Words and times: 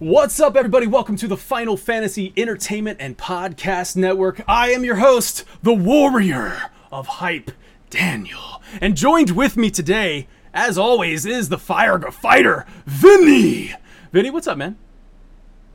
What's 0.00 0.40
up, 0.40 0.56
everybody? 0.56 0.86
Welcome 0.86 1.16
to 1.16 1.28
the 1.28 1.36
Final 1.36 1.76
Fantasy 1.76 2.32
Entertainment 2.36 2.98
and 3.00 3.16
Podcast 3.16 3.96
Network. 3.96 4.42
I 4.48 4.70
am 4.70 4.84
your 4.84 4.96
host, 4.96 5.44
the 5.62 5.72
Warrior 5.72 6.70
of 6.90 7.06
Hype, 7.06 7.52
Daniel. 7.90 8.60
And 8.80 8.96
joined 8.96 9.30
with 9.30 9.56
me 9.56 9.70
today, 9.70 10.26
as 10.52 10.76
always, 10.76 11.24
is 11.24 11.48
the 11.48 11.58
Fire 11.58 12.00
Fighter, 12.10 12.66
Vinny. 12.86 13.72
Vinny, 14.12 14.30
what's 14.30 14.48
up, 14.48 14.58
man? 14.58 14.76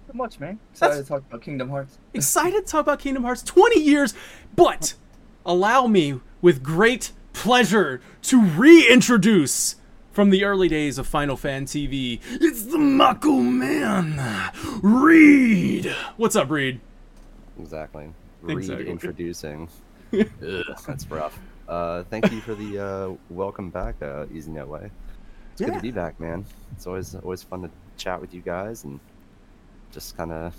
Not 0.07 0.15
much, 0.15 0.39
man. 0.39 0.59
Excited 0.71 0.91
That's- 0.91 1.05
to 1.07 1.09
talk 1.13 1.23
about 1.29 1.41
Kingdom 1.41 1.69
Hearts. 1.69 1.97
Excited 2.13 2.65
to 2.65 2.71
talk 2.71 2.81
about 2.81 2.99
Kingdom 2.99 3.23
Hearts 3.23 3.41
20 3.41 3.79
years, 3.79 4.13
but 4.55 4.95
allow 5.45 5.87
me 5.87 6.19
with 6.41 6.61
great 6.61 7.13
pleasure 7.31 8.01
to 8.23 8.41
reintroduce 8.43 9.75
from 10.19 10.31
the 10.31 10.43
early 10.43 10.67
days 10.67 10.97
of 10.97 11.07
Final 11.07 11.37
Fan 11.37 11.63
TV. 11.63 12.19
It's 12.29 12.63
the 12.63 12.77
Mako 12.77 13.37
Man, 13.37 14.21
Reed. 14.83 15.95
What's 16.17 16.35
up, 16.35 16.49
Reed? 16.49 16.81
Exactly. 17.57 18.09
Reed 18.41 18.69
introducing. 18.69 19.69
Ugh, 20.13 20.27
that's 20.85 21.09
rough. 21.09 21.39
Uh, 21.69 22.03
thank 22.09 22.29
you 22.33 22.41
for 22.41 22.53
the 22.53 22.79
uh, 22.79 23.15
welcome 23.29 23.69
back, 23.69 23.95
uh, 24.01 24.25
Easy 24.33 24.51
No 24.51 24.65
Way. 24.65 24.91
It's 25.53 25.61
good 25.61 25.73
to 25.73 25.79
be 25.79 25.91
back, 25.91 26.19
man. 26.19 26.43
It's 26.73 26.85
always 26.85 27.15
always 27.15 27.41
fun 27.41 27.61
to 27.61 27.69
chat 27.95 28.19
with 28.19 28.33
you 28.33 28.41
guys 28.41 28.83
and 28.83 28.99
just 29.93 30.17
kind 30.17 30.33
of 30.33 30.53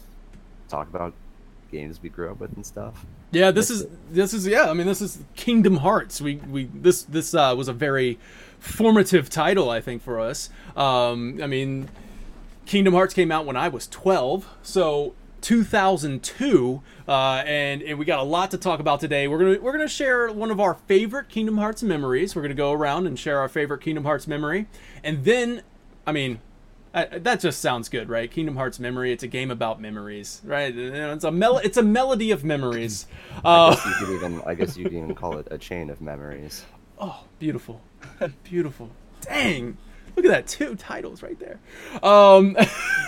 talk 0.71 0.89
about 0.89 1.13
games 1.71 2.01
we 2.03 2.09
grew 2.09 2.31
up 2.31 2.41
with 2.41 2.55
and 2.55 2.65
stuff. 2.65 3.05
Yeah, 3.31 3.51
this 3.51 3.69
is 3.69 3.87
this 4.11 4.33
is 4.33 4.47
yeah. 4.47 4.71
I 4.71 4.73
mean, 4.73 4.87
this 4.87 5.03
is 5.03 5.19
Kingdom 5.37 5.77
Hearts. 5.77 6.21
We 6.21 6.37
we 6.37 6.65
this 6.73 7.03
this 7.03 7.35
uh, 7.35 7.55
was 7.55 7.69
a 7.69 7.75
very 7.75 8.19
formative 8.61 9.29
title, 9.29 9.69
I 9.71 9.81
think, 9.81 10.03
for 10.03 10.21
us. 10.21 10.51
Um, 10.77 11.41
I 11.43 11.47
mean, 11.49 11.89
Kingdom 12.67 12.95
Hearts 12.95 13.13
came 13.15 13.33
out 13.33 13.45
when 13.47 13.57
I 13.57 13.69
was 13.69 13.89
twelve, 13.89 14.47
so 14.63 15.15
2002, 15.41 16.83
uh, 17.09 17.43
and 17.47 17.83
and 17.83 17.99
we 17.99 18.05
got 18.05 18.19
a 18.19 18.23
lot 18.23 18.51
to 18.53 18.59
talk 18.59 18.81
about 18.81 19.01
today. 19.01 19.27
We're 19.29 19.39
gonna 19.39 19.61
we're 19.61 19.73
gonna 19.73 19.89
share 19.89 20.31
one 20.31 20.51
of 20.51 20.61
our 20.61 20.75
favorite 20.75 21.29
Kingdom 21.29 21.59
Hearts 21.59 21.83
memories. 21.83 22.37
We're 22.37 22.43
gonna 22.43 22.55
go 22.55 22.73
around 22.73 23.07
and 23.07 23.19
share 23.19 23.39
our 23.41 23.49
favorite 23.49 23.81
Kingdom 23.81 24.05
Hearts 24.05 24.27
memory, 24.27 24.67
and 25.05 25.25
then, 25.25 25.63
I 26.07 26.13
mean. 26.13 26.41
Uh, 26.93 27.05
that 27.19 27.39
just 27.39 27.61
sounds 27.61 27.89
good, 27.89 28.09
right? 28.09 28.29
Kingdom 28.29 28.57
Hearts 28.57 28.81
memory. 28.81 29.13
It's 29.13 29.23
a 29.23 29.29
game 29.29 29.53
about 29.53 29.81
memories, 29.81 30.41
right? 30.45 30.77
It's 30.77 31.23
a 31.23 31.31
mel- 31.31 31.59
It's 31.59 31.77
a 31.77 31.85
melody 31.85 32.33
of 32.33 32.43
memories. 32.43 33.07
Uh, 33.45 33.77
You 33.87 33.93
could 34.05 34.15
even, 34.17 34.43
I 34.45 34.55
guess 34.55 34.77
you 34.77 34.83
could 34.87 34.95
even 34.95 35.15
call 35.15 35.39
it 35.39 35.47
a 35.53 35.57
chain 35.57 35.89
of 35.89 36.01
memories. 36.01 36.65
Oh, 37.03 37.25
beautiful, 37.39 37.81
beautiful. 38.45 38.91
Dang, 39.23 39.79
look 40.15 40.27
at 40.27 40.29
that, 40.29 40.47
two 40.47 40.75
titles 40.77 41.23
right 41.23 41.39
there. 41.39 41.59
Um, 42.03 42.55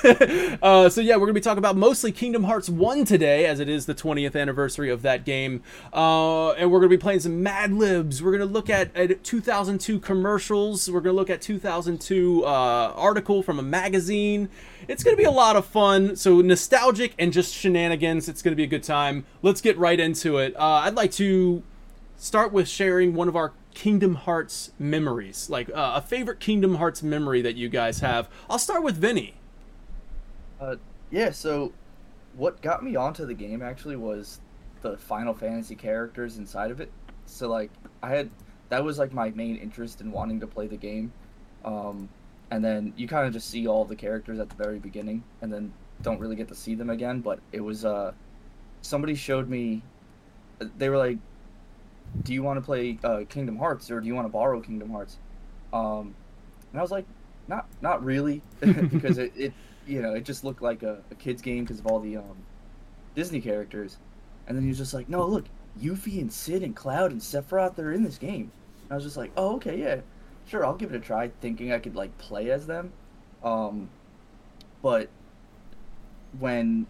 uh, 0.62 0.88
so 0.88 1.02
yeah, 1.02 1.16
we're 1.16 1.26
gonna 1.26 1.34
be 1.34 1.42
talking 1.42 1.58
about 1.58 1.76
mostly 1.76 2.10
Kingdom 2.10 2.44
Hearts 2.44 2.70
One 2.70 3.04
today, 3.04 3.44
as 3.44 3.60
it 3.60 3.68
is 3.68 3.84
the 3.84 3.94
20th 3.94 4.34
anniversary 4.34 4.88
of 4.88 5.02
that 5.02 5.26
game, 5.26 5.62
uh, 5.92 6.52
and 6.52 6.72
we're 6.72 6.78
gonna 6.78 6.88
be 6.88 6.96
playing 6.96 7.20
some 7.20 7.42
Mad 7.42 7.74
Libs. 7.74 8.22
We're 8.22 8.32
gonna 8.32 8.46
look 8.46 8.70
at, 8.70 8.96
at 8.96 9.22
2002 9.24 10.00
commercials. 10.00 10.90
We're 10.90 11.02
gonna 11.02 11.16
look 11.16 11.28
at 11.28 11.42
2002 11.42 12.46
uh, 12.46 12.48
article 12.48 13.42
from 13.42 13.58
a 13.58 13.62
magazine. 13.62 14.48
It's 14.88 15.04
gonna 15.04 15.18
be 15.18 15.24
a 15.24 15.30
lot 15.30 15.54
of 15.54 15.66
fun. 15.66 16.16
So 16.16 16.40
nostalgic 16.40 17.12
and 17.18 17.30
just 17.30 17.54
shenanigans. 17.54 18.26
It's 18.26 18.40
gonna 18.40 18.56
be 18.56 18.64
a 18.64 18.68
good 18.68 18.84
time. 18.84 19.26
Let's 19.42 19.60
get 19.60 19.76
right 19.76 20.00
into 20.00 20.38
it. 20.38 20.56
Uh, 20.56 20.80
I'd 20.84 20.94
like 20.94 21.12
to 21.12 21.62
start 22.22 22.52
with 22.52 22.68
sharing 22.68 23.14
one 23.14 23.26
of 23.26 23.34
our 23.34 23.52
Kingdom 23.74 24.14
Hearts 24.14 24.70
memories, 24.78 25.50
like 25.50 25.68
uh, 25.70 25.94
a 25.96 26.00
favorite 26.00 26.38
Kingdom 26.38 26.76
Hearts 26.76 27.02
memory 27.02 27.42
that 27.42 27.56
you 27.56 27.68
guys 27.68 27.98
have. 27.98 28.28
I'll 28.48 28.60
start 28.60 28.84
with 28.84 28.96
Vinny. 28.96 29.34
Uh, 30.60 30.76
yeah, 31.10 31.32
so 31.32 31.72
what 32.36 32.62
got 32.62 32.84
me 32.84 32.94
onto 32.94 33.26
the 33.26 33.34
game 33.34 33.60
actually 33.60 33.96
was 33.96 34.38
the 34.82 34.96
Final 34.96 35.34
Fantasy 35.34 35.74
characters 35.74 36.38
inside 36.38 36.70
of 36.70 36.80
it. 36.80 36.92
So 37.26 37.48
like 37.48 37.72
I 38.04 38.10
had 38.10 38.30
that 38.68 38.84
was 38.84 39.00
like 39.00 39.12
my 39.12 39.30
main 39.30 39.56
interest 39.56 40.00
in 40.00 40.12
wanting 40.12 40.38
to 40.40 40.46
play 40.46 40.68
the 40.68 40.76
game. 40.76 41.12
Um, 41.64 42.08
and 42.52 42.64
then 42.64 42.92
you 42.96 43.08
kind 43.08 43.26
of 43.26 43.32
just 43.32 43.50
see 43.50 43.66
all 43.66 43.84
the 43.84 43.96
characters 43.96 44.38
at 44.38 44.48
the 44.48 44.54
very 44.54 44.78
beginning 44.78 45.24
and 45.40 45.52
then 45.52 45.72
don't 46.02 46.20
really 46.20 46.36
get 46.36 46.46
to 46.48 46.54
see 46.54 46.76
them 46.76 46.88
again, 46.88 47.20
but 47.20 47.40
it 47.50 47.60
was 47.60 47.84
uh 47.84 48.12
somebody 48.80 49.16
showed 49.16 49.48
me 49.48 49.82
they 50.78 50.88
were 50.88 50.98
like 50.98 51.18
do 52.22 52.32
you 52.32 52.42
want 52.42 52.58
to 52.58 52.60
play 52.62 52.98
uh, 53.04 53.22
Kingdom 53.28 53.56
Hearts 53.56 53.90
or 53.90 54.00
do 54.00 54.06
you 54.06 54.14
want 54.14 54.26
to 54.26 54.32
borrow 54.32 54.60
Kingdom 54.60 54.90
Hearts? 54.90 55.18
Um, 55.72 56.14
and 56.70 56.78
I 56.78 56.82
was 56.82 56.90
like, 56.90 57.06
not 57.48 57.66
not 57.80 58.04
really, 58.04 58.42
because 58.60 59.18
it, 59.18 59.32
it 59.36 59.52
you 59.86 60.00
know 60.02 60.14
it 60.14 60.24
just 60.24 60.44
looked 60.44 60.62
like 60.62 60.82
a, 60.82 61.02
a 61.10 61.14
kids 61.14 61.42
game 61.42 61.64
because 61.64 61.80
of 61.80 61.86
all 61.86 62.00
the 62.00 62.18
um, 62.18 62.36
Disney 63.14 63.40
characters. 63.40 63.98
And 64.46 64.56
then 64.56 64.64
he 64.64 64.68
was 64.68 64.78
just 64.78 64.92
like, 64.92 65.08
no, 65.08 65.24
look, 65.24 65.46
Yuffie 65.80 66.20
and 66.20 66.32
Cid 66.32 66.62
and 66.62 66.74
Cloud 66.74 67.12
and 67.12 67.20
Sephiroth 67.20 67.76
they're 67.76 67.92
in 67.92 68.02
this 68.02 68.18
game. 68.18 68.50
And 68.82 68.92
I 68.92 68.94
was 68.94 69.04
just 69.04 69.16
like, 69.16 69.32
oh 69.36 69.56
okay, 69.56 69.78
yeah, 69.78 70.00
sure, 70.46 70.64
I'll 70.64 70.74
give 70.74 70.92
it 70.92 70.96
a 70.96 71.00
try, 71.00 71.30
thinking 71.40 71.72
I 71.72 71.78
could 71.78 71.96
like 71.96 72.16
play 72.18 72.50
as 72.50 72.66
them. 72.66 72.92
Um, 73.42 73.88
but 74.82 75.08
when 76.38 76.86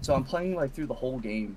so 0.00 0.14
I'm 0.14 0.24
playing 0.24 0.54
like 0.54 0.74
through 0.74 0.86
the 0.86 0.94
whole 0.94 1.18
game, 1.18 1.56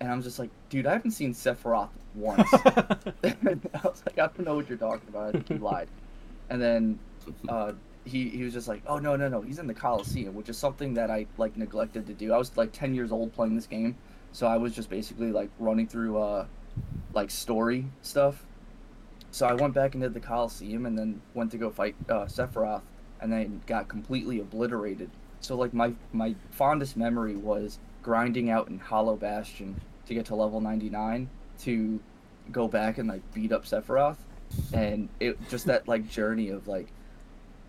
and 0.00 0.10
I'm 0.10 0.22
just 0.22 0.38
like, 0.38 0.50
dude, 0.68 0.86
I 0.86 0.92
haven't 0.92 1.12
seen 1.12 1.34
Sephiroth 1.34 1.90
once. 2.14 2.48
I 2.52 3.56
was 3.82 4.02
like, 4.06 4.18
I 4.18 4.26
don't 4.26 4.40
know 4.40 4.56
what 4.56 4.68
you're 4.68 4.78
talking 4.78 5.08
about. 5.08 5.28
I 5.28 5.32
think 5.32 5.50
you 5.50 5.58
lied. 5.58 5.88
And 6.50 6.60
then 6.60 6.98
uh, 7.48 7.72
he 8.04 8.28
he 8.28 8.42
was 8.44 8.52
just 8.52 8.68
like, 8.68 8.82
oh 8.86 8.98
no 8.98 9.16
no 9.16 9.28
no, 9.28 9.40
he's 9.40 9.58
in 9.58 9.66
the 9.66 9.74
Coliseum, 9.74 10.34
which 10.34 10.48
is 10.48 10.58
something 10.58 10.94
that 10.94 11.10
I 11.10 11.26
like 11.38 11.56
neglected 11.56 12.06
to 12.06 12.12
do. 12.12 12.32
I 12.32 12.38
was 12.38 12.56
like 12.56 12.72
10 12.72 12.94
years 12.94 13.12
old 13.12 13.32
playing 13.32 13.56
this 13.56 13.66
game, 13.66 13.96
so 14.32 14.46
I 14.46 14.56
was 14.56 14.74
just 14.74 14.90
basically 14.90 15.32
like 15.32 15.50
running 15.58 15.86
through 15.86 16.18
uh 16.18 16.46
like 17.12 17.30
story 17.30 17.86
stuff. 18.02 18.44
So 19.30 19.46
I 19.46 19.54
went 19.54 19.74
back 19.74 19.94
into 19.94 20.08
the 20.08 20.20
Coliseum 20.20 20.86
and 20.86 20.96
then 20.96 21.20
went 21.34 21.50
to 21.52 21.58
go 21.58 21.70
fight 21.70 21.96
uh, 22.08 22.26
Sephiroth, 22.26 22.82
and 23.20 23.32
then 23.32 23.62
got 23.66 23.88
completely 23.88 24.40
obliterated. 24.40 25.10
So 25.40 25.56
like 25.56 25.74
my 25.74 25.94
my 26.12 26.34
fondest 26.50 26.96
memory 26.96 27.36
was 27.36 27.78
grinding 28.02 28.50
out 28.50 28.68
in 28.68 28.78
Hollow 28.78 29.16
Bastion 29.16 29.80
to 30.06 30.14
get 30.14 30.26
to 30.26 30.34
level 30.34 30.60
99 30.60 31.28
to 31.64 32.00
go 32.52 32.68
back 32.68 32.98
and 32.98 33.08
like 33.08 33.22
beat 33.32 33.52
up 33.52 33.64
Sephiroth. 33.64 34.16
And 34.72 35.08
it 35.20 35.38
just 35.48 35.66
that 35.66 35.88
like 35.88 36.08
journey 36.08 36.50
of 36.50 36.68
like 36.68 36.88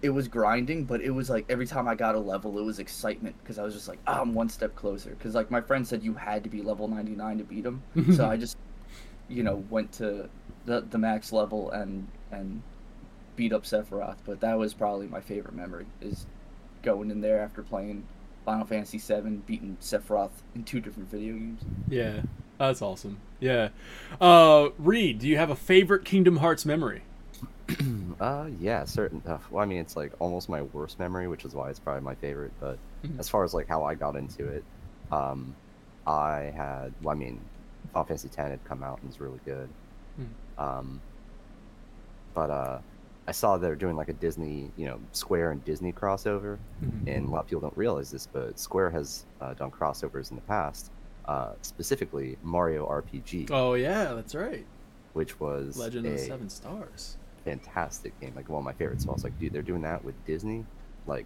it 0.02 0.10
was 0.10 0.28
grinding 0.28 0.84
but 0.84 1.02
it 1.02 1.10
was 1.10 1.30
like 1.30 1.46
every 1.50 1.66
time 1.66 1.88
I 1.88 1.96
got 1.96 2.14
a 2.16 2.20
level 2.20 2.58
it 2.60 2.64
was 2.64 2.80
excitement. 2.80 3.36
Because 3.42 3.58
I 3.58 3.64
was 3.64 3.74
just 3.74 3.88
like 3.88 4.00
ah, 4.08 4.22
I'm 4.22 4.34
one 4.34 4.50
step 4.50 4.76
closer. 4.76 5.12
Because 5.12 5.36
like 5.36 5.50
my 5.50 5.62
friend 5.62 5.88
said 5.88 6.04
you 6.04 6.14
had 6.14 6.44
to 6.44 6.50
be 6.50 6.62
level 6.62 6.88
99 6.88 7.40
to 7.40 7.44
beat 7.44 7.66
him. 7.66 7.82
So 8.16 8.30
I 8.30 8.38
just 8.46 8.58
you 9.28 9.44
know 9.44 9.64
went 9.70 9.92
to 9.94 10.30
the 10.66 10.82
the 10.82 10.98
max 10.98 11.32
level 11.32 11.72
and 11.72 12.08
and 12.32 12.62
beat 13.36 13.54
up 13.54 13.64
Sephiroth. 13.64 14.18
But 14.26 14.40
that 14.42 14.58
was 14.58 14.74
probably 14.74 15.08
my 15.08 15.22
favorite 15.22 15.56
memory 15.56 15.86
is 16.02 16.26
going 16.84 17.12
in 17.12 17.22
there 17.22 17.42
after 17.42 17.64
playing 17.64 18.06
Final 18.46 18.66
Fantasy 18.66 19.00
7 19.00 19.44
beating 19.48 19.76
Sephiroth 19.82 20.30
in 20.54 20.64
two 20.64 20.80
different 20.80 21.10
video 21.10 21.34
games. 21.34 21.62
Yeah, 21.90 22.22
that's 22.58 22.82
awesome. 22.82 23.18
Yeah. 23.40 23.70
Uh, 24.22 24.70
Reed, 24.78 25.20
do 25.20 25.28
you 25.28 25.38
have 25.38 25.50
a 25.50 25.56
favorite 25.56 26.06
Kingdom 26.06 26.38
Hearts 26.38 26.66
memory? 26.66 27.04
Uh, 28.22 28.48
yeah, 28.62 28.86
certain. 28.86 29.22
Uh, 29.28 29.38
well, 29.52 29.62
I 29.62 29.66
mean, 29.66 29.80
it's 29.80 29.98
like 29.98 30.14
almost 30.20 30.48
my 30.48 30.62
worst 30.62 31.00
memory, 31.00 31.28
which 31.28 31.44
is 31.44 31.54
why 31.54 31.70
it's 31.70 31.80
probably 31.80 32.02
my 32.02 32.16
favorite. 32.16 32.54
But 32.62 32.78
Mhm. 33.04 33.20
as 33.20 33.28
far 33.28 33.44
as 33.44 33.54
like 33.54 33.68
how 33.68 33.84
I 33.84 33.94
got 33.94 34.16
into 34.16 34.48
it, 34.48 34.64
um, 35.12 35.54
I 36.08 36.54
had. 36.56 36.94
Well, 37.04 37.14
I 37.14 37.20
mean, 37.20 37.42
Final 37.92 38.06
Fantasy 38.06 38.28
X 38.30 38.38
had 38.38 38.64
come 38.64 38.84
out 38.84 39.00
and 39.02 39.10
was 39.10 39.20
really 39.20 39.42
good. 39.44 39.68
Hmm. 40.16 40.64
Um, 40.64 41.02
but 42.34 42.50
uh, 42.50 42.80
I 43.28 43.32
saw 43.34 43.58
they 43.58 43.68
were 43.68 43.76
doing 43.76 43.98
like 43.98 44.08
a 44.10 44.14
Disney, 44.14 44.72
you 44.78 44.86
know, 44.86 44.98
Square 45.12 45.52
and 45.52 45.66
Disney 45.66 45.92
crossover, 45.92 46.58
Mhm. 46.84 47.08
and 47.08 47.28
a 47.28 47.30
lot 47.32 47.42
of 47.42 47.48
people 47.48 47.62
don't 47.62 47.78
realize 47.78 48.12
this, 48.12 48.28
but 48.32 48.58
Square 48.58 48.92
has 48.92 49.26
uh, 49.42 49.54
done 49.56 49.72
crossovers 49.72 50.30
in 50.30 50.38
the 50.38 50.44
past. 50.44 50.90
Uh, 51.28 51.54
specifically, 51.62 52.38
Mario 52.44 52.88
RPG, 52.88 53.50
Oh 53.52 53.74
yeah, 53.74 54.14
that's 54.14 54.36
right. 54.36 54.66
which 55.14 55.40
was 55.40 55.76
Legend 55.78 56.06
of 56.06 56.12
the 56.14 56.20
Seven 56.20 56.50
Stars. 56.50 57.18
fantastic 57.44 58.20
game, 58.22 58.34
like 58.36 58.48
one 58.50 58.60
of 58.60 58.66
my 58.66 58.74
favorites. 58.74 59.04
So 59.06 59.10
I 59.10 59.14
was 59.14 59.24
like, 59.24 59.38
dude, 59.40 59.52
they're 59.54 59.62
doing 59.64 59.82
that 59.82 60.04
with 60.06 60.16
Disney, 60.26 60.66
like, 61.08 61.26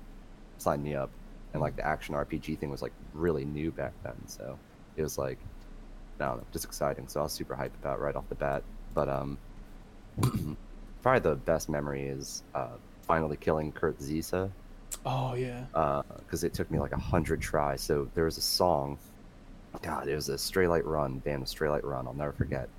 sign 0.58 0.82
me 0.84 0.96
up. 0.96 1.10
And 1.54 1.62
like 1.62 1.76
the 1.76 1.86
action 1.86 2.14
RPG 2.16 2.60
thing 2.60 2.70
was 2.70 2.82
like 2.82 2.92
really 3.14 3.44
new 3.44 3.72
back 3.72 3.92
then, 4.04 4.16
so 4.28 4.58
it 4.96 5.02
was 5.04 5.18
like, 5.18 5.38
I 6.20 6.26
don't 6.26 6.38
know, 6.38 6.44
just 6.54 6.64
exciting. 6.66 7.08
So 7.08 7.20
I 7.22 7.24
was 7.24 7.34
super 7.34 7.56
hyped 7.56 7.76
about 7.82 7.98
it 8.00 8.02
right 8.02 8.16
off 8.16 8.30
the 8.30 8.36
bat. 8.36 8.64
But 8.94 9.10
um, 9.10 9.38
probably 11.02 11.20
the 11.22 11.36
best 11.36 11.70
memory 11.70 12.04
is 12.08 12.44
uh, 12.56 12.68
finally 13.02 13.38
killing 13.38 13.72
Kurt 13.72 14.00
Zisa 14.00 14.50
Oh 15.06 15.34
yeah. 15.34 15.66
because 16.20 16.44
it 16.44 16.54
took 16.54 16.70
me 16.72 16.80
like 16.80 16.92
a 16.92 16.98
hundred 16.98 17.42
tries. 17.42 17.82
So 17.82 18.10
there 18.16 18.26
was 18.26 18.38
a 18.38 18.42
song. 18.42 18.98
God, 19.82 20.08
it 20.08 20.16
was 20.16 20.30
a 20.30 20.34
Straylight 20.34 20.86
Run, 20.86 21.20
band 21.20 21.44
of 21.44 21.48
Straylight 21.48 21.84
Run. 21.84 22.08
I'll 22.08 22.14
never 22.14 22.34
forget. 22.34 22.70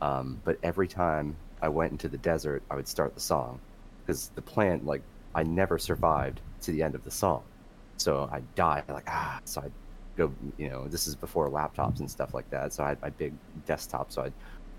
Um, 0.00 0.40
but 0.44 0.58
every 0.62 0.88
time 0.88 1.36
I 1.60 1.68
went 1.68 1.92
into 1.92 2.08
the 2.08 2.18
desert, 2.18 2.62
I 2.70 2.74
would 2.76 2.88
start 2.88 3.14
the 3.14 3.20
song 3.20 3.60
because 4.04 4.30
the 4.34 4.42
plan, 4.42 4.82
like, 4.84 5.02
I 5.34 5.44
never 5.44 5.78
survived 5.78 6.40
to 6.62 6.72
the 6.72 6.82
end 6.82 6.94
of 6.94 7.04
the 7.04 7.10
song. 7.10 7.42
So 7.96 8.28
I 8.32 8.42
die 8.54 8.82
like 8.88 9.08
ah. 9.08 9.40
So 9.44 9.62
I 9.62 9.70
go, 10.16 10.32
you 10.58 10.68
know, 10.68 10.88
this 10.88 11.06
is 11.06 11.14
before 11.14 11.48
laptops 11.48 12.00
and 12.00 12.10
stuff 12.10 12.34
like 12.34 12.48
that. 12.50 12.72
So 12.72 12.84
I 12.84 12.90
had 12.90 13.02
my 13.02 13.10
big 13.10 13.32
desktop. 13.66 14.12
So 14.12 14.22
I'd 14.22 14.32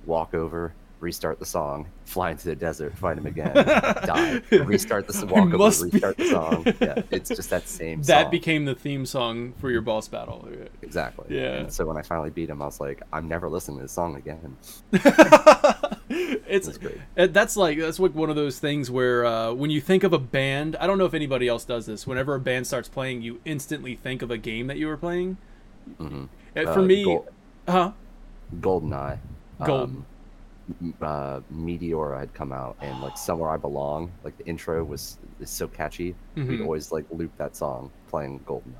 walk 0.05 0.33
over, 0.33 0.73
restart 1.03 1.37
the 1.37 1.45
song, 1.45 1.87
fly 2.05 2.31
into 2.31 2.45
the 2.45 2.55
desert, 2.55 2.97
find 2.97 3.19
him 3.19 3.27
again, 3.27 3.53
die, 3.55 4.41
restart 4.51 5.07
the 5.07 5.25
walk 5.27 5.47
over, 5.47 5.57
Must 5.57 5.91
be- 5.91 5.99
the 5.99 6.15
song. 6.31 6.65
Yeah, 6.81 7.01
it's 7.11 7.29
just 7.29 7.49
that 7.51 7.67
same. 7.67 8.01
That 8.13 8.23
song. 8.23 8.31
became 8.31 8.65
the 8.65 8.73
theme 8.75 9.05
song 9.05 9.53
for 9.59 9.69
your 9.69 9.81
boss 9.81 10.07
battle. 10.07 10.47
exactly. 10.81 11.25
Yeah. 11.35 11.55
And 11.57 11.71
so 11.73 11.85
when 11.85 11.97
I 11.97 12.01
finally 12.01 12.29
beat 12.31 12.49
him, 12.49 12.61
I 12.61 12.65
was 12.65 12.79
like, 12.79 13.01
I'm 13.11 13.27
never 13.27 13.49
listening 13.49 13.77
to 13.77 13.83
this 13.83 13.91
song 13.91 14.15
again. 14.15 14.57
it's 16.09 16.65
That's 16.67 16.77
great. 16.77 16.97
Uh, 17.17 17.27
That's 17.27 17.55
like 17.57 17.77
that's 17.79 17.99
like 17.99 18.15
one 18.15 18.29
of 18.29 18.35
those 18.35 18.59
things 18.59 18.89
where 18.91 19.25
uh, 19.25 19.53
when 19.53 19.69
you 19.69 19.81
think 19.81 20.03
of 20.03 20.13
a 20.13 20.19
band, 20.19 20.75
I 20.77 20.87
don't 20.87 20.97
know 20.97 21.05
if 21.05 21.13
anybody 21.13 21.47
else 21.47 21.65
does 21.65 21.85
this. 21.85 22.05
Whenever 22.07 22.35
a 22.35 22.39
band 22.39 22.67
starts 22.67 22.89
playing, 22.89 23.21
you 23.21 23.39
instantly 23.45 23.95
think 23.95 24.21
of 24.21 24.31
a 24.31 24.37
game 24.37 24.67
that 24.67 24.77
you 24.77 24.87
were 24.87 24.97
playing. 24.97 25.37
hmm 25.97 26.25
Uh, 26.55 26.73
For 26.73 26.81
me, 26.81 27.03
Gold, 27.03 27.27
huh? 27.67 27.91
Goldeneye. 28.59 29.17
Gold. 29.65 29.81
Um, 29.89 30.05
uh, 31.01 31.41
Meteor 31.49 32.15
had 32.15 32.33
come 32.33 32.51
out, 32.51 32.75
and 32.81 33.01
like 33.01 33.17
somewhere 33.29 33.49
I 33.51 33.57
belong, 33.57 34.11
like 34.23 34.37
the 34.37 34.45
intro 34.45 34.83
was 34.83 35.17
is 35.39 35.49
so 35.49 35.67
catchy. 35.67 36.15
We'd 36.35 36.47
Mhm. 36.47 36.63
always 36.63 36.91
like 36.91 37.05
loop 37.11 37.35
that 37.37 37.55
song 37.55 37.91
playing 38.09 38.39
Goldeneye. 38.41 38.77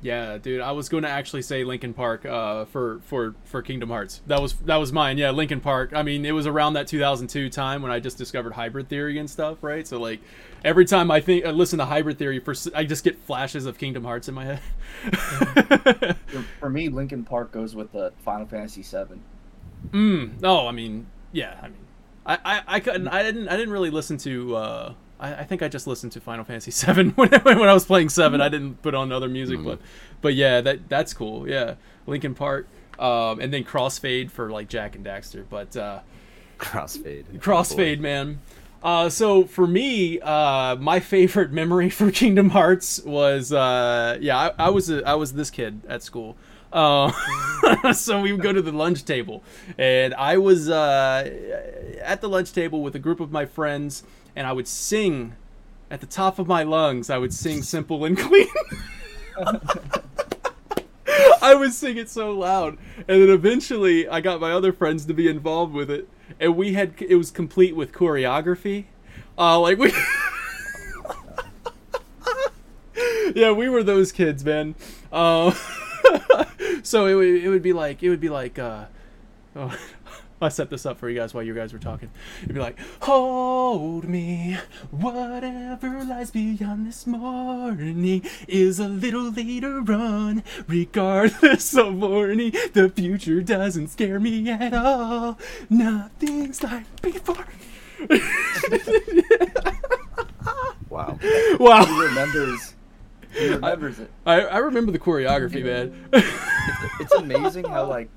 Yeah, 0.00 0.38
dude, 0.38 0.60
I 0.60 0.70
was 0.70 0.88
going 0.88 1.02
to 1.02 1.08
actually 1.08 1.42
say 1.42 1.64
Linkin 1.64 1.92
Park 1.92 2.24
uh, 2.24 2.66
for 2.66 3.00
for 3.02 3.34
for 3.42 3.62
Kingdom 3.62 3.88
Hearts. 3.88 4.22
That 4.28 4.40
was 4.40 4.52
that 4.66 4.76
was 4.76 4.92
mine. 4.92 5.18
Yeah, 5.18 5.32
Linkin 5.32 5.60
Park. 5.60 5.90
I 5.92 6.04
mean, 6.04 6.24
it 6.24 6.30
was 6.30 6.46
around 6.46 6.74
that 6.74 6.86
2002 6.86 7.50
time 7.50 7.82
when 7.82 7.90
I 7.90 7.98
just 7.98 8.16
discovered 8.16 8.52
hybrid 8.52 8.88
theory 8.88 9.18
and 9.18 9.28
stuff, 9.28 9.58
right? 9.60 9.84
So 9.88 9.98
like 10.00 10.20
every 10.64 10.84
time 10.84 11.10
I 11.10 11.20
think 11.20 11.44
I 11.44 11.50
listen 11.50 11.80
to 11.80 11.84
hybrid 11.84 12.16
theory, 12.16 12.38
for 12.38 12.52
s- 12.52 12.68
I 12.76 12.84
just 12.84 13.02
get 13.02 13.18
flashes 13.18 13.66
of 13.66 13.76
Kingdom 13.76 14.04
Hearts 14.04 14.28
in 14.28 14.34
my 14.36 14.44
head. 14.44 14.60
For, 16.28 16.42
for 16.60 16.70
me, 16.70 16.88
Linkin 16.88 17.24
Park 17.24 17.50
goes 17.52 17.74
with 17.74 17.90
the 17.92 18.12
Final 18.24 18.46
Fantasy 18.46 18.82
VII. 18.82 19.18
Mm. 19.90 20.32
Oh, 20.42 20.66
I 20.66 20.72
mean, 20.72 21.06
yeah. 21.32 21.56
I 21.62 21.68
mean, 21.68 21.86
I, 22.26 22.38
I, 22.44 22.62
I 22.66 22.80
couldn't. 22.80 23.08
I 23.08 23.22
didn't. 23.22 23.48
I 23.48 23.56
didn't 23.56 23.72
really 23.72 23.90
listen 23.90 24.16
to. 24.18 24.56
Uh, 24.56 24.94
I, 25.20 25.34
I 25.34 25.44
think 25.44 25.62
I 25.62 25.68
just 25.68 25.86
listened 25.86 26.12
to 26.12 26.20
Final 26.20 26.44
Fantasy 26.44 26.70
VII 26.92 27.10
when 27.10 27.30
when 27.30 27.68
I 27.68 27.74
was 27.74 27.84
playing 27.84 28.08
Seven. 28.08 28.40
I 28.40 28.48
didn't 28.48 28.82
put 28.82 28.94
on 28.94 29.12
other 29.12 29.28
music, 29.28 29.62
but 29.64 29.80
but 30.20 30.34
yeah, 30.34 30.60
that 30.60 30.88
that's 30.88 31.12
cool. 31.14 31.48
Yeah, 31.48 31.74
Linkin 32.06 32.34
Park, 32.34 32.66
um, 32.98 33.40
and 33.40 33.52
then 33.52 33.64
Crossfade 33.64 34.30
for 34.30 34.50
like 34.50 34.68
Jak 34.68 34.96
and 34.96 35.04
Daxter. 35.04 35.44
But 35.48 35.76
uh, 35.76 36.00
Crossfade. 36.58 37.24
Crossfade, 37.38 38.00
man. 38.00 38.40
Uh, 38.82 39.08
so 39.08 39.44
for 39.44 39.66
me, 39.66 40.20
uh, 40.20 40.76
my 40.76 41.00
favorite 41.00 41.50
memory 41.50 41.90
from 41.90 42.12
Kingdom 42.12 42.50
Hearts 42.50 43.02
was, 43.02 43.52
uh, 43.52 44.18
yeah, 44.20 44.38
I, 44.38 44.66
I 44.66 44.70
was 44.70 44.88
a, 44.90 45.06
I 45.06 45.14
was 45.14 45.32
this 45.32 45.50
kid 45.50 45.80
at 45.88 46.02
school. 46.02 46.36
Uh, 46.72 47.12
so 47.92 48.20
we 48.20 48.32
would 48.32 48.42
go 48.42 48.52
to 48.52 48.62
the 48.62 48.72
lunch 48.72 49.04
table, 49.04 49.42
and 49.78 50.14
I 50.14 50.38
was 50.38 50.68
uh, 50.68 51.98
at 52.02 52.20
the 52.20 52.28
lunch 52.28 52.52
table 52.52 52.82
with 52.82 52.94
a 52.94 52.98
group 52.98 53.20
of 53.20 53.30
my 53.30 53.46
friends, 53.46 54.02
and 54.36 54.46
I 54.46 54.52
would 54.52 54.68
sing 54.68 55.34
at 55.90 56.00
the 56.00 56.06
top 56.06 56.38
of 56.38 56.46
my 56.46 56.62
lungs. 56.62 57.10
I 57.10 57.18
would 57.18 57.32
sing 57.32 57.62
"Simple 57.62 58.04
and 58.04 58.18
Clean." 58.18 58.46
I 61.40 61.54
would 61.54 61.72
sing 61.72 61.96
it 61.96 62.10
so 62.10 62.32
loud, 62.32 62.76
and 62.96 63.22
then 63.22 63.30
eventually 63.30 64.06
I 64.08 64.20
got 64.20 64.40
my 64.40 64.52
other 64.52 64.72
friends 64.72 65.06
to 65.06 65.14
be 65.14 65.28
involved 65.28 65.72
with 65.72 65.90
it, 65.90 66.08
and 66.38 66.56
we 66.56 66.74
had 66.74 66.94
it 67.00 67.14
was 67.14 67.30
complete 67.30 67.74
with 67.74 67.92
choreography. 67.92 68.84
Uh, 69.38 69.58
like 69.60 69.78
we, 69.78 69.92
yeah, 73.34 73.52
we 73.52 73.68
were 73.68 73.82
those 73.82 74.12
kids, 74.12 74.44
man. 74.44 74.74
Uh, 75.12 75.54
so 76.82 77.06
it 77.06 77.14
would 77.14 77.44
it 77.44 77.48
would 77.48 77.62
be 77.62 77.72
like 77.72 78.02
it 78.02 78.10
would 78.10 78.20
be 78.20 78.28
like 78.28 78.58
uh, 78.58 78.84
oh, 79.56 79.76
I 80.40 80.48
set 80.48 80.70
this 80.70 80.86
up 80.86 80.98
for 80.98 81.08
you 81.08 81.18
guys 81.18 81.34
while 81.34 81.42
you 81.42 81.52
guys 81.52 81.72
were 81.72 81.80
talking. 81.80 82.10
It'd 82.44 82.54
be 82.54 82.60
like, 82.60 82.78
hold 83.02 84.04
me, 84.04 84.56
whatever 84.92 86.04
lies 86.04 86.30
beyond 86.30 86.86
this 86.86 87.08
morning 87.08 88.24
is 88.46 88.78
a 88.78 88.86
little 88.86 89.32
later 89.32 89.82
on. 89.92 90.44
Regardless 90.68 91.76
of 91.76 91.94
morning, 91.94 92.52
the 92.72 92.88
future 92.88 93.40
doesn't 93.42 93.88
scare 93.88 94.20
me 94.20 94.48
at 94.48 94.72
all. 94.72 95.38
Nothing's 95.68 96.62
like 96.62 97.02
before. 97.02 97.46
Wow. 100.88 101.18
He 101.20 101.56
wow, 101.60 101.84
remembers. 101.84 102.74
He 103.38 103.48
remembers 103.50 103.98
it. 103.98 104.10
I, 104.26 104.40
I 104.42 104.58
remember 104.58 104.92
the 104.92 104.98
choreography, 104.98 105.64
man. 105.64 106.08
It's 107.00 107.12
amazing 107.14 107.64
how 107.64 107.86
like 107.86 108.08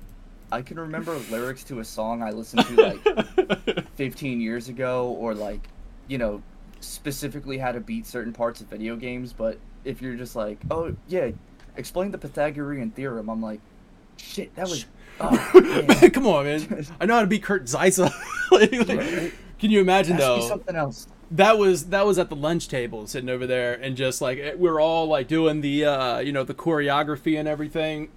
I 0.50 0.62
can 0.62 0.78
remember 0.78 1.16
lyrics 1.30 1.64
to 1.64 1.80
a 1.80 1.84
song 1.84 2.22
I 2.22 2.30
listened 2.30 2.66
to 2.66 2.74
like 2.82 3.86
15 3.96 4.40
years 4.40 4.68
ago, 4.68 5.08
or 5.18 5.34
like 5.34 5.60
you 6.08 6.18
know 6.18 6.42
specifically 6.80 7.58
how 7.58 7.72
to 7.72 7.80
beat 7.80 8.06
certain 8.06 8.32
parts 8.32 8.60
of 8.60 8.66
video 8.68 8.96
games. 8.96 9.32
But 9.32 9.58
if 9.84 10.02
you're 10.02 10.16
just 10.16 10.36
like, 10.36 10.58
oh 10.70 10.94
yeah, 11.08 11.30
explain 11.76 12.10
the 12.10 12.18
Pythagorean 12.18 12.90
theorem, 12.90 13.28
I'm 13.28 13.40
like, 13.42 13.60
shit, 14.16 14.54
that 14.56 14.68
was. 14.68 14.84
Oh. 15.20 16.08
Come 16.12 16.26
on, 16.26 16.44
man. 16.44 16.86
I 17.00 17.06
know 17.06 17.14
how 17.14 17.20
to 17.20 17.26
beat 17.26 17.42
Kurt 17.42 17.64
Zisa. 17.64 18.10
Like- 18.50 18.72
like, 18.72 18.88
Right? 18.88 19.32
Can 19.58 19.70
you 19.70 19.80
imagine 19.80 20.14
Ask 20.14 20.20
though? 20.22 20.40
something 20.48 20.74
else. 20.76 21.06
That 21.32 21.58
was 21.58 21.86
that 21.86 22.04
was 22.04 22.18
at 22.18 22.28
the 22.28 22.36
lunch 22.36 22.68
table 22.68 23.06
sitting 23.06 23.30
over 23.30 23.46
there 23.46 23.74
and 23.74 23.96
just 23.96 24.20
like 24.20 24.38
eh, 24.38 24.54
we 24.56 24.68
are 24.68 24.78
all 24.78 25.06
like 25.06 25.26
doing 25.26 25.62
the 25.62 25.84
uh 25.84 26.18
you 26.18 26.30
know 26.30 26.44
the 26.44 26.54
choreography 26.54 27.38
and 27.38 27.48
everything 27.48 28.10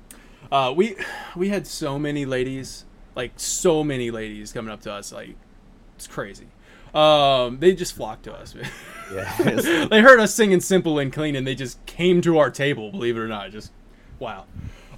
uh 0.52 0.72
we 0.76 0.96
we 1.36 1.50
had 1.50 1.66
so 1.66 1.98
many 1.98 2.26
ladies 2.26 2.86
like 3.16 3.32
so 3.38 3.84
many 3.84 4.12
ladies 4.12 4.52
coming 4.52 4.72
up 4.72 4.82
to 4.82 4.92
us 4.92 5.14
like 5.14 5.36
it's 5.96 6.08
crazy 6.08 6.48
um 6.94 7.60
they 7.60 7.74
just 7.74 7.94
flocked 7.94 8.24
to 8.24 8.34
us. 8.34 8.56
Yeah. 9.14 9.86
they 9.90 10.02
heard 10.02 10.20
us 10.20 10.34
singing 10.34 10.60
simple 10.60 11.00
and 11.00 11.12
clean 11.12 11.36
and 11.36 11.48
they 11.48 11.56
just 11.56 11.84
came 11.86 12.22
to 12.22 12.38
our 12.38 12.50
table 12.50 12.92
believe 12.92 13.16
it 13.16 13.20
or 13.22 13.28
not 13.28 13.52
just 13.52 13.72
wow 14.20 14.46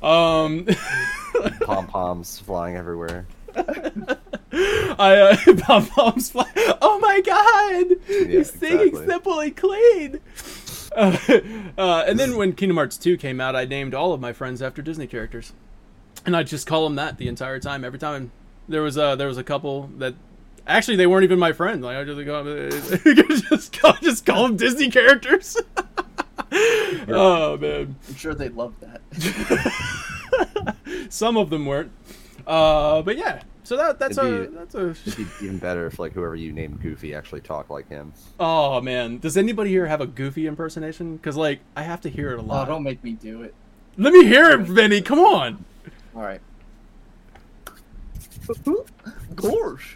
um 0.01 0.67
Pom 1.65 1.85
poms 1.87 2.39
flying 2.39 2.75
everywhere. 2.75 3.27
I 5.00 5.38
uh, 5.48 5.56
pom 5.62 5.86
poms 5.88 6.30
fly. 6.31 6.50
Oh 6.81 7.00
my 7.00 7.21
god! 7.21 7.98
Yeah, 8.09 8.38
He's 8.38 8.51
singing 8.51 8.88
exactly. 8.88 9.07
simple 9.07 9.39
and 9.39 9.56
clean. 9.56 10.19
Uh, 10.95 11.15
uh, 11.77 12.04
and 12.07 12.18
then 12.18 12.38
when 12.38 12.54
Kingdom 12.54 12.77
Hearts 12.77 12.98
2 12.98 13.18
came 13.18 13.39
out, 13.39 13.56
I 13.56 13.65
named 13.65 13.94
all 13.94 14.14
of 14.14 14.21
my 14.21 14.33
friends 14.33 14.64
after 14.64 14.81
Disney 14.81 15.06
characters, 15.06 15.54
and 16.26 16.35
I 16.35 16.42
just 16.42 16.66
call 16.66 16.85
them 16.85 16.95
that 16.95 17.19
the 17.19 17.28
entire 17.28 17.59
time. 17.59 17.83
Every 17.85 17.99
time 17.99 18.31
there 18.68 18.81
was 18.81 18.97
a 18.97 19.16
there 19.16 19.28
was 19.28 19.37
a 19.37 19.44
couple 19.44 19.92
that 19.97 20.16
actually 20.66 20.97
they 20.97 21.06
weren't 21.06 21.23
even 21.23 21.37
my 21.37 21.52
friends. 21.54 21.83
Like 21.83 21.97
I 21.97 22.04
just 22.04 22.26
call 22.26 22.44
just 23.49 23.80
call, 23.80 23.94
just 24.02 24.26
call 24.26 24.47
them 24.47 24.57
Disney 24.57 24.90
characters. 24.90 25.56
oh 27.07 27.57
man. 27.57 27.95
I'm 28.07 28.16
sure 28.16 28.33
they 28.33 28.49
love 28.49 28.73
that. 28.80 29.02
Some 31.09 31.37
of 31.37 31.52
them 31.52 31.66
weren't. 31.68 31.92
Uh, 32.47 33.01
but 33.01 33.18
yeah, 33.18 33.44
so 33.63 33.75
that 33.75 33.99
that's 33.99 34.18
It'd 34.18 34.33
a 34.33 34.47
be- 34.49 34.56
that's 34.56 34.73
a. 34.75 34.89
It'd 34.92 35.18
be 35.18 35.25
even 35.45 35.57
better 35.59 35.85
if 35.85 35.99
like 35.99 36.13
whoever 36.13 36.33
you 36.35 36.54
named 36.54 36.81
Goofy 36.81 37.13
actually 37.13 37.42
talked 37.42 37.69
like 37.69 37.89
him. 37.89 38.13
Oh 38.39 38.80
man, 38.80 39.18
does 39.19 39.35
anybody 39.35 39.69
here 39.69 39.85
have 39.85 39.99
a 39.99 40.07
Goofy 40.07 40.47
impersonation? 40.47 41.18
Because 41.18 41.35
like 41.35 41.59
I 41.75 41.83
have 41.83 41.99
to 42.01 42.09
hear 42.09 42.31
it 42.31 42.39
a 42.39 42.42
Oh, 42.42 42.45
lot. 42.45 42.68
don't 42.69 42.83
make 42.83 43.04
me 43.04 43.11
do 43.11 43.42
it. 43.44 43.54
Let 43.97 44.13
me 44.13 44.23
hear 44.25 44.51
it, 44.51 44.61
Vinny. 44.61 45.01
Come 45.01 45.19
on. 45.19 45.66
All 46.16 46.21
right. 46.21 46.39
Gorsh. 49.35 49.95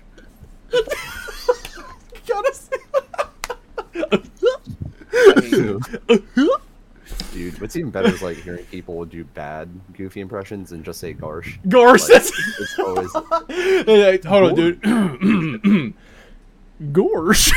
Gotta 2.27 2.53
Dude, 7.33 7.59
what's 7.61 7.75
even 7.77 7.91
better 7.91 8.09
is 8.09 8.21
like 8.21 8.38
hearing 8.38 8.65
people 8.65 9.05
do 9.05 9.23
bad 9.23 9.69
Goofy 9.93 10.19
impressions 10.19 10.73
and 10.73 10.83
just 10.83 11.00
say 11.00 11.13
Garsh. 11.13 11.59
Gorsh. 11.67 12.09
Like, 12.09 12.23
it's 12.59 12.79
always 12.79 13.11
Hey, 13.85 14.19
Hold 14.25 14.50
on, 14.50 14.55
dude. 14.55 14.81
Gorsh. 16.91 17.53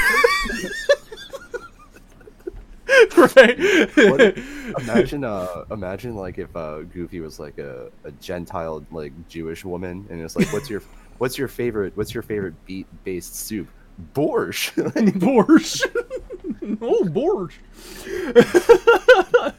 right. 3.16 3.58
What- 3.96 4.38
imagine 4.82 5.24
uh 5.24 5.64
imagine 5.70 6.14
like 6.14 6.38
if 6.38 6.54
uh 6.54 6.80
Goofy 6.82 7.20
was 7.20 7.38
like 7.40 7.58
a, 7.58 7.90
a 8.04 8.12
Gentile 8.12 8.84
like 8.92 9.12
Jewish 9.28 9.64
woman 9.64 10.06
and 10.10 10.20
it's 10.20 10.36
like 10.36 10.52
what's 10.52 10.70
your 10.70 10.82
what's 11.18 11.36
your 11.38 11.48
favorite 11.48 11.96
what's 11.96 12.14
your 12.14 12.22
favorite 12.22 12.54
beet 12.66 12.86
based 13.04 13.34
soup? 13.36 13.68
Borscht. 14.14 14.74
Borscht. 15.18 15.82
oh, 16.80 17.04
borscht. 17.04 17.54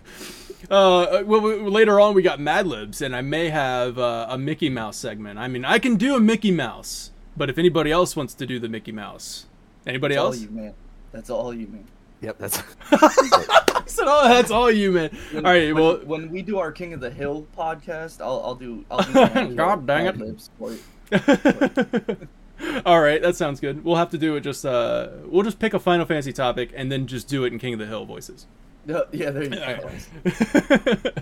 uh, 0.69 1.23
well, 1.25 1.41
we, 1.41 1.55
later 1.55 1.99
on 1.99 2.13
we 2.13 2.21
got 2.21 2.39
Mad 2.39 2.67
Libs, 2.67 3.01
and 3.01 3.15
I 3.15 3.21
may 3.21 3.49
have 3.49 3.97
uh, 3.97 4.27
a 4.29 4.37
Mickey 4.37 4.69
Mouse 4.69 4.97
segment. 4.97 5.39
I 5.39 5.47
mean, 5.47 5.65
I 5.65 5.79
can 5.79 5.95
do 5.95 6.15
a 6.15 6.19
Mickey 6.19 6.51
Mouse, 6.51 7.11
but 7.37 7.49
if 7.49 7.57
anybody 7.57 7.91
else 7.91 8.15
wants 8.15 8.33
to 8.35 8.45
do 8.45 8.59
the 8.59 8.69
Mickey 8.69 8.91
Mouse, 8.91 9.45
anybody 9.85 10.15
That's 10.15 10.21
all 10.21 10.27
else? 10.33 10.41
you, 10.41 10.49
man. 10.49 10.73
That's 11.11 11.29
all 11.29 11.53
you, 11.53 11.67
man. 11.67 11.85
Yep, 12.21 12.37
that's 12.39 12.63
I 12.91 13.83
said, 13.85 14.05
"Oh, 14.07 14.27
that's 14.27 14.49
all 14.49 14.71
you, 14.71 14.91
man." 14.91 15.09
When, 15.31 15.45
All 15.45 15.51
right, 15.51 15.73
when, 15.73 15.83
well, 15.83 15.97
when 16.05 16.31
we 16.31 16.41
do 16.41 16.57
our 16.57 16.71
King 16.71 16.93
of 16.93 16.99
the 17.01 17.11
Hill 17.11 17.45
podcast, 17.57 18.21
I'll 18.21 18.41
I'll 18.43 18.55
do 18.55 18.83
I'll 18.89 19.03
do 19.03 19.13
the 19.13 19.27
Hank 19.27 19.47
Hill 19.49 19.57
God 19.57 19.85
dang 19.85 20.05
it. 20.05 20.09
ad-libs 20.09 20.49
for 20.57 20.71
you. 20.71 22.27
all 22.85 23.01
right, 23.01 23.21
that 23.21 23.35
sounds 23.35 23.59
good. 23.59 23.83
We'll 23.83 23.95
have 23.95 24.09
to 24.11 24.17
do 24.17 24.35
it. 24.35 24.41
Just 24.41 24.65
uh, 24.65 25.09
we'll 25.25 25.43
just 25.43 25.59
pick 25.59 25.73
a 25.73 25.79
Final 25.79 26.05
Fantasy 26.05 26.33
topic 26.33 26.71
and 26.75 26.91
then 26.91 27.07
just 27.07 27.27
do 27.27 27.43
it 27.43 27.53
in 27.53 27.59
King 27.59 27.73
of 27.73 27.79
the 27.79 27.85
Hill 27.85 28.05
voices. 28.05 28.47
Yeah, 28.85 29.01
yeah, 29.11 29.29
there 29.31 29.43
you 29.43 29.49
go. 29.49 31.11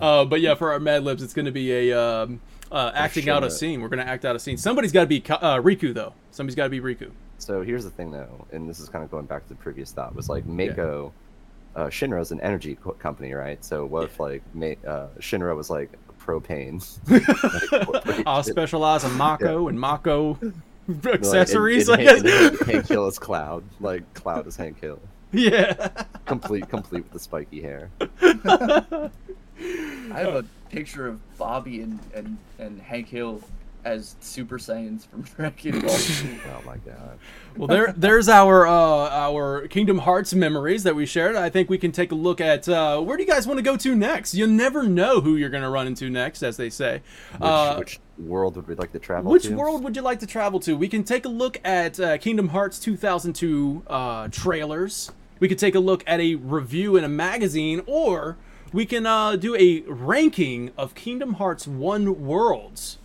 Uh, 0.00 0.24
but 0.24 0.40
yeah, 0.40 0.54
for 0.56 0.72
our 0.72 0.80
Mad 0.80 1.04
Libs, 1.04 1.22
it's 1.22 1.32
going 1.32 1.44
to 1.44 1.52
be 1.52 1.90
a 1.90 1.96
um, 1.96 2.40
uh, 2.72 2.90
acting 2.92 3.28
out 3.28 3.44
a 3.44 3.50
scene. 3.50 3.80
We're 3.80 3.88
going 3.88 4.04
to 4.04 4.10
act 4.10 4.24
out 4.24 4.34
a 4.34 4.38
scene. 4.40 4.56
Somebody's 4.56 4.90
got 4.90 5.02
to 5.02 5.06
be 5.06 5.22
uh, 5.28 5.58
Riku 5.58 5.94
though. 5.94 6.14
Somebody's 6.32 6.56
got 6.56 6.64
to 6.64 6.70
be 6.70 6.80
Riku. 6.80 7.12
So 7.38 7.62
here's 7.62 7.84
the 7.84 7.90
thing, 7.90 8.10
though, 8.10 8.46
and 8.50 8.68
this 8.68 8.80
is 8.80 8.88
kind 8.88 9.04
of 9.04 9.10
going 9.10 9.26
back 9.26 9.44
to 9.44 9.48
the 9.48 9.54
previous 9.56 9.92
thought. 9.92 10.14
Was 10.16 10.28
like 10.28 10.44
Mako, 10.46 11.12
uh, 11.76 11.86
Shinra's 11.86 12.32
an 12.32 12.40
energy 12.40 12.76
co- 12.76 12.92
company, 12.92 13.32
right? 13.32 13.64
So 13.64 13.84
what 13.84 14.04
if 14.04 14.18
like 14.18 14.42
Ma- 14.54 14.74
uh, 14.86 15.08
Shinra 15.20 15.56
was 15.56 15.70
like 15.70 15.92
propane? 16.20 16.82
Like. 18.06 18.26
I'll 18.26 18.42
specialize 18.42 19.04
in 19.04 19.12
Mako 19.12 19.68
and 19.68 19.78
Mako 19.78 20.38
Like, 20.88 21.14
accessories. 21.14 21.88
and- 21.88 22.00
I 22.00 22.12
and 22.12 22.22
guess. 22.24 22.40
Hank- 22.58 22.66
Hank 22.66 22.88
Hill 22.88 23.06
is 23.06 23.18
Cloud. 23.18 23.62
Like 23.80 24.12
Cloud 24.14 24.46
is 24.46 24.56
Hank 24.56 24.80
Hill. 24.80 25.00
yeah. 25.32 25.88
Complete, 26.26 26.68
complete 26.68 27.04
with 27.04 27.12
the 27.12 27.18
spiky 27.20 27.62
hair. 27.62 27.90
I 28.50 29.10
have 30.18 30.34
a 30.34 30.44
picture 30.70 31.06
of 31.06 31.20
Bobby 31.38 31.80
and, 31.82 31.98
and, 32.14 32.36
and 32.58 32.80
Hank 32.80 33.08
Hill 33.08 33.40
as 33.84 34.14
Super 34.20 34.58
Saiyans 34.58 35.06
from 35.06 35.22
Dragon 35.36 35.80
Ball. 35.80 35.90
Z. 35.90 36.28
Oh 36.46 36.62
my 36.64 36.76
god. 36.78 37.18
Well, 37.56 37.66
there, 37.68 37.92
there's 37.96 38.28
our 38.28 38.66
uh, 38.66 38.70
our 39.10 39.66
Kingdom 39.68 39.98
Hearts 39.98 40.32
memories 40.34 40.84
that 40.84 40.94
we 40.94 41.04
shared. 41.04 41.34
I 41.36 41.50
think 41.50 41.68
we 41.68 41.78
can 41.78 41.90
take 41.92 42.12
a 42.12 42.14
look 42.14 42.40
at 42.40 42.68
uh, 42.68 43.00
where 43.00 43.16
do 43.16 43.22
you 43.24 43.28
guys 43.28 43.46
want 43.46 43.58
to 43.58 43.62
go 43.62 43.76
to 43.76 43.94
next? 43.96 44.34
You 44.34 44.46
never 44.46 44.84
know 44.84 45.20
who 45.20 45.36
you're 45.36 45.50
going 45.50 45.64
to 45.64 45.68
run 45.68 45.86
into 45.88 46.10
next, 46.10 46.42
as 46.42 46.56
they 46.56 46.70
say. 46.70 47.02
Which, 47.32 47.42
Uh, 47.42 47.76
which 47.76 48.00
world 48.26 48.56
would 48.56 48.66
we 48.66 48.74
like 48.74 48.92
to 48.92 48.98
travel 48.98 49.30
Which 49.30 49.44
to? 49.44 49.54
world 49.54 49.84
would 49.84 49.96
you 49.96 50.02
like 50.02 50.20
to 50.20 50.26
travel 50.26 50.60
to? 50.60 50.76
We 50.76 50.88
can 50.88 51.04
take 51.04 51.24
a 51.24 51.28
look 51.28 51.60
at 51.64 51.98
uh, 51.98 52.18
Kingdom 52.18 52.48
Hearts 52.48 52.78
2002 52.78 53.82
uh, 53.86 54.28
trailers. 54.28 55.10
We 55.40 55.48
could 55.48 55.58
take 55.58 55.74
a 55.74 55.80
look 55.80 56.04
at 56.06 56.20
a 56.20 56.36
review 56.36 56.96
in 56.96 57.04
a 57.04 57.08
magazine, 57.08 57.82
or 57.86 58.36
we 58.72 58.86
can 58.86 59.06
uh, 59.06 59.36
do 59.36 59.56
a 59.56 59.80
ranking 59.88 60.70
of 60.78 60.94
Kingdom 60.94 61.34
Hearts 61.34 61.66
1 61.66 62.24
worlds. 62.24 62.98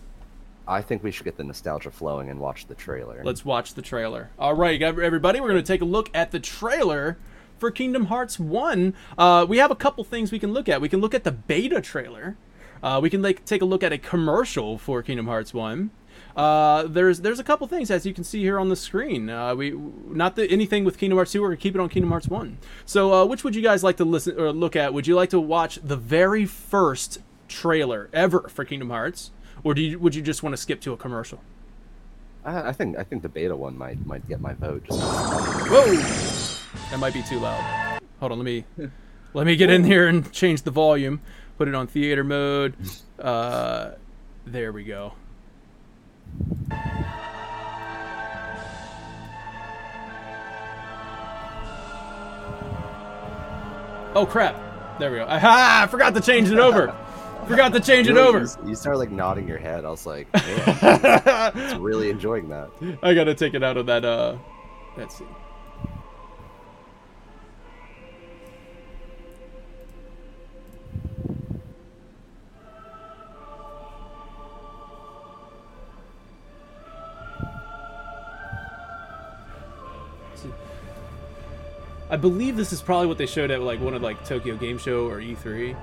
I 0.66 0.82
think 0.82 1.02
we 1.02 1.10
should 1.10 1.24
get 1.24 1.36
the 1.36 1.44
nostalgia 1.44 1.90
flowing 1.90 2.28
and 2.28 2.38
watch 2.38 2.66
the 2.66 2.74
trailer. 2.74 3.22
Let's 3.24 3.44
watch 3.44 3.74
the 3.74 3.82
trailer. 3.82 4.30
All 4.38 4.54
right, 4.54 4.80
everybody, 4.80 5.40
we're 5.40 5.48
going 5.48 5.62
to 5.62 5.66
take 5.66 5.80
a 5.80 5.86
look 5.86 6.10
at 6.14 6.30
the 6.30 6.38
trailer 6.38 7.16
for 7.58 7.70
Kingdom 7.70 8.06
Hearts 8.06 8.38
1. 8.38 8.94
Uh, 9.16 9.46
we 9.48 9.58
have 9.58 9.70
a 9.70 9.74
couple 9.74 10.04
things 10.04 10.30
we 10.30 10.38
can 10.38 10.52
look 10.52 10.68
at. 10.68 10.80
We 10.80 10.88
can 10.88 11.00
look 11.00 11.14
at 11.14 11.24
the 11.24 11.32
beta 11.32 11.80
trailer. 11.80 12.36
Uh, 12.82 13.00
we 13.02 13.10
can 13.10 13.22
like 13.22 13.44
take 13.44 13.62
a 13.62 13.64
look 13.64 13.82
at 13.82 13.92
a 13.92 13.98
commercial 13.98 14.78
for 14.78 15.02
Kingdom 15.02 15.26
Hearts 15.26 15.52
1. 15.52 15.90
Uh, 16.36 16.84
there's 16.84 17.20
there's 17.20 17.40
a 17.40 17.44
couple 17.44 17.66
things 17.66 17.90
as 17.90 18.06
you 18.06 18.14
can 18.14 18.24
see 18.24 18.40
here 18.40 18.58
on 18.58 18.68
the 18.68 18.76
screen. 18.76 19.28
Uh, 19.28 19.54
we 19.54 19.70
not 19.70 20.36
the, 20.36 20.48
anything 20.50 20.84
with 20.84 20.98
Kingdom 20.98 21.18
Hearts 21.18 21.32
2. 21.32 21.42
We're 21.42 21.48
gonna 21.48 21.56
keep 21.56 21.74
it 21.74 21.80
on 21.80 21.88
Kingdom 21.88 22.10
Hearts 22.10 22.28
1. 22.28 22.58
So, 22.86 23.12
uh, 23.12 23.26
which 23.26 23.44
would 23.44 23.56
you 23.56 23.62
guys 23.62 23.82
like 23.82 23.96
to 23.96 24.04
listen 24.04 24.38
or 24.38 24.52
look 24.52 24.76
at? 24.76 24.94
Would 24.94 25.06
you 25.06 25.16
like 25.16 25.30
to 25.30 25.40
watch 25.40 25.78
the 25.82 25.96
very 25.96 26.46
first 26.46 27.18
trailer 27.48 28.08
ever 28.12 28.48
for 28.48 28.64
Kingdom 28.64 28.90
Hearts, 28.90 29.32
or 29.64 29.74
do 29.74 29.82
you, 29.82 29.98
would 29.98 30.14
you 30.14 30.22
just 30.22 30.42
want 30.42 30.52
to 30.52 30.56
skip 30.58 30.80
to 30.82 30.92
a 30.92 30.96
commercial? 30.96 31.40
I, 32.44 32.68
I 32.68 32.72
think 32.72 32.96
I 32.96 33.04
think 33.04 33.22
the 33.22 33.28
beta 33.28 33.56
one 33.56 33.76
might 33.76 34.04
might 34.06 34.26
get 34.28 34.40
my 34.40 34.52
vote. 34.54 34.84
Just 34.84 35.00
Whoa! 35.00 35.96
That 36.90 36.98
might 36.98 37.14
be 37.14 37.22
too 37.22 37.40
loud. 37.40 38.00
Hold 38.20 38.32
on, 38.32 38.38
let 38.38 38.44
me 38.44 38.64
let 39.34 39.46
me 39.46 39.56
get 39.56 39.70
in 39.70 39.84
here 39.84 40.06
and 40.06 40.30
change 40.32 40.62
the 40.62 40.70
volume. 40.70 41.20
Put 41.58 41.68
it 41.68 41.74
on 41.74 41.86
theater 41.86 42.24
mode. 42.24 42.74
Uh, 43.18 43.96
there 44.46 44.70
we 44.70 44.84
go. 44.84 45.12
Oh 54.14 54.24
crap! 54.24 54.54
There 55.00 55.10
we 55.10 55.18
go. 55.18 55.24
Aha! 55.28 55.80
I 55.82 55.86
forgot 55.88 56.14
to 56.14 56.20
change 56.20 56.48
it 56.48 56.60
over. 56.60 56.94
Forgot 57.48 57.72
to 57.72 57.80
change 57.80 58.08
it 58.08 58.16
over. 58.16 58.38
You, 58.38 58.68
you 58.68 58.74
started 58.76 58.98
like 58.98 59.10
nodding 59.10 59.48
your 59.48 59.58
head. 59.58 59.84
I 59.84 59.90
was 59.90 60.06
like, 60.06 60.32
man, 60.34 61.22
I 61.26 61.76
really 61.80 62.08
enjoying 62.10 62.48
that. 62.50 62.70
I 63.02 63.14
gotta 63.14 63.34
take 63.34 63.54
it 63.54 63.64
out 63.64 63.76
of 63.76 63.86
that. 63.86 64.04
Uh, 64.04 64.36
let's 64.96 65.18
see. 65.18 65.26
I 82.10 82.16
believe 82.16 82.56
this 82.56 82.72
is 82.72 82.80
probably 82.80 83.06
what 83.06 83.18
they 83.18 83.26
showed 83.26 83.50
at 83.50 83.60
like 83.60 83.80
one 83.80 83.94
of 83.94 84.02
like 84.02 84.24
Tokyo 84.24 84.56
Game 84.56 84.78
Show 84.78 85.06
or 85.06 85.20
E 85.20 85.36
E3. 85.36 85.76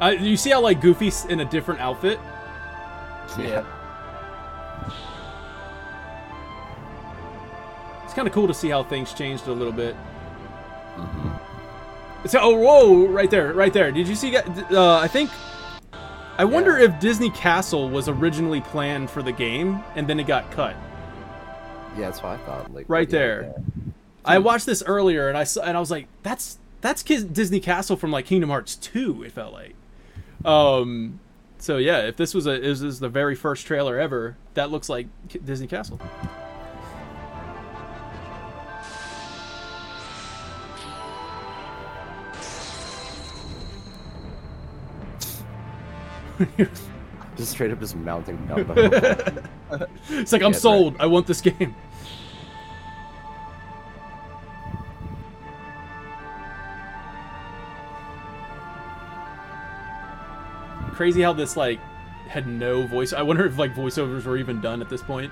Uh, 0.00 0.10
you 0.10 0.36
see 0.36 0.50
how 0.50 0.60
like 0.60 0.80
Goofy's 0.80 1.24
in 1.26 1.40
a 1.40 1.44
different 1.44 1.80
outfit? 1.80 2.18
Yeah. 3.38 3.64
It's 8.04 8.14
kind 8.14 8.28
of 8.28 8.34
cool 8.34 8.46
to 8.46 8.54
see 8.54 8.68
how 8.68 8.82
things 8.82 9.14
changed 9.14 9.46
a 9.46 9.52
little 9.52 9.72
bit. 9.72 9.96
So, 12.26 12.38
oh, 12.40 12.56
whoa, 12.56 13.06
right 13.06 13.30
there, 13.30 13.52
right 13.52 13.72
there. 13.72 13.92
Did 13.92 14.08
you 14.08 14.14
see? 14.14 14.30
that? 14.32 14.72
Uh, 14.72 14.98
I 14.98 15.08
think. 15.08 15.30
I 16.38 16.44
wonder 16.44 16.76
if 16.76 16.98
Disney 17.00 17.30
Castle 17.30 17.88
was 17.88 18.08
originally 18.08 18.60
planned 18.60 19.10
for 19.10 19.22
the 19.22 19.32
game 19.32 19.82
and 19.94 20.06
then 20.06 20.20
it 20.20 20.26
got 20.26 20.50
cut. 20.50 20.76
Yeah, 21.96 22.06
that's 22.06 22.22
what 22.22 22.32
I 22.32 22.36
thought. 22.44 22.74
Like 22.74 22.84
Right 22.88 23.08
yeah, 23.08 23.18
there. 23.18 23.54
I 24.24 24.38
watched 24.38 24.66
this 24.66 24.82
earlier 24.84 25.28
and 25.28 25.38
I 25.38 25.44
saw, 25.44 25.62
and 25.62 25.76
I 25.76 25.80
was 25.80 25.90
like, 25.90 26.08
that's 26.22 26.58
that's 26.82 27.02
Disney 27.02 27.60
Castle 27.60 27.96
from 27.96 28.10
like 28.10 28.26
Kingdom 28.26 28.50
Hearts 28.50 28.76
2. 28.76 29.22
It 29.22 29.32
felt 29.32 29.52
like. 29.52 29.74
Um. 30.44 31.20
So 31.58 31.78
yeah, 31.78 32.02
if 32.02 32.16
this 32.16 32.34
was 32.34 32.46
a 32.46 32.52
is 32.52 32.80
this 32.80 32.98
the 32.98 33.08
very 33.08 33.34
first 33.34 33.66
trailer 33.66 33.98
ever, 33.98 34.36
that 34.54 34.70
looks 34.70 34.88
like 34.88 35.06
Disney 35.44 35.66
Castle. 35.66 35.98
Just 47.36 47.50
straight 47.52 47.70
up 47.70 47.80
just 47.80 47.96
mounting 47.96 48.38
Dumbo. 48.48 49.46
It's 50.10 50.32
like 50.32 50.42
I'm 50.42 50.52
Yeah, 50.52 50.58
sold. 50.58 50.96
I 50.98 51.06
want 51.06 51.26
this 51.26 51.40
game. 51.40 51.74
Crazy 60.92 61.20
how 61.20 61.32
this 61.32 61.56
like 61.56 61.78
had 62.28 62.46
no 62.46 62.86
voice. 62.86 63.12
I 63.12 63.22
wonder 63.22 63.44
if 63.46 63.58
like 63.58 63.74
voiceovers 63.74 64.24
were 64.24 64.36
even 64.36 64.60
done 64.60 64.80
at 64.80 64.88
this 64.88 65.02
point. 65.02 65.30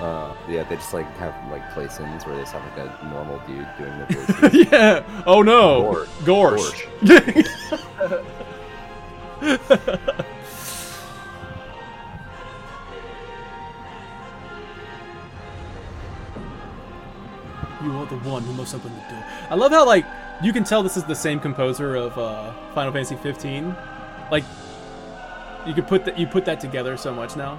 Uh, 0.00 0.34
yeah, 0.48 0.62
they 0.64 0.76
just 0.76 0.92
like 0.94 1.06
have 1.16 1.34
like 1.50 1.68
play-ins 1.72 2.24
where 2.24 2.34
they 2.34 2.42
just 2.42 2.52
have 2.52 2.64
like 2.76 2.78
a 2.78 3.04
normal 3.06 3.38
dude 3.46 3.68
doing 3.78 3.98
the 3.98 4.06
voices. 4.06 4.68
yeah. 4.72 5.22
Oh 5.26 5.42
no. 5.42 6.06
Gor- 6.24 6.56
Gorsh. 6.56 6.86
You 17.82 17.96
are 17.96 18.06
the 18.06 18.18
one 18.18 18.42
who 18.42 18.52
must 18.52 18.74
open 18.74 18.92
the 18.92 19.00
door. 19.00 19.24
I 19.48 19.54
love 19.54 19.72
how 19.72 19.86
like 19.86 20.04
you 20.42 20.52
can 20.52 20.64
tell 20.64 20.82
this 20.82 20.96
is 20.98 21.04
the 21.04 21.14
same 21.14 21.40
composer 21.40 21.96
of 21.96 22.16
uh, 22.18 22.52
Final 22.74 22.92
Fantasy 22.92 23.16
15. 23.16 23.74
Like 24.30 24.44
you 25.66 25.72
could 25.72 25.86
put 25.86 26.04
that 26.04 26.18
you 26.18 26.26
put 26.26 26.44
that 26.44 26.60
together 26.60 26.96
so 26.98 27.14
much 27.14 27.36
now. 27.36 27.58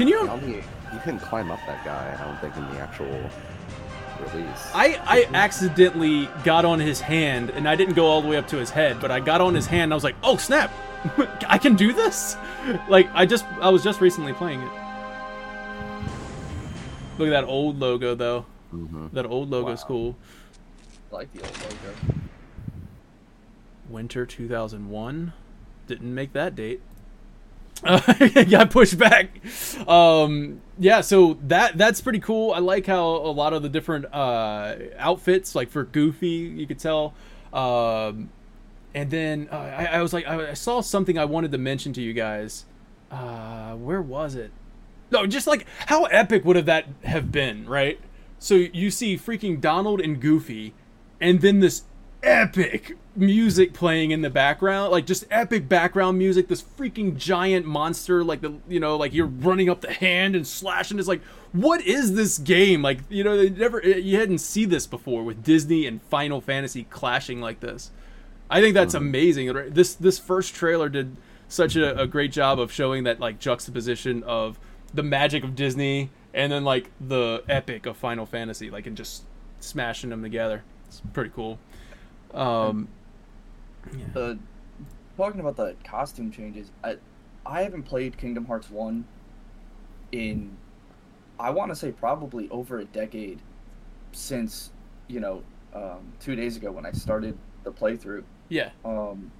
Can 0.00 0.08
you 0.08 0.22
I 0.22 0.26
don't 0.28 0.48
you, 0.48 0.54
you 0.94 0.98
couldn't 1.04 1.20
climb 1.20 1.50
up 1.50 1.60
that 1.66 1.84
guy. 1.84 2.16
I 2.18 2.24
don't 2.24 2.40
think 2.40 2.56
in 2.56 2.62
the 2.74 2.80
actual 2.80 3.06
release. 4.32 4.70
I, 4.74 4.98
I 5.04 5.28
accidentally 5.34 6.26
got 6.42 6.64
on 6.64 6.80
his 6.80 7.02
hand 7.02 7.50
and 7.50 7.68
I 7.68 7.76
didn't 7.76 7.92
go 7.92 8.06
all 8.06 8.22
the 8.22 8.28
way 8.28 8.38
up 8.38 8.48
to 8.48 8.56
his 8.56 8.70
head, 8.70 8.98
but 8.98 9.10
I 9.10 9.20
got 9.20 9.42
on 9.42 9.54
his 9.54 9.66
hand 9.66 9.82
and 9.82 9.92
I 9.92 9.96
was 9.96 10.04
like, 10.04 10.16
oh 10.22 10.38
snap, 10.38 10.72
I 11.46 11.58
can 11.58 11.76
do 11.76 11.92
this? 11.92 12.38
Like 12.88 13.10
I 13.12 13.26
just 13.26 13.44
I 13.60 13.68
was 13.68 13.84
just 13.84 14.00
recently 14.00 14.32
playing 14.32 14.62
it. 14.62 14.70
Look 17.18 17.28
at 17.28 17.32
that 17.32 17.44
old 17.44 17.78
logo 17.78 18.14
though. 18.14 18.46
hmm 18.70 19.08
That 19.12 19.26
old 19.26 19.50
logo's 19.50 19.82
Wow. 19.82 19.86
cool. 19.86 20.16
I 21.12 21.16
like 21.16 21.32
the 21.34 21.42
old 21.42 21.58
logo. 21.60 21.94
Winter 23.90 24.24
2001. 24.24 25.34
Didn't 25.86 26.14
make 26.14 26.32
that 26.32 26.54
date. 26.56 26.80
Got 28.50 28.70
pushed 28.70 28.98
back. 28.98 29.30
Um, 29.88 30.60
yeah, 30.78 31.00
so 31.00 31.38
that 31.44 31.78
that's 31.78 32.00
pretty 32.00 32.20
cool. 32.20 32.52
I 32.52 32.58
like 32.58 32.86
how 32.86 33.06
a 33.06 33.32
lot 33.32 33.52
of 33.52 33.62
the 33.62 33.68
different 33.68 34.06
uh, 34.12 34.76
outfits, 34.98 35.54
like 35.54 35.70
for 35.70 35.84
Goofy, 35.84 36.28
you 36.28 36.66
could 36.66 36.78
tell. 36.78 37.14
Um, 37.52 38.30
and 38.94 39.10
then 39.10 39.48
uh, 39.50 39.56
I, 39.56 39.84
I 39.86 40.02
was 40.02 40.12
like, 40.12 40.26
I, 40.26 40.50
I 40.50 40.54
saw 40.54 40.80
something 40.80 41.18
I 41.18 41.24
wanted 41.24 41.52
to 41.52 41.58
mention 41.58 41.92
to 41.94 42.02
you 42.02 42.12
guys. 42.12 42.66
Uh, 43.10 43.74
where 43.74 44.02
was 44.02 44.34
it? 44.34 44.50
No, 45.10 45.26
just 45.26 45.46
like 45.46 45.66
how 45.86 46.04
epic 46.04 46.44
would 46.44 46.56
have 46.56 46.66
that 46.66 46.86
have 47.04 47.32
been, 47.32 47.66
right? 47.66 47.98
So 48.38 48.54
you 48.54 48.90
see 48.90 49.16
freaking 49.16 49.60
Donald 49.60 50.00
and 50.00 50.20
Goofy, 50.20 50.74
and 51.20 51.40
then 51.40 51.60
this 51.60 51.82
epic 52.22 52.96
music 53.16 53.72
playing 53.72 54.10
in 54.10 54.22
the 54.22 54.30
background, 54.30 54.92
like 54.92 55.06
just 55.06 55.24
epic 55.30 55.68
background 55.68 56.18
music. 56.18 56.48
This 56.48 56.62
freaking 56.62 57.16
giant 57.16 57.66
monster, 57.66 58.22
like 58.22 58.40
the 58.40 58.54
you 58.68 58.80
know, 58.80 58.96
like 58.96 59.12
you're 59.12 59.26
running 59.26 59.68
up 59.68 59.80
the 59.80 59.92
hand 59.92 60.36
and 60.36 60.46
slashing. 60.46 60.98
It's 60.98 61.08
like, 61.08 61.22
what 61.52 61.80
is 61.82 62.14
this 62.14 62.38
game? 62.38 62.82
Like 62.82 62.98
you 63.08 63.24
know, 63.24 63.36
they 63.36 63.50
never 63.50 63.80
you 63.80 64.18
hadn't 64.18 64.38
see 64.38 64.64
this 64.64 64.86
before 64.86 65.22
with 65.24 65.42
Disney 65.42 65.86
and 65.86 66.02
Final 66.02 66.40
Fantasy 66.40 66.84
clashing 66.84 67.40
like 67.40 67.60
this. 67.60 67.90
I 68.48 68.60
think 68.60 68.74
that's 68.74 68.94
amazing. 68.94 69.52
This 69.72 69.94
this 69.94 70.18
first 70.18 70.54
trailer 70.54 70.88
did 70.88 71.16
such 71.48 71.76
a, 71.76 72.00
a 72.00 72.06
great 72.06 72.32
job 72.32 72.58
of 72.58 72.72
showing 72.72 73.04
that 73.04 73.20
like 73.20 73.38
juxtaposition 73.38 74.22
of 74.24 74.58
the 74.92 75.02
magic 75.02 75.44
of 75.44 75.54
Disney 75.54 76.10
and 76.34 76.50
then 76.50 76.64
like 76.64 76.90
the 77.00 77.42
epic 77.48 77.86
of 77.86 77.96
Final 77.96 78.26
Fantasy, 78.26 78.70
like 78.70 78.86
and 78.86 78.96
just 78.96 79.24
smashing 79.60 80.10
them 80.10 80.22
together. 80.22 80.62
It's 80.88 81.02
pretty 81.12 81.30
cool. 81.30 81.58
Um, 82.34 82.88
The 84.12 84.38
talking 85.16 85.40
about 85.40 85.56
the 85.56 85.76
costume 85.84 86.30
changes, 86.30 86.70
I 86.84 86.96
I 87.46 87.62
haven't 87.62 87.84
played 87.84 88.16
Kingdom 88.18 88.44
Hearts 88.46 88.70
one 88.70 89.04
in 90.12 90.56
I 91.38 91.50
want 91.50 91.70
to 91.70 91.76
say 91.76 91.90
probably 91.92 92.48
over 92.50 92.78
a 92.80 92.84
decade 92.84 93.40
since 94.12 94.70
you 95.08 95.20
know 95.20 95.42
um, 95.74 96.12
two 96.20 96.34
days 96.36 96.56
ago 96.56 96.70
when 96.72 96.84
I 96.84 96.92
started 96.92 97.36
the 97.64 97.70
playthrough. 97.70 98.24
yeah, 98.48 98.70
Um, 98.84 99.30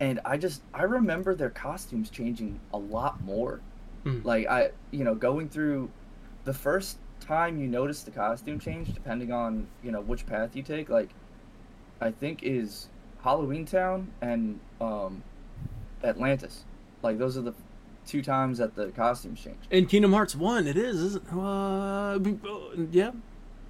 and 0.00 0.20
I 0.24 0.36
just 0.36 0.62
I 0.74 0.82
remember 0.82 1.34
their 1.34 1.50
costumes 1.50 2.10
changing 2.10 2.60
a 2.72 2.78
lot 2.78 3.22
more. 3.22 3.60
Mhm. 4.04 4.24
Like 4.24 4.46
I, 4.46 4.70
you 4.90 5.04
know, 5.04 5.14
going 5.14 5.48
through 5.48 5.90
the 6.44 6.52
first 6.54 6.98
time 7.20 7.58
you 7.58 7.66
notice 7.66 8.02
the 8.02 8.10
costume 8.10 8.58
change, 8.58 8.92
depending 8.94 9.32
on 9.32 9.66
you 9.82 9.90
know 9.90 10.00
which 10.00 10.26
path 10.26 10.54
you 10.54 10.62
take. 10.62 10.88
Like, 10.90 11.10
I 12.00 12.10
think 12.10 12.42
is 12.42 12.88
Halloween 13.22 13.66
Town 13.66 14.10
and 14.20 14.60
um, 14.80 15.22
Atlantis. 16.02 16.64
Like 17.02 17.18
those 17.18 17.36
are 17.36 17.42
the 17.42 17.54
two 18.06 18.22
times 18.22 18.58
that 18.58 18.74
the 18.74 18.88
costumes 18.88 19.40
change. 19.40 19.58
in 19.70 19.86
Kingdom 19.86 20.12
Hearts 20.12 20.34
One, 20.34 20.66
it 20.66 20.76
is, 20.76 21.00
isn't? 21.00 21.32
Uh, 21.32 22.18
yeah. 22.90 23.12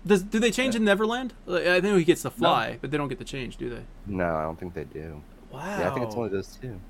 Does 0.06 0.22
do 0.22 0.38
they 0.38 0.50
change 0.50 0.74
in 0.74 0.84
Neverland? 0.84 1.34
Like, 1.44 1.66
I 1.66 1.80
think 1.80 1.98
he 1.98 2.04
gets 2.04 2.22
to 2.22 2.30
fly, 2.30 2.78
but 2.80 2.90
they 2.90 2.96
don't 2.96 3.08
get 3.08 3.18
to 3.18 3.24
change, 3.24 3.58
do 3.58 3.68
they? 3.68 3.82
No, 4.06 4.34
I 4.34 4.42
don't 4.42 4.58
think 4.58 4.72
they 4.72 4.84
do. 4.84 5.22
Wow. 5.50 5.78
Yeah, 5.78 5.90
I 5.90 5.94
think 5.94 6.06
it's 6.06 6.14
one 6.14 6.26
of 6.26 6.32
those 6.32 6.56
two. 6.56 6.80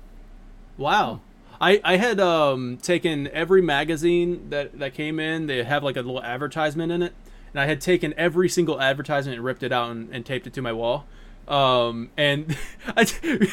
Wow. 0.77 1.21
I, 1.59 1.81
I 1.83 1.97
had 1.97 2.19
um, 2.19 2.77
taken 2.77 3.27
every 3.27 3.61
magazine 3.61 4.49
that, 4.49 4.79
that 4.79 4.93
came 4.93 5.19
in. 5.19 5.45
They 5.45 5.63
have 5.63 5.83
like 5.83 5.95
a 5.95 6.01
little 6.01 6.23
advertisement 6.23 6.91
in 6.91 7.03
it, 7.03 7.13
and 7.53 7.59
I 7.59 7.65
had 7.65 7.81
taken 7.81 8.13
every 8.17 8.49
single 8.49 8.81
advertisement 8.81 9.35
and 9.35 9.45
ripped 9.45 9.61
it 9.61 9.71
out 9.71 9.91
and, 9.91 10.09
and 10.11 10.25
taped 10.25 10.47
it 10.47 10.53
to 10.53 10.61
my 10.61 10.73
wall. 10.73 11.05
Um, 11.51 12.09
and 12.17 12.57
I, 12.97 13.49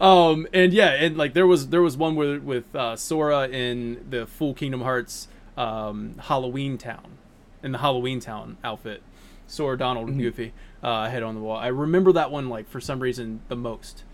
um, 0.00 0.46
and 0.52 0.72
yeah, 0.72 0.90
and 0.90 1.16
like 1.16 1.34
there 1.34 1.46
was 1.46 1.68
there 1.68 1.82
was 1.82 1.96
one 1.96 2.16
with 2.16 2.42
with 2.42 2.74
uh, 2.74 2.96
Sora 2.96 3.48
in 3.48 4.06
the 4.08 4.26
full 4.26 4.54
Kingdom 4.54 4.82
Hearts 4.82 5.28
um, 5.56 6.14
Halloween 6.18 6.78
Town, 6.78 7.18
in 7.62 7.72
the 7.72 7.78
Halloween 7.78 8.20
Town 8.20 8.56
outfit. 8.64 9.02
Sora, 9.46 9.76
Donald, 9.76 10.08
and 10.08 10.18
Goofy 10.18 10.54
uh, 10.82 10.88
I 10.88 11.08
had 11.10 11.22
on 11.22 11.34
the 11.34 11.40
wall. 11.42 11.58
I 11.58 11.66
remember 11.66 12.12
that 12.12 12.30
one 12.30 12.48
like 12.48 12.66
for 12.66 12.80
some 12.80 13.00
reason 13.00 13.42
the 13.48 13.56
most 13.56 14.04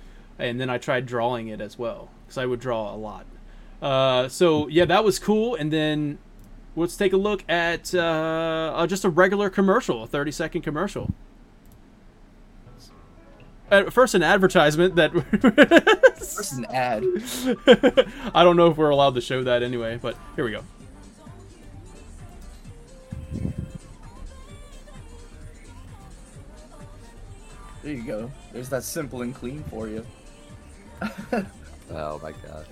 and 0.40 0.60
then 0.60 0.70
I 0.70 0.78
tried 0.78 1.06
drawing 1.06 1.48
it 1.48 1.60
as 1.60 1.78
well 1.78 2.10
because 2.24 2.38
I 2.38 2.46
would 2.46 2.60
draw 2.60 2.92
a 2.94 2.96
lot. 2.96 3.26
Uh, 3.80 4.28
so 4.28 4.66
yeah, 4.68 4.84
that 4.86 5.04
was 5.04 5.18
cool. 5.18 5.54
And 5.54 5.72
then 5.72 6.18
let's 6.74 6.96
take 6.96 7.12
a 7.12 7.16
look 7.16 7.44
at 7.48 7.94
uh, 7.94 8.72
uh, 8.74 8.86
just 8.86 9.04
a 9.04 9.10
regular 9.10 9.50
commercial, 9.50 10.02
a 10.02 10.06
thirty 10.06 10.32
second 10.32 10.62
commercial. 10.62 11.12
Uh, 13.70 13.88
first, 13.90 14.14
an 14.14 14.22
advertisement 14.22 14.96
that 14.96 15.12
First 16.18 16.52
an 16.54 16.64
ad. 16.66 17.04
I 18.34 18.42
don't 18.42 18.56
know 18.56 18.70
if 18.70 18.76
we're 18.76 18.90
allowed 18.90 19.14
to 19.14 19.20
show 19.20 19.44
that 19.44 19.62
anyway, 19.62 19.98
but 20.00 20.16
here 20.36 20.44
we 20.44 20.50
go. 20.50 20.64
There 27.82 27.94
you 27.94 28.02
go. 28.02 28.30
There's 28.52 28.68
that 28.68 28.82
simple 28.84 29.22
and 29.22 29.34
clean 29.34 29.62
for 29.64 29.88
you. 29.88 30.04
Oh 31.92 32.20
my 32.22 32.30
god. 32.46 32.66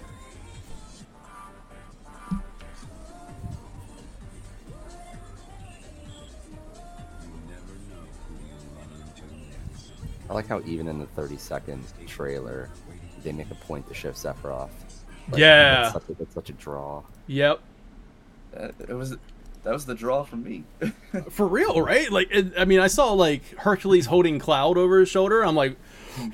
I 10.28 10.34
like 10.34 10.46
how 10.46 10.60
even 10.66 10.88
in 10.88 10.98
the 10.98 11.06
30 11.06 11.36
second 11.38 11.84
trailer, 12.06 12.68
they 13.22 13.32
make 13.32 13.50
a 13.50 13.54
point 13.54 13.86
to 13.88 13.94
show 13.94 14.10
Sephiroth. 14.10 14.68
Like, 15.30 15.40
Yeah. 15.40 15.82
That's 15.82 15.92
such, 15.94 16.08
a, 16.10 16.14
that's 16.14 16.34
such 16.34 16.50
a 16.50 16.52
draw. 16.54 17.02
Yep, 17.26 17.60
Uh, 18.56 18.68
it 18.88 18.94
was 18.94 19.16
that 19.64 19.72
was 19.72 19.84
the 19.86 19.94
draw 19.94 20.22
for 20.22 20.36
me. 20.36 20.64
for 21.30 21.46
real, 21.46 21.82
right? 21.82 22.10
Like, 22.10 22.28
it, 22.30 22.52
I 22.56 22.64
mean, 22.64 22.78
I 22.80 22.86
saw 22.86 23.12
like 23.12 23.42
Hercules 23.58 24.06
holding 24.06 24.38
Cloud 24.38 24.78
over 24.78 25.00
his 25.00 25.08
shoulder. 25.08 25.44
I'm 25.44 25.56
like, 25.56 25.76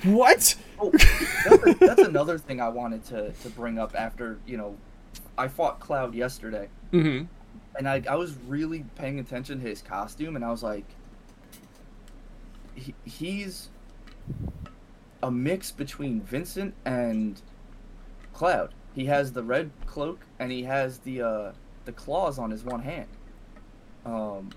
what? 0.03 0.55
Oh, 0.79 0.91
that's, 0.91 1.79
that's 1.79 2.01
another 2.01 2.37
thing 2.37 2.61
I 2.61 2.69
wanted 2.69 3.03
to, 3.05 3.31
to 3.31 3.49
bring 3.49 3.79
up 3.79 3.93
after, 3.97 4.37
you 4.45 4.57
know, 4.57 4.75
I 5.37 5.47
fought 5.47 5.79
Cloud 5.79 6.13
yesterday, 6.13 6.69
Mm-hmm. 6.93 7.25
and 7.77 7.89
I, 7.89 8.01
I 8.09 8.15
was 8.15 8.35
really 8.47 8.85
paying 8.95 9.19
attention 9.19 9.59
to 9.61 9.67
his 9.67 9.81
costume, 9.81 10.35
and 10.35 10.45
I 10.45 10.51
was 10.51 10.63
like, 10.63 10.85
he, 12.75 12.93
he's 13.05 13.69
a 15.23 15.31
mix 15.31 15.71
between 15.71 16.21
Vincent 16.21 16.73
and 16.85 17.41
Cloud. 18.33 18.73
He 18.93 19.05
has 19.05 19.33
the 19.33 19.43
red 19.43 19.71
cloak, 19.85 20.19
and 20.39 20.51
he 20.51 20.63
has 20.63 20.99
the 20.99 21.21
uh, 21.21 21.51
the 21.85 21.91
claws 21.91 22.39
on 22.39 22.51
his 22.51 22.63
one 22.63 22.81
hand. 22.81 23.07
Um, 24.05 24.51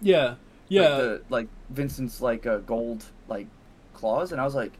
Yeah, 0.00 0.24
like, 0.30 0.36
yeah. 0.68 0.88
the, 0.88 1.22
like 1.28 1.48
Vincent's 1.70 2.20
like 2.20 2.46
a 2.46 2.58
gold 2.58 3.04
like 3.28 3.46
claws, 3.94 4.32
and 4.32 4.40
I 4.40 4.44
was 4.44 4.54
like, 4.54 4.72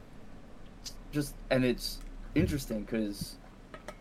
just 1.13 1.35
and 1.51 1.65
it's 1.65 1.99
interesting 2.35 2.83
because 2.83 3.37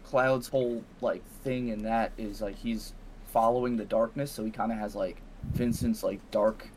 Cloud's 0.03 0.47
whole 0.47 0.83
like 1.01 1.23
thing 1.43 1.69
in 1.69 1.83
that 1.83 2.11
is 2.17 2.41
like 2.41 2.55
he's 2.55 2.93
following 3.31 3.77
the 3.77 3.85
darkness, 3.85 4.31
so 4.31 4.43
he 4.43 4.51
kind 4.51 4.71
of 4.71 4.77
has 4.77 4.95
like 4.95 5.21
Vincent's 5.53 6.03
like 6.03 6.19
dark 6.31 6.67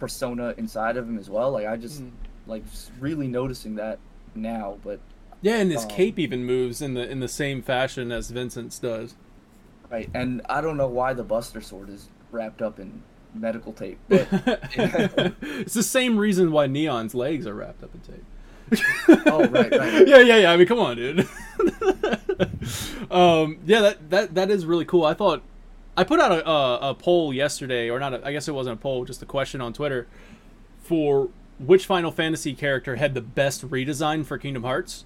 persona 0.00 0.54
inside 0.56 0.96
of 0.96 1.08
him 1.08 1.18
as 1.18 1.30
well. 1.30 1.52
Like 1.52 1.66
I 1.66 1.76
just 1.76 2.02
Mm. 2.02 2.10
Like 2.46 2.62
really 3.00 3.26
noticing 3.28 3.76
that 3.76 3.98
now, 4.34 4.78
but 4.84 5.00
Yeah, 5.42 5.56
and 5.58 5.70
his 5.72 5.82
Um, 5.84 5.88
cape 5.90 6.18
even 6.18 6.44
moves 6.44 6.82
in 6.82 6.94
the 6.94 7.08
in 7.10 7.20
the 7.20 7.28
same 7.28 7.62
fashion 7.62 8.12
as 8.12 8.30
Vincent's 8.30 8.78
does. 8.78 9.14
right, 9.90 10.10
and 10.14 10.42
I 10.48 10.60
don't 10.60 10.76
know 10.76 10.88
why 10.88 11.12
the 11.14 11.22
Buster 11.24 11.60
Sword 11.60 11.88
is 11.90 12.08
wrapped 12.30 12.60
up 12.62 12.78
in 12.80 13.02
medical 13.34 13.72
tape, 13.72 13.98
but 14.08 14.26
it's 14.72 15.74
the 15.74 15.82
same 15.82 16.16
reason 16.18 16.52
why 16.52 16.66
Leon's 16.66 17.14
legs 17.14 17.46
are 17.46 17.54
wrapped 17.54 17.82
up 17.82 17.90
in 17.94 18.00
tape. 18.00 18.24
Oh, 19.26 19.46
right, 19.48 19.70
right. 19.70 20.06
Yeah, 20.08 20.18
yeah, 20.20 20.36
yeah. 20.38 20.52
I 20.52 20.56
mean, 20.56 20.66
come 20.66 20.78
on, 20.78 20.96
dude. 20.96 21.28
um, 23.10 23.58
yeah, 23.66 23.80
that 23.80 24.10
that 24.10 24.34
that 24.34 24.50
is 24.50 24.66
really 24.66 24.84
cool. 24.84 25.04
I 25.04 25.14
thought 25.14 25.42
I 25.96 26.04
put 26.04 26.20
out 26.20 26.32
a, 26.32 26.48
a, 26.48 26.90
a 26.90 26.94
poll 26.94 27.32
yesterday, 27.32 27.90
or 27.90 27.98
not? 27.98 28.14
A, 28.14 28.26
I 28.26 28.32
guess 28.32 28.48
it 28.48 28.52
wasn't 28.54 28.78
a 28.78 28.82
poll, 28.82 29.04
just 29.04 29.22
a 29.22 29.26
question 29.26 29.60
on 29.60 29.72
Twitter 29.72 30.06
for 30.82 31.28
which 31.58 31.86
Final 31.86 32.10
Fantasy 32.10 32.54
character 32.54 32.96
had 32.96 33.14
the 33.14 33.20
best 33.20 33.68
redesign 33.68 34.24
for 34.24 34.38
Kingdom 34.38 34.64
Hearts. 34.64 35.04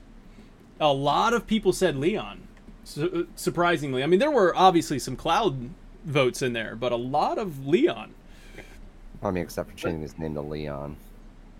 A 0.81 0.93
lot 0.93 1.33
of 1.35 1.47
people 1.47 1.73
said 1.73 1.97
Leon. 1.97 2.47
Su- 2.85 3.27
uh, 3.29 3.33
surprisingly, 3.37 4.03
I 4.03 4.07
mean, 4.07 4.19
there 4.21 4.31
were 4.31 4.55
obviously 4.57 4.99
some 4.99 5.17
Cloud 5.17 5.71
votes 6.05 6.41
in 6.43 6.53
there, 6.53 6.75
but 6.77 6.93
a 6.93 6.97
lot 6.97 7.39
of 7.39 7.67
Leon. 7.67 8.15
I 9.23 9.31
mean, 9.31 9.43
except 9.43 9.71
for 9.71 9.77
changing 9.77 10.03
his 10.03 10.19
name 10.19 10.35
to 10.35 10.41
Leon. 10.41 10.97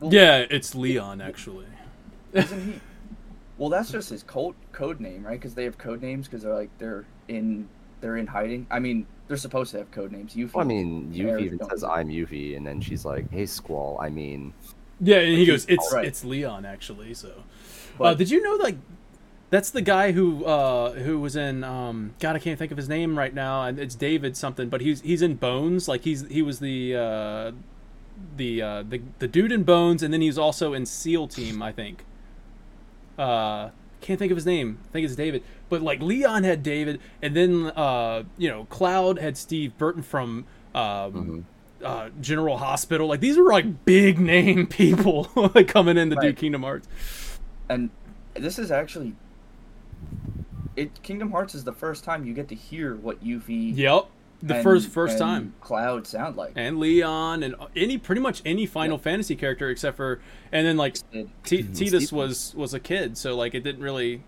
Well, 0.01 0.15
Yeah, 0.15 0.47
it's 0.49 0.75
Leon 0.75 1.21
actually. 1.21 1.67
Isn't 2.33 2.73
he? 2.75 2.81
Well, 3.59 3.69
that's 3.69 3.91
just 3.91 4.11
his 4.11 4.23
code 4.23 4.55
code 4.71 5.01
name, 5.01 5.27
right? 5.27 5.33
Because 5.41 5.55
they 5.55 5.65
have 5.65 5.77
code 5.77 6.01
names 6.01 6.29
because 6.29 6.45
they're 6.45 6.55
like 6.55 6.71
they're 6.79 7.05
in 7.27 7.69
they're 8.01 8.17
in 8.17 8.29
hiding. 8.29 8.67
I 8.71 8.79
mean, 8.79 9.07
they're 9.27 9.37
supposed 9.37 9.73
to 9.73 9.79
have 9.79 9.91
code 9.91 10.13
names. 10.13 10.35
Yuffie. 10.35 10.55
Well, 10.55 10.65
I 10.65 10.69
mean, 10.69 11.13
Air 11.17 11.39
Yuffie 11.39 11.43
even 11.43 11.69
says 11.69 11.83
I'm 11.83 12.09
Yuffie, 12.09 12.57
and 12.57 12.65
then 12.65 12.81
she's 12.81 13.05
like, 13.05 13.29
"Hey, 13.33 13.45
Squall." 13.47 13.99
I 14.01 14.09
mean, 14.09 14.55
Yeah, 15.01 15.19
and 15.19 15.39
he 15.39 15.47
goes, 15.47 15.65
"It's 15.69 15.93
Right. 15.93 16.05
it's 16.05 16.25
Leon 16.25 16.65
actually." 16.65 17.15
So, 17.15 17.45
uh, 18.01 18.15
did 18.15 18.31
you 18.31 18.43
know 18.43 18.57
like 18.63 18.77
that's 19.51 19.71
the 19.71 19.81
guy 19.81 20.13
who 20.13 20.45
uh 20.45 20.93
who 20.93 21.19
was 21.21 21.35
in 21.37 21.65
um 21.65 22.15
God 22.21 22.37
I 22.37 22.39
can't 22.39 22.59
think 22.59 22.71
of 22.71 22.77
his 22.77 22.89
name 22.89 23.17
right 23.17 23.33
now 23.33 23.63
and 23.65 23.79
it's 23.79 23.95
David 23.95 24.37
something 24.37 24.69
but 24.69 24.81
he's 24.83 25.01
he's 25.01 25.23
in 25.23 25.37
Bones 25.37 25.89
like 25.89 26.03
he's 26.03 26.27
he 26.29 26.43
was 26.43 26.59
the 26.61 26.95
uh 26.95 27.53
the 28.37 28.61
uh 28.61 28.83
the 28.83 29.01
the 29.21 29.29
dude 29.29 29.51
in 29.53 29.63
Bones 29.63 30.03
and 30.03 30.13
then 30.13 30.21
he's 30.21 30.37
also 30.37 30.75
in 30.75 30.85
SEAL 30.85 31.29
Team 31.29 31.63
I 31.63 31.73
think. 31.73 32.05
Uh 33.19 33.71
can't 34.01 34.19
think 34.19 34.31
of 34.31 34.37
his 34.37 34.47
name. 34.47 34.79
I 34.91 34.93
think 34.93 35.07
it's 35.07 35.17
David. 35.17 35.43
But 35.69 35.83
like 35.83 36.01
Leon 36.01 36.45
had 36.45 36.63
David 36.63 37.01
and 37.23 37.35
then 37.35 37.67
uh 37.75 38.25
you 38.37 38.51
know 38.51 38.65
Cloud 38.67 39.19
had 39.19 39.37
Steve 39.39 39.77
Burton 39.79 40.03
from 40.03 40.45
um 40.75 41.47
uh, 41.85 42.11
General 42.21 42.57
Hospital. 42.59 43.07
Like 43.09 43.21
these 43.21 43.37
were 43.39 43.51
like 43.53 43.85
big 43.85 44.19
name 44.19 44.67
people 44.69 45.29
like 45.55 45.69
coming 45.69 45.97
in 45.97 46.11
to 46.11 46.17
do 46.21 46.33
Kingdom 46.33 46.63
Hearts. 46.63 46.89
and 47.69 47.91
this 48.35 48.59
is 48.59 48.71
actually 48.71 49.15
it. 50.77 51.03
Kingdom 51.03 51.31
Hearts 51.31 51.55
is 51.55 51.65
the 51.65 51.73
first 51.73 52.05
time 52.05 52.25
you 52.25 52.35
get 52.35 52.49
to 52.49 52.55
hear 52.55 52.95
what 52.97 53.23
Yuffie. 53.25 53.77
Yep, 53.77 54.07
the 54.43 54.55
and- 54.55 54.63
first 54.65 54.89
first 54.89 55.13
and 55.13 55.21
time. 55.21 55.55
Cloud 55.61 56.07
sound 56.07 56.37
like. 56.37 56.53
And 56.57 56.79
Leon 56.79 57.43
and 57.43 57.55
any 57.77 57.99
pretty 57.99 58.21
much 58.21 58.43
any 58.45 58.67
Final 58.67 58.99
Fantasy 58.99 59.35
character 59.37 59.69
except 59.71 59.97
for 59.97 60.21
and 60.53 60.67
then 60.67 60.77
like 60.77 60.97
It- 61.13 61.29
T- 61.45 61.63
Mhm. 61.63 61.79
Titus 61.79 62.13
was 62.13 62.55
was 62.55 62.75
a 62.75 62.81
kid, 62.81 63.17
so 63.19 63.37
like 63.37 63.55
it 63.55 63.63
didn't 63.63 63.83
really 63.83 64.23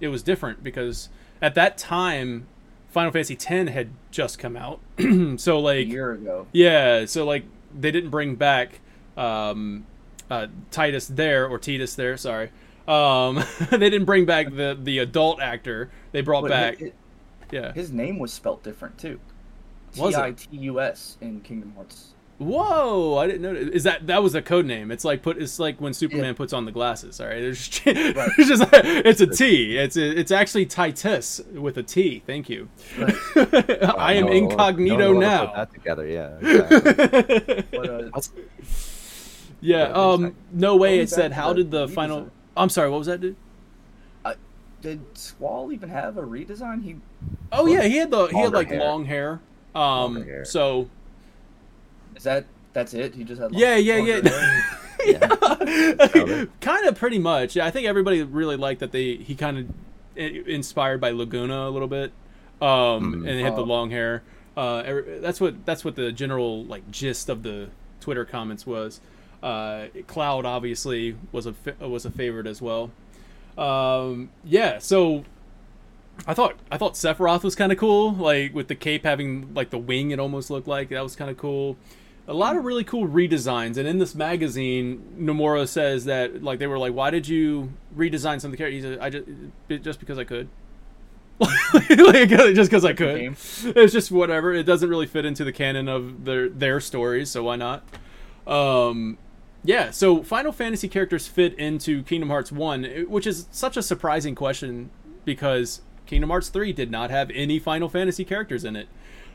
it 0.00 0.08
was 0.08 0.22
different 0.22 0.64
because 0.64 1.08
at 1.40 1.54
that 1.54 1.78
time 1.78 2.46
Final 2.92 3.10
Fantasy 3.10 3.34
X 3.34 3.70
had 3.70 3.88
just 4.10 4.38
come 4.38 4.56
out. 4.56 4.78
so 5.36 5.58
a 5.58 5.60
like 5.60 5.88
year 5.88 6.12
ago. 6.12 6.46
Yeah, 6.52 7.06
so 7.06 7.24
like 7.24 7.44
they 7.78 7.90
didn't 7.90 8.10
bring 8.10 8.36
back 8.36 8.80
um, 9.16 9.86
uh, 10.30 10.46
Titus 10.70 11.06
there 11.08 11.48
or 11.48 11.58
Titus 11.58 11.94
there. 11.94 12.16
Sorry, 12.16 12.50
um, 12.86 13.42
they 13.70 13.90
didn't 13.90 14.04
bring 14.04 14.26
back 14.26 14.50
the 14.54 14.78
the 14.80 14.98
adult 14.98 15.40
actor. 15.40 15.90
They 16.12 16.20
brought 16.20 16.42
But 16.42 16.50
back 16.50 16.78
hi- 16.80 16.92
yeah. 17.50 17.72
his 17.72 17.90
name 17.92 18.18
was 18.18 18.32
spelt 18.32 18.62
different 18.62 18.98
too. 18.98 19.18
T 19.94 20.00
it? 20.02 20.14
I 20.16 20.32
T 20.32 20.48
U 20.58 20.80
S 20.80 21.16
in 21.20 21.40
Kingdom 21.40 21.72
Hearts. 21.74 22.11
Whoa! 22.42 23.16
I 23.18 23.26
didn't 23.26 23.42
know. 23.42 23.52
Is 23.54 23.84
that 23.84 24.06
that 24.06 24.22
was 24.22 24.34
a 24.34 24.42
code 24.42 24.66
name? 24.66 24.90
It's 24.90 25.04
like 25.04 25.22
put. 25.22 25.40
It's 25.40 25.58
like 25.58 25.80
when 25.80 25.94
Superman 25.94 26.26
Yeah. 26.26 26.32
puts 26.34 26.52
on 26.52 26.64
the 26.64 26.72
glasses. 26.72 27.20
All 27.20 27.26
right, 27.28 27.38
it's 27.38 27.68
just, 27.68 27.82
it's 27.86 28.48
just 28.48 28.64
it's 28.72 29.20
a 29.20 29.26
T. 29.26 29.76
It's 29.78 29.96
a, 29.96 30.18
it's 30.18 30.30
actually 30.30 30.66
Titus 30.66 31.40
with 31.54 31.78
a 31.78 31.82
T. 31.82 32.22
Thank 32.26 32.48
you. 32.50 32.68
I 32.98 34.14
am 34.14 34.26
no- 34.26 34.32
incognito 34.32 34.96
no 34.96 35.06
one 35.12 35.14
wanna 35.16 35.26
now. 35.26 35.46
Put 35.46 35.56
that 35.56 35.72
together, 35.74 36.06
yeah. 36.06 36.36
Exactly. 36.40 37.64
But 37.78 37.88
uh, 37.90 38.20
yeah. 39.62 39.88
Yeah, 39.88 39.92
Um. 39.92 40.34
No 40.52 40.76
way. 40.76 40.98
It 40.98 41.08
said 41.08 41.32
how 41.32 41.52
did 41.52 41.70
the 41.70 41.86
the 41.86 41.92
final. 41.92 42.30
I'm 42.56 42.68
sorry. 42.68 42.90
What 42.90 42.98
was 42.98 43.06
that, 43.06 43.20
dude? 43.20 43.36
did 44.80 45.00
Squall 45.16 45.70
even 45.72 45.88
have 45.88 46.16
a 46.18 46.22
redesign? 46.22 46.82
He 46.82 46.96
Oh 47.52 47.66
yeah, 47.66 47.84
he 47.84 47.98
had 47.98 48.10
the 48.10 48.26
he 48.26 48.36
had 48.38 48.52
like 48.52 48.66
hair. 48.66 48.80
long 48.80 49.04
hair. 49.04 49.40
Um. 49.76 50.24
Hair. 50.24 50.44
So 50.44 50.90
is 52.22 52.24
that 52.24 52.44
that's 52.72 52.94
it? 52.94 53.16
He 53.16 53.24
just 53.24 53.42
had. 53.42 53.52
yeah, 53.52 53.74
yeah, 53.74 53.96
longer 53.96 54.30
yeah. 55.04 56.44
kind 56.60 56.86
of 56.86 56.94
pretty 56.96 57.18
much. 57.18 57.56
Yeah, 57.56 57.66
I 57.66 57.72
think 57.72 57.88
everybody 57.88 58.22
really 58.22 58.54
liked 58.56 58.78
that 58.80 58.92
they 58.92 59.16
he 59.16 59.34
kind 59.34 59.58
of 59.58 59.66
inspired 60.16 61.00
by 61.00 61.10
Laguna 61.10 61.68
a 61.68 61.70
little 61.70 61.88
bit, 61.88 62.12
um, 62.60 62.68
Mhm. 62.68 63.14
and 63.14 63.26
they 63.26 63.42
had 63.42 63.56
the 63.56 63.62
Oh. 63.62 63.64
long 63.64 63.90
hair. 63.90 64.22
Uh, 64.56 64.76
every- 64.86 65.18
that's 65.18 65.40
what 65.40 65.66
that's 65.66 65.84
what 65.84 65.96
the 65.96 66.12
general 66.12 66.64
like 66.64 66.88
gist 66.92 67.28
of 67.28 67.42
the 67.42 67.70
Twitter 68.00 68.24
comments 68.24 68.64
was. 68.66 69.00
Uh, 69.42 69.86
Cloud 70.06 70.44
obviously 70.46 71.16
was 71.32 71.46
a 71.46 71.52
fa- 71.54 71.74
was 71.80 72.04
a 72.04 72.10
favorite 72.10 72.46
as 72.46 72.62
well. 72.62 72.92
Um, 73.58 74.30
yeah, 74.44 74.78
so 74.78 75.24
I 76.28 76.34
thought 76.34 76.54
I 76.70 76.78
thought 76.78 76.94
Sephiroth 76.94 77.42
was 77.42 77.56
kind 77.56 77.72
of 77.72 77.78
cool, 77.78 78.12
like 78.12 78.54
with 78.54 78.68
the 78.68 78.76
cape 78.76 79.02
having 79.04 79.52
like 79.52 79.70
the 79.70 79.78
wing. 79.78 80.12
It 80.12 80.20
almost 80.20 80.48
looked 80.50 80.68
like 80.68 80.90
that 80.90 81.02
was 81.02 81.16
kind 81.16 81.28
of 81.30 81.36
cool. 81.38 81.76
A 82.28 82.34
lot 82.34 82.56
of 82.56 82.64
really 82.64 82.84
cool 82.84 83.08
redesigns, 83.08 83.76
and 83.76 83.88
in 83.88 83.98
this 83.98 84.14
magazine, 84.14 85.02
Nomura 85.18 85.66
says 85.66 86.04
that 86.04 86.42
like 86.42 86.60
they 86.60 86.68
were 86.68 86.78
like, 86.78 86.94
"Why 86.94 87.10
did 87.10 87.26
you 87.26 87.72
redesign 87.96 88.40
some 88.40 88.48
of 88.48 88.52
the 88.52 88.56
characters?" 88.56 88.84
He 88.84 88.88
said, 88.90 88.98
"I 89.00 89.10
just 89.10 89.84
just 89.84 90.00
because 90.00 90.18
I 90.18 90.24
could." 90.24 90.48
like, 91.40 92.28
just 92.28 92.70
because 92.70 92.84
I 92.84 92.92
could. 92.92 93.36
It's 93.64 93.92
just 93.92 94.10
whatever. 94.10 94.52
It 94.52 94.64
doesn't 94.64 94.88
really 94.88 95.06
fit 95.06 95.24
into 95.24 95.44
the 95.44 95.52
canon 95.52 95.88
of 95.88 96.24
their 96.24 96.48
their 96.48 96.80
stories, 96.80 97.30
so 97.30 97.42
why 97.44 97.56
not? 97.56 97.84
Um, 98.46 99.18
yeah. 99.64 99.90
So 99.90 100.22
Final 100.22 100.52
Fantasy 100.52 100.88
characters 100.88 101.26
fit 101.26 101.54
into 101.54 102.02
Kingdom 102.04 102.30
Hearts 102.30 102.52
One, 102.52 102.84
eh, 102.84 103.02
which 103.02 103.26
is 103.26 103.46
such 103.50 103.76
a 103.76 103.82
surprising 103.82 104.34
question 104.34 104.90
because 105.24 105.82
Kingdom 106.06 106.30
Hearts 106.30 106.48
Three 106.48 106.72
did 106.72 106.90
not 106.90 107.10
have 107.10 107.30
any 107.34 107.58
Final 107.58 107.88
Fantasy 107.88 108.24
characters 108.24 108.64
in 108.64 108.76
it. 108.76 108.88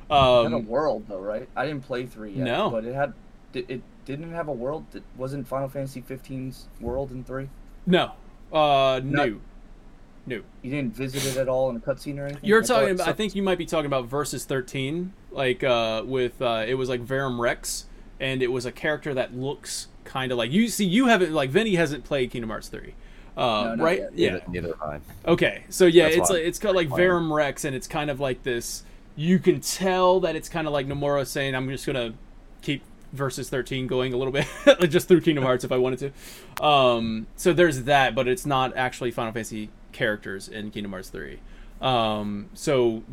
It 0.10 0.14
had 0.14 0.54
a 0.54 0.56
Um, 0.58 0.68
world 0.68 1.06
though, 1.08 1.20
right? 1.20 1.48
I 1.56 1.66
didn't 1.66 1.86
play 1.86 2.06
three 2.06 2.32
yet. 2.32 2.46
No. 2.46 2.70
but 2.70 2.86
it 2.86 2.94
had. 2.96 3.14
It, 3.54 3.66
it 3.70 3.82
didn't 4.06 4.32
have 4.34 4.48
a 4.48 4.54
world. 4.54 4.86
That 4.92 5.04
wasn't 5.18 5.48
Final 5.48 5.68
Fantasy 5.70 6.02
15's 6.02 6.68
world 6.80 7.12
in 7.12 7.24
three. 7.24 7.50
no, 7.86 8.12
uh, 8.54 9.02
Not- 9.04 9.04
no, 9.04 9.40
no. 10.26 10.42
You 10.62 10.72
didn't 10.72 10.94
visit 10.96 11.26
it 11.26 11.38
at 11.38 11.48
all 11.50 11.70
in 11.70 11.76
a 11.78 11.80
cutscene 11.80 12.18
or 12.20 12.24
anything. 12.26 12.42
You're 12.44 12.62
I 12.64 12.66
talking 12.66 12.90
about. 12.92 13.08
I 13.08 13.14
think 13.14 13.36
you 13.36 13.42
might 13.44 13.58
be 13.58 13.66
talking 13.66 13.86
about 13.86 14.06
Versus 14.08 14.46
13, 14.46 15.14
like 15.32 15.64
uh, 15.64 16.04
with 16.06 16.42
uh, 16.42 16.66
it 16.68 16.76
was 16.76 16.90
like 16.90 17.02
Verum 17.02 17.40
Rex, 17.42 17.86
and 18.20 18.42
it 18.44 18.52
was 18.52 18.66
a 18.66 18.72
character 18.72 19.14
that 19.14 19.34
looks 19.36 19.88
kind 20.04 20.32
of 20.32 20.38
like 20.38 20.52
you. 20.52 20.68
See, 20.68 20.86
you 20.86 21.08
haven't 21.08 21.34
like 21.34 21.50
Vinny 21.50 21.76
hasn't 21.76 22.04
played 22.04 22.32
Kingdom 22.32 22.50
Hearts 22.50 22.68
3, 22.70 22.94
uh, 23.38 23.42
No, 23.42 23.76
not 23.76 23.84
right? 23.84 24.00
yet. 24.00 24.12
Yeah. 24.16 24.32
Neither, 24.32 24.44
neither 24.50 24.68
have 24.82 25.02
I. 25.26 25.32
Okay, 25.32 25.64
so 25.70 25.86
yeah, 25.86 26.04
That's 26.04 26.18
it's 26.18 26.30
why 26.30 26.36
like 26.38 26.46
it's 26.46 26.60
called 26.60 26.76
like 26.76 26.90
Verum 26.90 27.32
Rex, 27.34 27.64
and 27.66 27.76
it's 27.76 27.88
kind 27.88 28.10
of 28.10 28.20
like 28.20 28.44
this. 28.44 28.84
You 29.18 29.40
can 29.40 29.60
tell 29.60 30.20
that 30.22 30.36
it's 30.38 30.48
kind 30.48 30.68
of 30.68 30.72
like 30.74 30.88
Nomura 30.88 31.26
saying, 31.28 31.56
"I'm 31.56 31.68
just 31.70 31.86
gonna 31.86 32.14
keep 32.62 32.84
versus 33.14 33.50
13 33.50 33.88
going 33.88 34.14
a 34.14 34.18
little 34.18 34.32
bit, 34.32 34.46
just 34.90 35.08
through 35.08 35.22
Kingdom 35.22 35.44
Hearts 35.44 35.64
if 35.66 35.72
I 35.72 35.78
wanted 35.78 36.14
to." 36.60 36.64
Um, 36.66 37.28
so 37.36 37.52
there's 37.52 37.84
that, 37.84 38.14
but 38.16 38.28
it's 38.28 38.46
not 38.46 38.78
actually 38.78 39.12
Final 39.12 39.34
Fantasy 39.34 39.70
characters 39.92 40.48
in 40.48 40.70
Kingdom 40.72 40.92
Hearts 40.92 41.10
3. 41.10 41.40
Um, 41.82 42.50
so 42.54 43.04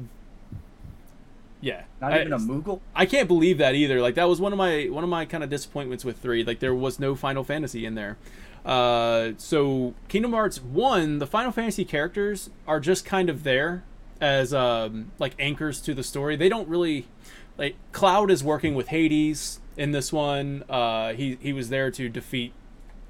yeah, 1.61 1.85
Not 2.01 2.13
I- 2.13 2.21
even 2.21 2.33
a 2.35 2.39
Moogle. 2.39 2.81
I 2.95 3.07
can't 3.07 3.27
believe 3.29 3.57
that 3.59 3.75
either. 3.75 4.01
Like 4.03 4.15
that 4.17 4.29
was 4.29 4.41
one 4.41 4.53
of 4.53 4.59
my 4.59 4.85
one 4.91 5.03
of 5.05 5.11
my 5.11 5.25
kind 5.25 5.43
of 5.43 5.49
disappointments 5.49 6.05
with 6.05 6.19
three. 6.19 6.45
Like 6.45 6.59
there 6.61 6.75
was 6.75 6.99
no 7.01 7.15
Final 7.15 7.43
Fantasy 7.45 7.87
in 7.87 7.95
there. 7.95 8.19
Uh, 8.67 9.33
so 9.39 9.95
Kingdom 10.09 10.33
Hearts 10.33 10.61
one, 10.63 11.19
the 11.19 11.27
Final 11.27 11.53
Fantasy 11.53 11.85
characters 11.87 12.51
are 12.67 12.81
just 12.81 13.05
kind 13.07 13.31
of 13.31 13.43
there 13.45 13.83
as 14.25 14.55
um, 14.55 15.13
like 15.19 15.35
anchors 15.39 15.83
to 15.83 15.93
the 15.93 16.03
story. 16.03 16.35
They 16.35 16.49
don't 16.49 16.67
really 16.67 17.07
like 17.59 17.77
Cloud 17.93 18.31
is 18.31 18.43
working 18.43 18.75
with 18.75 18.89
Hades 18.89 19.61
in 19.77 19.93
this 19.93 20.13
one. 20.13 20.65
Uh, 20.69 21.13
he 21.13 21.37
he 21.41 21.53
was 21.53 21.69
there 21.69 21.91
to 21.91 22.09
defeat 22.09 22.55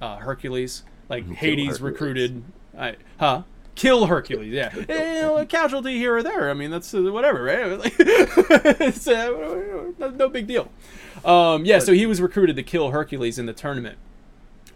uh, 0.02 0.16
Hercules. 0.16 0.82
Like 1.08 1.24
Kill 1.26 1.34
Hades 1.34 1.66
Hercules. 1.66 1.80
recruited, 1.80 2.42
I, 2.76 2.96
huh? 3.18 3.42
Kill 3.76 4.06
Hercules, 4.06 4.52
yeah. 4.52 4.72
Eh, 4.88 5.16
you 5.16 5.22
know, 5.22 5.36
a 5.36 5.46
casualty 5.46 5.98
here 5.98 6.16
or 6.16 6.22
there. 6.22 6.50
I 6.50 6.54
mean, 6.54 6.70
that's 6.70 6.92
uh, 6.94 7.02
whatever, 7.02 7.44
right? 7.44 7.78
Like, 7.78 7.94
it's 7.98 9.06
uh, 9.06 9.92
no, 9.98 10.28
big 10.28 10.46
deal. 10.46 10.70
Um, 11.24 11.64
yeah, 11.64 11.78
so 11.78 11.92
he 11.92 12.06
was 12.06 12.20
recruited 12.20 12.56
to 12.56 12.62
kill 12.62 12.90
Hercules 12.90 13.38
in 13.38 13.46
the 13.46 13.52
tournament, 13.52 13.98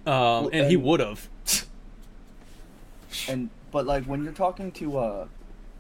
um, 0.07 0.51
and 0.53 0.71
he 0.71 0.77
would 0.77 1.01
have. 1.01 1.29
And 3.27 3.49
but 3.73 3.87
like 3.87 4.05
when 4.05 4.23
you're 4.23 4.35
talking 4.35 4.71
to 4.73 4.99
uh 4.99 5.27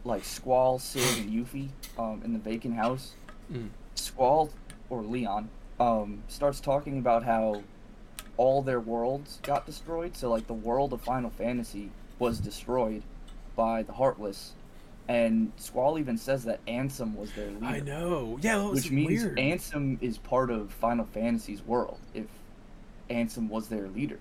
like 0.08 0.24
Squall, 0.24 0.78
Cid, 0.80 1.18
and 1.22 1.30
Yuffie 1.30 1.68
um 1.98 2.22
in 2.24 2.32
the 2.32 2.38
vacant 2.40 2.74
house, 2.74 3.14
Mm. 3.52 3.68
Squall 3.94 4.50
or 4.90 5.02
Leon 5.02 5.48
um 5.80 6.22
starts 6.28 6.60
talking 6.60 6.98
about 6.98 7.22
how 7.22 7.62
all 8.36 8.62
their 8.62 8.80
worlds 8.80 9.38
got 9.42 9.64
destroyed. 9.66 10.16
So 10.16 10.28
like 10.30 10.46
the 10.48 10.54
world 10.54 10.92
of 10.92 11.00
Final 11.00 11.30
Fantasy 11.30 11.90
was 12.18 12.38
destroyed 12.40 13.02
by 13.56 13.82
the 13.82 13.92
Heartless, 13.92 14.52
and 15.08 15.52
Squall 15.56 15.98
even 15.98 16.16
says 16.18 16.44
that 16.44 16.64
Ansem 16.66 17.14
was 17.16 17.32
their 17.32 17.50
leader. 17.50 17.64
I 17.66 17.80
know. 17.80 18.38
Yeah, 18.40 18.70
Which 18.70 18.90
means 18.90 19.24
weird. 19.24 19.36
Ansem 19.38 19.98
is 20.00 20.18
part 20.18 20.50
of 20.50 20.72
Final 20.72 21.06
Fantasy's 21.06 21.62
world. 21.62 21.98
If 22.14 22.26
Ansem 23.10 23.48
was 23.48 23.68
their 23.68 23.88
leader, 23.88 24.18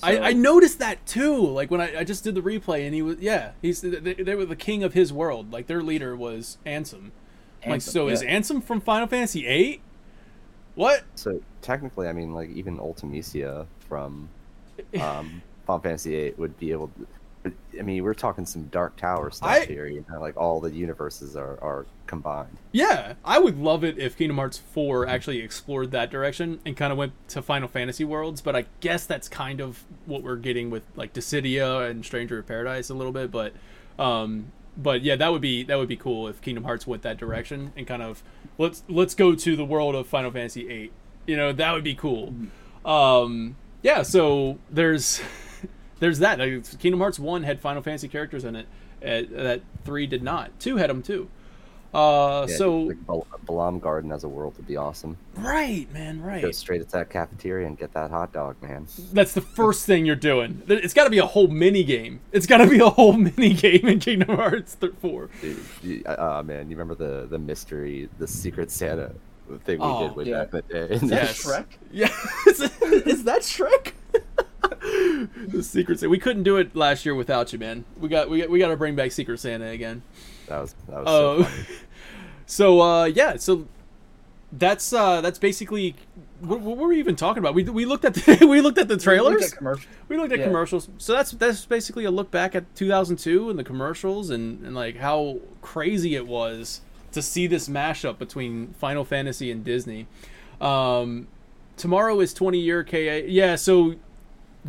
So- 0.00 0.22
I 0.22 0.32
noticed 0.32 0.78
that 0.78 1.04
too. 1.06 1.46
Like 1.46 1.70
when 1.70 1.80
I, 1.80 2.00
I 2.00 2.04
just 2.04 2.24
did 2.24 2.34
the 2.34 2.40
replay, 2.40 2.84
and 2.86 2.94
he 2.94 3.02
was 3.02 3.18
yeah, 3.18 3.52
he's 3.60 3.80
they, 3.80 4.14
they 4.14 4.34
were 4.34 4.46
the 4.46 4.56
king 4.56 4.82
of 4.82 4.94
his 4.94 5.12
world. 5.12 5.52
Like 5.52 5.66
their 5.66 5.82
leader 5.82 6.16
was 6.16 6.58
Ansem. 6.64 7.10
like 7.66 7.80
Ansem, 7.80 7.82
so, 7.82 8.08
is 8.08 8.22
yeah. 8.22 8.38
Ansem 8.38 8.62
from 8.62 8.80
Final 8.80 9.06
Fantasy 9.06 9.42
VIII? 9.42 9.82
What? 10.74 11.04
So 11.14 11.42
technically, 11.60 12.08
I 12.08 12.12
mean, 12.12 12.32
like 12.32 12.50
even 12.50 12.78
Ultimecia 12.78 13.66
from 13.80 14.28
um, 15.00 15.42
Final 15.66 15.80
Fantasy 15.80 16.10
VIII 16.10 16.34
would 16.38 16.58
be 16.58 16.72
able. 16.72 16.88
to... 16.88 17.06
I 17.44 17.82
mean, 17.82 18.02
we're 18.04 18.12
talking 18.14 18.44
some 18.44 18.64
Dark 18.64 18.96
Tower 18.96 19.30
stuff 19.30 19.48
I- 19.48 19.64
here. 19.64 19.86
You 19.86 20.04
know, 20.10 20.20
like 20.20 20.36
all 20.36 20.60
the 20.60 20.70
universes 20.70 21.36
are 21.36 21.58
are 21.62 21.86
combined. 22.06 22.58
Yeah, 22.72 23.14
I 23.24 23.38
would 23.38 23.58
love 23.58 23.84
it 23.84 23.96
if 23.98 24.18
Kingdom 24.18 24.36
Hearts 24.36 24.58
4 24.58 25.06
actually 25.06 25.40
explored 25.40 25.90
that 25.92 26.10
direction 26.10 26.60
and 26.66 26.76
kind 26.76 26.92
of 26.92 26.98
went 26.98 27.12
to 27.28 27.40
Final 27.40 27.68
Fantasy 27.68 28.04
worlds, 28.04 28.40
but 28.42 28.54
I 28.56 28.66
guess 28.80 29.06
that's 29.06 29.28
kind 29.28 29.60
of 29.60 29.84
what 30.06 30.22
we're 30.22 30.36
getting 30.36 30.70
with 30.70 30.82
like 30.96 31.12
Dissidia 31.14 31.88
and 31.88 32.04
Stranger 32.04 32.38
of 32.40 32.46
Paradise 32.46 32.90
a 32.90 32.94
little 32.94 33.12
bit, 33.12 33.30
but 33.30 33.54
um 33.98 34.52
but 34.76 35.02
yeah, 35.02 35.16
that 35.16 35.32
would 35.32 35.40
be 35.40 35.62
that 35.62 35.78
would 35.78 35.88
be 35.88 35.96
cool 35.96 36.28
if 36.28 36.40
Kingdom 36.42 36.64
Hearts 36.64 36.86
went 36.86 37.02
that 37.02 37.16
direction 37.16 37.72
and 37.76 37.86
kind 37.86 38.02
of 38.02 38.22
let's 38.58 38.82
let's 38.88 39.14
go 39.14 39.34
to 39.34 39.56
the 39.56 39.64
world 39.64 39.94
of 39.94 40.06
Final 40.06 40.30
Fantasy 40.30 40.68
8. 40.68 40.92
You 41.26 41.36
know, 41.36 41.52
that 41.52 41.72
would 41.72 41.84
be 41.84 41.94
cool. 41.94 42.34
Um 42.84 43.56
yeah, 43.82 44.02
so 44.02 44.58
there's 44.70 45.22
there's 46.00 46.18
that. 46.18 46.38
Like, 46.38 46.78
Kingdom 46.80 47.00
Hearts 47.00 47.18
1 47.18 47.42
had 47.44 47.60
Final 47.60 47.82
Fantasy 47.82 48.08
characters 48.08 48.44
in 48.44 48.56
it. 48.56 48.66
Uh, 49.02 49.22
that 49.42 49.60
3 49.84 50.06
did 50.06 50.22
not. 50.22 50.58
2 50.60 50.76
had 50.76 50.90
them 50.90 51.02
too. 51.02 51.28
Uh 51.92 52.46
Yeah, 52.48 52.56
so 52.56 52.76
like 52.82 53.04
Bal- 53.04 53.26
Balamb 53.46 53.80
Garden 53.80 54.12
as 54.12 54.22
a 54.22 54.28
world 54.28 54.56
would 54.58 54.66
be 54.68 54.76
awesome. 54.76 55.16
Right, 55.34 55.92
man, 55.92 56.22
right. 56.22 56.40
Go 56.40 56.52
straight 56.52 56.82
to 56.82 56.92
that 56.92 57.10
cafeteria 57.10 57.66
and 57.66 57.76
get 57.76 57.92
that 57.94 58.10
hot 58.12 58.32
dog, 58.32 58.62
man. 58.62 58.86
That's 59.12 59.32
the 59.34 59.40
first 59.40 59.86
thing 59.86 60.06
you're 60.06 60.14
doing. 60.14 60.62
It's 60.68 60.94
got 60.94 61.04
to 61.04 61.10
be 61.10 61.18
a 61.18 61.26
whole 61.26 61.48
mini 61.48 61.82
game. 61.82 62.20
It's 62.30 62.46
got 62.46 62.58
to 62.58 62.68
be 62.68 62.78
a 62.78 62.88
whole 62.90 63.12
mini 63.36 63.54
game 63.54 63.88
in 63.88 63.98
Kingdom 63.98 64.36
Hearts 64.36 64.76
th- 64.76 64.92
4. 65.00 65.30
Dude, 65.82 66.06
uh, 66.06 66.42
man, 66.44 66.70
you 66.70 66.76
remember 66.76 66.94
the 66.94 67.26
the 67.26 67.40
mystery, 67.40 68.08
the 68.20 68.26
Secret 68.28 68.70
Santa 68.70 69.12
thing 69.64 69.80
we 69.80 69.84
Oh, 69.84 70.06
did 70.08 70.16
way 70.16 70.24
yeah. 70.26 70.44
back 70.44 70.62
in 70.70 70.78
the 70.80 70.86
day? 70.86 70.94
Is 70.94 71.00
that 71.00 71.10
Yes. 71.10 71.44
Shrek? 71.44 71.66
Yeah, 71.90 72.08
is, 72.46 72.60
is 72.60 73.24
that 73.24 73.40
Shrek? 73.40 73.94
the 75.48 75.62
Secret 75.62 76.00
Santa. 76.00 76.10
We 76.10 76.18
couldn't 76.18 76.42
do 76.42 76.56
it 76.56 76.74
last 76.76 77.04
year 77.04 77.14
without 77.14 77.52
you, 77.52 77.58
man. 77.58 77.84
We 77.98 78.08
got 78.08 78.28
we 78.30 78.40
got, 78.40 78.50
we 78.50 78.58
got 78.58 78.68
to 78.68 78.76
bring 78.76 78.94
back 78.96 79.12
Secret 79.12 79.38
Santa 79.40 79.66
again. 79.68 80.02
That 80.48 80.60
was 80.60 80.74
that 80.88 80.96
was 81.04 81.04
Oh, 81.06 81.42
so 81.42 81.44
funny. 81.44 81.64
so 82.46 82.80
uh, 82.80 83.04
yeah, 83.04 83.36
so 83.36 83.66
that's 84.52 84.92
uh, 84.92 85.20
that's 85.20 85.38
basically 85.38 85.94
what, 86.40 86.60
what 86.60 86.76
were 86.76 86.88
we 86.88 86.98
even 86.98 87.16
talking 87.16 87.38
about? 87.38 87.54
We 87.54 87.64
we 87.64 87.84
looked 87.84 88.04
at 88.04 88.14
the, 88.14 88.46
we 88.48 88.60
looked 88.60 88.78
at 88.78 88.88
the 88.88 88.94
Look 88.94 89.02
trailers. 89.02 89.52
at 89.52 89.58
commercial. 89.58 89.88
We 90.08 90.16
looked 90.16 90.32
at 90.32 90.40
Yeah. 90.40 90.46
commercials. 90.46 90.88
So 90.98 91.12
that's 91.12 91.30
that's 91.32 91.64
basically 91.66 92.04
a 92.04 92.10
look 92.10 92.30
back 92.30 92.54
at 92.54 92.74
2002 92.76 93.50
and 93.50 93.58
the 93.58 93.64
commercials 93.64 94.30
and, 94.30 94.64
and 94.64 94.74
like 94.74 94.96
how 94.96 95.38
crazy 95.62 96.14
it 96.16 96.26
was 96.26 96.80
to 97.12 97.22
see 97.22 97.46
this 97.46 97.68
mashup 97.68 98.18
between 98.18 98.72
Final 98.74 99.04
Fantasy 99.04 99.50
and 99.50 99.64
Disney. 99.64 100.06
Um, 100.60 101.26
tomorrow 101.76 102.20
is 102.20 102.32
20 102.34 102.58
year 102.58 102.84
KA. 102.84 102.96
Yeah, 103.26 103.56
so 103.56 103.94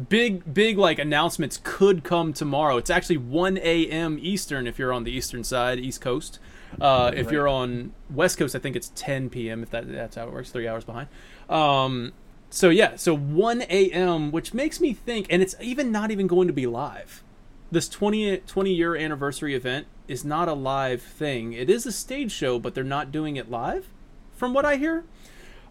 big 0.10 0.54
big 0.54 0.78
like 0.78 1.00
announcements 1.00 1.60
could 1.64 2.04
come 2.04 2.34
tomorrow. 2.34 2.78
It's 2.78 2.90
actually 2.90 3.18
1 3.18 3.58
a.m. 3.58 4.18
Eastern 4.22 4.68
if 4.68 4.80
you're 4.80 4.94
on 4.94 5.04
the 5.04 5.12
eastern 5.12 5.44
side, 5.44 5.80
East 5.80 6.02
Coast. 6.02 6.40
Uh, 6.80 7.12
if 7.14 7.26
Right. 7.26 7.34
you're 7.34 7.48
on 7.50 7.92
West 8.10 8.38
Coast, 8.38 8.56
I 8.56 8.60
think 8.60 8.76
it's 8.78 8.92
10 8.96 9.30
p.m. 9.30 9.62
If 9.64 9.70
that 9.72 9.92
that's 9.92 10.16
how 10.16 10.28
it 10.28 10.34
works, 10.34 10.52
three 10.52 10.68
hours 10.68 10.86
behind. 10.86 11.10
Um, 11.50 12.14
so 12.50 12.70
yeah, 12.70 12.96
so 12.96 13.16
1 13.16 13.64
a.m., 13.64 14.32
which 14.32 14.54
makes 14.54 14.80
me 14.80 14.94
think, 14.94 15.28
and 15.30 15.42
it's 15.42 15.56
even 15.62 15.92
not 15.92 16.12
even 16.12 16.28
going 16.28 16.48
to 16.48 16.54
be 16.54 16.68
live. 16.68 17.24
This 17.72 17.88
20 17.90 18.38
20 18.38 18.74
year 18.74 18.96
anniversary 18.96 19.56
event 19.56 19.88
is 20.08 20.24
not 20.26 20.48
a 20.48 20.54
live 20.54 21.02
thing. 21.02 21.54
It 21.54 21.70
is 21.70 21.86
a 21.86 21.92
stage 21.92 22.32
show, 22.32 22.60
but 22.60 22.74
they're 22.76 22.84
not 22.84 23.12
doing 23.12 23.36
it 23.36 23.50
live, 23.52 23.88
from 24.36 24.54
what 24.54 24.66
I 24.66 24.76
hear. 24.78 25.04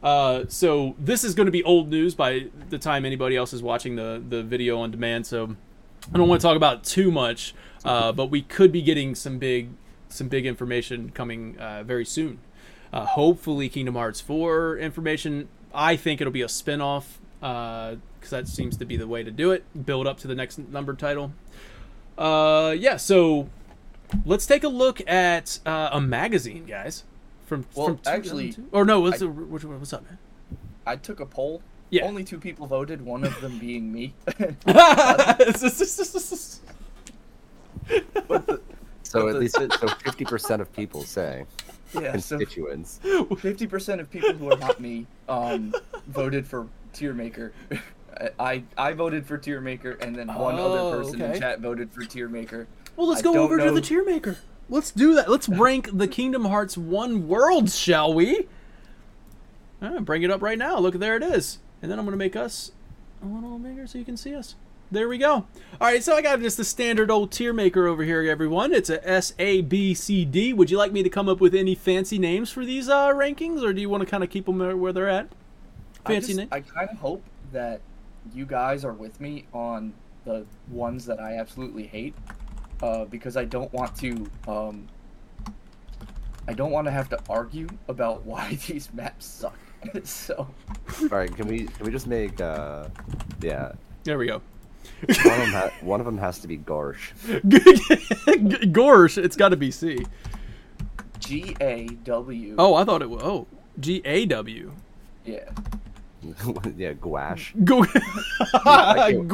Uh, 0.02 0.44
so 0.48 0.94
this 0.98 1.24
is 1.24 1.34
going 1.34 1.46
to 1.46 1.52
be 1.52 1.62
old 1.64 1.90
news 1.90 2.14
by 2.14 2.46
the 2.70 2.78
time 2.78 3.04
anybody 3.04 3.36
else 3.36 3.52
is 3.52 3.62
watching 3.62 3.96
the 3.96 4.22
the 4.26 4.42
video 4.42 4.78
on 4.78 4.90
demand. 4.90 5.26
So 5.26 5.56
I 6.12 6.16
don't 6.16 6.28
want 6.28 6.40
to 6.40 6.46
talk 6.46 6.56
about 6.56 6.84
too 6.84 7.10
much, 7.10 7.54
uh, 7.84 8.12
but 8.12 8.26
we 8.26 8.42
could 8.42 8.72
be 8.72 8.82
getting 8.82 9.14
some 9.14 9.38
big 9.38 9.70
some 10.08 10.28
big 10.28 10.46
information 10.46 11.10
coming 11.10 11.56
uh, 11.58 11.82
very 11.82 12.04
soon. 12.04 12.38
Uh, 12.92 13.04
hopefully, 13.04 13.68
Kingdom 13.68 13.94
Hearts 13.94 14.20
4 14.20 14.78
information. 14.78 15.48
I 15.72 15.94
think 15.94 16.20
it'll 16.20 16.32
be 16.32 16.42
a 16.42 16.48
spin-off 16.48 17.20
because 17.40 18.30
that 18.30 18.48
seems 18.48 18.76
to 18.78 18.84
be 18.84 18.96
the 18.96 19.06
way 19.06 19.22
to 19.22 19.30
do 19.30 19.52
it. 19.52 19.64
Build 19.86 20.06
up 20.06 20.18
to 20.18 20.28
the 20.28 20.34
next 20.34 20.58
numbered 20.58 20.98
title. 20.98 21.32
Uh, 22.18 22.74
yeah, 22.76 22.96
so 22.96 23.48
let's 24.24 24.46
take 24.46 24.64
a 24.64 24.68
look 24.68 25.00
at 25.08 25.60
uh, 25.64 25.90
a 25.92 26.00
magazine, 26.00 26.66
guys. 26.66 27.04
From 27.50 27.66
Well, 27.74 27.86
from 27.88 27.98
actually, 28.06 28.52
2002? 28.52 28.76
or 28.76 28.84
no, 28.84 29.00
what's 29.00 29.16
I- 29.16 29.26
the, 29.26 29.28
which 29.28 29.64
one? 29.64 29.76
What's 29.80 29.92
up, 29.92 30.04
man? 30.04 30.18
I 30.86 30.94
took 30.94 31.18
a 31.18 31.26
poll. 31.26 31.62
Yeah. 31.90 32.04
Only 32.04 32.22
two 32.22 32.38
people 32.38 32.68
voted. 32.68 33.04
One 33.04 33.24
of 33.24 33.40
them 33.40 33.58
being 33.58 33.92
me. 33.92 34.14
the, 34.24 34.50
So 39.02 39.26
at 39.26 39.32
the- 39.32 39.40
least 39.40 39.56
so 39.56 39.88
fifty 40.04 40.24
percent 40.24 40.62
of 40.62 40.72
people 40.72 41.02
say 41.02 41.44
yeah, 41.92 42.16
so 42.18 42.38
constituents. 42.38 43.00
fifty 43.40 43.66
percent 43.66 44.00
of 44.00 44.08
people 44.08 44.32
who 44.34 44.52
are 44.52 44.56
not 44.56 44.78
me 44.78 45.08
um, 45.28 45.74
voted 46.06 46.46
for 46.46 46.68
Tier 46.92 47.12
Maker. 47.12 47.52
I 48.38 48.62
I 48.78 48.92
voted 48.92 49.26
for 49.26 49.38
Tier 49.38 49.60
Maker, 49.60 49.98
and 50.00 50.14
then 50.14 50.28
one 50.28 50.54
Oh, 50.54 50.72
other 50.90 50.98
person 51.02 51.20
okay. 51.20 51.34
in 51.34 51.40
chat 51.40 51.58
voted 51.58 51.90
for 51.90 52.04
Tier 52.04 52.28
Maker. 52.28 52.68
Well, 52.94 53.08
let's 53.08 53.22
I 53.22 53.24
go 53.24 53.32
don't 53.32 53.42
over 53.44 53.58
to 53.58 53.72
the 53.72 53.80
tier 53.80 54.04
maker. 54.04 54.36
Let's 54.70 54.92
do 54.92 55.14
that. 55.16 55.28
Let's 55.28 55.48
rank 55.48 55.90
the 55.92 56.06
Kingdom 56.06 56.44
Hearts 56.44 56.78
1 56.78 57.26
worlds, 57.26 57.76
shall 57.76 58.14
we? 58.14 58.46
Ah, 59.82 59.98
bring 59.98 60.22
it 60.22 60.30
up 60.30 60.40
right 60.42 60.56
now. 60.56 60.78
Look, 60.78 60.94
there 60.94 61.16
it 61.16 61.24
is. 61.24 61.58
And 61.82 61.90
then 61.90 61.98
I'm 61.98 62.04
going 62.04 62.12
to 62.12 62.18
make 62.18 62.36
us 62.36 62.70
a 63.20 63.26
little 63.26 63.58
bigger 63.58 63.86
so 63.88 63.98
you 63.98 64.04
can 64.04 64.16
see 64.16 64.34
us. 64.34 64.54
There 64.92 65.08
we 65.08 65.18
go. 65.18 65.32
All 65.32 65.46
right, 65.80 66.02
so 66.02 66.14
I 66.14 66.22
got 66.22 66.40
just 66.40 66.56
the 66.56 66.64
standard 66.64 67.10
old 67.10 67.32
tier 67.32 67.52
maker 67.52 67.86
over 67.86 68.02
here, 68.04 68.22
everyone. 68.28 68.72
It's 68.72 68.90
a 68.90 69.06
S, 69.08 69.34
A, 69.38 69.60
B, 69.60 69.92
C, 69.94 70.24
D. 70.24 70.52
Would 70.52 70.70
you 70.70 70.78
like 70.78 70.92
me 70.92 71.02
to 71.02 71.08
come 71.08 71.28
up 71.28 71.40
with 71.40 71.54
any 71.54 71.74
fancy 71.74 72.18
names 72.18 72.50
for 72.50 72.64
these 72.64 72.88
uh, 72.88 73.08
rankings, 73.08 73.62
or 73.62 73.72
do 73.72 73.80
you 73.80 73.88
want 73.88 74.02
to 74.02 74.06
kind 74.06 74.22
of 74.24 74.30
keep 74.30 74.46
them 74.46 74.58
where 74.80 74.92
they're 74.92 75.08
at? 75.08 75.28
Fancy 76.06 76.28
just- 76.28 76.38
name? 76.38 76.48
I 76.50 76.60
kind 76.60 76.88
of 76.90 76.98
hope 76.98 77.22
that 77.52 77.80
you 78.34 78.44
guys 78.46 78.84
are 78.84 78.92
with 78.92 79.20
me 79.20 79.46
on 79.52 79.92
the 80.24 80.44
ones 80.70 81.06
that 81.06 81.20
I 81.20 81.36
absolutely 81.38 81.86
hate, 81.86 82.14
uh, 82.82 83.04
because 83.06 83.36
I 83.36 83.44
don't 83.44 83.72
want 83.72 83.94
to. 83.96 84.26
Um, 84.48 84.88
I 86.48 86.52
don't 86.52 86.70
want 86.72 86.86
to 86.86 86.90
have 86.90 87.08
to 87.10 87.18
argue 87.28 87.68
about 87.88 88.24
why 88.26 88.58
these 88.66 88.92
maps 88.92 89.26
suck. 89.26 89.56
so 90.04 90.46
All 91.00 91.08
right, 91.08 91.34
can 91.34 91.46
we 91.48 91.66
can 91.66 91.86
we 91.86 91.90
just 91.92 92.06
make 92.06 92.40
uh, 92.40 92.88
yeah, 93.40 93.72
There 94.04 94.18
we 94.18 94.26
go. 94.26 94.42
one 95.06 95.10
of 95.18 95.24
them 95.38 95.52
ha- 95.52 95.70
one 95.80 96.00
of 96.00 96.06
them 96.06 96.18
has 96.18 96.38
to 96.40 96.48
be 96.48 96.58
Garsh. 96.58 97.12
Gorsh, 98.72 99.22
it's 99.22 99.36
got 99.36 99.50
to 99.50 99.56
be 99.56 99.70
C. 99.70 100.04
G 101.18 101.56
A 101.60 101.86
W. 102.04 102.54
Oh, 102.58 102.74
I 102.74 102.84
thought 102.84 103.00
it 103.02 103.08
was. 103.10 103.22
Oh, 103.22 103.46
G 103.78 104.02
A 104.04 104.26
W. 104.26 104.72
yeah. 105.24 105.48
yeah, 106.76 106.92
Gouache. 106.92 107.54
Go- 107.64 107.84
I 108.64 109.12
can't- 109.12 109.28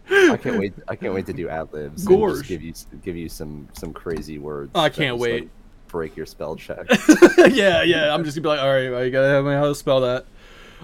I 0.10 0.36
can't 0.36 0.58
wait. 0.58 0.74
I 0.88 0.96
can't 0.96 1.14
wait 1.14 1.26
to 1.26 1.32
do 1.32 1.48
ad 1.48 1.72
libs. 1.72 2.04
give 2.42 2.62
you 2.62 2.72
give 3.02 3.16
you 3.16 3.28
some 3.28 3.68
some 3.72 3.92
crazy 3.92 4.38
words. 4.38 4.70
I 4.74 4.88
can't 4.88 5.18
wait. 5.18 5.42
like, 5.42 5.48
break 5.88 6.16
your 6.16 6.26
spell 6.26 6.56
check. 6.56 6.86
yeah, 7.50 7.82
yeah. 7.82 8.12
I'm 8.14 8.24
just 8.24 8.36
gonna 8.36 8.42
be 8.42 8.48
like, 8.48 8.60
all 8.60 8.72
right, 8.72 9.04
you 9.04 9.10
gotta 9.10 9.28
have 9.28 9.44
me 9.44 9.52
how 9.52 9.64
to 9.68 9.74
spell 9.74 10.00
that. 10.02 10.26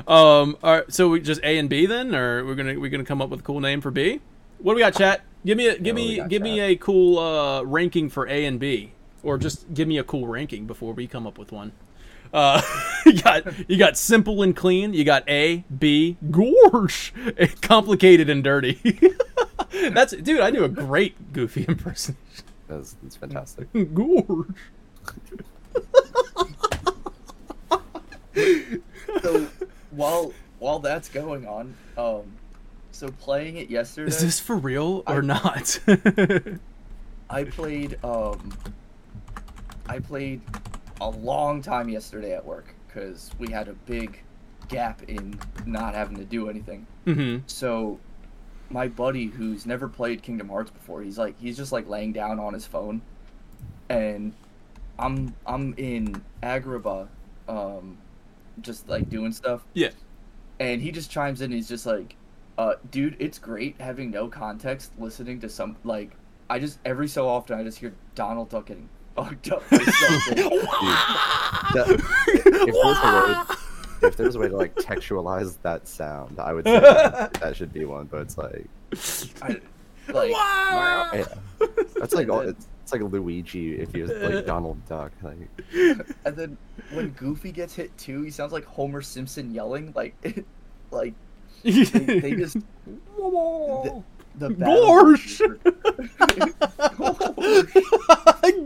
Um, 0.09 0.57
all 0.63 0.77
right. 0.77 0.93
So 0.93 1.09
we 1.09 1.21
just 1.21 1.41
A 1.43 1.59
and 1.59 1.69
B 1.69 1.87
then, 1.87 2.15
or 2.15 2.45
we're 2.45 2.55
gonna 2.55 2.79
we're 2.79 2.91
gonna 2.91 3.05
come 3.05 3.21
up 3.21 3.29
with 3.31 3.41
a 3.41 3.43
cool 3.43 3.61
name 3.61 3.81
for 3.81 3.91
B. 3.91 4.21
What 4.59 4.73
do 4.73 4.77
we 4.77 4.83
got, 4.83 4.95
chat? 4.95 5.23
Give 5.45 5.59
me 5.59 5.67
a 5.67 5.73
give 5.75 5.85
do 5.85 5.95
me 5.95 6.17
got, 6.17 6.29
give 6.29 6.41
me 6.43 6.61
a 6.61 6.77
cool 6.77 7.19
uh, 7.19 7.63
ranking 7.65 8.09
for 8.09 8.27
A 8.29 8.45
and 8.47 8.59
B, 8.61 8.93
or 9.23 9.37
just 9.39 9.73
give 9.75 9.89
me 9.89 9.99
a 9.99 10.05
cool 10.05 10.27
ranking 10.27 10.67
before 10.67 10.95
we 10.95 11.07
come 11.07 11.27
up 11.27 11.37
with 11.37 11.53
one. 11.53 11.73
Uh, 12.33 12.63
you 13.07 13.21
got 13.21 13.71
you 13.71 13.77
got 13.77 13.97
simple 13.97 14.43
and 14.43 14.57
clean. 14.57 14.95
You 14.95 15.05
got 15.05 15.29
A, 15.29 15.65
B, 15.79 16.17
gorsh, 16.31 17.13
complicated 17.61 18.31
and 18.31 18.43
dirty. 18.43 18.81
That's 19.91 20.13
dude. 20.13 20.41
I 20.41 20.51
do 20.51 20.65
a 20.65 20.69
great 20.69 21.33
Goofy 21.33 21.65
impersonation. 21.67 22.17
That's, 22.69 22.97
that's 23.03 23.17
fantastic. 23.17 23.71
Gorsh. 23.73 24.55
So 29.23 29.47
while 29.91 30.33
while 30.59 30.79
that's 30.79 31.09
going 31.09 31.47
on, 31.47 31.75
um, 31.99 32.23
so 32.93 33.09
playing 33.11 33.57
it 33.57 33.71
yesterday, 33.71 34.09
Is 34.09 34.21
this 34.21 34.41
for 34.41 34.57
real 34.57 35.03
or 35.07 35.19
I- 35.19 35.21
not? 35.21 35.79
I 37.31 37.45
played 37.45 37.99
um, 38.05 38.53
I 39.89 39.99
played 39.99 40.41
a 41.09 41.11
long 41.11 41.63
time 41.63 41.89
yesterday 41.89 42.33
at 42.35 42.45
work 42.45 42.75
because 42.87 43.31
we 43.39 43.51
had 43.51 43.69
a 43.69 43.73
big 43.73 44.23
gap 44.69 45.03
in 45.05 45.39
not 45.67 45.95
having 45.95 46.17
to 46.17 46.25
do 46.25 46.49
anything. 46.49 46.87
hmm 47.05 47.39
So 47.47 47.99
my 48.71 48.89
buddy 48.89 49.27
who's 49.27 49.67
never 49.67 49.89
played 49.89 50.23
Kingdom 50.23 50.49
Hearts 50.49 50.71
before, 50.71 51.03
he's 51.03 51.19
like 51.19 51.39
he's 51.41 51.57
just 51.57 51.73
like 51.73 51.89
laying 51.89 52.13
down 52.13 52.39
on 52.39 52.55
his 52.55 52.67
phone 52.67 53.03
and 53.89 54.33
I'm 54.99 55.35
I'm 55.47 55.75
in 55.77 56.23
Agrabah 56.43 57.09
um 57.49 57.99
just 58.61 58.89
like 58.89 59.09
doing 59.09 59.33
stuff, 59.33 59.65
Yeah. 59.75 59.91
and 60.61 60.81
he 60.83 60.93
just 60.93 61.11
chimes 61.11 61.41
in. 61.41 61.51
He's 61.51 61.69
just 61.69 61.87
like, 61.87 62.17
uh, 62.59 62.75
"Dude, 62.91 63.17
it's 63.19 63.39
great 63.39 63.81
having 63.81 64.11
no 64.11 64.29
context, 64.29 64.93
listening 64.99 65.41
to 65.41 65.49
some 65.49 65.77
like 65.85 66.11
I 66.51 66.59
just 66.59 66.79
every 66.85 67.09
so 67.09 67.27
often 67.27 67.59
I 67.59 67.65
just 67.65 67.79
hear 67.79 67.95
Donald 68.15 68.51
Duck 68.51 68.67
getting 68.67 68.89
fucked 69.15 69.51
up. 69.53 69.63
by 69.71 69.79
something." 69.79 70.51
That- 71.75 71.89
if, 72.29 72.45
there's 72.75 72.77
a 72.99 73.07
way, 73.17 73.57
if 74.09 74.17
there's 74.17 74.35
a 74.35 74.39
way 74.39 74.49
to 74.49 74.57
like 74.57 74.75
textualize 74.75 75.57
that 75.63 75.89
sound, 75.89 76.39
I 76.39 76.53
would 76.53 76.65
say 76.65 76.81
that, 76.81 77.35
that 77.41 77.57
should 77.57 77.73
be 77.73 77.85
one. 77.85 78.07
But 78.07 78.23
it's 78.23 78.37
like, 78.37 78.67
I, 79.41 79.61
like 80.13 80.31
yeah, 80.33 81.25
that's 81.97 82.13
like 82.13 82.29
all, 82.29 82.41
it's, 82.41 82.67
it's 82.83 82.93
like 82.93 83.01
Luigi 83.03 83.77
if 83.81 83.93
he 83.95 84.03
was 84.03 84.11
like 84.11 84.45
Donald 84.47 84.85
Duck. 84.87 85.13
Like, 85.23 85.39
and 86.25 86.37
then 86.37 86.59
when 86.93 87.11
Goofy 87.11 87.53
gets 87.53 87.75
hit 87.75 87.97
too, 87.97 88.23
he 88.23 88.31
sounds 88.31 88.53
like 88.53 88.65
Homer 88.65 89.01
Simpson 89.01 89.55
yelling 89.55 89.93
like 89.95 90.15
like 90.91 91.15
they, 91.63 91.71
they 91.85 92.35
just 92.35 92.59
the, 93.17 94.03
the 94.37 94.51
battle- 94.51 94.87
Gorge! 94.87 95.43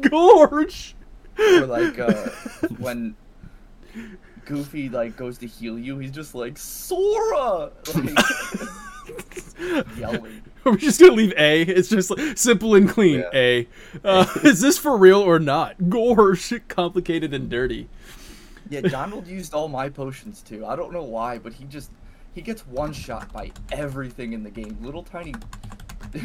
Gorge! 0.10 0.94
or 1.38 1.66
like 1.66 1.98
uh, 1.98 2.12
when 2.78 3.14
Goofy 4.44 4.88
like 4.88 5.16
goes 5.16 5.38
to 5.38 5.46
heal 5.46 5.78
you, 5.78 5.98
he's 5.98 6.10
just 6.10 6.34
like 6.34 6.56
Sora, 6.56 7.70
like 7.94 8.16
yelling. 9.98 10.42
Are 10.64 10.72
we 10.72 10.78
just 10.78 10.98
gonna 10.98 11.12
leave 11.12 11.32
A? 11.36 11.62
It's 11.62 11.88
just 11.88 12.10
like, 12.10 12.38
simple 12.38 12.74
and 12.74 12.88
clean. 12.88 13.20
Yeah. 13.20 13.30
A. 13.34 13.68
Uh, 14.04 14.26
is 14.44 14.60
this 14.60 14.78
for 14.78 14.96
real 14.96 15.20
or 15.20 15.38
not? 15.38 15.88
Gorge, 15.88 16.52
complicated 16.68 17.32
and 17.34 17.48
dirty. 17.48 17.88
Yeah, 18.68 18.80
Donald 18.80 19.26
used 19.28 19.54
all 19.54 19.68
my 19.68 19.88
potions 19.88 20.42
too. 20.42 20.66
I 20.66 20.74
don't 20.74 20.92
know 20.92 21.04
why, 21.04 21.38
but 21.38 21.52
he 21.52 21.64
just 21.64 21.90
he 22.36 22.42
gets 22.42 22.66
one 22.66 22.92
shot 22.92 23.32
by 23.32 23.50
everything 23.72 24.34
in 24.34 24.44
the 24.44 24.50
game. 24.50 24.76
Little 24.82 25.02
tiny 25.02 25.34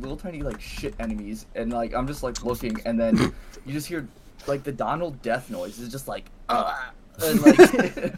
little 0.00 0.16
tiny 0.16 0.42
like 0.42 0.60
shit 0.60 0.94
enemies 0.98 1.46
and 1.54 1.72
like 1.72 1.94
I'm 1.94 2.06
just 2.06 2.22
like 2.22 2.44
looking 2.44 2.78
and 2.84 2.98
then 3.00 3.16
you 3.64 3.72
just 3.72 3.86
hear 3.86 4.06
like 4.46 4.64
the 4.64 4.72
Donald 4.72 5.22
death 5.22 5.50
noise 5.50 5.78
is 5.78 5.88
just 5.90 6.08
like 6.08 6.24
uh, 6.48 6.74
and 7.22 7.40
like 7.42 7.58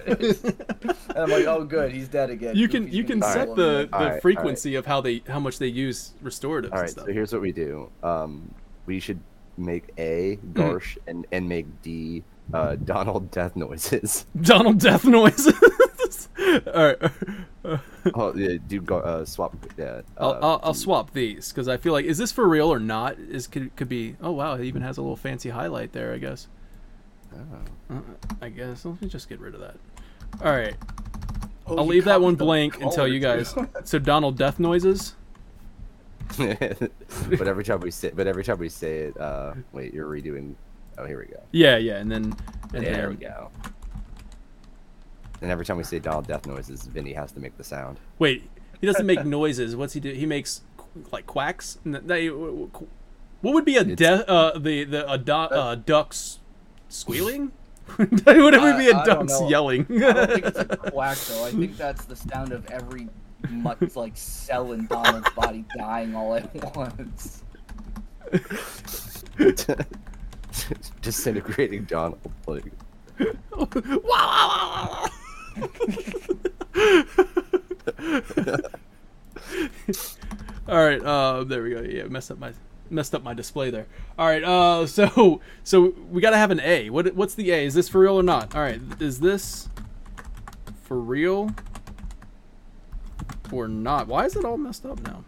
and 0.06 1.16
I'm 1.16 1.30
like, 1.30 1.44
oh 1.46 1.64
good, 1.64 1.92
he's 1.92 2.08
dead 2.08 2.30
again. 2.30 2.56
You 2.56 2.66
can 2.68 2.84
Goofy's 2.84 2.96
you 2.96 3.04
can 3.04 3.20
set 3.22 3.48
him. 3.48 3.56
the, 3.56 3.62
the 3.62 3.70
Alright, 3.92 3.92
alright. 3.92 4.22
frequency 4.22 4.74
of 4.76 4.86
how 4.86 5.00
they 5.02 5.22
how 5.28 5.38
much 5.38 5.58
they 5.58 5.66
use 5.66 6.14
restoratives 6.24 6.70
all 6.72 6.78
and 6.78 6.80
right, 6.80 6.90
stuff. 6.90 7.06
so 7.06 7.12
here's 7.12 7.32
what 7.32 7.42
we 7.42 7.52
do. 7.52 7.90
Um, 8.02 8.54
we 8.86 9.00
should 9.00 9.20
make 9.58 9.84
A 9.98 10.38
Mm. 10.38 10.52
Garsh 10.54 10.96
and 11.06 11.26
and 11.30 11.48
make 11.48 11.66
D 11.82 12.24
uh, 12.54 12.76
Donald 12.76 13.30
death 13.30 13.54
noises. 13.56 14.26
Donald 14.40 14.78
death 14.80 15.04
noises. 15.04 15.52
All 16.38 16.84
right. 16.86 16.98
Oh, 18.14 18.34
yeah, 18.36 18.58
do 18.68 18.82
go, 18.82 18.98
uh, 18.98 19.24
swap. 19.24 19.56
Yeah, 19.78 20.02
I'll, 20.18 20.32
uh, 20.32 20.38
I'll, 20.42 20.60
I'll 20.62 20.74
swap 20.74 21.14
these 21.14 21.48
because 21.48 21.66
I 21.66 21.78
feel 21.78 21.94
like 21.94 22.04
is 22.04 22.18
this 22.18 22.30
for 22.30 22.46
real 22.46 22.70
or 22.70 22.78
not? 22.78 23.18
Is 23.18 23.46
could 23.46 23.74
could 23.74 23.88
be. 23.88 24.16
Oh 24.20 24.32
wow, 24.32 24.52
it 24.52 24.64
even 24.64 24.82
has 24.82 24.98
a 24.98 25.00
little 25.00 25.16
fancy 25.16 25.48
highlight 25.48 25.92
there. 25.92 26.12
I 26.12 26.18
guess. 26.18 26.46
Oh. 27.34 27.94
Uh, 27.94 28.00
I 28.42 28.50
guess 28.50 28.84
let 28.84 29.00
me 29.00 29.08
just 29.08 29.30
get 29.30 29.40
rid 29.40 29.54
of 29.54 29.60
that. 29.60 29.76
All 30.44 30.52
right, 30.52 30.76
Oh, 31.66 31.78
I'll 31.78 31.86
leave 31.86 32.04
that 32.04 32.20
one 32.20 32.34
blank 32.34 32.80
and 32.80 32.92
tell 32.92 33.08
you 33.08 33.20
guys. 33.20 33.54
So 33.84 33.98
Donald 33.98 34.36
death 34.36 34.60
noises. 34.60 35.14
but 36.38 37.48
every 37.48 37.64
time 37.64 37.80
we 37.80 37.90
say, 37.90 38.10
but 38.14 38.26
every 38.26 38.44
time 38.44 38.58
we 38.58 38.68
say 38.68 38.98
it, 38.98 39.20
uh, 39.20 39.54
wait, 39.72 39.94
you're 39.94 40.08
redoing. 40.08 40.54
Oh, 40.98 41.06
here 41.06 41.18
we 41.18 41.26
go. 41.26 41.42
Yeah, 41.52 41.76
yeah, 41.76 41.96
and 41.96 42.10
then 42.10 42.34
and 42.74 42.84
there 42.84 42.96
then, 42.96 43.08
we 43.08 43.16
go. 43.16 43.50
And 45.44 45.52
every 45.52 45.66
time 45.66 45.76
we 45.76 45.84
say 45.84 45.98
Donald 45.98 46.26
death 46.26 46.46
noises, 46.46 46.86
Vinny 46.86 47.12
has 47.12 47.30
to 47.32 47.38
make 47.38 47.54
the 47.58 47.64
sound. 47.64 48.00
Wait, 48.18 48.48
he 48.80 48.86
doesn't 48.86 49.04
make 49.04 49.24
noises. 49.26 49.76
What's 49.76 49.92
he 49.92 50.00
do? 50.00 50.10
He 50.10 50.24
makes 50.24 50.62
like 51.12 51.26
quacks. 51.26 51.76
What 51.84 52.80
would 53.42 53.66
be 53.66 53.76
a 53.76 53.82
It's- 53.82 53.98
death? 53.98 54.24
Uh, 54.26 54.58
the 54.58 54.84
the 54.84 55.10
a 55.12 55.18
du- 55.18 55.34
uh, 55.34 55.74
ducks 55.74 56.38
squealing? 56.88 57.52
would 57.98 58.10
it 58.10 58.24
be 58.24 58.32
I- 58.32 58.84
a 58.86 58.96
I 58.96 59.04
don't 59.04 59.26
ducks 59.26 59.38
know. 59.40 59.48
yelling? 59.50 59.86
I 59.90 60.12
don't 60.14 60.30
think 60.32 60.46
it's 60.46 60.58
a 60.58 60.64
quack 60.64 61.18
though. 61.18 61.44
I 61.44 61.50
think 61.50 61.76
that's 61.76 62.06
the 62.06 62.16
sound 62.16 62.52
of 62.52 62.64
every 62.70 63.10
much 63.50 63.96
like 63.96 64.16
cell 64.16 64.72
in 64.72 64.86
Donald's 64.86 65.28
body 65.36 65.66
dying 65.76 66.14
all 66.16 66.34
at 66.36 66.74
once. 66.74 67.42
Disintegrating 71.02 71.84
Donald. 71.84 72.18
Like, 72.46 72.64
All 80.66 80.84
right, 80.84 81.02
uh, 81.02 81.44
there 81.44 81.62
we 81.62 81.70
go. 81.70 81.82
Yeah, 81.82 82.04
messed 82.04 82.30
up 82.30 82.38
my 82.38 82.52
messed 82.90 83.14
up 83.14 83.22
my 83.22 83.34
display 83.34 83.70
there. 83.70 83.86
All 84.18 84.26
right, 84.26 84.42
uh, 84.42 84.86
so 84.86 85.40
so 85.62 85.94
we 86.10 86.20
gotta 86.20 86.38
have 86.38 86.50
an 86.50 86.60
A. 86.60 86.90
What 86.90 87.14
what's 87.14 87.34
the 87.34 87.50
A? 87.50 87.66
Is 87.66 87.74
this 87.74 87.88
for 87.88 88.00
real 88.00 88.14
or 88.14 88.22
not? 88.22 88.54
All 88.54 88.62
right, 88.62 88.80
is 89.00 89.20
this 89.20 89.68
for 90.82 90.98
real 90.98 91.50
or 93.52 93.68
not? 93.68 94.08
Why 94.08 94.24
is 94.24 94.36
it 94.36 94.44
all 94.44 94.56
messed 94.56 94.86
up 94.86 95.00
now? 95.02 95.24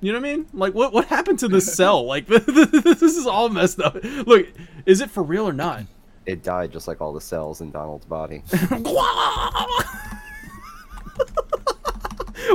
You 0.00 0.12
know 0.12 0.18
what 0.18 0.28
I 0.28 0.36
mean? 0.36 0.46
Like 0.52 0.74
what 0.74 0.92
what 0.92 1.06
happened 1.06 1.38
to 1.40 1.48
this 1.48 1.72
cell? 1.74 2.04
Like 2.04 2.26
this 2.26 3.02
is 3.02 3.26
all 3.26 3.48
messed 3.48 3.80
up. 3.80 3.96
Look, 4.02 4.48
is 4.84 5.00
it 5.00 5.10
for 5.10 5.22
real 5.22 5.48
or 5.48 5.52
not? 5.52 5.84
It 6.26 6.42
died 6.42 6.72
just 6.72 6.88
like 6.88 7.00
all 7.00 7.12
the 7.12 7.20
cells 7.20 7.60
in 7.60 7.70
Donald's 7.70 8.06
body. 8.06 8.38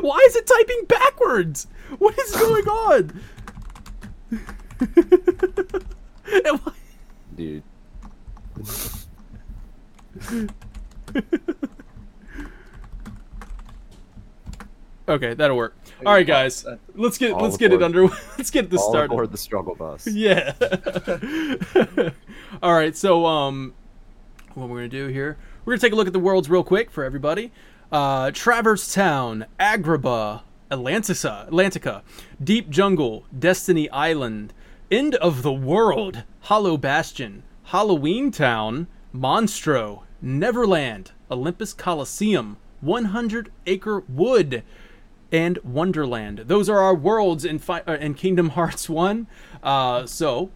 Why 0.01 0.19
is 0.27 0.36
it 0.36 0.47
typing 0.47 0.86
backwards? 0.88 1.67
What 1.97 2.17
is 2.17 2.32
going 2.36 2.67
on? 2.67 3.19
Dude. 7.36 7.63
okay, 15.08 15.34
that'll 15.34 15.58
work. 15.58 15.75
All 16.06 16.13
right, 16.13 16.27
guys, 16.27 16.65
uh, 16.65 16.77
let's 16.95 17.17
get 17.17 17.32
All 17.32 17.41
let's 17.41 17.58
get 17.58 17.73
it 17.73 17.82
under 17.82 18.08
let's 18.38 18.51
get 18.51 18.69
this 18.69 18.82
All 18.82 18.91
started. 18.91 19.12
aboard 19.12 19.32
the 19.32 19.38
struggle 19.38 19.75
bus. 19.75 20.08
Yeah. 20.08 20.53
All 22.62 22.73
right. 22.73 22.95
So, 22.95 23.25
um, 23.25 23.73
what 24.53 24.69
we're 24.69 24.77
gonna 24.77 24.89
do 24.89 25.07
here? 25.07 25.38
We're 25.65 25.73
gonna 25.73 25.81
take 25.81 25.93
a 25.93 25.95
look 25.95 26.07
at 26.07 26.13
the 26.13 26.19
worlds 26.19 26.49
real 26.49 26.63
quick 26.63 26.89
for 26.91 27.03
everybody. 27.03 27.51
Uh, 27.91 28.31
Traverse 28.31 28.93
Town, 28.93 29.45
Agrabah, 29.60 30.41
Atlantica, 30.71 31.49
Atlantica, 31.49 32.01
Deep 32.43 32.69
Jungle, 32.69 33.25
Destiny 33.38 33.89
Island, 33.91 34.53
End 34.91 35.15
of 35.15 35.41
the 35.41 35.53
World, 35.53 36.23
Hollow 36.41 36.77
Bastion, 36.77 37.43
Halloween 37.65 38.31
Town, 38.31 38.88
Monstro, 39.13 40.03
Neverland, 40.21 41.12
Olympus 41.29 41.73
Coliseum, 41.73 42.57
100 42.81 43.51
Acre 43.65 44.03
Wood, 44.07 44.63
and 45.31 45.60
Wonderland. 45.63 46.43
Those 46.45 46.69
are 46.69 46.79
our 46.79 46.95
worlds 46.95 47.43
in 47.43 47.60
fi- 47.60 47.83
uh, 47.88 47.97
in 47.97 48.13
Kingdom 48.13 48.49
Hearts 48.49 48.89
One. 48.89 49.27
Uh, 49.62 50.05
so 50.05 50.49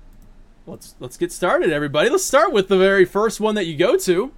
let's 0.65 0.95
let's 1.00 1.17
get 1.17 1.32
started, 1.32 1.71
everybody. 1.71 2.10
Let's 2.10 2.24
start 2.24 2.52
with 2.52 2.67
the 2.67 2.78
very 2.78 3.06
first 3.06 3.39
one 3.39 3.56
that 3.56 3.65
you 3.65 3.76
go 3.76 3.97
to, 3.97 4.32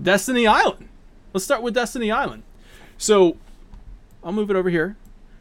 Destiny 0.00 0.46
Island. 0.46 0.88
Let's 1.32 1.44
start 1.44 1.62
with 1.62 1.74
Destiny 1.74 2.10
Island. 2.10 2.42
So 2.98 3.36
I'll 4.22 4.32
move 4.32 4.50
it 4.50 4.56
over 4.56 4.70
here 4.70 4.96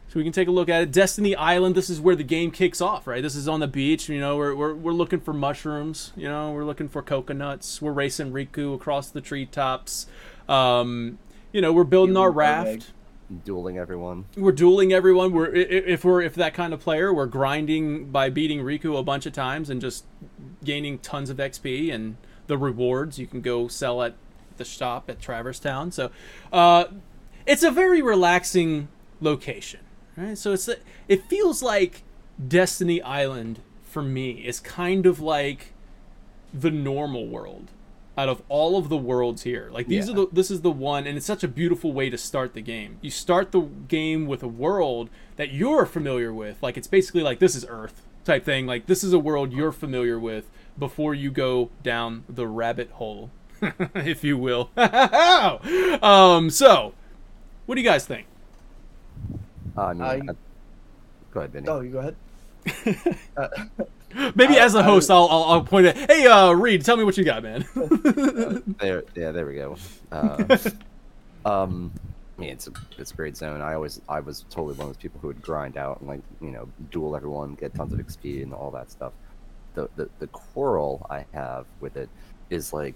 so 0.08 0.19
we 0.19 0.24
can 0.24 0.32
take 0.32 0.48
a 0.48 0.52
look 0.52 0.69
at 0.69 0.82
it. 0.82 0.91
Destiny 0.91 1.36
Island. 1.36 1.76
This 1.76 1.89
is 1.89 2.02
where 2.02 2.15
the 2.15 2.24
game 2.24 2.52
kicks 2.52 2.82
off, 2.82 3.08
right? 3.08 3.22
This 3.22 3.36
is 3.36 3.48
on 3.48 3.60
the 3.60 3.67
beach. 3.67 4.10
You 4.10 4.19
know, 4.19 4.38
we're 4.38 4.56
we're, 4.56 4.74
we're 4.74 4.91
looking 4.93 5.19
for 5.19 5.34
mushrooms. 5.34 6.13
You 6.15 6.28
know, 6.28 6.52
we're 6.52 6.65
looking 6.65 6.89
for 6.89 7.02
coconuts. 7.02 7.82
We're 7.82 7.91
racing 7.91 8.32
Riku 8.32 8.76
across 8.76 9.10
the 9.10 9.22
treetops. 9.22 10.08
Um, 10.48 11.19
you 11.52 11.62
know, 11.62 11.73
we're 11.73 11.84
building 11.84 12.17
our 12.17 12.31
raft 12.31 12.92
Dueling 13.46 13.77
everyone. 13.77 14.25
we're 14.36 14.52
dueling 14.52 14.92
everyone. 14.92 15.34
We're 15.34 15.54
if 15.54 16.04
we're 16.04 16.21
if 16.21 16.34
that 16.36 16.56
kind 16.56 16.73
of 16.73 16.80
player, 16.80 17.13
we're 17.13 17.27
grinding 17.27 18.06
by 18.10 18.32
beating 18.32 18.62
Riku 18.62 18.98
a 18.98 19.04
bunch 19.04 19.27
of 19.27 19.34
times 19.34 19.69
and 19.69 19.80
just 19.80 20.06
gaining 20.63 20.98
tons 20.98 21.30
of 21.30 21.38
XP 21.38 21.94
and 21.94 22.17
the 22.48 22.58
rewards 22.58 23.19
you 23.19 23.27
can 23.27 23.42
go 23.42 23.67
sell 23.67 24.02
at 24.02 24.15
the 24.58 24.65
shop 24.65 25.12
at 25.12 25.21
Traverse 25.21 25.60
Town. 25.60 25.92
So, 25.92 26.10
uh, 26.52 26.86
it's 27.46 27.62
a 27.62 27.69
very 27.69 28.02
relaxing 28.02 28.88
location, 29.21 29.82
right? 30.17 30.38
So 30.38 30.54
it's 30.54 30.67
it 31.08 31.23
feels 31.25 31.62
like 31.62 32.02
Destiny 32.48 33.00
Island 33.02 33.60
for 33.84 34.02
me 34.02 34.32
is 34.32 34.60
kind 34.60 35.06
of 35.06 35.19
like 35.19 35.73
the 36.54 36.71
normal 36.71 37.27
world 37.27 37.71
out 38.20 38.30
of 38.30 38.42
all 38.50 38.78
of 38.78 38.90
the 38.90 38.98
worlds 38.98 39.44
here. 39.44 39.70
Like 39.72 39.88
these 39.88 40.08
Yeah. 40.08 40.13
are 40.13 40.15
the 40.15 40.28
this 40.32 40.52
is 40.52 40.62
the 40.62 40.72
one 40.72 41.08
and 41.08 41.15
it's 41.17 41.26
such 41.26 41.44
a 41.44 41.48
beautiful 41.48 41.94
way 41.94 42.10
to 42.10 42.17
start 42.17 42.54
the 42.54 42.62
game. 42.62 42.98
You 43.02 43.10
start 43.12 43.52
the 43.52 43.62
game 43.62 44.26
with 44.28 44.44
a 44.44 44.48
world 44.48 45.10
that 45.38 45.52
you're 45.54 45.86
familiar 45.86 46.34
with. 46.34 46.62
Like 46.62 46.76
it's 46.78 46.88
basically 46.88 47.22
like 47.24 47.40
this 47.40 47.56
is 47.56 47.65
Earth 47.70 48.02
type 48.26 48.44
thing. 48.44 48.65
Like 48.67 48.86
this 48.88 49.04
is 49.04 49.13
a 49.13 49.20
world 49.20 49.54
you're 49.54 49.72
familiar 49.72 50.20
with 50.20 50.50
before 50.78 51.13
you 51.15 51.32
go 51.32 51.70
down 51.84 52.24
the 52.28 52.48
rabbit 52.48 52.90
hole 52.92 53.30
if 53.96 54.24
you 54.24 54.38
will. 54.38 54.70
um, 54.78 56.50
so, 56.50 56.94
what 57.65 57.76
do 57.76 57.82
you 57.82 57.88
guys 57.88 58.06
think? 58.06 58.28
Uh, 59.78 59.82
I 59.82 59.94
mean, 59.94 60.02
I- 60.02 60.32
I- 60.32 60.36
go 61.32 61.40
ahead, 61.42 61.52
Vinny. 61.54 61.67
Oh, 61.67 61.82
you 61.82 61.92
go 61.92 62.00
ahead. 62.00 62.15
uh, 63.38 63.48
Maybe 64.36 64.58
I- 64.60 64.66
as 64.66 64.76
a 64.76 64.84
host, 64.84 65.10
would- 65.10 65.16
I'll, 65.16 65.28
I'll 65.30 65.44
I'll 65.44 65.64
point 65.64 65.86
it. 65.88 65.96
Hey, 65.98 66.26
uh, 66.26 66.52
Reed, 66.52 66.84
tell 66.86 66.98
me 66.98 67.04
what 67.04 67.18
you 67.18 67.24
got, 67.24 67.44
man. 67.44 67.66
There, 68.80 69.04
yeah, 69.16 69.32
there 69.32 69.46
we 69.46 69.56
go. 69.56 69.78
Uh, 70.12 70.58
um, 71.46 71.92
I 72.38 72.42
mean, 72.42 72.50
it's 72.52 72.68
a 72.68 72.72
it's 72.98 73.12
a 73.12 73.16
great 73.16 73.38
zone. 73.38 73.62
I 73.62 73.74
always 73.76 74.02
I 74.10 74.20
was 74.22 74.46
totally 74.50 74.74
one 74.76 74.88
of 74.88 74.94
those 74.94 74.98
people 75.02 75.20
who 75.22 75.28
would 75.28 75.42
grind 75.42 75.78
out 75.78 76.00
and 76.00 76.08
like 76.10 76.22
you 76.42 76.52
know 76.52 76.68
duel 76.92 77.16
everyone, 77.16 77.54
get 77.56 77.76
tons 77.76 77.94
of 77.94 78.00
XP 78.00 78.42
and 78.44 78.54
all 78.54 78.72
that 78.72 78.90
stuff. 78.90 79.14
The 79.76 79.88
the 79.98 80.10
the 80.20 80.28
quarrel 80.28 81.06
I 81.10 81.26
have 81.34 81.66
with 81.80 81.96
it 81.98 82.10
is 82.50 82.74
like 82.74 82.96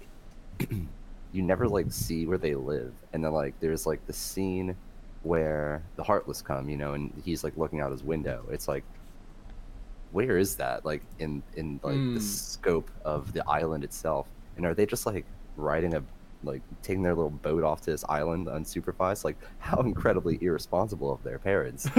you 0.70 1.42
never 1.42 1.68
like 1.68 1.86
see 1.90 2.26
where 2.26 2.38
they 2.38 2.54
live, 2.54 2.92
and 3.12 3.24
then 3.24 3.32
like 3.32 3.54
there's 3.60 3.86
like 3.86 4.04
the 4.06 4.12
scene 4.12 4.74
where 5.22 5.82
the 5.96 6.02
Heartless 6.02 6.42
come, 6.42 6.68
you 6.68 6.76
know, 6.76 6.94
and 6.94 7.12
he's 7.24 7.44
like 7.44 7.56
looking 7.56 7.80
out 7.80 7.92
his 7.92 8.02
window. 8.02 8.44
It's 8.50 8.66
like 8.66 8.82
where 10.14 10.38
is 10.38 10.56
that 10.56 10.84
like 10.86 11.02
in 11.18 11.42
in 11.56 11.78
like 11.82 11.96
Mm. 11.96 12.14
the 12.14 12.20
scope 12.20 12.90
of 13.04 13.32
the 13.34 13.42
island 13.48 13.84
itself 13.84 14.26
and 14.56 14.64
are 14.64 14.72
they 14.74 14.86
just 14.86 15.04
like 15.06 15.26
riding 15.56 15.94
a 15.94 16.02
like 16.44 16.62
taking 16.82 17.02
their 17.02 17.14
little 17.14 17.30
boat 17.30 17.62
off 17.64 17.80
to 17.82 17.90
this 17.90 18.04
island 18.08 18.46
unsupervised 18.46 19.24
like 19.24 19.36
how 19.58 19.76
incredibly 19.92 20.38
irresponsible 20.40 21.12
of 21.12 21.22
their 21.22 21.38
parents 21.38 21.86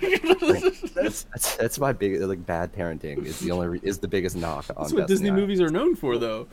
Like, 0.00 0.62
that's, 0.94 1.24
that's 1.24 1.56
that's 1.56 1.78
my 1.80 1.92
big 1.92 2.20
like 2.20 2.46
bad 2.46 2.72
parenting 2.72 3.26
is 3.26 3.40
the 3.40 3.50
only 3.50 3.66
re- 3.66 3.80
is 3.82 3.98
the 3.98 4.06
biggest 4.06 4.36
knock 4.36 4.64
on 4.76 4.82
That's 4.84 4.92
what 4.92 5.00
Destiny 5.00 5.06
Disney 5.08 5.28
Island. 5.30 5.40
movies 5.42 5.60
are 5.60 5.70
known 5.70 5.96
for, 5.96 6.18
though. 6.18 6.46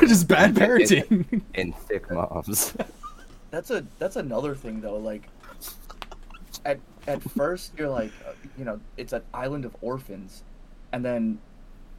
Just 0.00 0.28
bad 0.28 0.54
parenting. 0.54 1.40
and 1.54 1.74
thick 1.74 2.10
moms 2.10 2.74
that's 3.50 3.70
a 3.70 3.86
that's 3.98 4.16
another 4.16 4.54
thing 4.54 4.82
though. 4.82 4.98
Like, 4.98 5.26
at 6.66 6.78
at 7.06 7.22
first 7.22 7.72
you're 7.78 7.88
like, 7.90 8.12
uh, 8.26 8.32
you 8.58 8.64
know, 8.64 8.80
it's 8.96 9.12
an 9.12 9.22
island 9.34 9.64
of 9.64 9.74
orphans, 9.80 10.44
and 10.92 11.04
then 11.04 11.38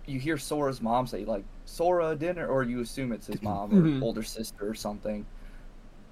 you 0.06 0.20
hear 0.20 0.38
Sora's 0.38 0.82
mom 0.82 1.08
say 1.08 1.26
like, 1.26 1.44
"Sora 1.66 2.16
dinner," 2.16 2.48
or 2.48 2.64
you 2.64 2.82
assume 2.82 3.12
it's 3.12 3.28
his 3.28 3.42
mom 3.42 3.72
or 3.74 3.82
Mhm. 3.82 4.02
older 4.02 4.24
sister 4.24 4.68
or 4.70 4.76
something, 4.76 5.26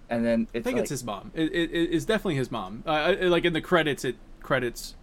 and 0.10 0.26
then 0.26 0.48
I 0.54 0.58
it's 0.58 0.64
think 0.64 0.76
like, 0.76 0.82
it's 0.84 0.90
his 0.90 1.04
mom. 1.04 1.32
It, 1.34 1.52
it, 1.52 1.72
it's 1.74 2.06
definitely 2.06 2.36
his 2.36 2.52
mom. 2.52 2.84
Uh, 2.86 2.92
I- 2.92 3.14
like 3.24 3.46
in 3.46 3.54
the 3.54 3.62
credits, 3.62 4.06
it 4.06 4.16
credits 4.42 4.96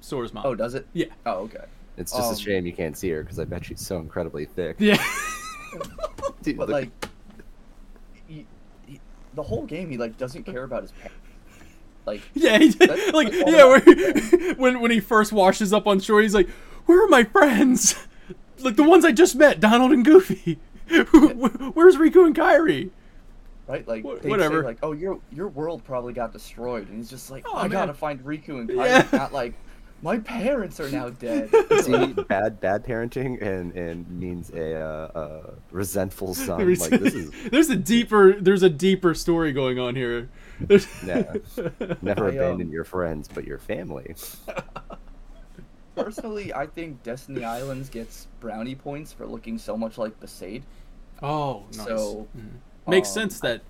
Sora's 0.00 0.32
mom. 0.34 0.44
oh, 0.46 0.54
does 0.54 0.74
it? 0.74 0.86
Yeah. 0.92 1.06
Oh, 1.26 1.42
okay. 1.44 1.64
it's 1.96 2.10
just 2.12 2.28
Um, 2.28 2.34
a 2.34 2.36
shame 2.36 2.66
you 2.66 2.72
can't 2.72 2.96
see 2.96 3.08
her 3.10 3.22
because 3.22 3.38
i 3.38 3.44
bet 3.44 3.64
she's 3.64 3.80
so 3.80 3.98
incredibly 3.98 4.44
thick 4.46 4.74
Yeah. 4.80 4.96
Dude, 6.42 6.56
But 6.56 6.68
look- 6.68 6.70
like, 6.70 6.90
he, 8.26 8.46
he, 8.86 9.00
the 9.34 9.42
whole 9.42 9.64
game, 9.64 9.90
he 9.90 9.96
like 9.96 10.16
doesn't 10.18 10.42
care 10.44 10.64
about 10.64 10.82
his 10.82 10.92
parents. 10.92 11.16
Like, 12.06 12.22
Yeah, 12.34 12.58
he 12.58 12.70
did. 12.70 12.88
That's- 12.90 13.12
like 13.12 13.30
that's 13.32 13.50
yeah, 13.50 13.78
that- 13.78 14.32
where, 14.36 14.54
when 14.56 14.80
when 14.80 14.90
he 14.90 15.00
first 15.00 15.32
washes 15.32 15.72
up 15.72 15.86
on 15.86 16.00
shore, 16.00 16.20
he's 16.20 16.34
like, 16.34 16.48
"Where 16.86 17.02
are 17.04 17.08
my 17.08 17.24
friends? 17.24 17.96
Like 18.60 18.76
the 18.76 18.82
ones 18.84 19.04
I 19.04 19.12
just 19.12 19.34
met, 19.36 19.60
Donald 19.60 19.92
and 19.92 20.02
Goofy. 20.04 20.58
Where's 20.88 21.96
Riku 21.96 22.24
and 22.26 22.34
Kairi? 22.34 22.90
right? 23.66 23.86
Like, 23.86 24.04
Wha- 24.04 24.16
they 24.22 24.28
whatever. 24.28 24.60
Say, 24.62 24.66
like, 24.66 24.78
oh, 24.82 24.92
your 24.92 25.18
your 25.32 25.48
world 25.48 25.84
probably 25.84 26.12
got 26.14 26.32
destroyed, 26.32 26.88
and 26.88 26.96
he's 26.96 27.10
just 27.10 27.30
like, 27.30 27.44
Oh, 27.46 27.56
I 27.56 27.62
man. 27.62 27.70
gotta 27.70 27.94
find 27.94 28.20
Riku 28.24 28.60
and 28.60 28.68
Kairi. 28.70 28.86
Yeah. 28.86 29.06
Not 29.18 29.32
like, 29.34 29.54
my 30.02 30.18
parents 30.18 30.80
are 30.80 30.88
now 30.90 31.10
dead. 31.10 31.50
see 31.82 32.12
bad 32.28 32.60
bad 32.60 32.84
parenting 32.84 33.42
and 33.42 33.72
and 33.74 34.08
means 34.08 34.50
a 34.50 34.76
uh, 34.80 35.18
uh, 35.18 35.50
resentful 35.70 36.34
son 36.34 36.58
like 36.58 36.90
this 36.90 37.14
is 37.14 37.30
there's 37.50 37.70
a 37.70 37.76
deeper 37.76 38.40
there's 38.40 38.62
a 38.62 38.70
deeper 38.70 39.14
story 39.14 39.52
going 39.52 39.78
on 39.78 39.94
here. 39.94 40.28
There's- 40.60 41.04
Yeah. 41.04 41.34
Never 42.02 42.24
I, 42.26 42.28
um, 42.30 42.34
abandon 42.36 42.70
your 42.70 42.84
friends, 42.84 43.28
but 43.32 43.44
your 43.44 43.58
family. 43.58 44.14
Personally, 45.96 46.52
I 46.52 46.66
think 46.66 47.02
Destiny 47.04 47.44
Islands 47.44 47.88
gets 47.88 48.26
brownie 48.40 48.74
points 48.74 49.12
for 49.12 49.26
looking 49.26 49.58
so 49.58 49.76
much 49.76 49.96
like 49.96 50.18
Besaid. 50.20 50.62
oh, 51.22 51.64
nice. 51.76 51.86
So, 51.86 52.26
Mhm. 52.36 52.48
makes 52.88 53.08
um, 53.10 53.14
sense 53.14 53.40
that 53.40 53.62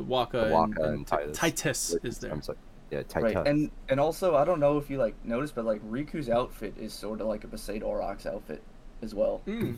Wakka, 0.00 0.50
Wakka 0.50 0.84
and, 0.84 0.94
and 0.96 1.06
Tidus. 1.06 1.36
Tidus 1.36 2.04
is 2.04 2.18
there. 2.18 2.32
I'm 2.32 2.42
sorry. 2.42 2.58
Yeah, 2.90 3.02
tight 3.04 3.22
Right, 3.22 3.36
and 3.46 3.70
and 3.88 4.00
also 4.00 4.34
I 4.34 4.44
don't 4.44 4.58
know 4.58 4.76
if 4.78 4.90
you 4.90 4.98
like 4.98 5.14
noticed, 5.24 5.54
but 5.54 5.64
like 5.64 5.80
Riku's 5.88 6.28
outfit 6.28 6.74
is 6.76 6.92
sort 6.92 7.20
of 7.20 7.28
like 7.28 7.44
a 7.44 7.46
Besaid 7.46 7.82
Aurochs 7.82 8.26
outfit 8.26 8.62
as 9.00 9.14
well. 9.14 9.40
Mm. 9.46 9.76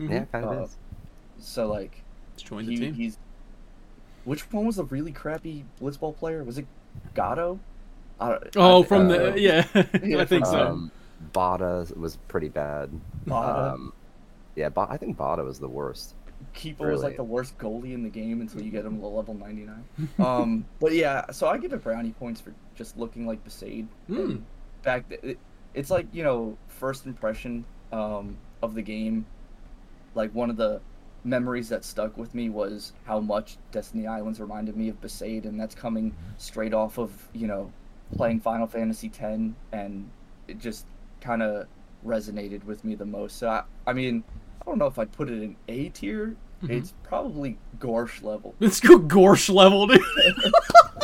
Mhm. 0.00 0.10
yeah, 0.10 0.24
kind 0.32 0.46
of 0.46 0.58
uh, 0.58 0.62
is. 0.64 0.76
So 1.40 1.66
like 1.70 2.02
Let's 2.32 2.42
join 2.42 2.64
the 2.64 2.74
team. 2.74 2.94
he's 2.94 3.18
which 4.24 4.50
one 4.52 4.66
was 4.66 4.76
the 4.76 4.84
really 4.84 5.12
crappy 5.12 5.64
blitzball 5.80 6.16
player? 6.16 6.42
Was 6.44 6.58
it 6.58 6.66
Gato? 7.14 7.58
I 8.20 8.28
don't- 8.30 8.56
Oh, 8.56 8.82
I- 8.82 8.86
from 8.86 9.06
uh, 9.10 9.16
the 9.32 9.34
yeah, 9.40 9.66
yeah, 10.02 10.18
I 10.20 10.24
think 10.24 10.44
from, 10.46 10.52
so. 10.52 10.66
Um, 10.66 10.90
Botta 11.32 11.96
was 11.96 12.16
pretty 12.28 12.48
bad. 12.48 12.90
Botta. 13.26 13.72
Um, 13.74 13.92
yeah, 14.56 14.68
ba- 14.68 14.86
I 14.90 14.96
think 14.96 15.16
Botta 15.16 15.44
was 15.44 15.58
the 15.58 15.68
worst. 15.68 16.14
Keepa 16.54 16.80
was 16.80 17.02
like 17.02 17.16
the 17.16 17.24
worst 17.24 17.56
goalie 17.58 17.94
in 17.94 18.02
the 18.02 18.10
game 18.10 18.40
until 18.42 18.60
you 18.62 18.70
get 18.70 18.84
him 18.84 19.00
to 19.00 19.06
level 19.06 19.32
99. 19.34 19.84
um, 20.18 20.64
but 20.78 20.92
yeah, 20.92 21.30
so 21.30 21.48
I 21.48 21.56
give 21.58 21.72
it 21.72 21.82
brownie 21.82 22.12
points 22.12 22.40
for 22.40 22.52
just 22.74 22.96
looking 22.98 23.26
like 23.26 23.42
Besaid. 23.44 23.86
And 24.08 24.44
Back, 24.82 25.08
th- 25.08 25.20
it, 25.22 25.38
it's 25.72 25.90
like 25.90 26.06
you 26.12 26.22
know 26.22 26.56
first 26.68 27.06
impression 27.06 27.64
um, 27.92 28.36
of 28.62 28.74
the 28.74 28.82
game. 28.82 29.24
Like 30.14 30.32
one 30.34 30.50
of 30.50 30.56
the 30.56 30.80
memories 31.24 31.68
that 31.70 31.84
stuck 31.84 32.16
with 32.16 32.34
me 32.34 32.48
was 32.50 32.92
how 33.04 33.20
much 33.20 33.56
Destiny 33.72 34.06
Islands 34.06 34.40
reminded 34.40 34.76
me 34.76 34.88
of 34.88 35.00
Besaid, 35.00 35.44
and 35.46 35.58
that's 35.58 35.74
coming 35.74 36.14
straight 36.38 36.74
off 36.74 36.98
of 36.98 37.10
you 37.32 37.46
know 37.46 37.72
playing 38.16 38.40
Final 38.40 38.66
Fantasy 38.66 39.08
X, 39.08 39.22
and 39.72 40.10
it 40.48 40.58
just 40.58 40.86
kind 41.20 41.42
of 41.42 41.66
resonated 42.06 42.64
with 42.64 42.84
me 42.84 42.94
the 42.94 43.06
most. 43.06 43.38
So 43.38 43.48
I, 43.48 43.62
I 43.86 43.92
mean, 43.92 44.22
I 44.60 44.64
don't 44.66 44.78
know 44.78 44.86
if 44.86 44.98
I'd 44.98 45.12
put 45.12 45.28
it 45.30 45.42
in 45.42 45.56
A 45.68 45.88
tier. 45.90 46.36
Mhm. 46.62 46.70
It's 46.70 46.94
probably 47.02 47.58
Gorsh 47.78 48.22
level. 48.22 48.54
Let's 48.60 48.80
go 48.80 48.98
Gorsh 48.98 49.52
level, 49.52 49.86
dude. 49.86 50.00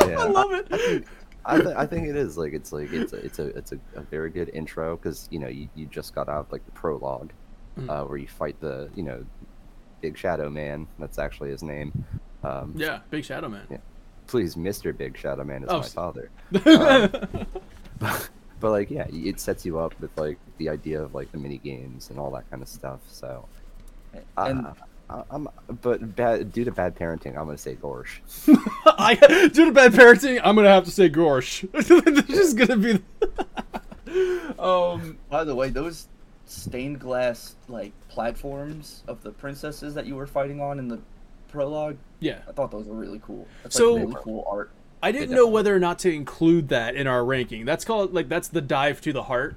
Yeah. 0.06 0.20
I 0.20 0.24
love 0.28 0.50
it. 0.52 1.04
I, 1.44 1.60
th- 1.60 1.76
I 1.76 1.84
think 1.86 2.08
it 2.08 2.16
is 2.16 2.38
like 2.38 2.52
it's 2.54 2.72
like 2.72 2.90
it's 2.92 3.12
a, 3.12 3.16
it's 3.16 3.38
a 3.38 3.46
it's 3.56 3.72
a, 3.72 3.78
a 3.96 4.00
very 4.00 4.30
good 4.30 4.50
intro 4.54 4.96
because 4.96 5.28
you 5.30 5.38
know 5.38 5.48
you, 5.48 5.68
you 5.74 5.86
just 5.86 6.14
got 6.14 6.28
out 6.28 6.50
like 6.52 6.64
the 6.64 6.72
prologue 6.72 7.32
Mm. 7.78 7.88
uh, 7.88 8.04
where 8.06 8.18
you 8.18 8.26
fight 8.26 8.58
the 8.60 8.90
you 8.96 9.02
know 9.04 9.24
big 10.00 10.16
shadow 10.18 10.48
man 10.50 10.86
that's 10.98 11.18
actually 11.18 11.50
his 11.50 11.62
name 11.62 11.92
um, 12.42 12.72
Yeah, 12.74 13.00
Big 13.10 13.24
Shadow 13.24 13.48
Man. 13.50 13.66
Yeah. 13.70 13.76
please 14.26 14.54
Mr. 14.54 14.96
Big 14.96 15.16
Shadow 15.16 15.44
Man 15.44 15.62
is 15.64 15.68
Oh, 15.70 15.78
my 15.80 15.84
s- 15.84 15.92
father 15.92 16.30
Um, 16.66 17.46
but 18.60 18.70
like 18.70 18.90
yeah 18.90 19.06
it 19.10 19.38
sets 19.40 19.64
you 19.66 19.78
up 19.78 19.98
with 20.00 20.10
like 20.16 20.38
the 20.58 20.68
idea 20.68 21.02
of 21.02 21.14
like 21.14 21.30
the 21.32 21.38
mini 21.38 21.58
games 21.58 22.10
and 22.10 22.18
all 22.18 22.30
that 22.32 22.48
kind 22.50 22.62
of 22.62 22.68
stuff 22.68 23.00
so 23.08 23.46
uh, 24.36 24.72
I- 25.10 25.22
I'm 25.30 25.48
but 25.82 26.14
bad 26.16 26.52
due 26.52 26.64
to 26.64 26.70
bad 26.72 26.96
parenting 26.96 27.36
I'm 27.36 27.44
gonna 27.46 27.58
say 27.58 27.74
Gorsh 27.76 28.20
I 28.86 29.16
due 29.52 29.66
to 29.66 29.72
bad 29.72 29.92
parenting, 29.92 30.40
I'm 30.42 30.54
gonna 30.56 30.68
have 30.68 30.84
to 30.84 30.90
say 30.90 31.10
Gorsh. 31.10 31.68
this 31.72 32.38
is 32.38 32.54
gonna 32.54 32.76
be. 32.76 33.00
um. 34.58 35.18
by 35.28 35.44
the 35.44 35.54
way, 35.54 35.68
those 35.70 36.06
stained 36.50 36.98
glass 36.98 37.54
like 37.68 37.92
platforms 38.08 39.02
of 39.06 39.22
the 39.22 39.30
princesses 39.30 39.94
that 39.94 40.06
you 40.06 40.16
were 40.16 40.26
fighting 40.26 40.60
on 40.60 40.78
in 40.78 40.88
the 40.88 40.98
prologue, 41.48 41.96
Yeah, 42.20 42.38
I 42.48 42.52
thought 42.52 42.70
those 42.70 42.86
were 42.86 42.96
really 42.96 43.20
cool. 43.24 43.46
That's 43.62 43.76
So- 43.76 43.94
like 43.94 44.02
really 44.02 44.16
cool 44.18 44.44
art. 44.50 44.70
I 45.02 45.12
didn't 45.12 45.30
know 45.34 45.46
whether 45.48 45.74
or 45.74 45.78
not 45.78 45.98
to 46.00 46.12
include 46.12 46.68
that 46.68 46.94
in 46.94 47.06
our 47.06 47.24
ranking. 47.24 47.64
That's 47.64 47.84
called 47.86 48.12
like 48.12 48.28
that's 48.28 48.48
the 48.48 48.60
dive 48.60 49.00
to 49.02 49.12
the 49.14 49.22
heart 49.24 49.56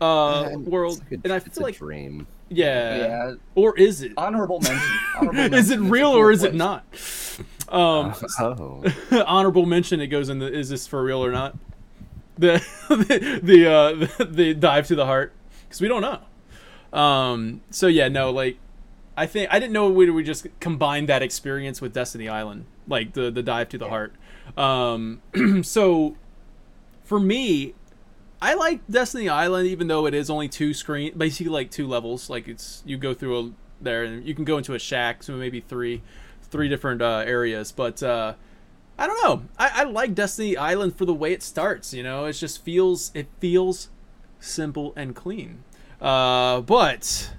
uh 0.00 0.44
And 0.52 0.66
world, 0.66 1.02
it's 1.02 1.10
like 1.10 1.12
a- 1.12 1.20
and 1.24 1.32
I 1.34 1.36
it's 1.36 1.56
feel 1.58 1.64
a 1.64 1.66
like 1.66 1.76
dream 1.76 2.26
yeah. 2.48 2.96
Yeah, 2.96 3.34
or 3.54 3.78
is 3.78 4.02
it? 4.02 4.12
honorable 4.16 4.58
mention. 4.60 4.88
Honorable 5.20 5.54
is 5.54 5.70
it 5.70 5.78
real 5.78 6.08
or 6.10 6.32
is 6.32 6.42
it 6.42 6.52
not? 6.54 6.84
Um, 7.68 8.12
oh 8.40 8.82
honorable 9.26 9.66
mention. 9.66 10.00
It 10.00 10.08
goes 10.08 10.28
in 10.30 10.40
the. 10.40 10.52
Is 10.52 10.68
this 10.68 10.84
for 10.88 11.00
real 11.04 11.24
or 11.24 11.30
not? 11.30 11.56
The 12.38 12.54
the 12.88 13.40
the, 13.42 13.70
uh, 13.72 13.92
the, 14.18 14.24
the 14.24 14.54
dive 14.54 14.88
to 14.88 14.96
the 14.96 15.06
heart 15.06 15.32
because 15.70 15.80
we 15.80 15.88
don't 15.88 16.02
know. 16.02 16.98
Um. 16.98 17.60
So 17.70 17.86
yeah, 17.86 18.08
no. 18.08 18.30
Like, 18.30 18.58
I 19.16 19.26
think 19.26 19.48
I 19.52 19.60
didn't 19.60 19.72
know 19.72 19.88
we 19.88 20.10
we 20.10 20.24
just 20.24 20.46
combine 20.58 21.06
that 21.06 21.22
experience 21.22 21.80
with 21.80 21.94
Destiny 21.94 22.28
Island, 22.28 22.66
like 22.88 23.12
the 23.12 23.30
the 23.30 23.42
dive 23.42 23.68
to 23.70 23.78
the 23.78 23.88
heart. 23.88 24.14
Um. 24.56 25.22
so, 25.62 26.16
for 27.04 27.20
me, 27.20 27.74
I 28.42 28.54
like 28.54 28.80
Destiny 28.90 29.28
Island, 29.28 29.68
even 29.68 29.86
though 29.86 30.06
it 30.06 30.14
is 30.14 30.28
only 30.28 30.48
two 30.48 30.74
screen, 30.74 31.16
basically 31.16 31.52
like 31.52 31.70
two 31.70 31.86
levels. 31.86 32.28
Like 32.28 32.48
it's 32.48 32.82
you 32.84 32.96
go 32.96 33.14
through 33.14 33.38
a 33.38 33.50
there, 33.80 34.04
and 34.04 34.26
you 34.26 34.34
can 34.34 34.44
go 34.44 34.58
into 34.58 34.74
a 34.74 34.78
shack, 34.78 35.22
so 35.22 35.34
maybe 35.34 35.60
three, 35.60 36.02
three 36.42 36.68
different 36.68 37.00
uh, 37.00 37.22
areas. 37.24 37.70
But 37.72 38.02
uh, 38.02 38.34
I 38.98 39.06
don't 39.06 39.22
know. 39.22 39.48
I, 39.58 39.70
I 39.74 39.84
like 39.84 40.14
Destiny 40.14 40.56
Island 40.56 40.96
for 40.96 41.04
the 41.04 41.14
way 41.14 41.32
it 41.32 41.42
starts. 41.42 41.94
You 41.94 42.02
know, 42.02 42.24
it 42.26 42.32
just 42.34 42.64
feels 42.64 43.10
it 43.14 43.28
feels 43.38 43.88
simple 44.40 44.92
and 44.96 45.14
clean. 45.14 45.62
Uh, 46.00 46.60
but 46.62 47.30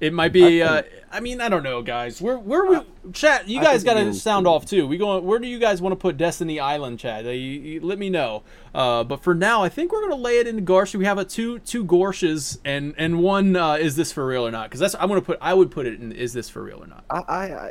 It 0.00 0.14
might 0.14 0.32
be. 0.32 0.62
Uh, 0.62 0.82
I 1.12 1.20
mean, 1.20 1.40
I 1.42 1.48
don't 1.50 1.62
know, 1.62 1.82
guys. 1.82 2.22
Where 2.22 2.38
where 2.38 2.64
we 2.64 2.78
chat? 3.12 3.48
You 3.48 3.60
guys 3.60 3.84
got 3.84 3.94
to 3.94 4.14
sound 4.14 4.46
off 4.46 4.64
too. 4.64 4.86
We 4.86 4.96
going? 4.96 5.26
Where 5.26 5.38
do 5.38 5.46
you 5.46 5.58
guys 5.58 5.82
want 5.82 5.92
to 5.92 5.96
put 5.96 6.16
Destiny 6.16 6.58
Island, 6.58 6.98
chat? 7.00 7.26
Uh, 7.26 7.30
you, 7.30 7.60
you- 7.60 7.80
let 7.82 7.98
me 7.98 8.08
know. 8.08 8.42
Uh, 8.74 9.04
but 9.04 9.22
for 9.22 9.34
now, 9.34 9.62
I 9.62 9.68
think 9.68 9.92
we're 9.92 10.00
gonna 10.00 10.14
lay 10.22 10.38
it 10.38 10.46
into 10.46 10.62
Gorsh. 10.62 10.94
We 10.94 11.04
have 11.04 11.18
a 11.18 11.24
two 11.26 11.58
two 11.58 11.84
Gorshes 11.84 12.58
and 12.64 12.94
and 12.96 13.18
one. 13.18 13.56
Uh, 13.56 13.74
is 13.74 13.94
this 13.96 14.10
for 14.10 14.24
real 14.26 14.46
or 14.46 14.50
not? 14.50 14.70
Because 14.70 14.80
that's 14.80 14.94
I'm 14.94 15.08
gonna 15.08 15.20
put. 15.20 15.36
I 15.42 15.52
would 15.52 15.70
put 15.70 15.84
it 15.86 16.00
in. 16.00 16.12
Is 16.12 16.32
this 16.32 16.48
for 16.48 16.62
real 16.62 16.82
or 16.82 16.86
not? 16.86 17.04
I, 17.10 17.18
I, 17.18 17.44
I 17.66 17.70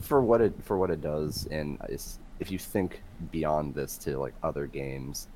for 0.00 0.22
what 0.22 0.40
it 0.40 0.54
for 0.62 0.78
what 0.78 0.90
it 0.90 1.02
does, 1.02 1.46
and 1.50 1.76
if 2.40 2.50
you 2.50 2.58
think 2.58 3.02
beyond 3.30 3.74
this 3.74 3.98
to 3.98 4.16
like 4.18 4.32
other 4.42 4.66
games, 4.66 5.26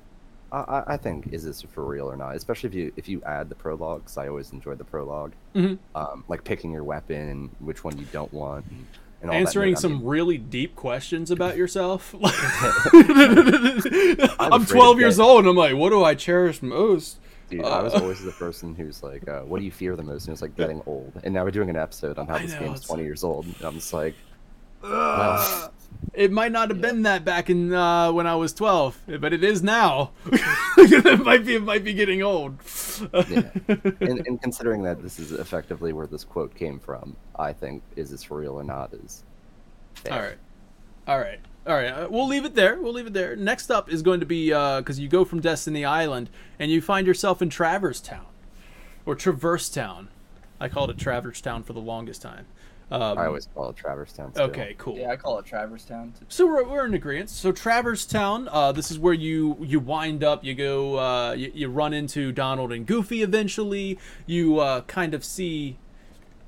I, 0.59 0.83
I- 0.93 0.97
think 0.97 1.33
is 1.33 1.43
this 1.43 1.61
for 1.63 1.83
real 1.83 2.09
or 2.09 2.15
not? 2.15 2.35
Especially 2.35 2.67
if 2.69 2.75
you 2.75 2.93
if 2.95 3.09
you 3.09 3.21
add 3.25 3.49
the 3.49 3.55
prologue, 3.55 4.01
because 4.01 4.17
I 4.17 4.27
always 4.27 4.51
enjoy 4.53 4.75
the 4.75 4.83
prologue, 4.83 5.31
Mhm. 5.55 5.77
um, 5.95 6.23
like 6.27 6.43
picking 6.43 6.71
your 6.71 6.83
weapon 6.83 7.29
and 7.29 7.49
which 7.59 7.83
one 7.83 7.97
you 7.97 8.05
don't 8.11 8.31
want, 8.33 8.65
and, 8.69 8.85
and 9.21 9.31
all 9.31 9.37
Answering 9.37 9.75
some 9.75 9.93
mean, 9.93 10.03
really 10.05 10.37
deep 10.37 10.75
questions 10.75 11.31
about 11.31 11.57
yourself. 11.57 12.13
I'm 12.93 14.53
I'm 14.53 14.65
12 14.65 14.99
years 14.99 15.19
old, 15.19 15.39
and 15.39 15.47
I'm 15.47 15.55
like, 15.55 15.75
what 15.75 15.89
do 15.89 16.03
I 16.03 16.15
cherish 16.15 16.61
most? 16.61 17.17
Dude, 17.49 17.63
I 17.65 17.81
was 17.81 17.93
Uh, 17.93 17.99
always 18.01 18.23
the 18.23 18.31
person 18.31 18.73
who's 18.75 19.03
like, 19.03 19.27
uh, 19.27 19.41
"What 19.41 19.59
do 19.59 19.65
you 19.65 19.71
fear 19.71 19.95
the 19.95 20.03
most?" 20.03 20.25
And 20.27 20.33
it's 20.33 20.41
like 20.41 20.55
getting 20.55 20.81
old. 20.85 21.11
And 21.23 21.33
now 21.33 21.43
we're 21.43 21.51
doing 21.51 21.69
an 21.69 21.75
episode 21.75 22.17
on 22.17 22.25
how 22.27 22.37
this 22.37 22.53
know, 22.53 22.59
game's 22.61 22.81
20 22.81 23.01
like- 23.03 23.07
years 23.07 23.23
old. 23.23 23.45
And 23.45 23.55
I'm 23.63 23.73
just 23.75 23.93
like, 23.93 24.15
Uh, 24.83 25.67
it 26.13 26.31
might 26.31 26.51
not 26.51 26.69
have 26.69 26.79
been 26.79 27.03
that 27.03 27.25
back 27.25 27.49
in 27.49 27.73
uh, 27.73 28.11
when 28.11 28.27
I 28.27 28.35
was 28.35 28.53
12, 28.53 28.99
but 29.19 29.33
it 29.33 29.43
is 29.43 29.63
now. 29.63 30.11
it 30.77 31.19
might 31.21 31.45
be. 31.45 31.55
It 31.55 31.63
might 31.63 31.83
be 31.83 31.93
getting 31.93 32.21
old. 32.21 32.57
yeah. 33.13 33.49
and, 33.99 33.99
and 34.27 34.41
considering 34.41 34.83
that 34.83 35.01
this 35.01 35.19
is 35.19 35.31
effectively 35.31 35.93
where 35.93 36.05
this 36.05 36.23
quote 36.23 36.53
came 36.53 36.79
from, 36.79 37.15
I 37.35 37.53
think 37.53 37.81
is 37.95 38.11
this 38.11 38.29
real 38.29 38.53
or 38.53 38.63
not 38.63 38.93
is 38.93 39.23
fair. 39.95 40.13
All 40.13 40.21
right. 40.21 40.37
All 41.07 41.19
right. 41.19 41.39
All 41.65 41.73
right. 41.73 41.87
Uh, 41.87 42.07
we'll 42.09 42.27
leave 42.27 42.45
it 42.45 42.55
there. 42.55 42.79
We'll 42.79 42.93
leave 42.93 43.07
it 43.07 43.13
there. 43.13 43.35
Next 43.35 43.71
up 43.71 43.91
is 43.91 44.01
going 44.01 44.19
to 44.19 44.25
be 44.25 44.49
because 44.49 44.99
you 44.99 45.07
go 45.07 45.25
from 45.25 45.39
Destiny 45.39 45.83
Island 45.83 46.29
and 46.59 46.69
you 46.69 46.81
find 46.81 47.07
yourself 47.07 47.41
in 47.41 47.49
Traverse 47.49 48.01
Town 48.01 48.25
or 49.05 49.15
Traverse 49.15 49.69
Town. 49.69 50.09
I 50.59 50.69
called 50.69 50.89
it 50.89 50.97
Traverse 50.97 51.41
Town 51.41 51.63
for 51.63 51.73
the 51.73 51.81
longest 51.81 52.21
time. 52.21 52.45
Um, 52.93 53.17
I 53.17 53.25
always 53.25 53.47
call 53.47 53.71
it 53.71 53.75
Traverse 53.75 54.13
Town. 54.13 54.31
still. 54.33 54.45
Okay, 54.45 54.75
cool. 54.77 54.95
Yeah, 54.95 55.09
I 55.09 55.15
call 55.15 55.39
it 55.39 55.45
Traverse 55.45 55.83
Town. 55.83 56.13
too. 56.17 56.25
So 56.29 56.45
we're, 56.45 56.63
we're 56.63 56.85
in 56.85 56.93
agreement. 56.93 57.31
So 57.31 57.51
Traverse 57.51 58.05
Town, 58.05 58.47
uh, 58.51 58.71
this 58.71 58.91
is 58.91 58.99
where 58.99 59.15
you 59.15 59.57
you 59.61 59.79
wind 59.79 60.23
up. 60.23 60.43
You 60.43 60.53
go, 60.53 60.99
uh, 60.99 61.33
you, 61.33 61.51
you 61.55 61.69
run 61.69 61.93
into 61.93 62.31
Donald 62.31 62.71
and 62.71 62.85
Goofy. 62.85 63.23
Eventually, 63.23 63.97
you 64.27 64.59
uh, 64.59 64.81
kind 64.81 65.15
of 65.15 65.25
see, 65.25 65.79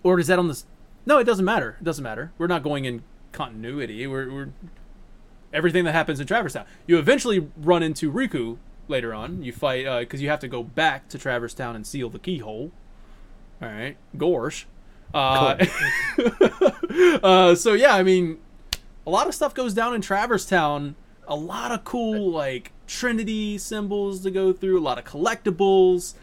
or 0.03 0.19
is 0.19 0.27
that 0.27 0.37
on 0.37 0.47
this? 0.47 0.65
No, 1.07 1.17
it 1.17 1.23
doesn't 1.23 1.45
matter. 1.45 1.77
It 1.81 1.83
doesn't 1.83 2.03
matter. 2.03 2.31
We're 2.37 2.45
not 2.47 2.61
going 2.61 2.85
in 2.85 3.01
continuity. 3.31 4.05
We're, 4.05 4.31
we're 4.31 4.49
everything 5.51 5.83
that 5.85 5.93
happens 5.93 6.19
in 6.19 6.27
Traverse 6.27 6.53
Town. 6.53 6.65
You 6.85 6.99
eventually 6.99 7.49
run 7.57 7.81
into 7.81 8.11
Riku 8.11 8.57
later 8.87 9.15
on. 9.15 9.41
You 9.41 9.51
fight 9.51 9.85
because 10.01 10.21
you 10.21 10.29
have 10.29 10.41
to 10.41 10.47
go 10.47 10.61
back 10.61 11.09
to 11.09 11.17
Traverse 11.17 11.55
Town 11.55 11.75
and 11.75 11.87
seal 11.87 12.11
the 12.11 12.19
keyhole. 12.19 12.71
All 13.63 13.69
right, 13.69 13.97
Gorsh. 14.15 14.65
Uh, 15.15 15.65
uh, 17.23 17.55
so 17.55 17.73
yeah, 17.73 17.95
I 17.95 18.03
mean, 18.03 18.37
a 19.07 19.09
lot 19.09 19.27
of 19.27 19.33
stuff 19.35 19.53
goes 19.53 19.73
down 19.73 19.93
in 19.95 20.01
Traverse 20.01 20.45
Town. 20.45 20.95
A 21.27 21.35
lot 21.35 21.71
of 21.71 21.83
cool 21.83 22.31
like 22.31 22.71
Trinity 22.87 23.57
symbols 23.57 24.21
to 24.23 24.31
go 24.31 24.53
through. 24.53 24.79
A 24.79 24.81
lot 24.81 24.97
of 24.97 25.05
collectibles. 25.05 26.13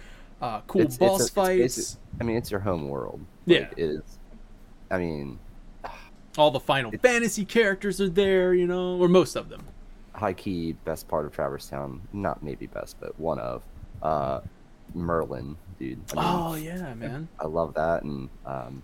Uh, 0.41 0.61
cool 0.67 0.83
It's- 0.83 0.95
it's 0.95 0.99
boss 0.99 1.21
a- 1.21 1.25
it's 1.25 1.31
fights. 1.33 1.59
basic- 1.77 1.99
I 2.21 2.25
mean, 2.25 2.37
it's 2.37 2.51
your 2.51 2.61
home 2.61 2.89
world. 2.89 3.21
Yeah. 3.47 3.69
It 3.77 3.79
is. 3.79 4.03
I 4.91 4.99
mean, 4.99 5.39
All 6.39 6.51
the 6.51 6.61
Final 6.61 6.91
Fantasy 7.03 7.45
characters 7.45 8.01
are 8.01 8.09
there, 8.09 8.53
you 8.55 8.67
know, 8.67 8.99
or 8.99 9.09
most 9.09 9.37
of 9.37 9.49
them. 9.49 9.65
high 10.15 10.33
key 10.35 10.73
best 10.85 11.09
part 11.09 11.25
of 11.27 11.33
Traverse 11.33 11.69
Town. 11.69 12.01
Not 12.13 12.43
maybe 12.43 12.67
best, 12.67 12.97
but 13.01 13.19
one 13.19 13.39
of. 13.39 13.63
Uh, 14.03 14.41
Merlin, 14.95 15.57
dude. 15.83 15.99
I 16.13 16.15
mean, 16.15 16.25
Oh 16.25 16.55
yeah, 16.55 16.95
man. 16.95 17.29
I 17.41 17.47
love 17.47 17.75
that, 17.75 18.03
and 18.05 18.29
um, 18.47 18.83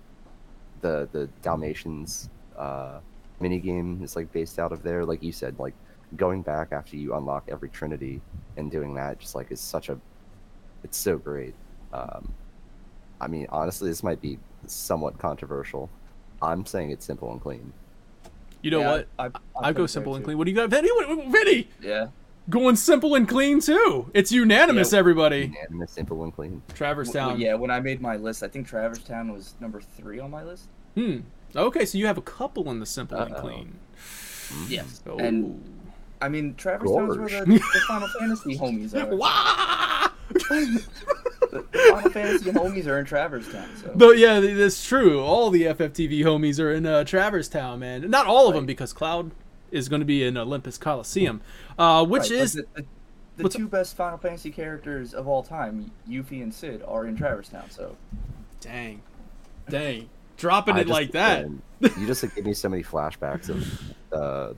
the 0.81 1.09
the 1.13 1.29
Dalmatians 1.43 2.29
uh, 2.57 2.99
mini 3.41 3.61
game 3.61 4.01
is 4.03 4.17
like 4.17 4.33
based 4.33 4.59
out 4.59 4.73
of 4.73 4.83
there. 4.83 5.05
Like 5.05 5.23
you 5.23 5.33
said, 5.33 5.59
like 5.59 5.75
going 6.17 6.43
back 6.43 6.73
after 6.73 6.97
you 6.97 7.15
unlock 7.15 7.45
every 7.49 7.69
Trinity 7.69 8.21
and 8.57 8.71
doing 8.71 8.95
that 8.95 9.19
just 9.21 9.35
like 9.35 9.53
is 9.53 9.61
such 9.61 9.89
a, 9.89 9.99
it's 10.83 10.97
so 10.97 11.19
great. 11.19 11.55
Um, 11.93 12.33
I 13.21 13.27
mean, 13.29 13.47
honestly, 13.51 13.91
this 13.91 14.03
might 14.03 14.21
be 14.21 14.39
somewhat 14.67 15.19
controversial. 15.19 15.91
I'm 16.41 16.65
saying 16.65 16.91
it's 16.91 17.05
simple 17.05 17.31
and 17.31 17.41
clean. 17.41 17.73
You 18.63 18.71
know 18.73 18.81
Yeah, 18.81 18.91
what? 18.91 19.09
I, 19.19 19.27
I, 19.27 19.69
I, 19.69 19.73
go 19.73 19.87
simple 19.87 20.17
and 20.17 20.25
clean. 20.25 20.39
What 20.39 20.45
do 20.45 20.51
you 20.51 20.57
got, 20.57 20.71
Vinny? 20.71 20.89
What, 20.91 21.29
Vinny 21.29 21.69
Yeah. 21.81 22.09
Going 22.51 22.77
simple 22.77 23.15
and 23.15 23.29
clean 23.29 23.61
too. 23.61 24.11
It's 24.15 24.33
unanimous, 24.33 24.93
Yeah. 24.93 24.99
everybody. 24.99 25.53
Unanimous, 25.55 25.93
simple 25.93 26.23
and 26.25 26.35
clean. 26.35 26.63
Traverse 26.75 27.09
W- 27.13 27.33
Town. 27.33 27.41
Yeah, 27.41 27.55
when 27.55 27.71
I 27.71 27.81
made 27.81 28.01
my 28.01 28.17
list, 28.17 28.43
I 28.43 28.49
think 28.49 28.67
Traverse 28.67 29.03
Town 29.03 29.33
was 29.33 29.55
number 29.61 29.81
three 29.81 30.19
on 30.21 30.31
my 30.31 30.43
list. 30.45 30.69
Hmm. 30.95 31.19
Okay, 31.57 31.85
so 31.85 31.97
you 31.99 32.07
have 32.07 32.19
a 32.19 32.23
couple 32.23 32.71
in 32.71 32.81
the 32.81 32.87
simple 32.87 33.19
and 33.19 33.35
Uh-oh. 33.35 33.41
clean. 33.41 33.79
Yes. 34.69 35.03
Oh. 35.07 35.19
And 35.19 35.63
I 36.21 36.29
mean, 36.29 36.55
Traverse 36.57 36.91
Town 36.91 37.11
is 37.11 37.17
where 37.19 37.45
the, 37.45 37.53
the 37.55 37.81
Final 37.87 38.09
Fantasy 38.19 38.59
homies 38.59 38.95
are. 38.95 39.15
Wah! 39.17 40.09
the, 40.31 40.85
the 41.73 41.79
Final 41.91 42.11
Fantasy 42.11 42.51
homies 42.51 42.87
are 42.87 42.99
in 42.99 43.05
Traverse 43.05 43.51
Town. 43.53 43.69
So 43.81 43.93
Though 43.95 44.13
yeah, 44.13 44.41
that's 44.41 44.85
true. 44.87 45.21
All 45.21 45.51
the 45.51 45.63
FFTV 45.65 46.21
homies 46.21 46.59
are 46.61 46.73
in 46.73 46.87
uh, 46.87 47.05
Traverse 47.05 47.49
Town, 47.49 47.79
man. 47.81 48.11
Not 48.11 48.27
all 48.27 48.49
of 48.49 48.55
them 48.55 48.67
because 48.67 48.93
Cloud 48.93 49.31
is 49.71 49.89
going 49.89 50.01
to 50.01 50.07
be 50.07 50.25
in 50.25 50.37
Olympus 50.37 50.79
Coliseum, 50.79 51.41
uh, 51.79 52.05
which 52.05 52.23
Right, 52.23 52.29
but 52.31 52.39
is 52.39 52.53
the, 52.55 52.63
the, 52.75 52.85
the 53.37 53.43
what's- 53.45 53.57
two 53.57 53.69
best 53.69 53.97
Final 53.97 54.19
Fantasy 54.19 54.51
characters 54.51 55.15
of 55.15 55.29
all 55.29 55.43
time, 55.43 55.91
Yuffie 56.09 56.43
and 56.43 56.53
Cid, 56.55 56.83
are 56.87 57.07
in 57.07 57.17
Traverse 57.17 57.49
Town. 57.49 57.71
So 57.71 57.97
dang, 58.61 59.03
dang, 59.69 60.09
dropping 60.37 60.75
I 60.77 60.81
it 60.81 60.85
just- 60.85 60.93
like 60.93 61.13
that. 61.13 61.45
um, 61.45 61.63
you 61.81 62.07
just 62.07 62.23
like, 62.23 62.35
gave 62.35 62.45
me 62.47 62.55
so 62.55 62.69
many 62.69 62.83
flashbacks 62.83 63.49
of 63.49 63.95
uh, 64.13 64.53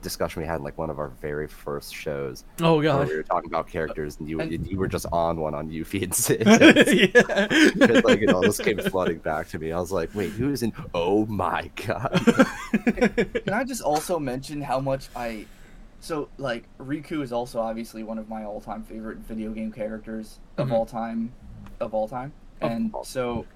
discussion 0.00 0.40
we 0.42 0.48
had 0.48 0.56
in 0.56 0.62
like 0.64 0.78
one 0.78 0.88
of 0.90 0.98
our 0.98 1.08
very 1.08 1.46
first 1.46 1.94
shows 1.94 2.44
Oh 2.60 2.76
where 2.76 2.84
god. 2.84 3.08
we 3.08 3.16
were 3.16 3.22
talking 3.22 3.50
about 3.50 3.68
characters 3.68 4.16
and 4.18 4.28
you 4.28 4.40
And- 4.40 4.66
you 4.66 4.78
were 4.78 4.88
just 4.88 5.06
on 5.12 5.38
one 5.38 5.54
on 5.54 5.68
Yuffie 5.70 6.02
and 6.02 6.14
Cid. 6.14 6.42
yeah. 6.46 7.46
Because, 7.74 8.02
like 8.04 8.22
it 8.22 8.30
all 8.32 8.42
just 8.42 8.62
came 8.64 8.78
flooding 8.78 9.18
back 9.18 9.48
to 9.48 9.58
me. 9.58 9.70
I 9.72 9.78
was 9.78 9.92
like, 9.92 10.14
wait, 10.14 10.30
who 10.32 10.50
is 10.50 10.62
in? 10.62 10.72
Oh 10.94 11.26
my 11.26 11.70
god! 11.86 12.10
Can 12.84 13.52
I 13.52 13.64
just 13.64 13.82
also 13.82 14.18
mention 14.18 14.60
how 14.62 14.80
much 14.80 15.08
I. 15.14 15.46
So, 16.00 16.28
like, 16.36 16.64
Riku 16.78 17.22
is 17.22 17.32
also 17.32 17.60
obviously 17.60 18.02
one 18.02 18.18
of 18.18 18.28
my 18.28 18.44
all 18.44 18.60
time 18.60 18.82
favorite 18.82 19.18
video 19.18 19.52
game 19.52 19.70
characters 19.70 20.38
of 20.58 20.68
Mhm. 20.68 20.72
all 20.72 20.86
time. 20.86 21.32
Of 21.78 21.94
all 21.94 22.08
time. 22.08 22.32
Of 22.60 22.70
And 22.72 22.90
all- 22.94 23.04
so. 23.04 23.46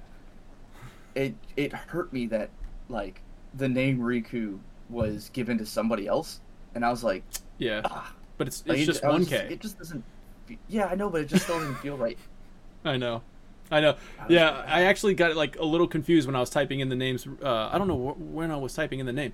It, 1.14 1.34
it 1.56 1.72
hurt 1.72 2.12
me 2.12 2.26
that, 2.26 2.50
like, 2.88 3.22
the 3.54 3.68
name 3.68 3.98
Riku 3.98 4.58
was 4.88 5.30
given 5.32 5.58
to 5.58 5.66
somebody 5.66 6.06
else. 6.06 6.40
And 6.74 6.84
I 6.84 6.90
was 6.90 7.02
like, 7.02 7.24
yeah, 7.58 7.82
ah. 7.84 8.12
but 8.38 8.46
it's 8.48 8.62
it's 8.66 8.82
it- 8.82 8.86
just 8.86 9.04
one 9.04 9.24
K. 9.24 9.48
It 9.50 9.60
just 9.60 9.78
doesn't. 9.78 10.04
fe- 10.46 10.58
Yeah, 10.68 10.86
I 10.86 10.94
know, 10.94 11.08
but 11.10 11.22
it 11.22 11.28
just 11.28 11.48
doesn't 11.48 11.74
feel 11.76 11.96
right. 11.96 12.18
I 12.84 12.96
know. 12.96 13.22
I 13.70 13.80
know. 13.80 13.96
Yeah, 14.28 14.62
I 14.68 14.82
actually 14.84 15.14
got 15.14 15.34
like 15.34 15.56
a 15.58 15.64
little 15.64 15.88
confused 15.88 16.26
when 16.28 16.36
I 16.36 16.40
was 16.40 16.50
typing 16.50 16.80
in 16.80 16.88
the 16.88 16.94
names. 16.94 17.26
Uh, 17.42 17.68
I 17.72 17.78
don't 17.78 17.88
know 17.88 18.10
wh- 18.14 18.34
when 18.34 18.50
I 18.52 18.56
was 18.56 18.74
typing 18.74 19.00
in 19.00 19.06
the 19.06 19.12
name. 19.12 19.32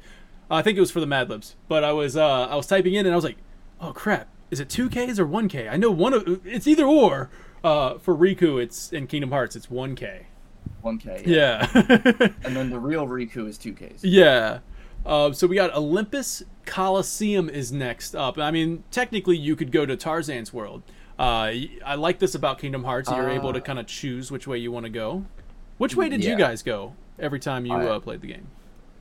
Uh, 0.50 0.54
I 0.54 0.62
think 0.62 0.78
it 0.78 0.80
was 0.80 0.90
for 0.90 1.00
the 1.00 1.06
Mad 1.06 1.28
Libs, 1.28 1.54
but 1.68 1.84
I 1.84 1.92
was 1.92 2.16
uh, 2.16 2.46
I 2.46 2.54
was 2.56 2.66
typing 2.66 2.94
in 2.94 3.04
and 3.04 3.12
I 3.12 3.16
was 3.16 3.24
like, 3.24 3.36
oh 3.80 3.92
crap, 3.92 4.28
is 4.50 4.58
it 4.60 4.68
two 4.70 4.88
Ks 4.88 5.18
or 5.18 5.26
one 5.26 5.48
K? 5.48 5.68
I 5.68 5.76
know 5.76 5.90
one 5.90 6.14
of 6.14 6.46
it's 6.46 6.66
either 6.66 6.84
or. 6.86 7.28
Uh, 7.64 7.98
for 7.98 8.14
Riku, 8.16 8.60
it's 8.60 8.92
in 8.92 9.06
Kingdom 9.06 9.30
Hearts, 9.30 9.54
it's 9.54 9.70
one 9.70 9.94
K. 9.94 10.26
1K. 10.82 11.24
Yeah. 11.26 11.68
And 12.44 12.56
then 12.56 12.70
the 12.70 12.78
real 12.78 13.06
Rikku 13.06 13.46
is 13.48 13.56
2Ks. 13.56 14.00
Yeah. 14.02 14.58
Uh, 15.04 15.32
so 15.32 15.46
we 15.46 15.56
got 15.56 15.74
Olympus 15.74 16.42
Coliseum 16.64 17.48
is 17.48 17.72
next 17.72 18.14
up. 18.14 18.38
I 18.38 18.50
mean, 18.50 18.84
technically, 18.90 19.36
you 19.36 19.56
could 19.56 19.72
go 19.72 19.84
to 19.84 19.96
Tarzan's 19.96 20.52
world. 20.52 20.82
Uh, 21.18 21.50
y- 21.52 21.70
I 21.84 21.96
like 21.96 22.18
this 22.18 22.34
about 22.34 22.58
Kingdom 22.58 22.84
Hearts. 22.84 23.10
You're 23.10 23.30
able 23.30 23.52
to 23.52 23.58
Uh, 23.58 23.62
kind 23.62 23.78
of 23.78 23.86
choose 23.86 24.30
which 24.30 24.46
way 24.46 24.58
you 24.58 24.70
want 24.72 24.84
to 24.84 24.90
go. 24.90 25.24
Which 25.78 25.96
way 25.96 26.08
did 26.08 26.22
you 26.24 26.36
guys 26.36 26.62
go 26.62 26.94
every 27.18 27.40
time 27.40 27.66
you 27.66 27.74
I- 27.74 27.86
uh, 27.86 27.98
played 28.00 28.20
the 28.20 28.28
game? 28.28 28.46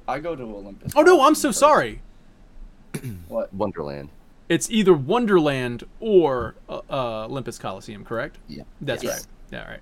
I 0.08 0.20
go 0.20 0.36
to 0.36 0.44
Olympus. 0.44 0.92
Oh 0.96 1.02
no, 1.04 1.22
I'm 1.22 1.36
so 1.36 1.52
sorry. 1.52 2.02
What? 3.28 3.54
Wonderland. 3.54 4.10
It's 4.50 4.70
either 4.70 4.94
Wonderland 4.94 5.86
or 6.02 6.56
uh, 6.68 6.82
uh, 6.90 7.26
Olympus 7.30 7.58
Coliseum, 7.58 8.04
correct? 8.04 8.38
Yeah. 8.50 8.64
That's 8.82 9.04
Yes. 9.04 9.20
right. 9.20 9.28
Yeah, 9.54 9.64
all 9.66 9.70
right. 9.72 9.80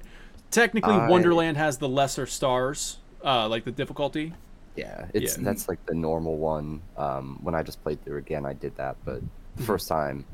Technically, 0.52 0.94
I- 0.94 1.10
Wonderland 1.10 1.58
has 1.58 1.78
the 1.80 1.90
lesser 1.90 2.28
stars, 2.28 3.00
uh, 3.26 3.48
like 3.48 3.64
the 3.66 3.72
difficulty. 3.72 4.34
Yeah, 4.80 5.06
it's 5.14 5.38
Yeah. 5.38 5.44
that's 5.44 5.68
like 5.68 5.86
the 5.86 5.94
normal 5.96 6.38
one. 6.38 6.82
Um, 6.98 7.40
when 7.42 7.56
I 7.56 7.64
just 7.64 7.82
played 7.84 8.04
through 8.04 8.18
again, 8.18 8.46
I 8.46 8.54
did 8.54 8.76
that, 8.78 8.98
but 9.06 9.22
the 9.56 9.64
first 9.64 9.88
time, 9.88 10.26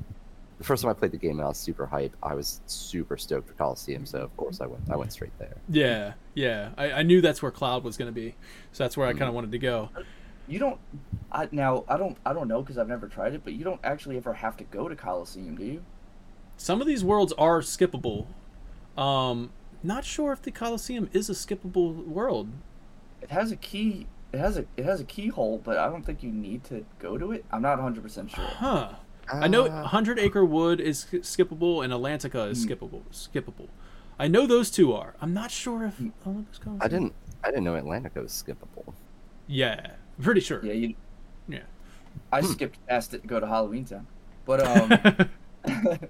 the 0.58 0.64
first 0.64 0.84
time 0.84 0.90
I 0.90 0.94
played 0.94 1.12
the 1.12 1.18
game, 1.18 1.32
and 1.40 1.42
I 1.42 1.48
was 1.50 1.58
super 1.58 1.86
hype. 1.86 2.16
I 2.24 2.34
was 2.34 2.62
super 2.66 3.18
stoked 3.18 3.48
for 3.48 3.54
Coliseum, 3.56 4.06
so 4.06 4.20
of 4.20 4.36
course 4.38 4.62
I 4.62 4.68
went. 4.68 4.90
I 4.90 4.96
went 4.96 5.12
straight 5.12 5.38
there. 5.38 5.58
Yeah, 5.70 6.14
yeah. 6.34 6.70
I, 6.78 6.92
I 6.92 7.04
knew 7.04 7.22
that's 7.22 7.42
where 7.42 7.52
Cloud 7.52 7.84
was 7.84 7.98
going 7.98 8.10
to 8.10 8.16
be, 8.16 8.36
so 8.72 8.84
that's 8.84 8.96
where 8.96 9.08
I 9.08 9.12
kind 9.14 9.24
of 9.28 9.34
wanted 9.34 9.52
to 9.52 9.60
go. 9.60 9.90
You 10.48 10.60
don't. 10.60 10.80
I 11.32 11.50
now 11.52 11.84
I 11.88 11.98
don't 11.98 12.18
I 12.26 12.34
don't 12.34 12.48
know 12.48 12.62
because 12.62 12.78
I've 12.78 12.88
never 12.88 13.08
tried 13.08 13.34
it, 13.34 13.42
but 13.44 13.54
you 13.54 13.64
don't 13.64 13.82
actually 13.84 14.16
ever 14.18 14.34
have 14.34 14.56
to 14.58 14.64
go 14.66 14.88
to 14.88 14.96
Coliseum, 14.96 15.56
do 15.58 15.66
you? 15.66 15.84
Some 16.58 16.80
of 16.82 16.88
these 16.88 17.04
worlds 17.04 17.34
are 17.34 17.60
skippable. 17.62 18.28
Um, 18.98 19.52
not 19.84 20.06
sure 20.06 20.32
if 20.32 20.42
the 20.42 20.52
Coliseum 20.52 21.10
is 21.14 21.30
a 21.30 21.34
skippable 21.34 22.06
world. 22.06 22.50
It 23.22 23.32
has 23.32 23.52
a 23.52 23.56
key. 23.56 24.08
It 24.36 24.40
has 24.40 24.58
a 24.58 24.66
it 24.76 24.84
has 24.84 25.00
a 25.00 25.06
keyhole, 25.06 25.60
but 25.64 25.78
I 25.78 25.88
don't 25.88 26.06
think 26.06 26.22
you 26.22 26.30
need 26.30 26.66
to 26.66 26.86
go 27.00 27.18
to 27.18 27.32
it. 27.32 27.46
I'm 27.52 27.62
not 27.62 27.78
100 27.78 28.04
percent 28.04 28.32
sure. 28.32 28.44
Huh. 28.44 28.90
I 29.32 29.48
know 29.48 29.68
Uh, 29.68 29.84
Hundred 29.88 30.20
Acre 30.20 30.44
Wood 30.44 30.82
is 30.82 31.06
skippable 31.06 31.82
and 31.82 31.94
Atlantica 31.94 32.50
is 32.50 32.62
Hmm. 32.64 32.70
skippable. 32.72 33.02
Skippable. 33.14 33.70
I 34.20 34.28
know 34.28 34.46
those 34.46 34.70
two 34.70 34.92
are. 34.94 35.16
I'm 35.22 35.34
not 35.34 35.52
sure 35.52 35.86
if 35.86 36.02
Olympus 36.28 36.58
Coliseum. 36.58 36.82
I 36.82 36.88
didn't. 36.90 37.14
I 37.46 37.48
didn't 37.48 37.64
know 37.64 37.76
Atlantica 37.76 38.22
was 38.22 38.34
skippable. 38.34 38.94
Yeah, 39.48 39.92
pretty 40.22 40.42
sure. 40.42 40.60
Yeah, 40.66 40.74
you. 40.74 40.96
Yeah. 41.48 41.60
I 42.34 42.42
skipped 42.42 42.86
past 42.88 43.14
it 43.14 43.22
to 43.22 43.28
go 43.30 43.40
to 43.40 43.48
Halloween 43.48 43.86
Town, 43.86 44.06
but 44.46 44.62
um. 44.68 46.10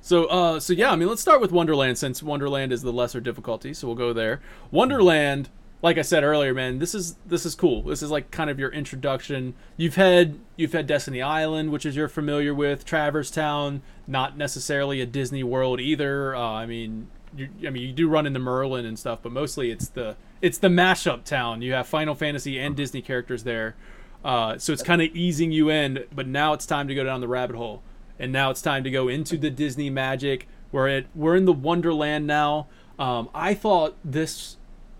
So, 0.00 0.24
uh, 0.26 0.58
so 0.58 0.72
yeah, 0.72 0.90
I 0.90 0.96
mean, 0.96 1.08
let's 1.08 1.20
start 1.20 1.40
with 1.40 1.52
Wonderland 1.52 1.96
since 1.98 2.22
Wonderland 2.22 2.72
is 2.72 2.82
the 2.82 2.92
lesser 2.92 3.20
difficulty. 3.20 3.72
So 3.74 3.86
we'll 3.86 3.96
go 3.96 4.12
there. 4.14 4.40
Wonderland, 4.70 5.50
like 5.82 5.98
I 5.98 6.02
said 6.02 6.24
earlier, 6.24 6.54
man, 6.54 6.78
this 6.78 6.94
is 6.94 7.16
this 7.26 7.46
is 7.46 7.54
cool. 7.54 7.82
This 7.82 8.02
is 8.02 8.10
like 8.10 8.30
kind 8.30 8.50
of 8.50 8.58
your 8.58 8.70
introduction. 8.70 9.54
You've 9.76 9.94
had 9.96 10.38
you've 10.56 10.72
had 10.72 10.86
Destiny 10.86 11.22
Island, 11.22 11.70
which 11.70 11.86
is 11.86 11.96
you're 11.96 12.08
familiar 12.08 12.54
with. 12.54 12.84
Traverse 12.84 13.30
Town, 13.30 13.82
not 14.06 14.36
necessarily 14.36 15.00
a 15.00 15.06
Disney 15.06 15.42
World 15.42 15.80
either. 15.80 16.34
Uh, 16.34 16.40
I 16.40 16.66
mean, 16.66 17.08
you, 17.36 17.48
I 17.66 17.70
mean, 17.70 17.82
you 17.82 17.92
do 17.92 18.08
run 18.08 18.26
into 18.26 18.40
Merlin 18.40 18.84
and 18.86 18.98
stuff, 18.98 19.20
but 19.22 19.32
mostly 19.32 19.70
it's 19.70 19.88
the 19.88 20.16
it's 20.42 20.58
the 20.58 20.68
mashup 20.68 21.24
town. 21.24 21.62
You 21.62 21.72
have 21.74 21.86
Final 21.86 22.14
Fantasy 22.14 22.58
and 22.58 22.76
Disney 22.76 23.02
characters 23.02 23.44
there. 23.44 23.76
Uh, 24.24 24.58
so 24.58 24.72
it's 24.72 24.82
kind 24.82 25.00
of 25.00 25.14
easing 25.14 25.52
you 25.52 25.70
in, 25.70 26.04
but 26.12 26.26
now 26.26 26.52
it's 26.52 26.66
time 26.66 26.88
to 26.88 26.94
go 26.94 27.04
down 27.04 27.20
the 27.20 27.28
rabbit 27.28 27.54
hole 27.54 27.82
and 28.18 28.32
now 28.32 28.50
it's 28.50 28.60
time 28.60 28.84
to 28.84 28.90
go 28.90 29.08
into 29.08 29.38
the 29.38 29.50
Disney 29.50 29.90
magic. 29.90 30.48
We're 30.72 30.88
at 30.88 31.06
we're 31.14 31.36
in 31.36 31.44
the 31.44 31.52
Wonderland 31.52 32.26
now. 32.26 32.66
Um, 32.98 33.30
I 33.34 33.54
thought 33.54 33.96
this 34.04 34.56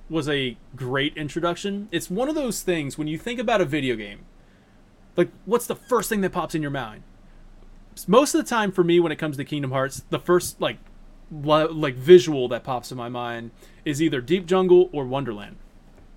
was 0.09 0.29
a 0.29 0.57
great 0.75 1.17
introduction. 1.17 1.89
It's 1.91 2.11
one 2.11 2.29
of 2.29 2.35
those 2.35 2.63
things 2.63 2.97
when 2.97 3.09
you 3.09 3.19
think 3.19 3.39
about 3.39 3.61
a 3.61 3.65
video 3.65 3.97
game, 3.97 4.21
like 5.17 5.31
what's 5.45 5.67
the 5.67 5.77
first 5.77 6.09
thing 6.09 6.21
that 6.23 6.33
pops 6.33 6.55
in 6.55 6.63
your 6.63 6.71
mind? 6.71 7.03
Most 8.07 8.35
of 8.35 8.43
the 8.43 8.49
time, 8.49 8.71
for 8.71 8.85
me, 8.85 9.01
when 9.01 9.11
it 9.11 9.17
comes 9.17 9.37
to 9.37 9.45
Kingdom 9.45 9.73
Hearts, 9.73 10.05
the 10.11 10.21
first 10.21 10.61
like 10.61 10.79
li- 11.31 11.67
like 11.67 11.95
visual 11.95 12.49
that 12.49 12.65
pops 12.65 12.93
in 12.93 12.97
my 12.97 13.09
mind 13.09 13.51
is 13.85 14.01
either 14.01 14.21
Deep 14.21 14.47
Jungle 14.47 14.89
or 14.93 15.05
Wonderland. 15.05 15.57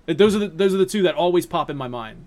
Those 0.06 0.36
are 0.36 0.40
the, 0.40 0.48
those 0.48 0.74
are 0.74 0.78
the 0.78 0.86
two 0.86 1.02
that 1.02 1.14
always 1.14 1.46
pop 1.46 1.70
in 1.70 1.76
my 1.76 1.88
mind 1.88 2.26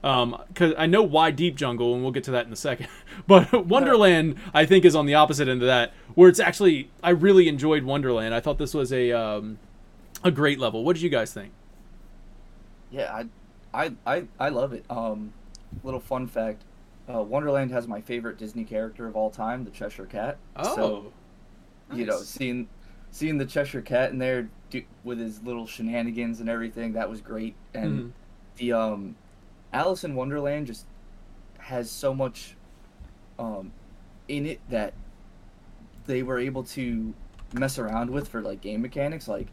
because 0.00 0.74
I 0.78 0.86
know 0.86 1.02
why 1.02 1.30
Deep 1.30 1.56
Jungle, 1.56 1.94
and 1.94 2.02
we'll 2.02 2.12
get 2.12 2.24
to 2.24 2.30
that 2.32 2.46
in 2.46 2.52
a 2.52 2.56
second. 2.56 2.88
But 3.26 3.66
Wonderland, 3.66 4.36
I 4.54 4.64
think, 4.64 4.84
is 4.84 4.94
on 4.94 5.04
the 5.04 5.14
opposite 5.14 5.48
end 5.48 5.60
of 5.60 5.66
that, 5.66 5.92
where 6.14 6.28
it's 6.28 6.38
actually 6.38 6.88
I 7.02 7.10
really 7.10 7.48
enjoyed 7.48 7.82
Wonderland. 7.82 8.32
I 8.32 8.38
thought 8.38 8.58
this 8.58 8.74
was 8.74 8.92
a 8.92 9.10
um, 9.10 9.58
a 10.24 10.30
great 10.30 10.58
level. 10.58 10.84
What 10.84 10.94
did 10.94 11.02
you 11.02 11.08
guys 11.10 11.32
think? 11.32 11.52
Yeah, 12.90 13.12
I, 13.72 13.84
I, 13.84 13.92
I, 14.06 14.24
I 14.40 14.48
love 14.48 14.72
it. 14.72 14.84
Um, 14.90 15.32
little 15.84 16.00
fun 16.00 16.26
fact: 16.26 16.62
uh, 17.12 17.22
Wonderland 17.22 17.70
has 17.70 17.86
my 17.86 18.00
favorite 18.00 18.38
Disney 18.38 18.64
character 18.64 19.06
of 19.06 19.16
all 19.16 19.30
time, 19.30 19.64
the 19.64 19.70
Cheshire 19.70 20.06
Cat. 20.06 20.38
Oh, 20.56 20.74
so 20.74 21.12
you 21.94 22.04
know, 22.06 22.18
seeing 22.18 22.68
seeing 23.10 23.38
the 23.38 23.46
Cheshire 23.46 23.82
Cat 23.82 24.10
in 24.10 24.18
there 24.18 24.48
do, 24.70 24.82
with 25.04 25.18
his 25.18 25.42
little 25.42 25.66
shenanigans 25.66 26.40
and 26.40 26.48
everything, 26.48 26.92
that 26.92 27.08
was 27.08 27.20
great. 27.20 27.54
And 27.74 28.00
Mhm. 28.00 28.12
the 28.56 28.72
um, 28.72 29.16
Alice 29.72 30.04
in 30.04 30.14
Wonderland 30.14 30.66
just 30.66 30.86
has 31.58 31.90
so 31.90 32.14
much 32.14 32.56
um, 33.38 33.72
in 34.28 34.46
it 34.46 34.60
that 34.70 34.94
they 36.06 36.22
were 36.22 36.38
able 36.38 36.64
to 36.64 37.14
mess 37.52 37.78
around 37.78 38.10
with 38.10 38.28
for 38.28 38.40
like 38.42 38.60
game 38.60 38.82
mechanics, 38.82 39.28
like 39.28 39.48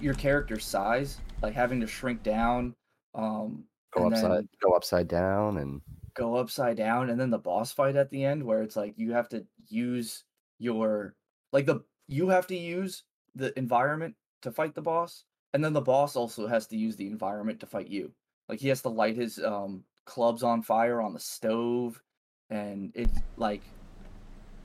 your 0.00 0.14
character's 0.14 0.64
size, 0.64 1.18
like 1.42 1.54
having 1.54 1.80
to 1.80 1.86
shrink 1.86 2.22
down, 2.22 2.74
um, 3.14 3.64
Go 3.92 4.06
upside. 4.06 4.48
Go 4.62 4.72
upside 4.72 5.08
down, 5.08 5.58
and 5.58 5.82
go 6.14 6.36
upside 6.36 6.76
down, 6.76 7.10
and 7.10 7.20
then 7.20 7.30
the 7.30 7.38
boss 7.38 7.72
fight 7.72 7.94
at 7.96 8.10
the 8.10 8.24
end, 8.24 8.42
where 8.42 8.62
it's 8.62 8.76
like 8.76 8.94
you 8.96 9.12
have 9.12 9.28
to 9.30 9.44
use 9.68 10.24
your 10.58 11.14
like 11.52 11.66
the 11.66 11.80
you 12.08 12.28
have 12.28 12.46
to 12.46 12.56
use 12.56 13.04
the 13.34 13.56
environment 13.58 14.14
to 14.40 14.50
fight 14.50 14.74
the 14.74 14.82
boss, 14.82 15.24
and 15.52 15.62
then 15.62 15.74
the 15.74 15.80
boss 15.80 16.16
also 16.16 16.46
has 16.46 16.66
to 16.68 16.76
use 16.76 16.96
the 16.96 17.06
environment 17.06 17.60
to 17.60 17.66
fight 17.66 17.88
you. 17.88 18.10
Like 18.48 18.60
he 18.60 18.68
has 18.68 18.80
to 18.82 18.88
light 18.88 19.16
his 19.16 19.38
um 19.38 19.84
clubs 20.06 20.42
on 20.42 20.62
fire 20.62 21.02
on 21.02 21.12
the 21.12 21.20
stove, 21.20 22.00
and 22.48 22.92
it's 22.94 23.18
like, 23.36 23.62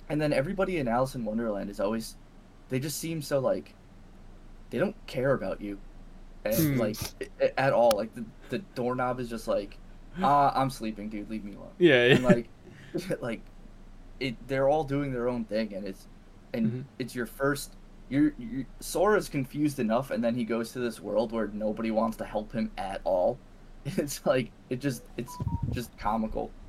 and 0.08 0.22
then 0.22 0.32
everybody 0.32 0.78
in 0.78 0.88
Alice 0.88 1.16
in 1.16 1.26
Wonderland 1.26 1.70
is 1.70 1.82
always, 1.82 2.16
they 2.70 2.80
just 2.80 3.00
seem 3.00 3.22
so 3.22 3.40
like, 3.40 3.74
they 4.70 4.80
don't 4.80 4.96
care 5.08 5.34
about 5.34 5.62
you, 5.62 5.80
and, 6.46 6.76
Hmm. 6.76 6.80
like 6.80 6.98
at 7.58 7.74
all. 7.74 7.92
Like 7.96 8.14
the 8.16 8.26
the 8.50 8.60
doorknob 8.76 9.20
is 9.20 9.30
just 9.30 9.48
like, 9.48 9.78
ah, 10.22 10.52
I'm 10.56 10.70
sleeping, 10.70 11.10
dude, 11.10 11.30
leave 11.30 11.44
me 11.44 11.56
alone 11.56 11.74
yeah, 11.80 12.04
and 12.16 12.24
like 12.24 12.50
like 13.22 13.42
it 14.20 14.36
they're 14.48 14.68
all 14.70 14.84
doing 14.84 15.12
their 15.12 15.28
own 15.30 15.46
thing 15.46 15.74
and 15.74 15.86
it's 15.88 16.08
and 16.54 16.72
Mhm. 16.72 16.84
it's 17.00 17.14
your 17.16 17.26
first 17.28 17.76
you're, 18.10 18.34
you 18.38 18.66
Sora's 18.80 19.30
confused 19.30 19.80
enough 19.80 20.12
and 20.12 20.24
then 20.24 20.34
he 20.34 20.44
goes 20.46 20.72
to 20.72 20.80
this 20.80 21.00
world 21.00 21.32
where 21.32 21.48
nobody 21.50 21.92
wants 21.92 22.18
to 22.18 22.26
help 22.26 22.52
him 22.52 22.72
at 22.78 23.02
all 23.04 23.38
it's 23.86 24.26
like 24.26 24.52
it 24.70 24.82
just 24.82 25.04
it's 25.18 25.32
just 25.72 25.96
comical 26.00 26.52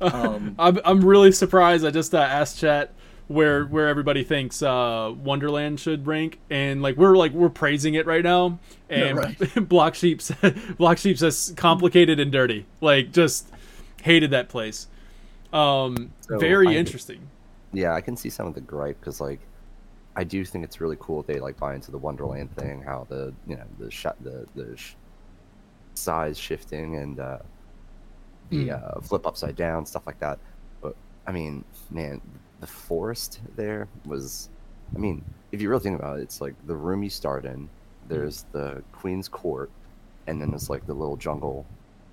Um, 0.00 0.54
I'm 0.58 0.78
I'm 0.84 1.00
really 1.04 1.32
surprised. 1.32 1.84
I 1.84 1.90
just 1.90 2.14
uh, 2.14 2.18
asked 2.18 2.58
chat 2.58 2.94
where 3.30 3.64
where 3.66 3.86
everybody 3.86 4.24
thinks 4.24 4.60
uh, 4.60 5.14
Wonderland 5.22 5.78
should 5.78 6.04
rank, 6.06 6.40
and 6.50 6.82
like 6.82 6.96
we're 6.96 7.16
like 7.16 7.32
we're 7.32 7.48
praising 7.48 7.94
it 7.94 8.04
right 8.04 8.24
now, 8.24 8.58
and 8.90 9.16
right. 9.18 9.68
Block 9.68 9.94
Sheep 9.94 10.20
Block 10.76 10.98
Sheep 10.98 11.16
says 11.16 11.52
complicated 11.56 12.18
and 12.18 12.32
dirty. 12.32 12.66
Like 12.80 13.12
just 13.12 13.48
hated 14.02 14.32
that 14.32 14.48
place. 14.48 14.88
Um, 15.52 16.10
So, 16.22 16.38
very 16.38 16.68
I- 16.68 16.72
interesting. 16.72 17.20
yeah, 17.72 17.94
I 17.94 18.00
can 18.00 18.16
see 18.16 18.30
some 18.30 18.46
of 18.48 18.54
the 18.54 18.60
gripe 18.60 18.98
because 18.98 19.20
like, 19.20 19.38
I 20.16 20.24
do 20.24 20.44
think 20.44 20.64
it's 20.64 20.80
really 20.80 20.96
cool 20.98 21.22
they 21.22 21.38
like 21.38 21.56
buy 21.56 21.74
into 21.76 21.92
the 21.92 21.98
Wonderland 21.98 22.54
thing, 22.56 22.82
how 22.82 23.06
the 23.08 23.32
you 23.46 23.56
know 23.56 23.64
the 23.78 23.90
shot 23.92 24.16
the 24.24 24.44
the 24.56 24.76
sh- 24.76 24.94
size 25.94 26.36
shifting 26.36 26.96
and 26.96 27.20
uh, 27.20 27.38
the 28.50 28.56
Mm. 28.70 28.96
uh, 28.96 29.00
flip 29.02 29.24
upside 29.28 29.54
down 29.54 29.86
stuff 29.86 30.04
like 30.06 30.18
that. 30.18 30.40
But 30.82 30.96
I 31.28 31.30
mean, 31.30 31.64
man, 31.92 32.20
the 32.60 32.66
forest 32.66 33.40
there 33.56 33.88
was. 34.06 34.48
I 34.94 34.98
mean, 34.98 35.24
if 35.52 35.60
you 35.62 35.68
really 35.68 35.82
think 35.82 35.98
about 35.98 36.18
it, 36.18 36.22
it's 36.22 36.40
like 36.40 36.54
the 36.66 36.74
room 36.76 37.02
you 37.02 37.10
start 37.10 37.44
in. 37.44 37.68
There's 38.08 38.44
the 38.52 38.82
Queen's 38.92 39.28
Court, 39.28 39.70
and 40.26 40.40
then 40.40 40.50
there's 40.50 40.68
like 40.70 40.86
the 40.86 40.94
little 40.94 41.16
jungle, 41.16 41.64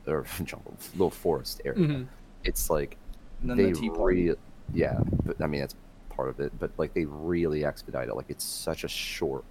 or 0.07 0.25
jungle, 0.43 0.73
little 0.93 1.09
forest 1.09 1.61
area. 1.65 1.79
Mhm. 1.87 2.07
It's 2.43 2.69
like 2.69 2.97
they 3.43 3.71
the 3.71 3.89
re- 3.91 4.33
yeah 4.73 4.99
but 5.25 5.39
i 5.41 5.45
mean 5.47 5.61
that's 5.61 5.75
part 6.09 6.27
of 6.27 6.39
it 6.39 6.51
but 6.59 6.71
like 6.77 6.91
they 6.95 7.05
really 7.05 7.63
expedite 7.63 8.07
it 8.09 8.15
like 8.15 8.25
it's 8.29 8.43
such 8.43 8.83
a 8.83 8.87
short 8.87 9.43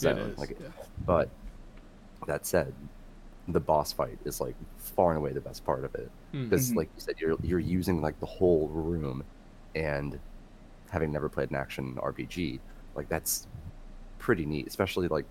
Yeah, 0.00 0.14
zone 0.14 0.18
is, 0.30 0.38
like 0.38 0.56
yeah. 0.58 0.66
but 1.04 1.28
that 2.26 2.46
said 2.46 2.72
the 3.48 3.60
boss 3.60 3.92
fight 3.92 4.18
is 4.24 4.40
like 4.40 4.54
far 4.78 5.10
and 5.10 5.18
away 5.18 5.32
the 5.32 5.42
best 5.42 5.62
part 5.66 5.84
of 5.84 5.94
it 5.94 6.10
because 6.32 6.72
Mhm. 6.72 6.76
like 6.76 6.88
you 6.96 7.00
said 7.02 7.16
you're 7.18 7.36
you're 7.42 7.58
using 7.58 8.00
like 8.00 8.18
the 8.18 8.26
whole 8.26 8.68
room 8.68 9.22
and 9.74 10.18
having 10.90 11.12
never 11.12 11.28
played 11.28 11.50
an 11.50 11.56
action 11.56 11.94
rpg 11.96 12.58
like 12.94 13.08
that's 13.08 13.46
pretty 14.18 14.44
neat 14.46 14.66
especially 14.66 15.08
like 15.08 15.24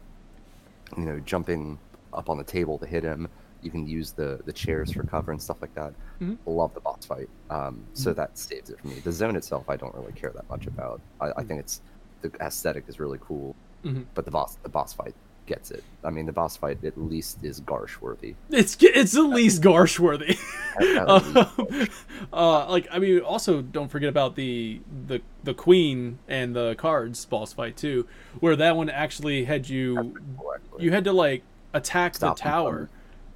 you 0.98 1.04
know 1.06 1.20
jumping 1.22 1.78
up 2.14 2.30
on 2.30 2.38
the 2.38 2.44
table 2.44 2.78
to 2.78 2.86
hit 2.86 3.04
him. 3.04 3.28
You 3.62 3.70
can 3.72 3.86
use 3.88 4.12
the 4.12 4.40
the 4.46 4.54
chairs 4.54 4.92
for 4.92 5.04
cover 5.04 5.32
and 5.32 5.42
stuff 5.42 5.58
like 5.62 5.74
that. 5.76 5.94
Mhm. 6.22 6.38
love 6.46 6.74
the 6.74 6.80
boss 6.80 7.06
fight. 7.06 7.30
Um 7.50 7.84
so 7.94 8.14
that 8.14 8.38
saves 8.38 8.70
it 8.70 8.80
for 8.80 8.88
me. 8.88 9.00
The 9.04 9.12
zone 9.12 9.36
itself 9.36 9.70
i 9.70 9.76
don't 9.76 9.94
really 9.94 10.14
care 10.14 10.32
that 10.32 10.50
much 10.50 10.68
about. 10.68 11.02
I, 11.20 11.32
I 11.38 11.44
think 11.44 11.60
it's 11.60 11.82
the 12.22 12.32
aesthetic 12.40 12.86
is 12.88 13.00
really 13.00 13.20
cool. 13.22 13.56
Mhm. 13.84 14.06
but 14.16 14.24
the 14.26 14.32
boss 14.32 14.56
the 14.64 14.70
boss 14.70 14.94
fight 14.94 15.14
gets 15.48 15.72
it 15.72 15.84
i 16.04 16.10
mean 16.10 16.26
the 16.26 16.32
boss 16.32 16.56
fight 16.58 16.84
at 16.84 16.98
least 17.00 17.44
is 17.44 17.62
garsh 17.62 18.00
worthy 18.02 18.36
It's 18.52 18.78
it's 18.82 19.16
at 19.16 19.22
least 19.24 19.62
Garsh 19.64 19.98
worthy. 19.98 20.38
At- 20.80 21.10
at 21.10 21.26
least 21.26 21.92
Um, 22.34 22.34
uh, 22.34 22.70
like 22.70 22.88
I 22.92 23.00
mean, 23.00 23.20
also 23.22 23.62
don't 23.62 23.90
forget 23.90 24.10
about 24.10 24.36
the 24.36 24.82
the 25.08 25.22
the 25.44 25.54
queen 25.54 26.20
and 26.28 26.56
the 26.56 26.76
cards 26.76 27.24
boss 27.26 27.54
fight 27.54 27.78
too, 27.78 28.08
where 28.42 28.56
that 28.58 28.76
one 28.76 28.90
actually 28.90 29.46
had 29.46 29.70
you 29.70 30.14
cool, 30.38 30.82
you 30.82 30.92
had 30.92 31.04
to 31.06 31.14
like 31.14 31.44
attack 31.74 32.16
Stop 32.16 32.38
the 32.38 32.44
them 32.44 32.52
tower. 32.52 32.78
from- 32.78 32.90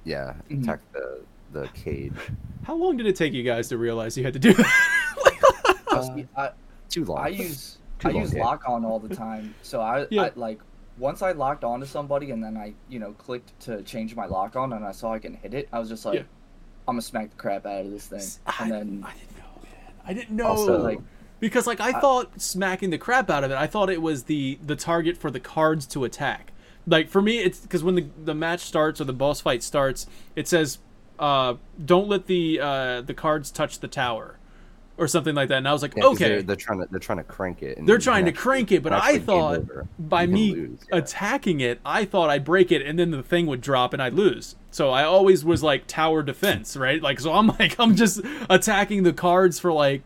yeah 0.04 0.34
Mhm. 0.50 0.62
attack 0.64 0.80
the 0.92 1.20
the 1.52 1.68
cage 1.68 2.12
How 2.64 2.74
long 2.74 2.96
did 2.96 3.06
it 3.06 3.16
take 3.16 3.32
you 3.32 3.42
guys 3.42 3.68
to 3.68 3.78
realize 3.78 4.16
you 4.18 4.24
had 4.24 4.34
to 4.34 4.38
do 4.38 4.52
that? 4.52 4.66
Uh, 5.92 6.16
I, 6.36 6.50
Too 6.88 7.04
long. 7.04 7.18
I 7.18 7.28
use 7.28 7.78
Too 7.98 8.08
I 8.08 8.10
long, 8.12 8.22
use 8.22 8.34
yeah. 8.34 8.44
lock 8.44 8.62
on 8.68 8.84
all 8.84 8.98
the 8.98 9.14
time. 9.14 9.54
So 9.62 9.80
I, 9.80 10.06
Yeah. 10.10 10.22
I 10.22 10.30
like 10.36 10.58
once 11.02 11.20
I 11.20 11.32
locked 11.32 11.64
on 11.64 11.80
to 11.80 11.86
somebody 11.86 12.30
and 12.30 12.42
then 12.42 12.56
I 12.56 12.74
you 12.88 13.00
know 13.00 13.12
clicked 13.12 13.58
to 13.62 13.82
change 13.82 14.14
my 14.14 14.26
lock 14.26 14.54
on 14.56 14.72
and 14.72 14.84
I 14.84 14.92
saw 14.92 15.12
I 15.12 15.18
can 15.18 15.34
hit 15.34 15.52
it. 15.52 15.68
I 15.72 15.78
was 15.80 15.88
just 15.88 16.04
like, 16.04 16.14
Yeah. 16.14 16.24
I'm 16.86 16.94
gonna 16.94 17.02
smack 17.02 17.30
the 17.30 17.36
crap 17.36 17.66
out 17.66 17.84
of 17.84 17.90
this 17.90 18.06
thing. 18.06 18.22
I, 18.46 18.62
And 18.62 18.72
then 18.72 19.04
I 19.06 19.12
didn't 19.12 19.36
know, 19.36 19.62
man. 19.62 19.92
I 20.06 20.12
didn't 20.14 20.36
know. 20.36 20.46
Also, 20.46 20.78
like 20.78 21.00
because 21.40 21.66
like 21.66 21.80
I, 21.80 21.88
I- 21.88 22.00
thought 22.00 22.40
smacking 22.40 22.90
the 22.90 22.98
crap 22.98 23.28
out 23.28 23.42
of 23.44 23.50
it, 23.50 23.56
I 23.56 23.66
thought 23.66 23.90
it 23.90 24.00
was 24.00 24.24
the 24.24 24.58
the 24.64 24.76
target 24.76 25.16
for 25.16 25.30
the 25.30 25.40
cards 25.40 25.86
to 25.88 26.04
attack. 26.04 26.52
Like 26.86 27.08
for 27.08 27.20
me, 27.20 27.38
it's 27.38 27.58
because 27.60 27.82
when 27.84 27.96
the 27.96 28.06
the 28.24 28.34
match 28.34 28.60
starts 28.60 29.00
or 29.00 29.04
the 29.04 29.12
boss 29.12 29.40
fight 29.40 29.62
starts, 29.62 30.06
it 30.36 30.46
says, 30.48 30.78
uh, 31.18 31.54
"Don't 31.84 32.08
let 32.08 32.26
the 32.26 32.60
uh, 32.60 33.00
the 33.02 33.14
cards 33.14 33.50
touch 33.50 33.78
the 33.80 33.88
tower," 33.88 34.38
or 35.02 35.08
something 35.08 35.34
like 35.34 35.48
that. 35.48 35.58
And 35.58 35.68
I 35.68 35.72
was 35.72 35.82
like, 35.82 35.94
Yeah, 35.96 36.04
okay, 36.06 36.28
They're, 36.28 36.42
they're 36.42 36.56
trying 36.56 36.80
to 36.80 36.88
they're 36.90 37.00
trying 37.00 37.18
to 37.18 37.24
crank 37.24 37.62
it. 37.62 37.78
And 37.78 37.88
They're 37.88 37.98
trying 37.98 38.24
to 38.26 38.32
crank 38.32 38.72
it, 38.72 38.82
but 38.82 38.92
I 38.92 39.18
thought 39.18 39.62
by 39.98 40.26
me 40.26 40.54
lose, 40.54 40.80
yeah. 40.90 40.98
attacking 40.98 41.60
it, 41.60 41.80
I 41.84 42.04
thought 42.04 42.30
I'd 42.30 42.44
break 42.44 42.70
it 42.72 42.82
and 42.82 42.98
then 42.98 43.10
the 43.10 43.22
thing 43.22 43.46
would 43.46 43.60
drop 43.60 43.92
and 43.92 44.02
I'd 44.02 44.14
lose. 44.14 44.56
So 44.70 44.90
I 44.90 45.04
always 45.04 45.44
was 45.44 45.62
like 45.62 45.86
tower 45.86 46.22
defense, 46.22 46.76
right? 46.76 47.02
Like 47.02 47.20
so 47.20 47.32
I'm 47.32 47.46
like 47.58 47.78
I'm 47.78 47.96
just 47.96 48.20
attacking 48.48 49.02
the 49.02 49.12
cards 49.12 49.58
for 49.58 49.72
like 49.72 50.02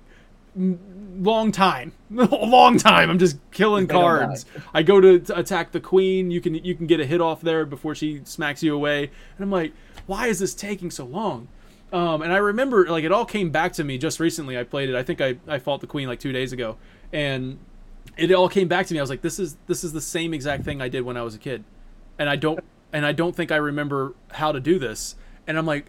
long 0.57 1.53
time. 1.53 1.93
a 2.17 2.25
long 2.25 2.79
time. 2.79 3.11
I'm 3.11 3.19
just 3.19 3.39
killing 3.51 3.87
cards. 3.87 4.47
I 4.73 4.83
go 4.83 5.01
to, 5.01 5.19
to 5.19 5.39
attack 5.39 5.73
the 5.73 5.81
queen, 5.81 6.31
you 6.31 6.41
can 6.41 6.55
you 6.55 6.75
can 6.75 6.87
get 6.87 7.01
a 7.01 7.07
hit 7.07 7.21
off 7.21 7.41
there 7.41 7.67
before 7.67 7.95
she 7.95 8.21
smacks 8.25 8.63
you 8.63 8.75
away. 8.75 9.05
And 9.05 9.41
I'm 9.41 9.51
like, 9.51 9.73
why 10.07 10.29
is 10.29 10.39
this 10.39 10.55
taking 10.55 10.91
so 10.91 11.05
long? 11.05 11.49
Um, 11.93 12.23
and 12.23 12.33
I 12.33 12.39
remember 12.39 12.87
like 12.89 13.05
it 13.05 13.13
all 13.13 13.25
came 13.25 13.51
back 13.51 13.73
to 13.75 13.85
me 13.85 13.99
just 13.99 14.19
recently. 14.19 14.59
I 14.59 14.65
played 14.65 14.89
it. 14.89 14.97
I 14.97 15.03
think 15.03 15.21
I, 15.21 15.37
I 15.47 15.59
fought 15.59 15.81
the 15.81 15.87
queen 15.87 16.09
like 16.09 16.21
two 16.21 16.33
days 16.33 16.53
ago, 16.53 16.77
and 17.13 17.59
it 18.17 18.33
all 18.33 18.49
came 18.49 18.69
back 18.69 18.87
to 18.87 18.95
me. 18.95 19.01
I 19.01 19.03
was 19.03 19.11
like, 19.11 19.23
this 19.23 19.39
is 19.39 19.57
this 19.67 19.85
is 19.85 19.93
the 19.93 20.01
same 20.01 20.35
exact 20.35 20.65
thing 20.65 20.83
I 20.83 20.89
did 20.89 21.03
when 21.03 21.17
I 21.17 21.23
was 21.23 21.35
a 21.35 21.39
kid, 21.39 21.65
and 22.19 22.29
I 22.29 22.37
don't 22.37 22.61
and 22.93 23.07
I 23.07 23.13
don't 23.13 23.37
think 23.37 23.53
I 23.53 23.57
remember 23.57 24.15
how 24.33 24.53
to 24.53 24.61
do 24.61 24.79
this. 24.79 25.17
And 25.47 25.57
I'm 25.57 25.67
like, 25.67 25.87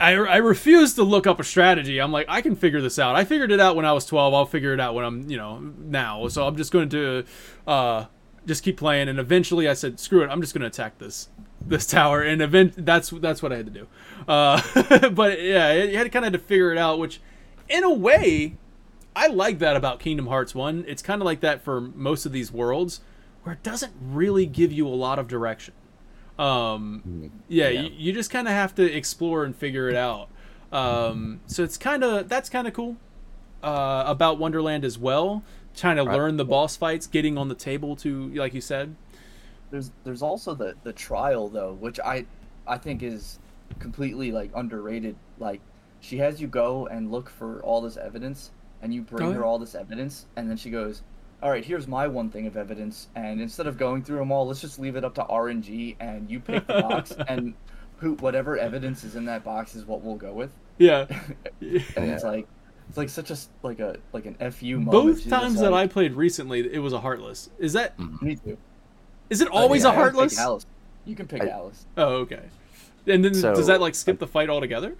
I, 0.00 0.12
I 0.12 0.36
refuse 0.36 0.94
to 0.94 1.02
look 1.02 1.26
up 1.26 1.40
a 1.40 1.44
strategy. 1.44 2.00
I'm 2.00 2.12
like, 2.12 2.26
I 2.28 2.40
can 2.40 2.56
figure 2.56 2.80
this 2.80 2.98
out. 2.98 3.16
I 3.16 3.24
figured 3.24 3.50
it 3.50 3.60
out 3.60 3.76
when 3.76 3.84
I 3.84 3.92
was 3.92 4.06
12. 4.06 4.34
I'll 4.34 4.46
figure 4.46 4.72
it 4.72 4.80
out 4.80 4.94
when 4.94 5.04
I'm, 5.04 5.30
you 5.30 5.36
know, 5.36 5.58
now. 5.58 6.28
So 6.28 6.46
I'm 6.46 6.56
just 6.56 6.72
going 6.72 6.88
to 6.90 7.24
uh, 7.66 8.06
just 8.46 8.62
keep 8.62 8.76
playing. 8.76 9.08
And 9.08 9.18
eventually 9.18 9.68
I 9.68 9.74
said, 9.74 10.00
screw 10.00 10.22
it. 10.22 10.28
I'm 10.28 10.40
just 10.40 10.54
going 10.54 10.62
to 10.62 10.68
attack 10.68 10.98
this 10.98 11.28
this 11.64 11.86
tower. 11.86 12.22
And 12.22 12.42
event 12.42 12.84
that's 12.84 13.10
that's 13.10 13.42
what 13.42 13.52
I 13.52 13.56
had 13.56 13.66
to 13.66 13.72
do. 13.72 13.86
Uh, 14.28 15.08
but 15.10 15.40
yeah, 15.42 15.72
you 15.72 15.96
had 15.96 16.04
to 16.04 16.10
kind 16.10 16.24
of 16.24 16.32
to 16.32 16.38
figure 16.38 16.72
it 16.72 16.78
out, 16.78 16.98
which 16.98 17.20
in 17.68 17.84
a 17.84 17.92
way, 17.92 18.56
I 19.14 19.26
like 19.28 19.58
that 19.60 19.76
about 19.76 20.00
Kingdom 20.00 20.26
Hearts 20.26 20.54
1. 20.54 20.84
It's 20.88 21.02
kind 21.02 21.20
of 21.20 21.26
like 21.26 21.40
that 21.40 21.62
for 21.62 21.80
most 21.80 22.26
of 22.26 22.32
these 22.32 22.50
worlds 22.52 23.00
where 23.42 23.54
it 23.54 23.62
doesn't 23.62 23.92
really 24.00 24.46
give 24.46 24.72
you 24.72 24.86
a 24.86 24.90
lot 24.90 25.18
of 25.18 25.28
direction. 25.28 25.74
Um, 26.38 27.02
Mm, 27.06 27.30
yeah, 27.48 27.68
Yeah. 27.68 27.80
You, 27.82 27.90
you 27.94 28.12
just 28.12 28.30
kind 28.30 28.46
of 28.48 28.54
have 28.54 28.74
to 28.76 28.84
explore 28.84 29.44
and 29.44 29.54
figure 29.54 29.88
it 29.88 29.96
out. 29.96 30.28
Um, 30.72 31.40
so 31.46 31.62
it's 31.62 31.76
kind 31.76 32.02
of 32.02 32.28
that's 32.30 32.48
kind 32.48 32.66
of 32.66 32.72
cool 32.72 32.96
uh, 33.62 34.04
about 34.06 34.38
Wonderland 34.38 34.84
as 34.84 34.98
well. 34.98 35.42
Trying 35.76 35.96
to 35.96 36.04
Right. 36.04 36.16
learn 36.16 36.36
the 36.38 36.44
boss 36.44 36.76
fights, 36.76 37.06
getting 37.06 37.36
on 37.36 37.48
the 37.48 37.54
table 37.54 37.94
to 37.96 38.28
like 38.34 38.54
you 38.54 38.60
said. 38.62 38.94
there's 39.70 39.90
there's 40.04 40.22
also 40.22 40.54
the 40.54 40.74
the 40.82 40.92
trial 40.92 41.48
though, 41.48 41.74
which 41.74 42.00
I 42.00 42.24
I 42.66 42.78
think 42.78 43.02
is 43.02 43.38
completely 43.78 44.32
like 44.32 44.50
underrated. 44.54 45.16
Like 45.38 45.60
she 46.00 46.18
has 46.18 46.40
you 46.40 46.46
go 46.48 46.86
and 46.86 47.10
look 47.10 47.28
for 47.30 47.60
all 47.62 47.80
this 47.80 47.96
evidence, 47.96 48.50
and 48.82 48.92
you 48.92 49.02
bring 49.02 49.28
Oh, 49.28 49.32
her 49.32 49.44
all 49.44 49.58
this 49.58 49.74
evidence, 49.74 50.26
and 50.36 50.48
then 50.50 50.56
she 50.56 50.70
goes, 50.70 51.02
"All 51.42 51.50
right, 51.50 51.64
here's 51.64 51.86
my 51.88 52.06
one 52.08 52.30
thing 52.30 52.46
of 52.46 52.56
evidence," 52.56 53.08
and 53.14 53.40
instead 53.40 53.66
of 53.66 53.78
going 53.78 54.02
through 54.02 54.18
them 54.18 54.32
all, 54.32 54.46
let's 54.46 54.60
just 54.60 54.78
leave 54.78 54.96
it 54.96 55.04
up 55.04 55.14
to 55.16 55.22
RNG, 55.24 55.96
and 56.00 56.30
you 56.30 56.40
pick 56.40 56.66
the 56.66 56.80
box, 56.82 57.12
and 57.28 57.54
who 57.98 58.14
whatever 58.14 58.58
evidence 58.58 59.04
is 59.04 59.14
in 59.16 59.24
that 59.26 59.44
box 59.44 59.74
is 59.76 59.84
what 59.84 60.02
we'll 60.02 60.16
go 60.16 60.32
with. 60.32 60.50
Yeah. 60.78 61.06
and 61.60 61.80
it's 62.10 62.24
like 62.24 62.48
it's 62.88 62.98
like 62.98 63.08
such 63.08 63.30
a 63.30 63.36
like 63.62 63.78
a 63.78 63.96
like 64.12 64.26
an 64.26 64.34
fu 64.50 64.66
moment. 64.80 64.90
Both 64.90 65.16
She's 65.22 65.26
just 65.30 65.42
times 65.42 65.60
that 65.60 65.72
I 65.72 65.86
played 65.86 66.14
recently, 66.14 66.60
it 66.72 66.80
was 66.80 66.92
a 66.92 67.00
heartless. 67.00 67.48
Is 67.58 67.74
that 67.74 67.96
me 68.20 68.34
too. 68.36 68.58
is 69.30 69.40
it 69.40 69.48
Uh, 69.48 69.52
always 69.52 69.84
yeah, 69.84 69.90
a 69.90 69.92
I 69.92 69.96
would 69.98 70.04
pick 70.06 70.14
heartless? 70.14 70.38
Alice. 70.38 70.66
You 71.04 71.14
can 71.14 71.26
pick 71.28 71.42
I- 71.42 71.48
Alice. 71.48 71.86
Oh, 71.96 72.14
okay. 72.22 72.42
And 73.06 73.24
then 73.24 73.34
So- 73.34 73.54
does 73.54 73.66
that 73.66 73.80
like 73.80 73.94
skip 73.94 74.18
the 74.18 74.26
fight 74.26 74.48
altogether? 74.50 74.96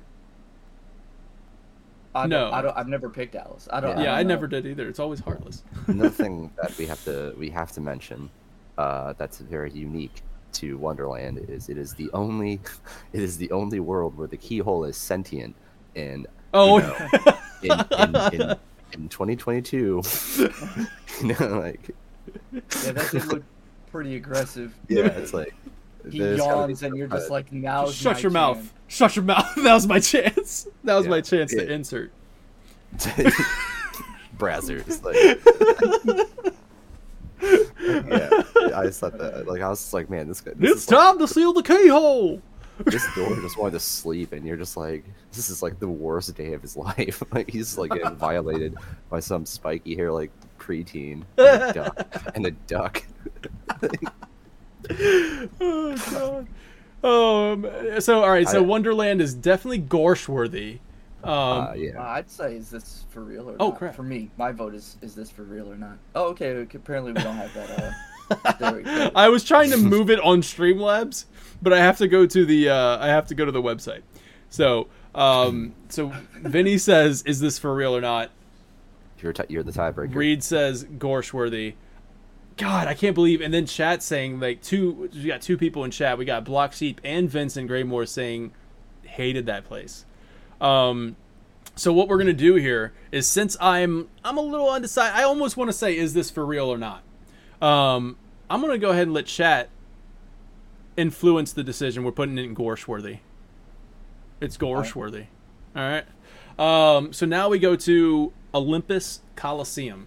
I 2.14 2.26
No. 2.26 2.44
don't, 2.44 2.54
I 2.54 2.62
don't. 2.62 2.76
I've 2.76 2.88
never 2.88 3.08
picked 3.08 3.34
Alice. 3.34 3.68
I 3.72 3.80
don't. 3.80 3.96
Yeah. 3.96 4.02
Yeah, 4.02 4.10
don't 4.10 4.18
I 4.18 4.22
never 4.22 4.46
did 4.46 4.66
either. 4.66 4.86
It's 4.88 4.98
always 4.98 5.20
heartless. 5.20 5.62
Another 5.86 6.10
thing 6.10 6.50
that 6.60 6.76
we 6.76 6.84
have 6.86 7.02
to 7.04 7.34
we 7.38 7.48
have 7.50 7.72
to 7.72 7.80
mention 7.80 8.28
uh, 8.76 9.14
that's 9.16 9.38
very 9.38 9.70
unique 9.70 10.20
to 10.54 10.76
Wonderland 10.76 11.38
is 11.48 11.70
it 11.70 11.78
is 11.78 11.94
the 11.94 12.10
only 12.12 12.60
it 13.14 13.22
is 13.22 13.38
the 13.38 13.50
only 13.50 13.80
world 13.80 14.16
where 14.18 14.28
the 14.28 14.36
keyhole 14.36 14.84
is 14.84 14.96
sentient 14.98 15.54
and 15.96 16.26
Oh, 16.52 16.78
you 17.62 17.68
know, 17.68 17.86
in, 17.94 18.34
in, 18.34 18.40
in, 18.42 18.56
in 18.92 19.08
2022 19.08 20.02
you 21.22 21.26
know 21.28 21.58
like 21.60 21.94
Yeah, 22.52 22.60
that 22.92 23.08
did 23.10 23.24
look 23.26 23.42
pretty 23.90 24.16
aggressive. 24.16 24.74
yeah 24.88 25.06
it's 25.06 25.32
like 25.32 25.54
He 26.10 26.18
there's 26.18 26.38
gotta 26.40 26.50
yawns, 26.60 26.82
and 26.82 26.90
some 26.92 26.94
you're 26.98 27.06
just 27.08 27.30
like, 27.30 27.52
now. 27.52 27.88
shut 27.88 28.22
your 28.22 28.32
mouth. 28.32 28.72
Shut 28.88 29.14
your 29.16 29.24
mouth. 29.24 29.54
That 29.56 29.74
was 29.74 29.86
my 29.86 30.00
chance. 30.00 30.66
That 30.84 30.94
was 30.96 31.04
Yeah. 31.06 31.10
my 31.10 31.20
chance 31.20 31.50
to 31.52 31.64
Yeah. 31.64 31.72
insert. 31.74 32.12
brazzers 34.38 35.02
like 35.02 35.16
yeah 37.40 38.76
I 38.76 38.84
just 38.86 39.00
thought 39.00 39.16
that 39.18 39.46
like 39.46 39.60
I 39.62 39.68
was 39.68 39.80
just 39.80 39.94
like 39.94 40.10
man 40.10 40.28
this 40.28 40.40
guy 40.40 40.52
this 40.56 40.72
It's 40.72 40.82
is 40.84 40.90
like- 40.90 41.00
time 41.00 41.18
to 41.18 41.26
seal 41.28 41.52
the 41.52 41.62
keyhole. 41.62 42.40
this 42.86 43.06
door 43.14 43.34
just 43.36 43.56
wanted 43.58 43.72
to 43.72 43.80
sleep 43.80 44.32
and 44.32 44.46
you're 44.46 44.56
just 44.56 44.76
like 44.76 45.04
this 45.32 45.48
is 45.50 45.62
like 45.62 45.78
the 45.78 45.88
worst 45.88 46.34
day 46.34 46.52
of 46.54 46.62
his 46.62 46.76
life 46.88 47.22
like 47.32 47.48
he's 47.50 47.76
like 47.78 47.90
getting 47.92 48.16
violated 48.16 48.74
by 49.10 49.20
some 49.20 49.44
spiky 49.46 49.94
hair 49.94 50.10
like 50.12 50.30
preteen 50.58 51.22
and 51.38 51.62
a 51.62 51.72
duck 51.72 52.32
and 52.34 52.46
a 52.46 52.50
duck 52.50 53.02
oh 54.90 55.96
god. 56.10 56.46
Um. 57.04 58.00
So 58.00 58.22
all 58.22 58.30
right. 58.30 58.48
So 58.48 58.58
I- 58.58 58.60
Wonderland 58.66 59.20
is 59.20 59.34
definitely 59.34 59.80
Gorsh 59.80 60.28
worthy. 60.28 60.78
Um. 61.24 61.30
uh, 61.30 61.72
yeah 61.74 62.00
Uh, 62.00 62.02
I'd 62.04 62.30
say, 62.30 62.56
is 62.56 62.68
this 62.70 63.04
for 63.10 63.20
real 63.22 63.48
or 63.48 63.56
Oh, 63.60 63.68
not? 63.70 63.78
crap. 63.78 63.94
For 63.94 64.02
me, 64.02 64.30
my 64.36 64.50
vote 64.52 64.74
is, 64.74 64.96
is 65.02 65.14
this 65.14 65.30
for 65.30 65.42
real 65.44 65.70
or 65.70 65.76
not? 65.76 65.96
Oh, 66.16 66.26
okay. 66.30 66.50
okay, 66.50 66.76
Apparently, 66.78 67.12
we 67.12 67.22
don't 67.22 67.36
have 67.36 67.54
that. 67.54 67.94
Uh, 68.50 68.52
there. 68.82 69.10
I 69.14 69.28
was 69.28 69.44
trying 69.44 69.70
to 69.70 69.76
move 69.76 70.10
it 70.10 70.18
on 70.20 70.42
Streamlabs, 70.42 71.26
but 71.60 71.72
I 71.72 71.78
have 71.78 71.98
to 71.98 72.08
go 72.08 72.26
to 72.26 72.44
the 72.44 72.70
uh, 72.70 72.98
I 72.98 73.06
have 73.08 73.26
to 73.28 73.34
go 73.34 73.44
to 73.44 73.52
the 73.52 73.62
website. 73.62 74.02
So, 74.50 74.88
um, 75.14 75.74
so 75.88 76.12
Vinny 76.40 76.76
says, 76.78 77.22
"Is 77.24 77.40
this 77.40 77.58
for 77.58 77.74
real 77.74 77.96
or 77.96 78.00
not?" 78.00 78.30
you're, 79.20 79.32
t- 79.32 79.44
you're 79.48 79.62
the 79.62 79.70
tiebreaker 79.70 80.14
Reed 80.14 80.42
says, 80.42 80.84
"Gorshworthy." 80.84 81.74
God, 82.62 82.86
I 82.86 82.94
can't 82.94 83.16
believe. 83.16 83.40
And 83.40 83.52
then 83.52 83.66
chat 83.66 84.04
saying 84.04 84.38
like 84.38 84.62
two. 84.62 85.10
We 85.12 85.24
got 85.24 85.42
two 85.42 85.58
people 85.58 85.82
in 85.82 85.90
chat. 85.90 86.16
We 86.16 86.24
got 86.24 86.44
Block 86.44 86.72
Sheep 86.72 87.00
and 87.02 87.28
Vincent 87.28 87.66
Graymore 87.66 88.06
saying 88.06 88.52
hated 89.02 89.46
that 89.46 89.64
place. 89.64 90.04
Um, 90.60 91.16
so 91.74 91.92
what 91.92 92.06
we're 92.06 92.18
gonna 92.18 92.32
do 92.32 92.54
here 92.54 92.92
is 93.10 93.26
since 93.26 93.56
I'm 93.60 94.08
I'm 94.24 94.38
a 94.38 94.40
little 94.42 94.70
undecided. 94.70 95.12
I 95.18 95.24
almost 95.24 95.56
want 95.56 95.70
to 95.70 95.72
say, 95.72 95.96
is 95.96 96.14
this 96.14 96.30
for 96.30 96.46
real 96.46 96.72
or 96.72 96.78
not? 96.78 97.02
Um, 97.60 98.16
I'm 98.48 98.60
gonna 98.60 98.78
go 98.78 98.90
ahead 98.90 99.08
and 99.08 99.14
let 99.14 99.26
chat 99.26 99.68
influence 100.96 101.52
the 101.52 101.64
decision. 101.64 102.04
We're 102.04 102.12
putting 102.12 102.38
it 102.38 102.44
in 102.44 102.54
Gorshworthy. 102.54 103.18
It's 104.40 104.56
Gorshworthy. 104.56 105.26
All 105.74 105.82
right. 105.82 106.04
Um, 106.60 107.12
so 107.12 107.26
now 107.26 107.48
we 107.48 107.58
go 107.58 107.74
to 107.74 108.32
Olympus 108.54 109.20
Coliseum. 109.34 110.06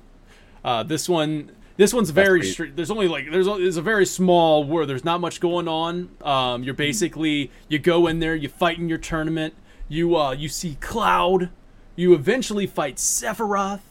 Uh, 0.63 0.83
this 0.83 1.09
one, 1.09 1.51
this 1.77 1.93
one's 1.93 2.09
very. 2.09 2.51
there's 2.51 2.91
only 2.91 3.07
like 3.07 3.29
there's 3.31 3.47
a, 3.47 3.55
there's 3.57 3.77
a 3.77 3.81
very 3.81 4.05
small 4.05 4.63
world. 4.63 4.89
There's 4.89 5.03
not 5.03 5.19
much 5.19 5.39
going 5.39 5.67
on. 5.67 6.09
Um, 6.21 6.63
you're 6.63 6.73
basically 6.73 7.51
you 7.67 7.79
go 7.79 8.07
in 8.07 8.19
there, 8.19 8.35
you 8.35 8.49
fight 8.49 8.77
in 8.77 8.87
your 8.87 8.97
tournament. 8.97 9.53
You 9.89 10.15
uh, 10.15 10.31
you 10.31 10.47
see 10.49 10.77
Cloud. 10.79 11.49
You 11.95 12.13
eventually 12.13 12.67
fight 12.67 12.95
Sephiroth. 12.95 13.81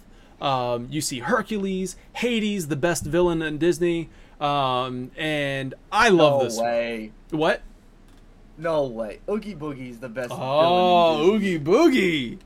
Um, 0.41 0.89
you 0.91 1.01
see 1.01 1.21
Hercules, 1.21 1.97
Hades, 2.15 2.69
the 2.69 2.77
best 2.77 3.05
villain 3.05 3.41
in 3.41 3.59
Disney. 3.59 4.11
Um, 4.41 5.11
and 5.17 5.75
I 5.91 6.09
love 6.09 6.43
this. 6.43 6.57
no 6.57 6.63
this. 6.63 6.63
way. 6.63 7.13
What? 7.31 7.63
No 8.59 8.85
way. 8.85 9.21
Oogie 9.29 9.55
Boogie's 9.55 9.99
the 9.99 10.09
best. 10.09 10.31
Oh, 10.33 11.17
villain 11.17 11.31
in 11.31 11.35
Oogie 11.35 11.59
Boogie. 11.59 12.39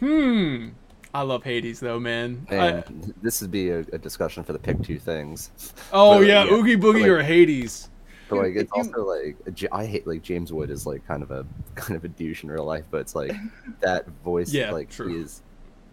Hmm. 0.00 0.68
I 1.12 1.22
love 1.22 1.42
Hades 1.44 1.80
though, 1.80 1.98
man. 1.98 2.46
I- 2.50 2.54
and 2.54 3.12
this 3.22 3.40
would 3.40 3.50
be 3.50 3.70
a, 3.70 3.80
a 3.92 3.98
discussion 3.98 4.44
for 4.44 4.52
the 4.52 4.58
pick 4.58 4.82
two 4.82 4.98
things 4.98 5.50
oh 5.92 6.18
but, 6.18 6.26
yeah, 6.26 6.44
yeah, 6.44 6.52
Oogie 6.52 6.76
Boogie 6.76 7.02
like- 7.02 7.10
or 7.10 7.22
Hades. 7.22 7.88
but 8.28 8.36
like 8.38 8.54
it's 8.56 8.70
also 8.72 9.04
like 9.04 9.36
J- 9.54 9.68
I 9.72 9.86
hate 9.86 10.06
like 10.06 10.22
James 10.22 10.52
Wood 10.52 10.70
is 10.70 10.86
like 10.86 11.04
kind 11.06 11.22
of 11.22 11.30
a 11.30 11.44
kind 11.74 11.96
of 11.96 12.04
a 12.04 12.08
douche 12.08 12.44
in 12.44 12.50
real 12.50 12.64
life 12.64 12.84
but 12.90 13.00
it's 13.00 13.14
like 13.14 13.32
that 13.80 14.06
voice 14.24 14.52
Yeah, 14.52 14.70
like 14.70 14.88
true. 14.90 15.08
he 15.08 15.16
is 15.16 15.42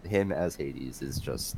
him 0.04 0.30
as 0.32 0.54
Hades 0.54 1.02
is 1.02 1.18
just 1.18 1.56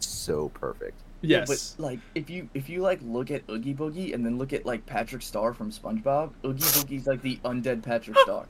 so 0.00 0.48
perfect. 0.50 1.00
Yes. 1.22 1.74
But 1.78 1.82
like 1.82 1.98
if 2.14 2.28
you 2.28 2.48
if 2.52 2.68
you 2.68 2.82
like 2.82 2.98
look 3.02 3.30
at 3.30 3.42
Oogie 3.48 3.74
Boogie 3.74 4.12
and 4.14 4.24
then 4.26 4.36
look 4.38 4.52
at 4.52 4.66
like 4.66 4.84
Patrick 4.84 5.22
Star 5.22 5.54
from 5.54 5.70
SpongeBob, 5.70 6.32
Oogie 6.44 6.60
Boogie's 6.62 7.06
like 7.06 7.22
the 7.22 7.36
undead 7.44 7.82
Patrick 7.82 8.18
Star. 8.18 8.44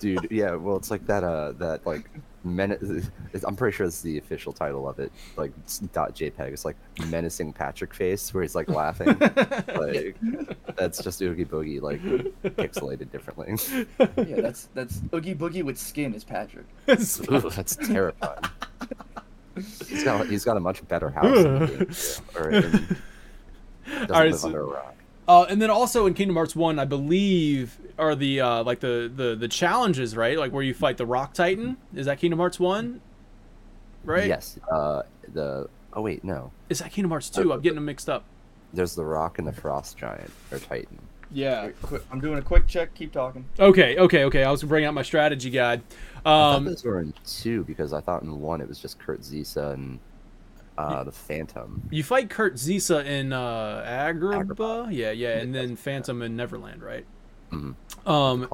Dude, 0.00 0.28
yeah, 0.30 0.54
well, 0.54 0.76
it's 0.76 0.90
like 0.90 1.04
that. 1.08 1.24
Uh, 1.24 1.52
that 1.58 1.84
like, 1.84 2.08
men- 2.44 3.02
I'm 3.46 3.56
pretty 3.56 3.76
sure 3.76 3.86
it's 3.86 4.02
the 4.02 4.18
official 4.18 4.52
title 4.52 4.88
of 4.88 4.98
it. 4.98 5.12
Like 5.36 5.52
it's 5.64 5.78
dot 5.78 6.14
JPEG. 6.14 6.52
It's 6.52 6.64
like 6.64 6.76
menacing 7.08 7.52
Patrick 7.52 7.94
face, 7.94 8.32
where 8.32 8.42
he's 8.42 8.54
like 8.54 8.68
laughing. 8.68 9.18
like 9.18 10.16
that's 10.76 11.02
just 11.02 11.20
Oogie 11.22 11.44
Boogie, 11.44 11.80
like 11.80 12.00
pixelated 12.56 13.10
differently. 13.10 13.54
yeah, 14.28 14.40
that's 14.40 14.68
that's 14.74 15.00
Oogie 15.14 15.34
Boogie 15.34 15.62
with 15.62 15.78
skin 15.78 16.14
is 16.14 16.24
Patrick. 16.24 16.66
Ooh, 16.88 17.50
that's 17.50 17.76
terrifying. 17.76 18.44
He's 19.88 20.04
got 20.04 20.26
he's 20.28 20.44
got 20.44 20.56
a 20.56 20.60
much 20.60 20.86
better 20.88 21.10
house. 21.10 21.36
in 21.38 21.58
the 21.58 21.66
game, 21.66 21.86
too, 21.86 22.38
or 22.38 22.50
in, 22.50 22.62
doesn't 22.62 24.10
Alright, 24.10 24.30
live 24.32 24.40
so- 24.40 24.46
under 24.48 24.60
a 24.60 24.64
rock. 24.66 24.94
Uh, 25.28 25.44
and 25.50 25.60
then 25.60 25.68
also 25.68 26.06
in 26.06 26.14
Kingdom 26.14 26.36
Hearts 26.36 26.56
One, 26.56 26.78
I 26.78 26.86
believe, 26.86 27.78
are 27.98 28.14
the 28.14 28.40
uh, 28.40 28.64
like 28.64 28.80
the, 28.80 29.12
the 29.14 29.36
the 29.36 29.46
challenges, 29.48 30.16
right? 30.16 30.38
Like 30.38 30.52
where 30.52 30.62
you 30.62 30.72
fight 30.72 30.96
the 30.96 31.04
Rock 31.04 31.34
Titan. 31.34 31.76
Is 31.94 32.06
that 32.06 32.18
Kingdom 32.18 32.38
Hearts 32.38 32.58
One? 32.58 33.02
Right. 34.04 34.26
Yes. 34.26 34.58
Uh, 34.70 35.02
the 35.32 35.68
oh 35.92 36.00
wait, 36.00 36.24
no. 36.24 36.50
Is 36.70 36.78
that 36.78 36.92
Kingdom 36.92 37.10
Hearts 37.10 37.28
Two? 37.28 37.52
I'm 37.52 37.60
getting 37.60 37.74
them 37.76 37.84
mixed 37.84 38.08
up. 38.08 38.24
There's 38.72 38.94
the 38.94 39.04
rock 39.04 39.38
and 39.38 39.46
the 39.46 39.52
frost 39.52 39.98
giant 39.98 40.30
or 40.50 40.58
titan. 40.58 40.98
Yeah. 41.30 41.66
Wait, 41.66 41.82
quick, 41.82 42.02
I'm 42.10 42.20
doing 42.20 42.38
a 42.38 42.42
quick 42.42 42.66
check. 42.66 42.94
Keep 42.94 43.12
talking. 43.12 43.44
Okay. 43.58 43.98
Okay. 43.98 44.24
Okay. 44.24 44.44
I 44.44 44.50
was 44.50 44.62
bringing 44.62 44.88
out 44.88 44.94
my 44.94 45.02
strategy 45.02 45.50
guide. 45.50 45.82
I 46.16 46.20
thought 46.22 46.56
Um, 46.56 46.64
those 46.64 46.84
were 46.84 47.00
in 47.00 47.12
two 47.26 47.64
because 47.64 47.92
I 47.92 48.00
thought 48.00 48.22
in 48.22 48.40
one 48.40 48.62
it 48.62 48.68
was 48.68 48.78
just 48.78 48.98
Kurt 48.98 49.20
Zisa 49.20 49.74
and 49.74 49.98
uh, 50.78 51.04
the 51.04 51.12
Phantom. 51.12 51.82
you 51.90 52.02
fight 52.02 52.30
Kurt 52.30 52.54
Zisa 52.54 53.04
in 53.04 53.32
uh, 53.32 53.84
Agrabah. 53.86 54.46
Agrabah. 54.46 54.88
Yeah. 54.92 55.10
Yeah. 55.10 55.38
And 55.38 55.54
then 55.54 55.76
Phantom 55.76 56.22
in 56.22 56.36
Neverland, 56.36 56.82
right? 56.82 57.04
Mhm. 57.52 57.74
Um, 58.06 58.48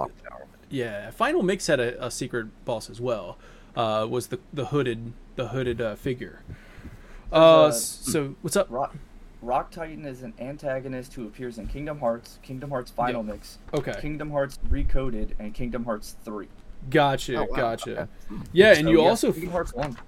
Yeah, 0.70 1.10
Final 1.10 1.42
Mix 1.42 1.66
had 1.66 1.78
a, 1.78 2.04
a 2.06 2.10
secret 2.10 2.46
boss 2.64 2.88
as 2.90 3.00
well. 3.00 3.36
Uh, 3.76 4.06
was 4.08 4.28
the 4.28 4.38
the 4.52 4.66
hooded 4.66 5.12
the 5.36 5.48
hooded 5.48 5.80
uh, 5.80 5.94
figure. 5.96 6.40
Uh, 7.32 7.64
uh, 7.66 7.70
so 7.72 8.34
what's 8.42 8.56
up? 8.56 8.68
Rock 8.70 8.94
Rock 9.42 9.70
Titan 9.70 10.04
is 10.06 10.22
an 10.22 10.32
antagonist 10.38 11.12
who 11.14 11.26
appears 11.26 11.58
in 11.58 11.66
Kingdom 11.66 11.98
Hearts, 12.00 12.38
Kingdom 12.42 12.70
Hearts 12.70 12.90
Final 12.90 13.24
Yeah. 13.24 13.32
Mix, 13.32 13.58
Okay, 13.74 13.94
Kingdom 14.00 14.30
Hearts 14.30 14.58
Recoded, 14.70 15.32
and 15.38 15.52
Kingdom 15.52 15.84
Hearts 15.84 16.16
3. 16.24 16.48
gotcha, 16.88 17.36
Oh, 17.36 17.46
wow. 17.50 17.56
gotcha. 17.56 17.90
Okay. 18.02 18.10
Yeah, 18.52 18.68
and 18.70 18.84
So, 18.86 18.90
you 18.90 19.02
yeah, 19.02 19.08
also, 19.08 19.32
Kingdom 19.32 19.50
Hearts 19.52 19.74
1. 19.74 19.98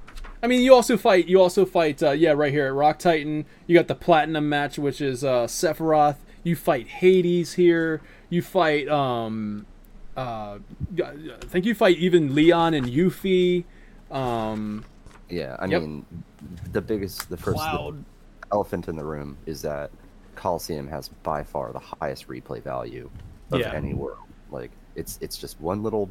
I 0.47 0.49
mean, 0.49 0.63
you 0.63 0.73
also 0.75 0.97
fight. 0.97 1.27
You 1.27 1.41
also 1.41 1.65
fight. 1.65 2.01
Uh, 2.01 2.13
yeah, 2.13 2.31
right 2.31 2.53
here 2.53 2.69
at 2.69 2.73
Rock 2.73 3.01
Titan. 3.01 3.47
You 3.67 3.75
got 3.75 3.89
the 3.89 3.97
platinum 3.97 4.49
match, 4.49 4.79
which 4.79 5.01
is 5.01 5.25
uh, 5.25 5.47
Sephiroth. 5.49 6.19
You 6.45 6.55
fight 6.55 6.87
Hades 6.87 7.55
here. 7.55 8.01
You 8.31 8.43
fight. 8.43 8.87
Um, 8.87 9.67
uh, 10.17 10.59
I 11.03 11.47
think 11.49 11.65
you 11.67 11.75
fight 11.75 11.99
even 11.99 12.33
Leon 12.33 12.75
and 12.75 12.87
Yuffie. 12.87 13.65
Um, 14.09 14.85
Yeah, 15.29 15.57
I 15.59 15.67
Yep. 15.67 15.81
mean, 15.81 16.07
the 16.71 16.81
biggest, 16.81 17.29
the 17.29 17.37
first 17.37 17.59
the 17.73 18.05
elephant 18.53 18.87
in 18.87 18.95
the 18.95 19.05
room 19.05 19.37
is 19.47 19.63
that 19.63 19.91
Coliseum 20.37 20.87
has 20.87 21.09
by 21.25 21.43
far 21.43 21.73
the 21.73 21.83
highest 22.01 22.29
replay 22.29 22.63
value 22.63 23.11
of 23.51 23.61
Yeah. 23.61 23.73
any 23.75 23.95
world. 23.95 24.17
Like 24.49 24.71
it's 24.95 25.19
it's 25.21 25.39
just 25.39 25.59
one 25.61 25.83
little, 25.83 26.09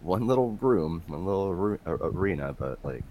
one 0.00 0.26
little 0.26 0.58
room, 0.60 1.04
one 1.06 1.24
little 1.24 1.78
uh, 1.86 1.98
arena, 2.02 2.52
but 2.58 2.80
like 2.82 3.04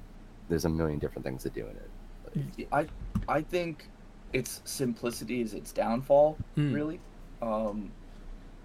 there's 0.49 0.65
a 0.65 0.69
million 0.69 0.99
different 0.99 1.25
things 1.25 1.43
to 1.43 1.49
do 1.49 1.67
in 1.67 1.75
it. 1.77 2.67
I 2.71 2.87
I 3.27 3.41
think 3.41 3.87
its 4.33 4.61
simplicity 4.65 5.41
is 5.41 5.53
its 5.53 5.71
downfall, 5.71 6.37
Hmm. 6.55 6.73
really. 6.73 6.99
Um, 7.41 7.91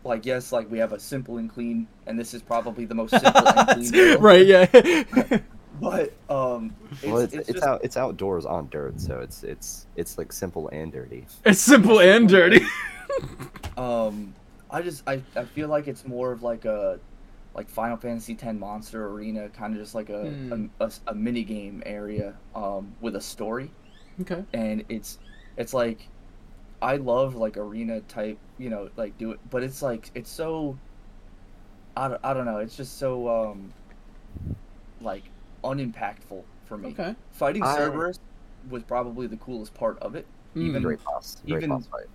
like 0.05 0.24
yes, 0.24 0.53
like 0.53 0.70
we 0.70 0.79
have 0.79 0.93
a 0.93 0.99
simple 1.01 1.39
and 1.39 1.51
clean, 1.51 1.87
and 2.07 2.18
this 2.18 2.33
is 2.35 2.41
probably 2.43 2.85
the 2.87 2.95
most 2.95 3.11
simple 3.11 3.47
and 3.47 3.89
clean. 3.93 4.18
right? 4.20 4.47
Yeah. 4.47 5.39
But 5.81 6.12
um, 6.29 6.74
it's, 6.91 7.03
well, 7.05 7.18
it's, 7.18 7.35
it's, 7.35 7.49
it's, 7.51 7.53
just, 7.61 7.64
out 7.64 7.81
it's 7.85 7.97
outdoors 7.97 8.45
on 8.45 8.68
dirt, 8.68 9.01
so 9.01 9.20
it's 9.20 9.45
it's 9.45 9.87
it's 9.95 10.18
like 10.18 10.33
simple 10.33 10.68
and 10.72 10.91
dirty. 10.91 11.24
it's 11.45 11.61
simple 11.61 12.01
and 12.01 12.29
dirty. 12.29 12.66
um, 13.76 14.35
I 14.70 14.83
just 14.83 15.05
I, 15.09 15.22
I 15.37 15.45
feel 15.45 15.68
like 15.68 15.87
it's 15.87 16.05
more 16.05 16.33
of 16.33 16.43
like 16.43 16.64
a 16.64 16.99
like 17.59 17.68
Final 17.68 17.96
Fantasy 17.96 18.34
X 18.40 18.54
Monster 18.56 19.09
Arena, 19.09 19.48
kind 19.48 19.74
of 19.74 19.80
just 19.80 19.92
like 19.94 20.11
a, 20.11 20.30
Hmm. 20.30 20.66
a, 20.80 20.84
a, 20.84 20.92
a 21.09 21.14
mini 21.14 21.42
game 21.42 21.82
area 21.84 22.34
um, 22.54 22.94
with 23.00 23.16
a 23.16 23.20
story. 23.20 23.70
okay. 24.20 24.44
and 24.54 24.84
it's 24.88 25.18
it's 25.56 25.74
like 25.74 26.06
I 26.80 26.96
love 26.98 27.34
like 27.34 27.56
arena 27.56 28.00
type, 28.02 28.38
you 28.59 28.70
know, 28.70 28.90
like 28.96 29.18
do 29.18 29.32
it, 29.32 29.40
but 29.50 29.64
it's 29.64 29.82
like 29.82 30.12
it's 30.14 30.30
so 30.30 30.78
I 31.96 32.06
don't, 32.06 32.20
I 32.24 32.32
don't 32.32 32.44
know, 32.46 32.59
it's 32.59 32.76
just 32.76 32.96
so 32.98 33.28
um 33.28 33.72
like 35.00 35.24
unimpactful 35.64 36.44
for 36.66 36.78
me. 36.78 36.90
Okay. 36.90 37.16
Fighting 37.32 37.64
I- 37.64 37.74
Cerberus 37.76 38.20
was 38.70 38.84
probably 38.84 39.26
the 39.26 39.36
coolest 39.38 39.74
part 39.74 39.98
of 40.00 40.14
it. 40.14 40.26
Even 40.54 40.80
Mm. 40.82 40.84
Great 40.84 41.04
boss, 41.04 41.36
great 41.44 41.56
even- 41.59 41.70
boss 41.70 41.86
fight. 41.86 42.06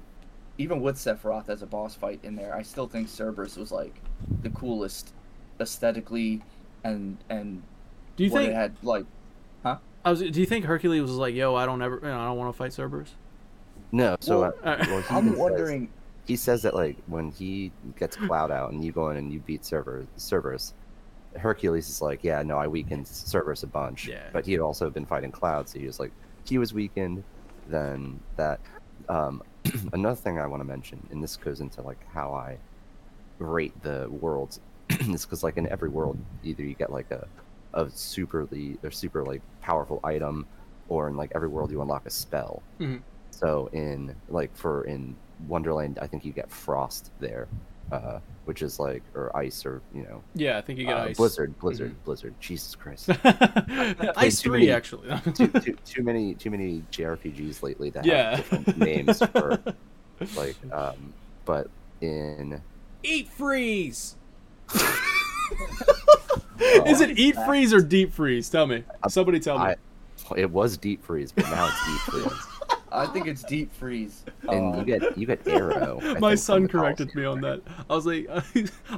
even 0.57 0.79
with 0.81 0.95
Sephiroth 0.95 1.49
as 1.49 1.61
a 1.63 1.65
boss 1.65 1.95
fight 1.95 2.19
in 2.23 2.35
there, 2.37 2.55
I 2.55 2.61
still 2.61 2.87
think 2.87 3.09
Cerberus 3.09 3.57
was 3.57 3.71
like 3.73 3.95
the 4.41 4.49
coolest 4.51 5.13
aesthetically 5.59 6.41
and 6.83 7.17
and 7.29 7.63
Do 8.15 8.23
you 8.23 8.29
think? 8.29 8.49
it 8.51 8.55
had 8.55 8.75
like 8.83 9.05
huh 9.63 9.77
I 10.05 10.09
was, 10.11 10.19
do 10.19 10.39
you 10.39 10.45
think 10.45 10.65
Hercules 10.65 11.01
was 11.01 11.11
like, 11.11 11.33
"Yo, 11.33 11.55
I 11.55 11.65
don't 11.65 11.81
ever, 11.81 11.95
you 11.95 12.07
know, 12.09 12.19
I 12.19 12.25
don't 12.25 12.37
want 12.37 12.53
to 12.53 12.57
fight 12.57 12.73
Cerberus"? 12.73 13.13
No, 13.93 14.17
so 14.19 14.41
Well, 14.41 14.53
uh, 14.63 14.85
well, 14.87 15.01
he 15.01 15.15
I'm 15.15 15.29
says- 15.29 15.37
wondering 15.37 15.89
he 16.25 16.35
says 16.35 16.61
that 16.63 16.73
like 16.73 16.97
when 17.07 17.31
he 17.31 17.71
gets 17.99 18.15
Cloud 18.15 18.49
out 18.51 18.71
and 18.71 18.83
you 18.83 18.91
go 18.91 19.09
in 19.09 19.17
and 19.17 19.31
you 19.31 19.39
beat 19.39 19.61
Cerber- 19.63 20.07
Cerberus, 20.17 20.73
Hercules 21.37 21.89
is 21.89 22.01
like, 22.01 22.23
yeah, 22.23 22.41
no, 22.43 22.57
I 22.57 22.67
weakened 22.67 23.05
Cerberus 23.07 23.63
a 23.63 23.67
bunch. 23.67 24.07
Yeah. 24.07 24.23
But 24.31 24.45
he 24.45 24.53
had 24.53 24.61
also 24.61 24.89
been 24.89 25.05
fighting 25.05 25.31
Cloud, 25.33 25.67
so 25.67 25.79
he 25.79 25.85
was 25.85 25.99
like, 25.99 26.11
he 26.45 26.57
was 26.57 26.73
weakened. 26.73 27.23
Then 27.67 28.19
that. 28.37 28.59
Um, 29.09 29.41
another 29.93 30.15
thing 30.15 30.39
I 30.39 30.47
want 30.47 30.61
to 30.61 30.65
mention, 30.65 31.05
and 31.11 31.21
this 31.21 31.35
goes 31.35 31.59
into 31.61 31.81
like 31.81 31.99
how 32.13 32.33
I 32.33 32.57
rate 33.39 33.73
the 33.83 34.07
worlds, 34.09 34.59
is 35.13 35.25
because 35.25 35.43
like 35.43 35.57
in 35.57 35.67
every 35.69 35.89
world, 35.89 36.17
either 36.43 36.63
you 36.63 36.75
get 36.75 36.91
like 36.91 37.09
a 37.11 37.27
a 37.73 37.85
superly 37.85 38.77
or 38.83 38.91
super 38.91 39.23
like 39.23 39.41
powerful 39.61 39.99
item, 40.03 40.45
or 40.89 41.07
in 41.07 41.15
like 41.17 41.31
every 41.35 41.47
world 41.47 41.71
you 41.71 41.81
unlock 41.81 42.05
a 42.05 42.09
spell. 42.09 42.61
Mhm. 42.79 43.01
So 43.31 43.69
in 43.73 44.15
like 44.29 44.55
for 44.55 44.83
in 44.85 45.15
Wonderland, 45.47 45.97
I 46.01 46.07
think 46.07 46.23
you 46.23 46.31
get 46.31 46.51
frost 46.51 47.11
there, 47.19 47.47
uh, 47.91 48.19
which 48.45 48.61
is 48.61 48.79
like 48.79 49.01
or 49.15 49.35
ice 49.35 49.65
or 49.65 49.81
you 49.93 50.03
know 50.03 50.21
Yeah, 50.35 50.57
I 50.59 50.61
think 50.61 50.77
you 50.79 50.85
get 50.85 50.97
uh, 50.97 51.05
ice. 51.05 51.17
blizzard, 51.17 51.57
blizzard, 51.59 51.95
blizzard. 52.05 52.35
Jesus 52.39 52.75
Christ, 52.75 53.09
ice 54.15 54.41
too 54.41 54.49
three, 54.49 54.59
many- 54.59 54.71
actually. 54.71 55.09
too, 55.33 55.47
too, 55.47 55.75
too 55.85 56.03
many 56.03 56.35
too 56.35 56.51
many 56.51 56.83
JRPGs 56.91 57.63
lately 57.63 57.89
that 57.89 58.05
Yeah. 58.05 58.35
have 58.35 58.49
different 58.49 58.77
names 58.77 59.19
for 59.25 59.59
like 60.37 60.55
um, 60.71 61.11
but 61.45 61.69
in 62.01 62.61
Eat 63.01 63.27
freeze. 63.29 64.15
Is 66.85 67.01
it 67.01 67.17
eat 67.17 67.35
freeze 67.45 67.73
or 67.73 67.81
deep 67.81 68.13
freeze? 68.13 68.49
Tell 68.49 68.65
me. 68.67 68.83
Somebody 69.09 69.39
tell 69.39 69.57
me. 69.59 69.65
I, 69.65 69.75
it 70.37 70.49
was 70.49 70.77
deep 70.77 71.03
freeze, 71.03 71.31
but 71.31 71.45
now 71.45 71.67
it's 71.67 71.85
deep 71.85 71.99
freeze. 72.23 72.47
I 72.91 73.05
think 73.07 73.25
it's 73.27 73.43
deep 73.43 73.73
freeze. 73.73 74.23
And 74.47 74.75
you 74.77 74.83
get 74.85 75.17
you 75.17 75.25
get 75.25 75.47
Aero. 75.47 75.99
I 76.01 76.13
My 76.19 76.35
son 76.35 76.67
corrected 76.67 77.13
me 77.15 77.25
on 77.25 77.41
that. 77.41 77.61
I 77.89 77.95
was 77.95 78.05
like, 78.05 78.27
I 78.29 78.43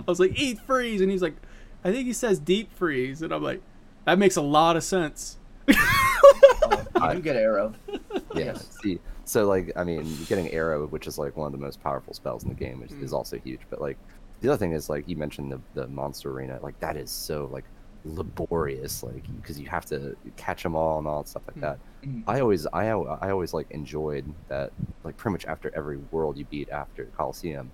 was 0.06 0.20
like, 0.20 0.38
eat 0.40 0.60
freeze, 0.62 1.02
and 1.02 1.10
he's 1.10 1.22
like, 1.22 1.36
I 1.84 1.92
think 1.92 2.06
he 2.06 2.14
says 2.14 2.38
deep 2.40 2.74
freeze, 2.74 3.22
and 3.22 3.32
I'm 3.34 3.42
like, 3.44 3.62
that 4.06 4.20
makes 4.20 4.36
a 4.36 4.42
lot 4.42 4.76
of 4.76 4.84
sense. 4.84 5.38
uh, 5.70 7.10
you 7.10 7.14
do 7.16 7.22
get 7.22 7.36
Aero. 7.38 7.74
Yeah. 7.90 8.00
Yes. 8.36 8.78
See, 8.82 9.00
so 9.24 9.48
like, 9.48 9.72
I 9.78 9.84
mean, 9.86 10.06
getting 10.28 10.52
Aero, 10.52 10.88
which 10.88 11.08
is 11.08 11.18
like 11.18 11.38
one 11.38 11.46
of 11.48 11.54
the 11.58 11.64
most 11.66 11.82
powerful 11.82 12.14
spells 12.14 12.44
in 12.44 12.50
the 12.50 12.56
game, 12.56 12.84
is, 12.84 12.92
Mm. 12.92 13.02
is 13.04 13.14
also 13.14 13.38
huge. 13.40 13.62
But 13.70 13.80
like, 13.82 13.98
the 14.42 14.50
other 14.50 14.58
thing 14.58 14.74
is 14.74 14.90
like 14.90 15.08
you 15.08 15.16
mentioned 15.16 15.52
the 15.52 15.60
the 15.74 15.88
monster 15.88 16.32
arena, 16.32 16.60
like 16.62 16.80
that 16.80 16.98
is 16.98 17.10
so 17.12 17.50
like 17.52 17.64
laborious, 18.06 19.04
like 19.04 19.24
because 19.42 19.60
you 19.60 19.68
have 19.68 19.86
to 19.88 20.16
catch 20.38 20.64
them 20.64 20.76
all 20.76 21.00
and 21.00 21.08
all 21.08 21.24
that 21.24 21.30
stuff 21.30 21.44
like 21.48 21.60
that. 21.62 21.80
Mhm. 22.06 22.24
I 22.28 22.40
always, 22.40 22.66
I, 22.68 22.86
I 22.90 23.32
always 23.32 23.54
like 23.54 23.70
enjoyed 23.72 24.26
that, 24.48 24.72
like 25.04 25.18
pretty 25.18 25.34
much 25.34 25.46
after 25.46 25.72
every 25.76 25.98
world 26.12 26.38
you 26.38 26.46
beat 26.46 26.70
after 26.70 27.06
Coliseum, 27.18 27.72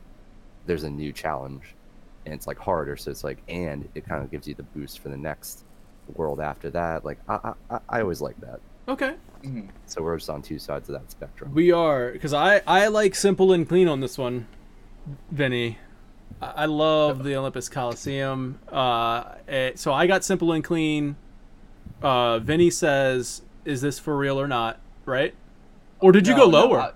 there's 0.65 0.83
a 0.83 0.89
new 0.89 1.11
challenge, 1.11 1.75
and 2.25 2.33
it's 2.33 2.47
like 2.47 2.57
harder. 2.57 2.95
So 2.95 3.11
it's 3.11 3.23
like, 3.23 3.39
and 3.49 3.87
it 3.95 4.05
kind 4.07 4.23
of 4.23 4.31
gives 4.31 4.47
you 4.47 4.53
the 4.55 4.63
boost 4.63 4.99
for 4.99 5.09
the 5.09 5.17
next 5.17 5.65
world 6.15 6.39
after 6.39 6.69
that. 6.71 7.03
Like, 7.05 7.19
I, 7.27 7.35
I, 7.69 7.75
I- 7.75 7.79
I 7.89 8.01
always 8.01 8.21
like 8.21 8.39
that. 8.41 8.59
Okay, 8.87 9.15
Mhm. 9.43 9.67
So 9.85 10.01
we're 10.01 10.17
just 10.17 10.29
on 10.29 10.41
two 10.41 10.59
sides 10.59 10.87
of 10.89 10.93
that 10.93 11.09
spectrum. 11.11 11.53
we 11.53 11.71
are 11.71 12.11
because 12.11 12.33
I 12.33 12.61
I 12.67 12.87
like 12.87 13.15
simple 13.15 13.51
and 13.53 13.67
clean 13.67 13.87
on 13.87 13.99
this 13.99 14.17
one, 14.17 14.47
Vinny. 15.29 15.77
I 16.41 16.51
I 16.63 16.65
love 16.65 17.23
the 17.23 17.35
Olympus 17.35 17.67
Coliseum. 17.69 18.59
Uh, 18.71 19.23
eh, 19.47 19.71
so 19.75 19.91
I 19.93 20.05
got 20.07 20.23
simple 20.23 20.51
and 20.51 20.63
clean. 20.63 21.15
Uh, 22.01 22.39
Vinny 22.39 22.69
says, 22.69 23.41
"Is 23.65 23.81
this 23.81 23.97
for 23.99 24.15
real 24.17 24.39
or 24.39 24.47
not?" 24.47 24.79
Right? 25.05 25.33
Or 25.99 26.11
did 26.11 26.27
you 26.27 26.35
No, 26.35 26.45
go 26.45 26.51
no, 26.51 26.57
lower? 26.67 26.79
I- 26.79 26.91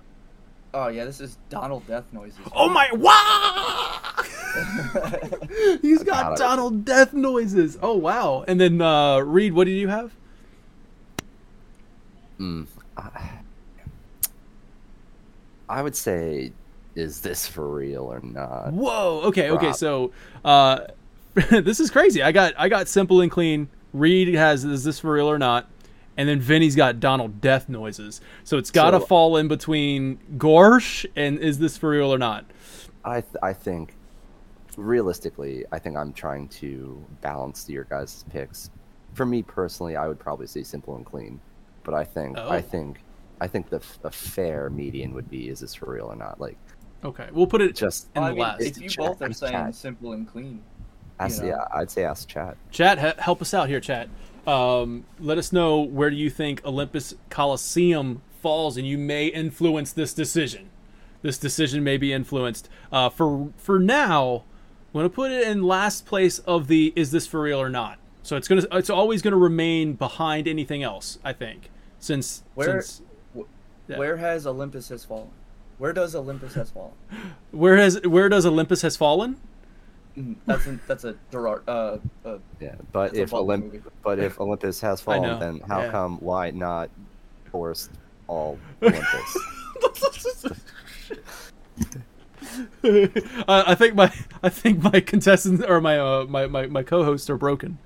oh 0.74 0.88
yeah, 0.88 1.04
this 1.04 1.20
is 1.20 1.38
Donald 1.48 1.86
Death 1.86 2.04
noises. 2.12 2.38
oh 2.54 2.68
my! 2.68 2.88
Wow! 2.92 4.00
He's 5.82 6.02
got 6.02 6.22
got 6.22 6.32
it. 6.32 6.38
Donald 6.38 6.84
Death 6.84 7.12
noises. 7.12 7.78
Oh 7.82 7.94
wow! 7.96 8.44
And 8.48 8.60
then 8.60 8.80
uh, 8.80 9.18
Reed, 9.18 9.52
what 9.52 9.64
did 9.66 9.72
you 9.76 9.88
have? 9.88 10.12
Mm, 12.40 12.66
I, 12.96 13.30
I 15.68 15.82
would 15.82 15.96
say, 15.96 16.52
is 16.96 17.20
this 17.20 17.46
for 17.46 17.68
real 17.68 18.04
or 18.12 18.20
not? 18.20 18.72
Whoa. 18.72 19.20
Okay. 19.26 19.50
Okay. 19.50 19.72
So, 19.72 20.10
uh, 20.44 20.80
this 21.34 21.78
is 21.78 21.90
crazy. 21.90 22.22
I 22.22 22.32
got 22.32 22.54
I 22.58 22.68
got 22.68 22.88
simple 22.88 23.20
and 23.20 23.30
clean. 23.30 23.68
Reed 23.92 24.34
has 24.34 24.64
is 24.64 24.82
this 24.84 24.98
for 25.00 25.12
real 25.12 25.28
or 25.30 25.38
not? 25.38 25.70
And 26.18 26.26
then 26.28 26.40
Vinny's 26.40 26.74
got 26.74 26.98
Donald 26.98 27.40
Death 27.42 27.68
noises. 27.68 28.20
So 28.42 28.56
it's 28.56 28.70
got 28.70 28.92
to 28.92 29.00
So- 29.00 29.06
fall 29.06 29.36
in 29.36 29.48
between 29.48 30.18
Gorsh 30.38 31.04
and 31.14 31.38
is 31.38 31.58
this 31.58 31.76
for 31.76 31.90
real 31.90 32.12
or 32.12 32.18
not? 32.18 32.46
I 33.04 33.20
th- 33.20 33.36
I 33.42 33.52
think, 33.52 33.94
realistically, 34.76 35.64
I 35.72 35.78
think 35.78 35.96
I'm 35.96 36.12
trying 36.12 36.48
to 36.48 37.02
balance 37.20 37.68
your 37.68 37.84
guys' 37.84 38.24
picks. 38.30 38.70
For 39.14 39.24
me 39.26 39.42
personally, 39.42 39.96
I 39.96 40.06
would 40.08 40.18
probably 40.18 40.46
say 40.46 40.62
simple 40.62 40.96
and 40.96 41.04
clean, 41.06 41.40
but 41.84 41.94
I 41.94 42.04
think 42.04 42.36
Oh. 42.38 42.48
I 42.50 42.60
think 42.60 43.00
I 43.40 43.46
think 43.46 43.68
the 43.68 43.76
f- 43.76 43.98
a 44.02 44.10
fair 44.10 44.70
median 44.70 45.12
would 45.12 45.28
be 45.28 45.48
is 45.50 45.60
this 45.60 45.74
for 45.74 45.92
real 45.92 46.06
or 46.06 46.16
not? 46.16 46.40
Like 46.40 46.56
Okay. 47.04 47.28
We'll 47.32 47.46
put 47.46 47.60
it 47.60 47.76
just 47.76 48.08
in 48.16 48.22
I 48.22 48.28
the 48.28 48.34
mean, 48.34 48.42
last. 48.42 48.62
if 48.62 48.78
you 48.80 48.88
Chat, 48.88 49.04
both 49.06 49.22
are 49.22 49.32
saying 49.32 49.52
chat. 49.52 49.74
simple 49.74 50.12
and 50.12 50.26
clean, 50.30 50.62
ask, 51.20 51.42
know. 51.42 51.48
yeah, 51.48 51.64
I'd 51.74 51.90
say 51.90 52.04
ask 52.04 52.26
chat. 52.28 52.56
Chat, 52.70 52.98
he- 52.98 53.22
help 53.22 53.40
us 53.42 53.52
out 53.54 53.68
here, 53.68 53.80
chat. 53.80 54.08
Um, 54.46 55.04
let 55.20 55.38
us 55.38 55.52
know 55.52 55.80
where 55.80 56.10
do 56.10 56.16
you 56.16 56.30
think 56.30 56.64
Olympus 56.64 57.14
Coliseum 57.30 58.22
falls, 58.40 58.76
and 58.76 58.86
you 58.86 58.96
may 58.98 59.26
influence 59.26 59.92
this 59.92 60.14
decision. 60.14 60.70
This 61.22 61.38
decision 61.38 61.82
may 61.82 61.96
be 61.96 62.12
influenced. 62.12 62.68
Uh, 62.92 63.08
for 63.08 63.50
for 63.56 63.78
now, 63.78 64.44
I'm 64.94 64.98
gonna 65.00 65.08
put 65.08 65.32
it 65.32 65.46
in 65.48 65.62
last 65.64 66.06
place 66.06 66.38
of 66.40 66.68
the 66.68 66.92
is 66.96 67.10
this 67.10 67.26
for 67.26 67.40
real 67.42 67.60
or 67.60 67.68
not. 67.68 67.98
So 68.22 68.36
it's 68.36 68.46
gonna 68.48 68.62
it's 68.72 68.90
always 68.90 69.22
gonna 69.22 69.36
remain 69.36 69.94
behind 69.94 70.46
anything 70.48 70.82
else. 70.82 71.18
I 71.24 71.32
think 71.32 71.70
since 71.98 72.42
Where- 72.54 72.80
since 72.82 73.02
Yeah. 73.88 73.98
where 73.98 74.16
has 74.18 74.46
Olympus 74.46 74.88
has 74.90 75.04
fallen? 75.04 75.30
Where 75.78 75.92
does 75.92 76.14
Olympus 76.14 76.54
has 76.54 76.70
fallen? 76.70 76.92
where 77.50 77.76
has 77.76 78.00
where 78.02 78.28
does 78.28 78.46
Olympus 78.46 78.82
has 78.82 78.96
fallen? 78.96 79.36
Mm, 80.16 80.36
That's 80.46 80.66
a, 80.66 80.78
that's 80.86 81.04
a 81.04 81.14
Gerard. 81.30 81.62
Uh, 81.68 81.98
uh, 82.24 82.38
Yeah, 82.60 82.74
but 82.92 83.14
if 83.14 83.30
Butler 83.30 83.58
Olymp- 83.58 83.82
but 84.02 84.18
if 84.18 84.40
Olympus 84.40 84.80
has 84.80 85.00
fallen, 85.00 85.38
then 85.38 85.60
how 85.68 85.82
yeah. 85.82 85.90
come 85.90 86.18
why 86.20 86.50
not 86.50 86.88
force 87.50 87.90
all 88.26 88.58
Olympus? 88.82 89.36
uh, 92.84 93.64
I 93.66 93.74
think 93.74 93.94
my 93.94 94.12
I 94.42 94.48
think 94.48 94.82
my 94.82 95.00
contestants 95.00 95.62
or 95.64 95.80
my 95.80 95.98
uh, 95.98 96.24
my, 96.28 96.46
my 96.46 96.66
my 96.66 96.82
co-hosts 96.82 97.28
are 97.28 97.36
broken. 97.36 97.78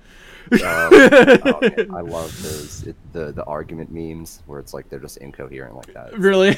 Um, 0.53 0.59
oh, 0.63 1.59
man, 1.77 1.91
I 1.93 2.01
love 2.01 2.41
those 2.41 2.83
it, 2.87 2.95
the 3.13 3.31
the 3.31 3.43
argument 3.45 3.91
memes 3.91 4.41
where 4.45 4.59
it's 4.59 4.73
like 4.73 4.89
they're 4.89 4.99
just 4.99 5.17
incoherent 5.17 5.75
like 5.75 5.93
that. 5.93 6.17
Really? 6.17 6.55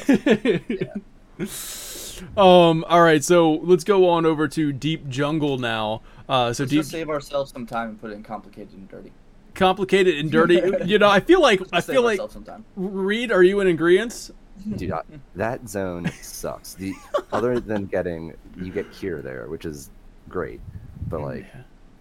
um. 2.37 2.83
All 2.87 3.01
right. 3.01 3.23
So 3.23 3.53
let's 3.63 3.83
go 3.83 4.09
on 4.09 4.25
over 4.25 4.47
to 4.49 4.71
Deep 4.71 5.07
Jungle 5.09 5.57
now. 5.57 6.01
Uh. 6.29 6.53
So 6.53 6.63
let's 6.63 6.69
deep, 6.71 6.79
just 6.79 6.91
save 6.91 7.09
ourselves 7.09 7.51
some 7.51 7.65
time 7.65 7.89
and 7.89 7.99
put 8.01 8.11
it 8.11 8.13
in 8.13 8.23
complicated 8.23 8.73
and 8.73 8.87
dirty. 8.87 9.11
complicated 9.55 10.17
and 10.19 10.31
dirty. 10.31 10.61
you 10.85 10.99
know, 10.99 11.09
I 11.09 11.19
feel 11.19 11.41
like 11.41 11.59
Let's 11.71 11.73
I 11.73 11.81
feel 11.93 12.03
like 12.03 12.19
ourselves 12.19 12.33
some 12.33 12.43
time. 12.43 12.65
Reed. 12.75 13.31
Are 13.31 13.43
you 13.43 13.59
in 13.61 13.67
agreement? 13.67 14.31
Dude, 14.75 14.91
I, 14.91 15.01
that 15.35 15.67
zone 15.67 16.11
sucks. 16.21 16.75
The 16.75 16.93
other 17.33 17.59
than 17.59 17.85
getting 17.85 18.33
you 18.55 18.71
get 18.71 18.91
cure 18.93 19.21
there, 19.21 19.47
which 19.47 19.65
is 19.65 19.89
great, 20.29 20.61
but 21.07 21.21
like 21.21 21.45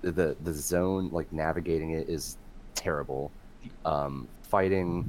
the 0.02 0.36
the 0.42 0.52
zone 0.52 1.08
like 1.10 1.32
navigating 1.32 1.92
it 1.92 2.08
is 2.08 2.36
terrible. 2.74 3.30
Um, 3.84 4.28
fighting. 4.42 5.08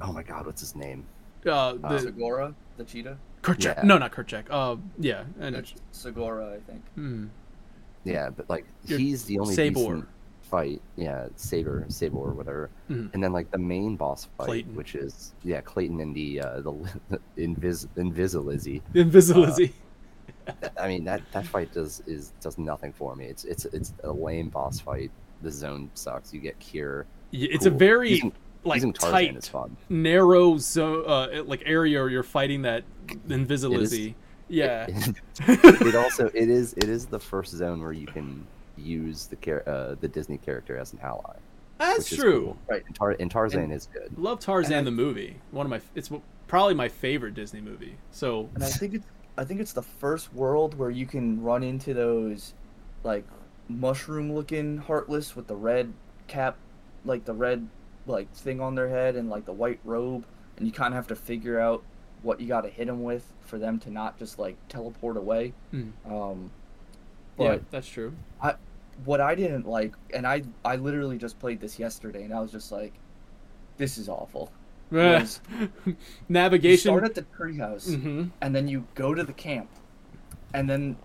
Oh 0.00 0.12
my 0.12 0.22
god, 0.22 0.46
what's 0.46 0.60
his 0.60 0.74
name? 0.74 1.04
Uh. 1.44 1.50
Uh, 1.50 1.72
The 1.74 2.00
Segura, 2.00 2.54
the 2.78 2.84
cheetah. 2.84 3.18
Kerchak. 3.42 3.76
yeah. 3.76 3.82
No, 3.84 3.98
not 3.98 4.12
Kerchak. 4.12 4.44
Uh. 4.50 4.76
Yeah. 4.98 5.24
I 5.40 5.50
know. 5.50 5.62
Segura, 5.92 6.54
I 6.54 6.60
think. 6.70 6.82
Hmm. 6.94 7.26
Yeah, 8.04 8.30
but 8.30 8.48
like 8.48 8.64
You're- 8.86 9.02
he's 9.02 9.24
the 9.24 9.38
only 9.38 9.54
Sabor. 9.54 9.74
decent 9.80 10.08
fight. 10.42 10.80
Yeah, 10.96 11.28
Saber, 11.36 11.84
Sabor, 11.88 12.16
or 12.18 12.32
whatever. 12.32 12.70
Mhm. 12.90 13.12
And 13.14 13.22
then 13.22 13.32
like 13.32 13.50
the 13.50 13.58
main 13.58 13.96
boss 13.96 14.26
fight, 14.38 14.46
Clayton. 14.46 14.74
which 14.74 14.94
is 14.94 15.32
yeah, 15.44 15.60
Clayton 15.60 16.00
and 16.00 16.14
the 16.14 16.40
uh, 16.40 16.60
the, 16.60 16.72
the 17.10 17.20
Invis 17.38 17.86
Invisilizzy. 17.96 18.80
Invisibility. 18.94 19.74
I 20.78 20.88
mean 20.88 21.04
that 21.04 21.20
that 21.32 21.46
fight 21.46 21.72
does 21.72 22.02
is 22.06 22.32
does 22.40 22.58
nothing 22.58 22.92
for 22.92 23.14
me. 23.14 23.26
It's 23.26 23.44
it's 23.44 23.64
it's 23.66 23.92
a 24.02 24.10
lame 24.12 24.48
boss 24.48 24.80
fight. 24.80 25.10
The 25.42 25.50
zone 25.50 25.90
sucks. 25.94 26.32
You 26.34 26.40
get 26.40 26.58
cure. 26.58 27.06
Yeah, 27.30 27.48
it's 27.52 27.66
a 27.66 27.70
very 27.70 28.10
Using- 28.10 28.32
like 28.64 28.76
Using 28.76 28.92
tight, 28.92 29.36
is 29.36 29.48
fun. 29.48 29.76
narrow 29.88 30.58
zone, 30.58 31.04
uh, 31.06 31.42
like 31.44 31.62
area 31.66 31.98
where 32.00 32.08
you're 32.10 32.22
fighting 32.22 32.62
that 32.62 32.84
Invisibility. 33.28 34.14
Yeah. 34.48 34.86
it 35.40 35.94
also 35.94 36.26
it 36.34 36.48
is 36.50 36.74
it 36.74 36.84
is 36.88 37.06
the 37.06 37.18
first 37.20 37.52
zone 37.52 37.80
where 37.80 37.92
you 37.92 38.06
can 38.06 38.46
use 38.76 39.26
the 39.26 39.36
char- 39.36 39.62
uh, 39.68 39.94
the 40.00 40.08
Disney 40.08 40.38
character 40.38 40.76
as 40.76 40.92
an 40.92 40.98
ally. 41.02 41.36
That's 41.78 42.08
true. 42.14 42.44
cool. 42.44 42.56
Right. 42.68 42.82
And, 42.86 42.94
Tar- 42.94 43.16
and 43.18 43.30
Tarzan 43.30 43.60
And- 43.64 43.72
is 43.72 43.88
good. 43.92 44.12
Love 44.18 44.40
Tarzan 44.40 44.72
And 44.74 44.80
I- 44.86 44.90
the 44.90 44.90
movie. 44.90 45.36
One 45.52 45.66
of 45.66 45.70
my 45.70 45.80
it's 45.94 46.10
probably 46.48 46.74
my 46.74 46.88
favorite 46.88 47.34
Disney 47.34 47.60
movie. 47.60 47.96
So 48.10 48.48
And 48.54 48.64
I 48.64 48.68
think 48.68 48.94
it's 48.94 49.06
I 49.38 49.44
think 49.44 49.60
it's 49.60 49.72
the 49.72 49.82
first 49.82 50.34
world 50.34 50.74
where 50.76 50.90
you 50.90 51.06
can 51.06 51.40
run 51.42 51.62
into 51.62 51.94
those 51.94 52.52
like 53.04 53.24
mushroom 53.68 54.32
looking 54.34 54.76
heartless 54.78 55.34
with 55.36 55.46
the 55.46 55.54
red 55.56 55.92
cap 56.26 56.56
like 57.04 57.24
the 57.24 57.32
red 57.32 57.66
like 58.06 58.32
thing 58.34 58.60
on 58.60 58.74
their 58.74 58.88
head 58.88 59.16
and 59.16 59.28
like 59.30 59.44
the 59.44 59.52
white 59.52 59.80
robe 59.84 60.24
and 60.56 60.66
you 60.66 60.72
kind 60.72 60.92
of 60.92 60.96
have 60.96 61.06
to 61.08 61.16
figure 61.16 61.60
out 61.60 61.82
what 62.22 62.40
you 62.40 62.46
got 62.48 62.62
to 62.62 62.68
hit 62.68 62.86
them 62.86 63.02
with 63.02 63.32
for 63.40 63.58
them 63.58 63.78
to 63.80 63.90
not 63.90 64.18
just 64.18 64.38
like 64.38 64.56
teleport 64.68 65.16
away. 65.16 65.52
Mm. 65.72 65.92
Um 66.06 66.50
yeah, 67.38 67.48
but 67.48 67.70
that's 67.70 67.88
true. 67.88 68.12
I, 68.42 68.54
what 69.04 69.20
I 69.20 69.34
didn't 69.34 69.66
like 69.66 69.94
and 70.12 70.26
I 70.26 70.42
I 70.64 70.76
literally 70.76 71.18
just 71.18 71.38
played 71.38 71.60
this 71.60 71.78
yesterday 71.78 72.24
and 72.24 72.34
I 72.34 72.40
was 72.40 72.52
just 72.52 72.70
like 72.72 72.92
this 73.76 73.96
is 73.98 74.08
awful. 74.08 74.50
Was 74.90 75.40
you 75.86 75.96
Navigation. 76.28 76.90
start 76.90 77.04
at 77.04 77.14
the 77.14 77.22
treehouse 77.22 77.94
hmm 77.94 78.24
and 78.42 78.54
then 78.54 78.66
you 78.66 78.86
go 78.96 79.14
to 79.14 79.22
the 79.22 79.32
camp, 79.32 79.70
and 80.52 80.68
then 80.68 80.96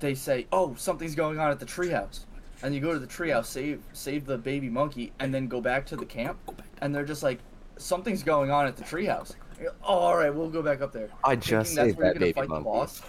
they 0.00 0.14
say, 0.14 0.46
"Oh, 0.50 0.74
something's 0.76 1.14
going 1.14 1.38
on 1.38 1.50
at 1.50 1.60
the 1.60 1.66
treehouse," 1.66 2.24
and 2.64 2.74
you 2.74 2.80
go 2.80 2.92
to 2.92 2.98
the 2.98 3.06
treehouse, 3.06 3.44
save 3.46 3.80
save 3.92 4.24
the 4.26 4.38
baby 4.38 4.68
monkey, 4.68 5.12
and 5.20 5.32
then 5.32 5.46
go 5.46 5.60
back 5.60 5.84
to 5.86 5.96
the 5.96 6.04
camp, 6.06 6.38
and 6.80 6.92
they're 6.94 7.04
just 7.04 7.22
like, 7.22 7.38
"Something's 7.76 8.22
going 8.24 8.50
on 8.50 8.66
at 8.66 8.76
the 8.76 8.82
treehouse." 8.82 9.34
You're, 9.60 9.72
Oh, 9.84 9.94
all 9.98 10.16
right, 10.16 10.34
we'll 10.34 10.50
go 10.50 10.62
back 10.62 10.80
up 10.80 10.90
there. 10.92 11.08
I 11.22 11.36
just 11.36 11.74
saved 11.74 11.98
where 11.98 12.08
that 12.12 12.14
you're 12.20 12.20
baby 12.20 12.32
gonna 12.32 12.46
fight 12.46 12.48
monkey. 12.48 12.64
the 12.64 12.70
boss, 12.70 13.02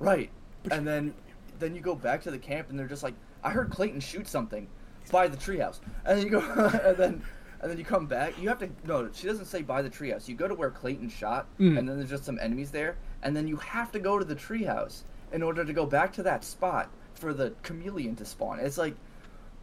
right? 0.00 0.30
And 0.70 0.86
then 0.86 1.14
then 1.58 1.74
you 1.74 1.80
go 1.80 1.94
back 1.94 2.20
to 2.24 2.30
the 2.30 2.38
camp, 2.38 2.68
and 2.68 2.78
they're 2.78 2.86
just 2.88 3.02
like, 3.02 3.14
"I 3.42 3.50
heard 3.50 3.70
Clayton 3.70 4.00
shoot 4.00 4.26
something 4.28 4.66
by 5.10 5.28
the 5.28 5.36
treehouse," 5.36 5.78
and 6.04 6.18
then 6.18 6.24
you 6.26 6.30
go, 6.30 6.40
and 6.84 6.96
then. 6.98 7.22
And 7.62 7.70
then 7.70 7.78
you 7.78 7.86
come 7.86 8.04
back. 8.06 8.38
You 8.38 8.50
have 8.50 8.58
to 8.58 8.68
no. 8.84 9.08
She 9.14 9.26
doesn't 9.26 9.46
say 9.46 9.62
by 9.62 9.80
the 9.80 9.88
treehouse. 9.88 10.28
You 10.28 10.34
go 10.34 10.46
to 10.46 10.54
where 10.54 10.70
Clayton 10.70 11.08
shot, 11.08 11.46
Mm. 11.58 11.78
and 11.78 11.88
then 11.88 11.96
there's 11.96 12.10
just 12.10 12.26
some 12.26 12.38
enemies 12.38 12.70
there. 12.70 12.96
And 13.22 13.34
then 13.34 13.48
you 13.48 13.56
have 13.56 13.90
to 13.92 13.98
go 13.98 14.18
to 14.18 14.26
the 14.26 14.36
treehouse 14.36 15.04
in 15.32 15.42
order 15.42 15.64
to 15.64 15.72
go 15.72 15.86
back 15.86 16.12
to 16.12 16.22
that 16.24 16.44
spot 16.44 16.90
for 17.18 17.32
the 17.34 17.52
chameleon 17.62 18.16
to 18.16 18.24
spawn. 18.24 18.58
It's 18.60 18.78
like, 18.78 18.94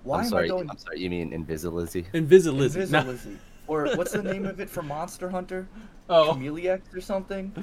why 0.03 0.19
I'm 0.19 0.23
am 0.25 0.29
sorry. 0.29 0.45
I 0.45 0.47
going 0.49 0.69
I'm 0.69 0.77
sorry. 0.77 0.99
You 0.99 1.09
mean 1.09 1.31
Invisilizzy? 1.31 2.05
Invisibility. 2.13 2.79
No. 2.91 3.03
Invisilizzy? 3.03 3.37
Or 3.67 3.95
what's 3.95 4.11
the 4.11 4.21
name 4.23 4.45
of 4.45 4.59
it 4.59 4.69
from 4.69 4.87
Monster 4.89 5.29
Hunter? 5.29 5.67
Oh. 6.09 6.33
Chamelex 6.37 6.81
or 6.93 6.99
something. 7.01 7.53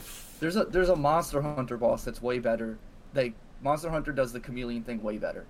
There's 0.41 0.57
a 0.57 0.64
there's 0.64 0.88
a 0.88 0.97
Monster 0.97 1.43
Hunter 1.43 1.76
boss 1.76 2.05
that's 2.05 2.22
way 2.22 2.38
better. 2.38 2.78
Like 3.14 3.34
Monster 3.62 3.91
Hunter 3.91 4.12
does 4.12 4.32
the 4.32 4.41
chameleon 4.41 4.82
thing 4.82 5.03
way 5.03 5.18
better. 5.18 5.45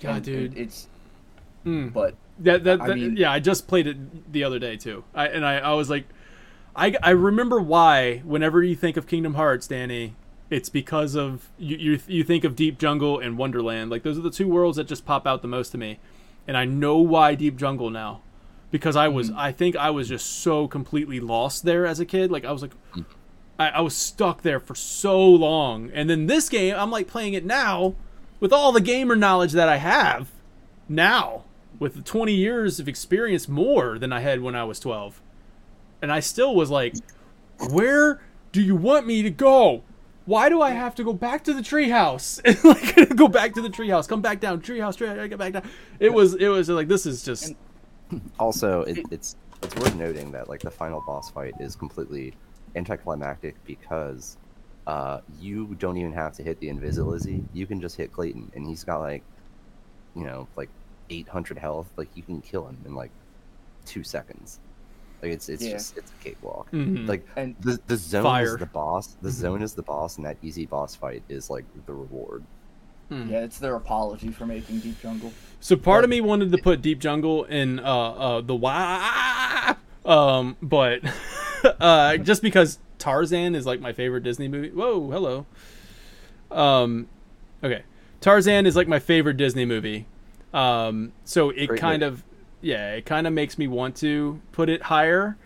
God, 0.00 0.16
And 0.16 0.24
dude. 0.24 0.56
it- 0.56 0.60
it's 0.62 0.88
Mm. 1.66 1.92
but 1.94 2.14
That, 2.40 2.64
that, 2.64 2.80
I 2.82 2.94
mean- 2.94 3.16
yeah, 3.16 3.30
I 3.32 3.40
just 3.40 3.66
played 3.68 3.86
it 3.86 4.32
the 4.32 4.44
other 4.44 4.58
day 4.58 4.76
too. 4.76 5.02
I 5.14 5.28
and 5.28 5.44
I, 5.46 5.58
I 5.58 5.72
was 5.74 5.88
like, 5.88 6.04
I, 6.76 6.94
I 7.02 7.10
remember 7.10 7.58
why 7.60 8.18
whenever 8.24 8.62
you 8.62 8.74
think 8.76 8.96
of 8.98 9.06
Kingdom 9.06 9.34
Hearts, 9.34 9.66
Danny, 9.66 10.14
it's 10.50 10.68
because 10.68 11.14
of 11.14 11.50
you, 11.58 11.76
you 11.76 12.00
you 12.06 12.24
think 12.24 12.44
of 12.44 12.56
Deep 12.56 12.78
Jungle 12.78 13.18
and 13.18 13.36
Wonderland. 13.38 13.90
Like 13.90 14.02
those 14.02 14.18
are 14.18 14.22
the 14.22 14.30
two 14.30 14.48
worlds 14.48 14.76
that 14.76 14.84
just 14.84 15.04
pop 15.04 15.26
out 15.26 15.42
the 15.42 15.48
most 15.48 15.70
to 15.70 15.78
me, 15.78 15.98
and 16.46 16.56
I 16.56 16.64
know 16.64 16.98
why 16.98 17.34
Deep 17.34 17.56
Jungle 17.56 17.90
now, 17.90 18.22
because 18.70 18.96
I 18.96 19.08
was 19.08 19.30
mm-hmm. 19.30 19.38
I 19.38 19.52
think 19.52 19.76
I 19.76 19.90
was 19.90 20.08
just 20.08 20.26
so 20.26 20.68
completely 20.68 21.20
lost 21.20 21.64
there 21.64 21.86
as 21.86 22.00
a 22.00 22.06
kid. 22.06 22.30
Like 22.30 22.44
I 22.44 22.52
was 22.52 22.62
like. 22.62 22.74
Mm. 22.94 23.04
I, 23.56 23.68
I 23.68 23.80
was 23.82 23.94
stuck 23.94 24.42
there 24.42 24.58
for 24.58 24.74
so 24.74 25.16
long, 25.24 25.88
and 25.94 26.10
then 26.10 26.26
this 26.26 26.48
game, 26.48 26.74
I'm 26.76 26.90
like 26.90 27.06
playing 27.06 27.34
it 27.34 27.44
now, 27.44 27.94
with 28.40 28.52
all 28.52 28.72
the 28.72 28.80
gamer 28.80 29.14
knowledge 29.14 29.52
that 29.52 29.68
I 29.68 29.76
have 29.76 30.32
now 30.88 31.44
with 31.78 32.04
20 32.04 32.32
years 32.32 32.78
of 32.78 32.88
experience 32.88 33.48
more 33.48 33.98
than 33.98 34.12
I 34.12 34.20
had 34.20 34.40
when 34.40 34.54
I 34.54 34.64
was 34.64 34.78
12. 34.80 35.20
And 36.02 36.12
I 36.12 36.20
still 36.20 36.54
was 36.54 36.70
like, 36.70 36.94
where 37.70 38.20
do 38.52 38.62
you 38.62 38.76
want 38.76 39.06
me 39.06 39.22
to 39.22 39.30
go? 39.30 39.82
Why 40.26 40.48
do 40.48 40.62
I 40.62 40.70
have 40.70 40.94
to 40.94 41.04
go 41.04 41.12
back 41.12 41.44
to 41.44 41.54
the 41.54 41.60
treehouse? 41.60 42.40
like 42.64 43.16
go 43.16 43.28
back 43.28 43.54
to 43.54 43.62
the 43.62 43.68
treehouse, 43.68 44.08
come 44.08 44.22
back 44.22 44.40
down, 44.40 44.60
treehouse, 44.60 44.96
treehouse, 44.96 45.28
get 45.28 45.38
back 45.38 45.52
down. 45.52 45.68
It 46.00 46.12
was 46.12 46.34
it 46.34 46.48
was 46.48 46.68
like 46.68 46.88
this 46.88 47.04
is 47.04 47.22
just 47.22 47.52
Also, 48.38 48.82
it, 48.82 49.00
it's 49.10 49.36
it's 49.62 49.74
worth 49.76 49.94
noting 49.96 50.30
that 50.32 50.48
like 50.48 50.60
the 50.60 50.70
final 50.70 51.02
boss 51.06 51.30
fight 51.30 51.54
is 51.60 51.76
completely 51.76 52.34
anticlimactic 52.76 53.54
because 53.64 54.36
uh, 54.86 55.20
you 55.40 55.74
don't 55.78 55.96
even 55.96 56.12
have 56.12 56.34
to 56.34 56.42
hit 56.42 56.58
the 56.60 56.68
Invisilizzy. 56.68 57.42
You 57.52 57.66
can 57.66 57.80
just 57.80 57.96
hit 57.96 58.12
Clayton, 58.12 58.52
and 58.54 58.66
he's 58.66 58.84
got 58.84 58.98
like, 58.98 59.22
you 60.14 60.24
know, 60.24 60.46
like 60.56 60.68
800 61.10 61.58
health. 61.58 61.90
Like 61.96 62.08
you 62.14 62.22
can 62.22 62.40
kill 62.40 62.66
him 62.66 62.76
in 62.84 62.94
like 62.94 63.10
two 63.86 64.02
seconds. 64.02 64.60
Like 65.24 65.32
it's 65.32 65.48
it's 65.48 65.64
Yeah. 65.64 65.72
just 65.72 65.96
it's 65.96 66.10
a 66.10 66.22
cakewalk. 66.24 66.70
Mhm. 66.70 67.08
Like 67.08 67.26
And 67.36 67.56
the 67.60 67.78
the 67.86 67.96
zone 67.96 68.22
Fire. 68.24 68.44
is 68.44 68.56
the 68.58 68.66
boss. 68.66 69.16
The 69.22 69.30
zone 69.30 69.62
is 69.62 69.72
the 69.74 69.82
boss, 69.82 70.16
and 70.18 70.26
that 70.26 70.36
easy 70.42 70.66
boss 70.66 70.94
fight 70.94 71.22
is 71.28 71.48
like 71.50 71.64
the 71.86 71.94
reward. 71.94 72.42
hmm. 73.08 73.28
yeah, 73.30 73.40
it's 73.40 73.58
their 73.58 73.74
apology 73.76 74.30
for 74.30 74.46
making 74.46 74.80
Deep 74.80 75.00
Jungle. 75.00 75.32
So 75.60 75.76
part 75.76 76.04
of 76.04 76.10
me 76.10 76.20
wanted 76.20 76.52
to 76.52 76.58
put 76.58 76.82
Deep 76.82 76.98
Jungle 77.00 77.44
in 77.44 77.78
uh, 77.80 77.84
uh, 77.84 78.40
the 78.42 78.54
wah, 78.54 79.74
um, 80.04 80.56
but 80.62 81.00
uh, 81.80 82.16
just 82.18 82.42
because 82.42 82.78
Tarzan 82.98 83.54
is 83.54 83.64
like 83.66 83.80
my 83.80 83.92
favorite 83.92 84.22
Disney 84.24 84.48
movie. 84.48 84.70
Whoa, 84.70 85.10
hello. 85.10 85.46
Um, 86.50 87.08
okay, 87.62 87.82
Tarzan 88.20 88.66
is 88.66 88.76
like 88.76 88.88
my 88.88 88.98
favorite 88.98 89.36
Disney 89.36 89.64
movie. 89.64 90.06
Um, 90.52 91.12
so 91.24 91.50
it 91.50 91.66
Great 91.66 91.80
kind 91.80 92.00
movie. 92.02 92.12
of, 92.14 92.24
yeah, 92.64 92.92
it 92.94 93.06
kind 93.06 93.26
of 93.26 93.32
makes 93.32 93.58
me 93.58 93.68
want 93.68 93.96
to 93.96 94.40
put 94.52 94.68
it 94.68 94.82
higher, 94.82 95.36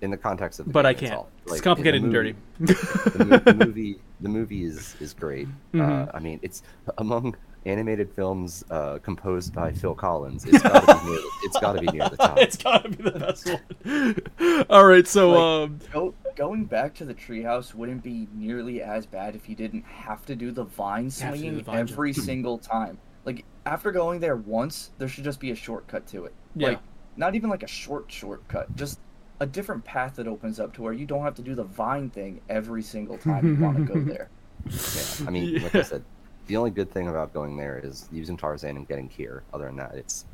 In 0.00 0.10
the 0.10 0.16
context 0.16 0.60
of 0.60 0.66
the 0.66 0.72
but 0.72 0.86
I 0.86 0.92
can't. 0.94 1.04
itself. 1.12 1.28
It's 1.42 1.50
Like, 1.52 1.58
in 1.58 1.60
the 1.60 1.64
complicated 1.64 2.02
and 2.04 2.12
dirty. 2.12 2.34
the, 2.60 3.24
mo- 3.24 3.38
the 3.38 3.54
movie 3.66 3.98
the 4.20 4.28
movie 4.28 4.64
is 4.64 4.94
is 5.00 5.12
great. 5.14 5.48
Uh, 5.74 5.78
Mhm. 5.78 6.10
I 6.14 6.18
mean, 6.20 6.38
it's 6.42 6.62
among 6.98 7.36
animated 7.66 8.10
films 8.14 8.62
uh, 8.70 8.98
composed 9.02 9.54
by 9.54 9.72
Phil 9.72 9.94
Collins. 9.94 10.44
It's 10.44 10.62
got 10.62 10.80
to 10.86 10.94
be 10.94 11.06
near. 11.08 11.16
The, 11.18 11.30
it's 11.44 11.58
got 11.60 11.72
to 11.72 11.80
be 11.80 11.86
near 11.86 12.08
the 12.10 12.16
top. 12.18 12.38
it's 12.44 12.56
gotta 12.58 12.88
be 12.90 13.02
the 13.02 13.18
best 13.18 13.50
one. 13.50 14.66
All 14.70 14.84
right, 14.86 15.06
so 15.06 15.30
Like- 15.30 15.40
um, 15.70 15.78
Go, 15.92 16.14
going 16.36 16.64
back 16.66 16.94
to 16.96 17.04
the 17.06 17.14
treehouse 17.14 17.74
wouldn't 17.74 18.02
be 18.02 18.28
nearly 18.34 18.82
as 18.82 19.06
bad 19.06 19.34
if 19.34 19.48
you 19.48 19.54
didn't 19.56 19.84
have 19.86 20.24
to 20.26 20.36
do 20.36 20.50
the 20.52 20.64
vine 20.64 21.04
Have 21.04 21.12
the 21.32 21.38
swinging 21.38 21.62
vine 21.64 21.86
jump. 21.86 21.90
every 21.90 22.12
single 22.12 22.58
time. 22.58 22.98
Like 23.24 23.44
after 23.66 23.90
going 23.92 24.20
there 24.20 24.36
once, 24.36 24.90
there 24.98 25.08
should 25.08 25.24
just 25.24 25.40
be 25.40 25.50
a 25.50 25.54
shortcut 25.54 26.06
to 26.08 26.24
it. 26.26 26.34
Yeah. 26.54 26.68
Like 26.68 26.80
not 27.16 27.34
even 27.34 27.50
like 27.50 27.62
a 27.62 27.68
short 27.68 28.10
shortcut, 28.10 28.74
just 28.76 28.98
a 29.40 29.46
different 29.46 29.84
path 29.84 30.16
that 30.16 30.26
opens 30.28 30.60
up 30.60 30.72
to 30.74 30.82
where 30.82 30.92
you 30.92 31.06
don't 31.06 31.22
have 31.22 31.34
to 31.36 31.42
do 31.42 31.54
the 31.54 31.64
vine 31.64 32.10
thing 32.10 32.40
every 32.48 32.82
single 32.82 33.18
time 33.18 33.46
you 33.46 33.62
want 33.62 33.76
to 33.78 33.84
go 33.84 34.00
there. 34.00 34.28
Yeah. 34.66 35.26
I 35.26 35.30
mean, 35.30 35.62
like 35.62 35.74
I 35.74 35.82
said, 35.82 36.02
the 36.46 36.56
only 36.56 36.70
good 36.70 36.90
thing 36.90 37.08
about 37.08 37.34
going 37.34 37.56
there 37.58 37.78
is 37.84 38.08
using 38.10 38.36
Tarzan 38.38 38.76
and 38.76 38.88
getting 38.88 39.08
cure. 39.08 39.42
Other 39.52 39.66
than 39.66 39.76
that, 39.76 39.94
it's 39.94 40.24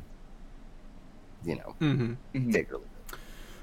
you 1.43 1.55
know, 1.55 1.75
mhm. 1.81 2.15
Mhm. 2.33 2.53
take 2.53 2.71
or 2.71 2.77
leave 2.77 2.85
it. 2.85 3.17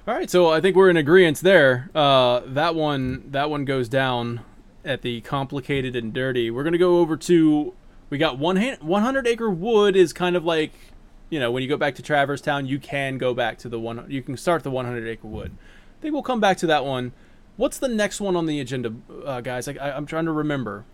All 0.07 0.15
right, 0.15 0.29
so 0.29 0.51
I 0.51 0.61
think 0.61 0.77
we're 0.77 0.91
in 0.91 0.97
agreement 0.97 1.39
there. 1.41 1.91
Uh, 1.95 2.41
that 2.47 2.75
one, 2.75 3.25
that 3.31 3.49
one 3.51 3.65
goes 3.65 3.89
down 3.89 4.41
at 4.85 5.03
the 5.03 5.21
complicated 5.23 5.95
and 5.97 6.13
dirty. 6.13 6.51
We're 6.51 6.65
gonna 6.65 6.77
go 6.79 6.99
over 6.99 7.17
to. 7.17 7.73
We 8.11 8.19
got 8.19 8.39
one 8.39 8.57
han- 8.57 8.79
100 8.81 9.27
acre 9.27 9.51
wood 9.51 9.97
is 9.97 10.13
kind 10.13 10.37
of 10.37 10.45
like, 10.45 10.73
you 11.31 11.39
know, 11.39 11.51
when 11.51 11.63
you 11.63 11.69
go 11.69 11.77
back 11.77 11.95
to 11.97 12.03
Traverse 12.03 12.41
Town, 12.41 12.67
you 12.67 12.79
can 12.79 13.19
go 13.19 13.35
back 13.35 13.59
to 13.59 13.69
the 13.69 13.79
one. 13.79 14.05
You 14.09 14.23
can 14.23 14.37
start 14.37 14.63
the 14.63 14.71
100 14.71 15.07
acre 15.07 15.27
wood. 15.27 15.53
I 15.99 16.03
think 16.03 16.13
we'll 16.13 16.23
come 16.23 16.41
back 16.41 16.57
to 16.59 16.67
that 16.69 16.85
one. 16.85 17.13
What's 17.57 17.79
the 17.79 17.89
next 17.89 18.21
one 18.21 18.37
on 18.37 18.47
the 18.47 18.61
agenda, 18.61 18.95
uh, 19.25 19.41
guys? 19.41 19.69
I, 19.69 19.73
I, 19.75 19.97
I'm 19.97 20.07
trying 20.07 20.27
to 20.27 20.33
remember. 20.33 20.85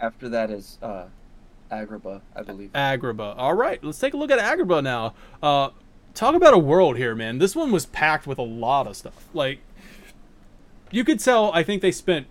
After 0.00 0.28
that 0.28 0.50
is 0.50 0.78
uh, 0.82 1.06
Agrabah, 1.70 2.20
I 2.34 2.42
believe. 2.42 2.72
Agrabah. 2.72 3.34
All 3.36 3.54
right, 3.54 3.82
let's 3.82 3.98
take 3.98 4.14
a 4.14 4.16
look 4.16 4.30
at 4.30 4.38
Agrabah 4.38 4.82
now. 4.82 5.14
Uh, 5.42 5.70
talk 6.14 6.34
about 6.34 6.54
a 6.54 6.58
world 6.58 6.96
here, 6.96 7.14
man. 7.14 7.38
This 7.38 7.56
one 7.56 7.72
was 7.72 7.86
packed 7.86 8.26
with 8.26 8.38
a 8.38 8.42
lot 8.42 8.86
of 8.86 8.96
stuff. 8.96 9.28
Like, 9.34 9.58
you 10.90 11.04
could 11.04 11.18
tell. 11.18 11.52
I 11.52 11.62
think 11.64 11.82
they 11.82 11.92
spent 11.92 12.28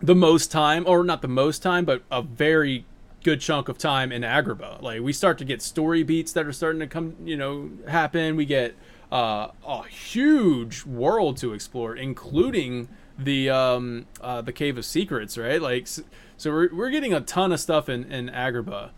the 0.00 0.14
most 0.14 0.50
time, 0.50 0.84
or 0.86 1.04
not 1.04 1.22
the 1.22 1.28
most 1.28 1.62
time, 1.62 1.84
but 1.84 2.02
a 2.10 2.22
very 2.22 2.84
good 3.26 3.40
chunk 3.40 3.68
of 3.68 3.76
time 3.76 4.12
in 4.12 4.22
Agrabah. 4.22 4.80
Like, 4.80 5.00
we 5.02 5.12
start 5.12 5.36
to 5.38 5.44
get 5.44 5.60
story 5.60 6.04
beats 6.04 6.32
that 6.34 6.46
are 6.46 6.52
starting 6.52 6.78
to 6.78 6.86
come, 6.86 7.16
you 7.24 7.36
know, 7.36 7.68
happen. 7.88 8.36
We 8.36 8.46
get 8.46 8.76
uh, 9.10 9.48
a 9.66 9.82
huge 9.88 10.86
world 10.86 11.36
to 11.38 11.52
explore, 11.52 11.96
including 11.96 12.88
the 13.18 13.50
um, 13.50 14.06
uh, 14.20 14.42
the 14.42 14.52
Cave 14.52 14.78
of 14.78 14.84
Secrets, 14.84 15.36
right? 15.36 15.60
Like, 15.60 15.88
so 15.88 16.04
we're, 16.52 16.72
we're 16.72 16.90
getting 16.90 17.12
a 17.12 17.20
ton 17.20 17.50
of 17.50 17.58
stuff 17.58 17.88
in 17.88 18.04
in 18.12 18.28
Agrabah. 18.28 18.90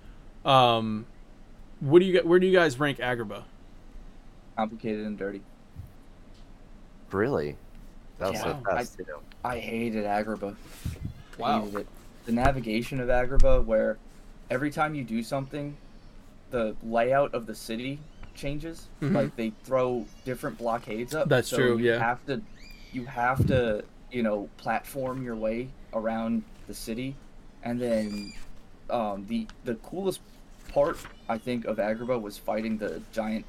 Um, 0.45 1.07
what 1.81 2.01
do 2.01 2.05
you 2.05 2.21
gu- 2.21 2.29
where 2.29 2.39
do 2.39 2.47
you 2.47 2.53
guys 2.53 2.79
rank 2.79 2.99
Agrabah? 2.99 3.45
Complicated 4.59 5.07
and 5.07 5.17
dirty. 5.17 5.41
Really, 7.11 7.57
that 8.19 8.33
was 8.33 8.35
Yeah, 8.41 8.43
so 8.45 8.63
I- 8.69 8.77
fast. 8.77 8.99
You 8.99 9.07
know, 9.07 9.21
I 9.43 9.59
hated 9.59 10.05
Agrabah. 10.05 10.55
Wow. 11.39 11.63
Hated 11.63 11.81
it. 11.81 11.87
The 12.27 12.33
navigation 12.33 13.01
of 13.01 13.09
Agrabah, 13.09 13.65
where 13.65 13.97
every 14.51 14.71
time 14.71 14.95
you 14.95 15.05
do 15.05 15.23
something, 15.23 15.77
the 16.51 16.75
layout 16.83 17.35
of 17.35 17.47
the 17.47 17.55
city 17.55 17.99
changes. 18.35 18.87
Mhm. 19.03 19.15
Like 19.15 19.37
they 19.37 19.53
throw 19.65 20.07
different 20.25 20.59
blockades 20.59 21.15
up. 21.15 21.29
That's 21.29 21.49
so 21.49 21.57
true, 21.57 21.79
You 21.79 21.87
yeah. 21.93 21.99
have 21.99 22.25
to, 22.27 22.41
you 22.93 23.05
have 23.07 23.47
to, 23.49 23.85
you 24.11 24.23
know, 24.23 24.49
platform 24.57 25.23
your 25.23 25.37
way 25.37 25.69
around 25.93 26.43
the 26.67 26.75
city, 26.75 27.15
and 27.63 27.81
then 27.81 28.33
um, 28.91 29.27
the 29.29 29.47
the 29.65 29.75
coolest 29.77 30.21
part 30.69 30.97
I 31.29 31.39
think 31.39 31.65
of 31.67 31.77
Agrabah 31.79 32.21
was 32.21 32.39
fighting 32.39 32.79
the 32.79 33.03
giant 33.13 33.45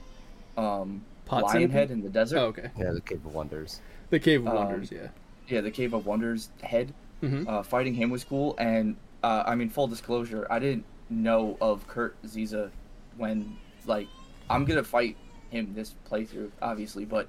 um, 0.58 1.02
Pot 1.26 1.44
lion 1.44 1.54
centipede? 1.54 1.72
head 1.74 1.92
in 1.92 2.02
the 2.02 2.10
desert. 2.10 2.38
Oh, 2.40 2.46
okay. 2.48 2.70
yeah, 2.78 2.92
the 2.92 3.02
Cave 3.02 3.26
of 3.26 3.34
Wonders. 3.34 3.80
The 4.10 4.20
Cave 4.20 4.42
of 4.42 4.48
Um, 4.48 4.56
Wonders, 4.56 4.92
yeah. 4.92 5.08
Yeah, 5.48 5.62
the 5.62 5.72
Cave 5.72 5.94
of 5.94 6.06
Wonders 6.06 6.50
head. 6.64 6.94
hmm 7.22 7.44
uh, 7.48 7.64
fighting 7.64 7.94
him 7.94 8.10
was 8.10 8.24
cool. 8.24 8.56
And 8.58 8.96
uh, 9.24 9.44
I 9.46 9.56
mean, 9.56 9.70
full 9.70 9.88
disclosure, 9.88 10.48
I 10.50 10.60
didn't 10.60 10.86
know 11.10 11.58
of 11.60 11.88
Kurt 11.88 12.22
Zisa 12.24 12.70
when 13.18 13.58
like 13.86 14.08
I'm 14.50 14.66
gonna 14.66 14.84
fight 14.84 15.18
him 15.50 15.74
this 15.74 15.96
playthrough, 16.10 16.52
obviously, 16.62 17.06
but 17.06 17.28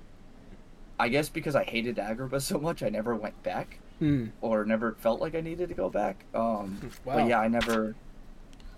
I 0.99 1.09
guess 1.09 1.29
because 1.31 1.57
I 1.57 1.65
hated 1.65 1.97
Agrabah 1.97 2.43
so 2.43 2.59
much, 2.59 2.83
I 2.83 2.89
never 2.91 3.15
went 3.15 3.43
back 3.43 3.79
Mm. 4.01 4.31
or 4.41 4.65
never 4.65 4.93
felt 4.95 5.21
like 5.21 5.35
I 5.35 5.43
needed 5.43 5.69
to 5.69 5.75
go 5.75 5.91
back. 5.91 6.25
Um, 6.35 6.81
Wow. 7.05 7.17
But 7.17 7.29
yeah, 7.29 7.39
I 7.39 7.49
never, 7.49 7.95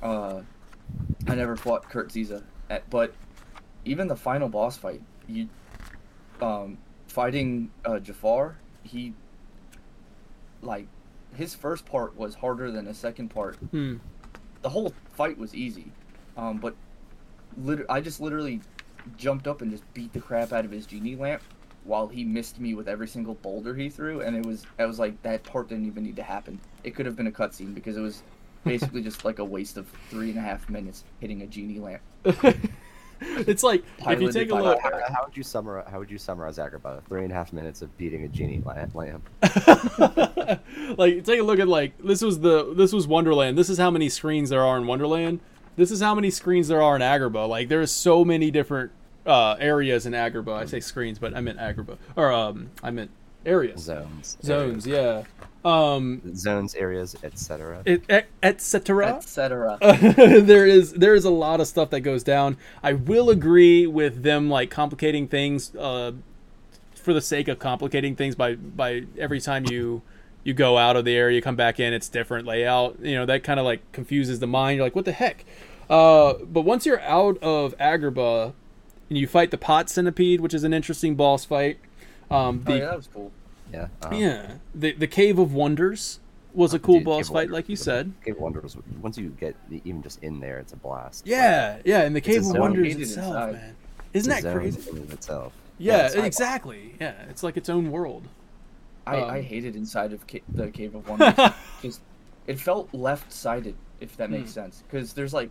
uh, 0.02 0.40
I 1.28 1.34
never 1.36 1.54
fought 1.56 1.88
Kurt 1.88 2.08
Zisa. 2.08 2.42
At, 2.68 2.90
but 2.90 3.14
even 3.84 4.08
the 4.08 4.16
final 4.16 4.48
boss 4.48 4.76
fight, 4.76 5.00
you, 5.28 5.48
um, 6.40 6.76
fighting 7.06 7.70
uh, 7.84 8.00
Jafar, 8.00 8.56
he, 8.82 9.14
like, 10.60 10.88
his 11.36 11.54
first 11.54 11.86
part 11.86 12.16
was 12.16 12.34
harder 12.36 12.70
than 12.70 12.86
his 12.86 12.98
second 12.98 13.28
part. 13.28 13.58
Mm. 13.72 14.00
The 14.62 14.68
whole 14.68 14.94
fight 15.14 15.38
was 15.38 15.54
easy, 15.54 15.92
um, 16.36 16.58
but 16.58 16.74
lit- 17.56 17.86
I 17.88 18.00
just 18.00 18.20
literally 18.20 18.60
jumped 19.16 19.46
up 19.46 19.62
and 19.62 19.70
just 19.70 19.82
beat 19.94 20.12
the 20.12 20.20
crap 20.20 20.52
out 20.52 20.64
of 20.64 20.70
his 20.70 20.86
genie 20.86 21.16
lamp 21.16 21.42
while 21.84 22.06
he 22.06 22.24
missed 22.24 22.60
me 22.60 22.74
with 22.74 22.88
every 22.88 23.08
single 23.08 23.34
boulder 23.34 23.74
he 23.74 23.90
threw, 23.90 24.20
and 24.20 24.36
it 24.36 24.46
was 24.46 24.64
I 24.78 24.86
was 24.86 24.98
like 24.98 25.20
that 25.22 25.42
part 25.42 25.68
didn't 25.68 25.86
even 25.86 26.04
need 26.04 26.16
to 26.16 26.22
happen. 26.22 26.60
It 26.84 26.94
could 26.94 27.06
have 27.06 27.16
been 27.16 27.26
a 27.26 27.32
cutscene 27.32 27.74
because 27.74 27.96
it 27.96 28.00
was 28.00 28.22
basically 28.64 29.02
just 29.02 29.24
like 29.24 29.38
a 29.38 29.44
waste 29.44 29.76
of 29.76 29.88
three 30.08 30.30
and 30.30 30.38
a 30.38 30.42
half 30.42 30.68
minutes 30.68 31.04
hitting 31.20 31.42
a 31.42 31.46
genie 31.46 31.80
lamp. 31.80 32.02
it's 33.46 33.62
like 33.62 33.84
if 34.06 34.20
you 34.20 34.32
take 34.32 34.50
a 34.50 34.54
look. 34.54 34.80
How, 34.80 34.90
how 35.08 35.24
would 35.24 35.36
you 35.36 35.42
summarize? 35.42 35.86
How 35.90 35.98
would 35.98 36.10
you 36.10 36.18
summarize 36.18 36.58
Agrabah? 36.58 37.04
Three 37.08 37.22
and 37.22 37.32
a 37.32 37.34
half 37.34 37.52
minutes 37.52 37.82
of 37.82 37.96
beating 37.96 38.24
a 38.24 38.28
genie 38.28 38.62
la- 38.64 38.86
lamp. 38.94 39.28
like 40.98 41.24
take 41.24 41.40
a 41.40 41.42
look 41.42 41.58
at 41.58 41.68
like 41.68 41.96
this 41.98 42.22
was 42.22 42.40
the 42.40 42.74
this 42.74 42.92
was 42.92 43.06
Wonderland. 43.06 43.56
This 43.56 43.70
is 43.70 43.78
how 43.78 43.90
many 43.90 44.08
screens 44.08 44.50
there 44.50 44.64
are 44.64 44.76
in 44.76 44.86
Wonderland. 44.86 45.40
This 45.76 45.90
is 45.90 46.00
how 46.00 46.14
many 46.14 46.30
screens 46.30 46.68
there 46.68 46.82
are 46.82 46.96
in 46.96 47.02
Agrabah. 47.02 47.48
Like 47.48 47.68
there's 47.68 47.90
so 47.90 48.24
many 48.24 48.50
different 48.50 48.92
uh, 49.24 49.56
areas 49.58 50.04
in 50.04 50.12
Agrabah. 50.12 50.54
I 50.54 50.64
say 50.66 50.80
screens, 50.80 51.18
but 51.18 51.34
I 51.36 51.40
meant 51.40 51.58
Agrabah 51.58 51.98
or 52.16 52.32
um 52.32 52.70
I 52.82 52.90
meant 52.90 53.10
areas, 53.44 53.82
Zones. 53.82 54.38
zones. 54.42 54.86
Yeah. 54.86 55.24
Um. 55.64 56.34
Zones, 56.34 56.74
areas, 56.74 57.16
etc. 57.22 57.82
it, 57.84 58.02
et, 58.08 58.26
et 58.42 58.60
cetera. 58.60 59.14
Etc. 59.16 59.78
there 60.42 60.66
is 60.66 60.92
there 60.94 61.14
is 61.14 61.24
a 61.24 61.30
lot 61.30 61.60
of 61.60 61.68
stuff 61.68 61.90
that 61.90 62.00
goes 62.00 62.24
down. 62.24 62.56
I 62.82 62.94
will 62.94 63.30
agree 63.30 63.86
with 63.86 64.22
them 64.22 64.50
like 64.50 64.70
complicating 64.70 65.28
things 65.28 65.74
uh, 65.76 66.12
for 66.94 67.12
the 67.12 67.20
sake 67.20 67.48
of 67.48 67.58
complicating 67.58 68.16
things 68.16 68.34
by 68.34 68.56
by 68.56 69.04
every 69.16 69.40
time 69.40 69.64
you 69.66 70.02
you 70.44 70.54
go 70.54 70.76
out 70.76 70.96
of 70.96 71.04
the 71.04 71.14
area, 71.14 71.36
you 71.36 71.42
come 71.42 71.54
back 71.54 71.78
in, 71.78 71.92
it's 71.92 72.08
different 72.08 72.46
layout. 72.46 72.98
You 73.00 73.14
know 73.14 73.26
that 73.26 73.44
kind 73.44 73.60
of 73.60 73.64
like 73.64 73.80
confuses 73.92 74.40
the 74.40 74.48
mind. 74.48 74.76
You're 74.76 74.86
like, 74.86 74.96
what 74.96 75.04
the 75.04 75.12
heck? 75.12 75.44
Uh, 75.88 76.34
but 76.44 76.62
once 76.62 76.86
you're 76.86 77.00
out 77.02 77.38
of 77.42 77.76
Agrabah 77.78 78.52
and 79.08 79.18
you 79.18 79.26
fight 79.26 79.50
the 79.50 79.58
pot 79.58 79.90
centipede, 79.90 80.40
which 80.40 80.54
is 80.54 80.64
an 80.64 80.72
interesting 80.72 81.14
boss 81.14 81.44
fight. 81.44 81.78
Um, 82.32 82.64
Oh 82.66 82.72
the 82.72 82.78
yeah, 82.78 82.84
that 82.86 82.96
was 82.96 83.08
cool. 83.12 83.30
Yeah. 83.72 83.88
uh-huh. 84.02 84.14
yeah, 84.16 84.52
the 84.74 84.92
the 84.92 85.06
Cave 85.06 85.38
of 85.38 85.54
Wonders 85.54 86.20
was 86.54 86.74
a 86.74 86.78
cool 86.78 86.96
Dude, 86.96 87.04
boss 87.06 87.28
Cave 87.28 87.32
fight, 87.32 87.34
Wonders 87.34 87.52
like 87.52 87.68
you 87.68 87.72
was 87.72 87.80
a- 87.80 87.84
said. 87.84 88.12
Cave 88.24 88.36
Wonders. 88.38 88.76
Once 89.00 89.16
you 89.18 89.30
get 89.40 89.56
even 89.84 90.02
just 90.02 90.22
in 90.22 90.40
there, 90.40 90.58
it's 90.58 90.72
a 90.72 90.76
blast. 90.76 91.26
Yeah, 91.26 91.78
yeah, 91.84 92.02
and 92.02 92.14
the 92.14 92.20
Cave 92.20 92.42
of 92.46 92.56
Wonders 92.58 92.94
itself, 92.96 93.26
inside. 93.28 93.52
man. 93.54 93.76
Isn't 94.12 94.30
a 94.30 94.34
that 94.34 94.42
zone 94.42 94.56
crazy? 94.56 94.90
in 94.90 94.96
and 94.98 95.12
itself. 95.12 95.52
Yeah, 95.78 96.06
it's 96.06 96.16
like- 96.16 96.24
exactly. 96.26 96.94
Yeah, 97.00 97.14
it's 97.30 97.42
like 97.42 97.56
its 97.56 97.68
own 97.70 97.90
world. 97.90 98.28
I, 99.06 99.16
Um, 99.20 99.30
I 99.30 99.40
hated 99.40 99.74
inside 99.74 100.12
of 100.12 100.24
ca- 100.28 100.42
the 100.48 100.68
Cave 100.70 100.94
of 100.94 101.08
Wonders. 101.08 101.34
Just 101.82 102.00
it 102.46 102.60
felt 102.60 102.92
left-sided, 102.92 103.74
if 104.00 104.16
that 104.18 104.30
makes 104.30 104.50
Hmm. 104.50 104.60
sense. 104.60 104.82
Because 104.88 105.12
there's 105.14 105.32
like 105.32 105.50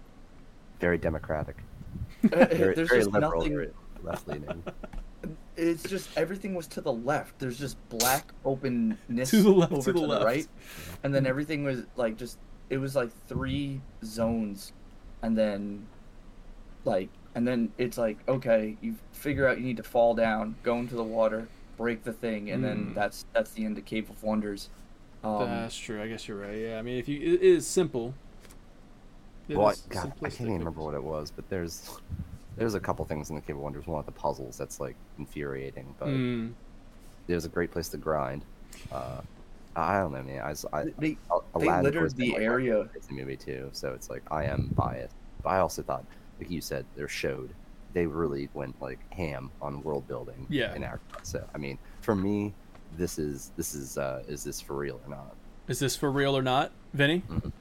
Very 0.79 0.97
democratic. 0.99 1.57
uh, 2.25 2.27
Very, 2.45 2.75
there's 2.75 2.87
very 2.89 3.01
just 3.01 3.11
liberal. 3.11 3.41
nothing. 3.43 3.71
Left 4.03 4.27
leaning. 4.27 4.63
It's 5.57 5.84
just 5.84 6.10
everything 6.18 6.56
was 6.56 6.68
to 6.68 6.81
the 6.81 6.91
left. 6.93 7.38
There's 7.39 7.60
just 7.60 7.77
black 7.89 8.31
openness 8.45 9.31
To 9.31 9.43
the 9.43 9.52
left, 9.52 9.72
over 9.73 9.81
to 9.84 9.93
to, 9.93 9.93
the 9.93 9.99
the, 10.02 10.07
left. 10.07 10.26
right, 10.26 10.48
and 11.03 11.14
then 11.14 11.26
everything 11.27 11.64
was 11.64 11.84
like 11.95 12.18
just 12.18 12.38
it 12.69 12.77
was 12.77 12.95
like 12.95 13.11
three 13.27 13.80
zones, 14.03 14.72
and 15.22 15.38
then 15.38 15.85
like 16.85 17.10
and 17.35 17.48
then 17.48 17.72
it's 17.77 17.98
like 17.98 18.18
okay, 18.27 18.76
you 18.81 18.95
figure 19.14 19.48
out 19.48 19.57
you 19.60 19.64
need 19.65 19.77
to 19.77 19.84
fall 19.84 20.15
down, 20.15 20.56
go 20.64 20.77
into 20.77 20.95
the 20.95 21.03
water, 21.03 21.48
break 21.77 22.03
the 22.03 22.14
thing, 22.14 22.49
and 22.52 22.64
Mm. 22.64 22.68
then 22.68 22.91
that's 22.95 23.26
that's 23.34 23.52
the 23.52 23.65
end 23.65 23.77
of 23.77 23.85
Cave 23.85 24.10
of 24.10 24.23
Wonders. 24.23 24.69
Um, 25.23 25.45
That's 25.45 25.77
true. 25.77 26.02
I 26.02 26.07
guess 26.07 26.27
you're 26.27 26.38
right. 26.39 26.57
Yeah, 26.57 26.80
I 26.80 26.81
mean, 26.81 26.98
if 26.98 27.07
you 27.07 27.19
it 27.35 27.41
is 27.43 27.68
simple. 27.68 28.15
It 29.48 29.56
Well, 29.56 29.68
I, 29.68 29.72
is 29.72 29.81
God, 29.89 30.11
I 30.23 30.30
can't 30.30 30.41
even 30.49 30.57
remember 30.60 30.81
what 30.81 30.95
it 30.95 31.03
was, 31.03 31.30
but 31.30 31.48
there's 31.49 31.91
there's 32.57 32.73
a 32.76 32.80
couple 32.80 33.03
things 33.06 33.30
in 33.30 33.36
the 33.36 33.41
Cave 33.41 33.56
of 33.56 33.61
Wonders. 33.61 33.88
One 33.88 33.99
of 33.99 34.06
the 34.06 34.11
puzzles 34.11 34.57
that's 34.57 34.80
like 34.80 34.95
infuriating, 35.18 35.94
but 35.99 36.10
Mm. 36.10 36.53
there's 37.28 37.45
a 37.45 37.49
great 37.49 37.72
place 37.72 37.90
to 37.90 37.98
grind. 37.98 38.44
Uh, 38.91 39.22
I 39.76 39.99
don't 39.99 40.11
know, 40.11 40.23
man. 40.23 40.41
I, 40.41 40.52
s- 40.52 40.65
I, 40.73 40.86
they, 40.98 41.18
Al- 41.32 41.44
They 41.57 41.82
littered 41.82 42.15
the 42.15 42.32
like, 42.34 42.41
area. 42.41 42.73
favorite 42.73 42.94
Disney 42.94 43.18
movie 43.18 43.38
too, 43.38 43.69
so 43.72 43.94
it's 43.94 44.10
like 44.10 44.23
I 44.30 44.45
am 44.45 44.69
biased. 44.76 45.15
But 45.44 45.49
I 45.52 45.60
also 45.60 45.82
thought, 45.82 46.03
like 46.40 46.52
you 46.52 46.60
said, 46.61 46.86
they're 46.95 47.07
showed. 47.07 47.52
They 47.94 48.06
really 48.06 48.49
went 48.53 48.82
like 48.82 48.99
ham 49.14 49.49
on 49.61 49.82
world 49.84 50.07
building. 50.07 50.45
Yeah. 50.49 50.73
In 50.76 50.84
Africa. 50.84 51.19
So 51.23 51.45
I 51.56 51.57
mean, 51.57 51.78
for 52.02 52.15
me, 52.15 52.53
this 52.98 53.18
is 53.18 53.52
this 53.56 53.73
is 53.73 53.98
uh 53.98 54.23
is 54.28 54.44
this 54.44 54.60
for 54.60 54.76
real 54.76 54.99
or 55.06 55.10
not? 55.10 55.36
Is 55.69 55.80
this 55.80 55.95
for 55.95 56.11
real 56.11 56.38
or 56.38 56.41
not, 56.41 56.72
Vinny? 56.94 57.23
You, 57.30 57.52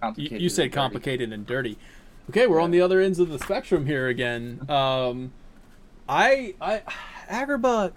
complicated 0.00 0.40
you 0.42 0.48
said 0.48 0.62
and 0.66 0.70
dirty. 0.72 0.80
complicated 0.80 1.32
and 1.32 1.46
dirty. 1.46 1.78
Okay, 2.28 2.46
we're 2.46 2.60
on 2.60 2.70
the 2.70 2.80
other 2.82 3.00
ends 3.00 3.18
of 3.18 3.30
the 3.30 3.38
spectrum 3.38 3.86
here 3.86 4.06
again. 4.06 4.60
Um, 4.68 5.32
I, 6.06 6.54
I, 6.60 6.82
Agrabah. 7.30 7.92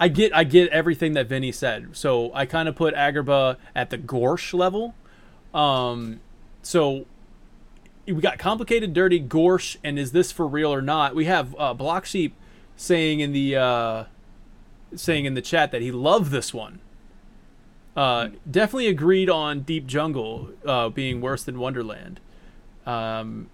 I 0.00 0.08
get, 0.08 0.34
I 0.34 0.44
get 0.44 0.70
everything 0.70 1.12
that 1.12 1.28
Vinny 1.28 1.52
said. 1.52 1.94
So 1.94 2.32
I 2.34 2.46
kind 2.46 2.66
of 2.66 2.76
put 2.76 2.94
Agrabah 2.94 3.56
at 3.74 3.90
the 3.90 3.98
Gorsh 3.98 4.54
level. 4.54 4.94
Um, 5.52 6.20
so 6.62 7.04
we 8.06 8.14
got 8.14 8.38
complicated, 8.38 8.94
dirty, 8.94 9.20
Gorsh, 9.20 9.76
and 9.84 9.98
is 9.98 10.12
this 10.12 10.32
for 10.32 10.46
real 10.46 10.72
or 10.72 10.82
not? 10.82 11.14
We 11.14 11.26
have 11.26 11.54
uh, 11.58 11.74
Block 11.74 12.06
Sheep 12.06 12.34
saying 12.76 13.20
in 13.20 13.32
the 13.32 13.56
uh, 13.56 14.04
saying 14.96 15.26
in 15.26 15.34
the 15.34 15.42
chat 15.42 15.70
that 15.72 15.82
he 15.82 15.92
loved 15.92 16.30
this 16.30 16.54
one. 16.54 16.80
Uh, 17.94 18.30
definitely 18.50 18.88
agreed 18.88 19.28
on 19.28 19.60
Deep 19.60 19.86
Jungle 19.86 20.50
uh, 20.64 20.88
being 20.88 21.20
worse 21.20 21.44
than 21.44 21.58
Wonderland. 21.58 22.18
Um, 22.86 23.48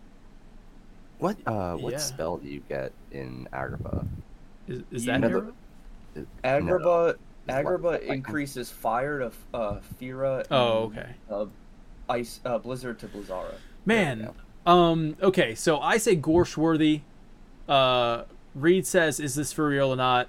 What 1.19 1.37
uh 1.47 1.75
what 1.77 1.93
Yeah. 1.95 1.99
spell 1.99 2.37
do 2.39 2.49
you 2.49 2.63
get 2.69 2.93
in 3.11 3.49
Agrabah? 3.53 4.07
is, 4.69 4.83
is 4.93 5.05
that 5.07 5.21
know 5.21 5.29
hero? 5.29 5.53
the- 6.15 6.27
Agrabah, 6.45 7.11
It's 7.11 7.19
like- 7.49 7.67
Agrabah 7.67 7.83
like- 7.83 8.03
increases 8.03 8.71
fire 8.71 9.19
to 9.21 9.33
uh, 9.55 9.81
Fira. 10.01 10.45
Oh, 10.51 10.91
and, 10.91 10.99
okay. 10.99 11.11
Uh, 11.31 11.47
ice, 12.09 12.41
uh, 12.45 12.59
Blizzard 12.59 12.99
to 13.01 13.09
Blizzara. 13.09 13.55
Man, 13.87 14.31
um, 14.67 15.17
okay, 15.23 15.55
so 15.55 15.79
I 15.81 15.97
say 15.99 16.17
Gorsh 16.17 16.57
worthy. 16.57 17.01
Uh, 17.69 18.25
Reed 18.55 18.87
says, 18.87 19.19
"Is 19.21 19.35
this 19.35 19.53
for 19.53 19.69
real 19.69 19.91
or 19.93 19.97
not?" 19.97 20.29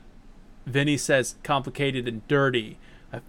Vinny 0.65 0.97
says, 0.97 1.35
"Complicated 1.43 2.07
and 2.07 2.25
dirty." 2.27 2.77
I 3.13 3.21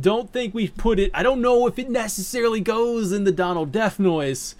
don't 0.00 0.30
think 0.32 0.54
we 0.54 0.68
put 0.68 0.98
it. 0.98 1.10
I 1.14 1.22
don't 1.22 1.40
know 1.40 1.66
if 1.66 1.78
it 1.78 1.90
necessarily 1.90 2.60
goes 2.60 3.12
in 3.12 3.24
the 3.24 3.32
Donald 3.32 3.72
Death 3.72 3.98
Noise. 3.98 4.54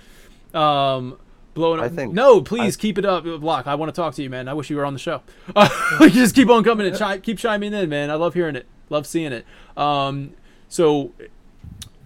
Um, 0.54 1.18
blowing 1.54 1.80
up. 1.80 1.86
I 1.86 1.88
think- 1.88 2.12
no, 2.14 2.40
please 2.40 2.76
I- 2.76 2.80
keep 2.80 2.98
it 2.98 3.04
up, 3.04 3.24
Block. 3.24 3.66
I 3.66 3.74
want 3.74 3.94
to 3.94 3.98
talk 4.00 4.14
to 4.14 4.22
you, 4.22 4.30
man. 4.30 4.48
I 4.48 4.54
wish 4.54 4.70
you 4.70 4.76
were 4.76 4.84
on 4.84 4.92
the 4.92 4.98
show. 4.98 5.22
Uh, 5.54 5.68
you 6.00 6.10
just 6.10 6.34
keep 6.34 6.48
on 6.50 6.64
coming 6.64 6.86
and 6.86 6.96
chi- 6.96 7.18
keep 7.18 7.38
chiming 7.38 7.72
in, 7.72 7.88
man. 7.88 8.10
I 8.10 8.14
love 8.14 8.34
hearing 8.34 8.56
it. 8.56 8.66
Love 8.90 9.06
seeing 9.06 9.32
it. 9.32 9.46
Um, 9.76 10.32
so 10.68 11.12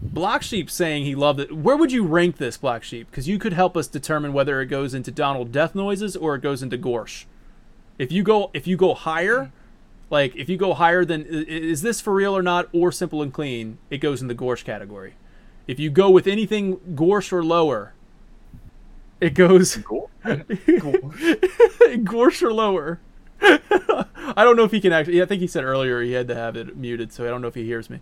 Black 0.02 0.42
Sheep 0.42 0.70
saying 0.70 1.04
he 1.04 1.14
loved 1.14 1.40
it. 1.40 1.52
Where 1.56 1.76
would 1.76 1.90
you 1.90 2.04
rank 2.06 2.36
this, 2.36 2.56
Black 2.56 2.84
Sheep? 2.84 3.10
Because 3.10 3.28
you 3.28 3.38
could 3.38 3.52
help 3.52 3.76
us 3.76 3.86
determine 3.86 4.32
whether 4.32 4.60
it 4.60 4.66
goes 4.66 4.94
into 4.94 5.10
Donald 5.10 5.50
Death 5.52 5.74
Noises 5.74 6.16
or 6.16 6.34
it 6.36 6.42
goes 6.42 6.62
into 6.62 6.78
Gorsh. 6.78 7.24
If 7.98 8.12
you 8.12 8.22
go, 8.22 8.50
if 8.54 8.66
you 8.66 8.76
go 8.76 8.94
higher, 8.94 9.50
like 10.10 10.36
if 10.36 10.48
you 10.48 10.56
go 10.56 10.74
higher 10.74 11.04
than 11.04 11.24
is 11.24 11.82
this 11.82 12.00
for 12.00 12.12
real 12.12 12.36
or 12.36 12.42
not, 12.42 12.68
or 12.72 12.92
simple 12.92 13.22
and 13.22 13.32
clean, 13.32 13.78
it 13.90 13.98
goes 13.98 14.20
in 14.22 14.28
the 14.28 14.34
Gorsh 14.34 14.64
category. 14.64 15.14
If 15.66 15.80
you 15.80 15.90
go 15.90 16.10
with 16.10 16.26
anything 16.26 16.76
Gorsh 16.94 17.32
or 17.32 17.42
lower, 17.42 17.94
it 19.20 19.34
goes. 19.34 19.76
Gorsh 22.04 22.42
or 22.42 22.52
lower. 22.52 23.00
I 23.40 24.44
don't 24.44 24.56
know 24.56 24.64
if 24.64 24.72
he 24.72 24.80
can 24.80 24.92
actually. 24.92 25.22
I 25.22 25.26
think 25.26 25.40
he 25.40 25.46
said 25.46 25.64
earlier 25.64 26.02
he 26.02 26.12
had 26.12 26.28
to 26.28 26.34
have 26.34 26.56
it 26.56 26.76
muted, 26.76 27.12
so 27.12 27.24
I 27.26 27.28
don't 27.28 27.42
know 27.42 27.48
if 27.48 27.54
he 27.54 27.64
hears 27.64 27.88
me. 27.90 28.00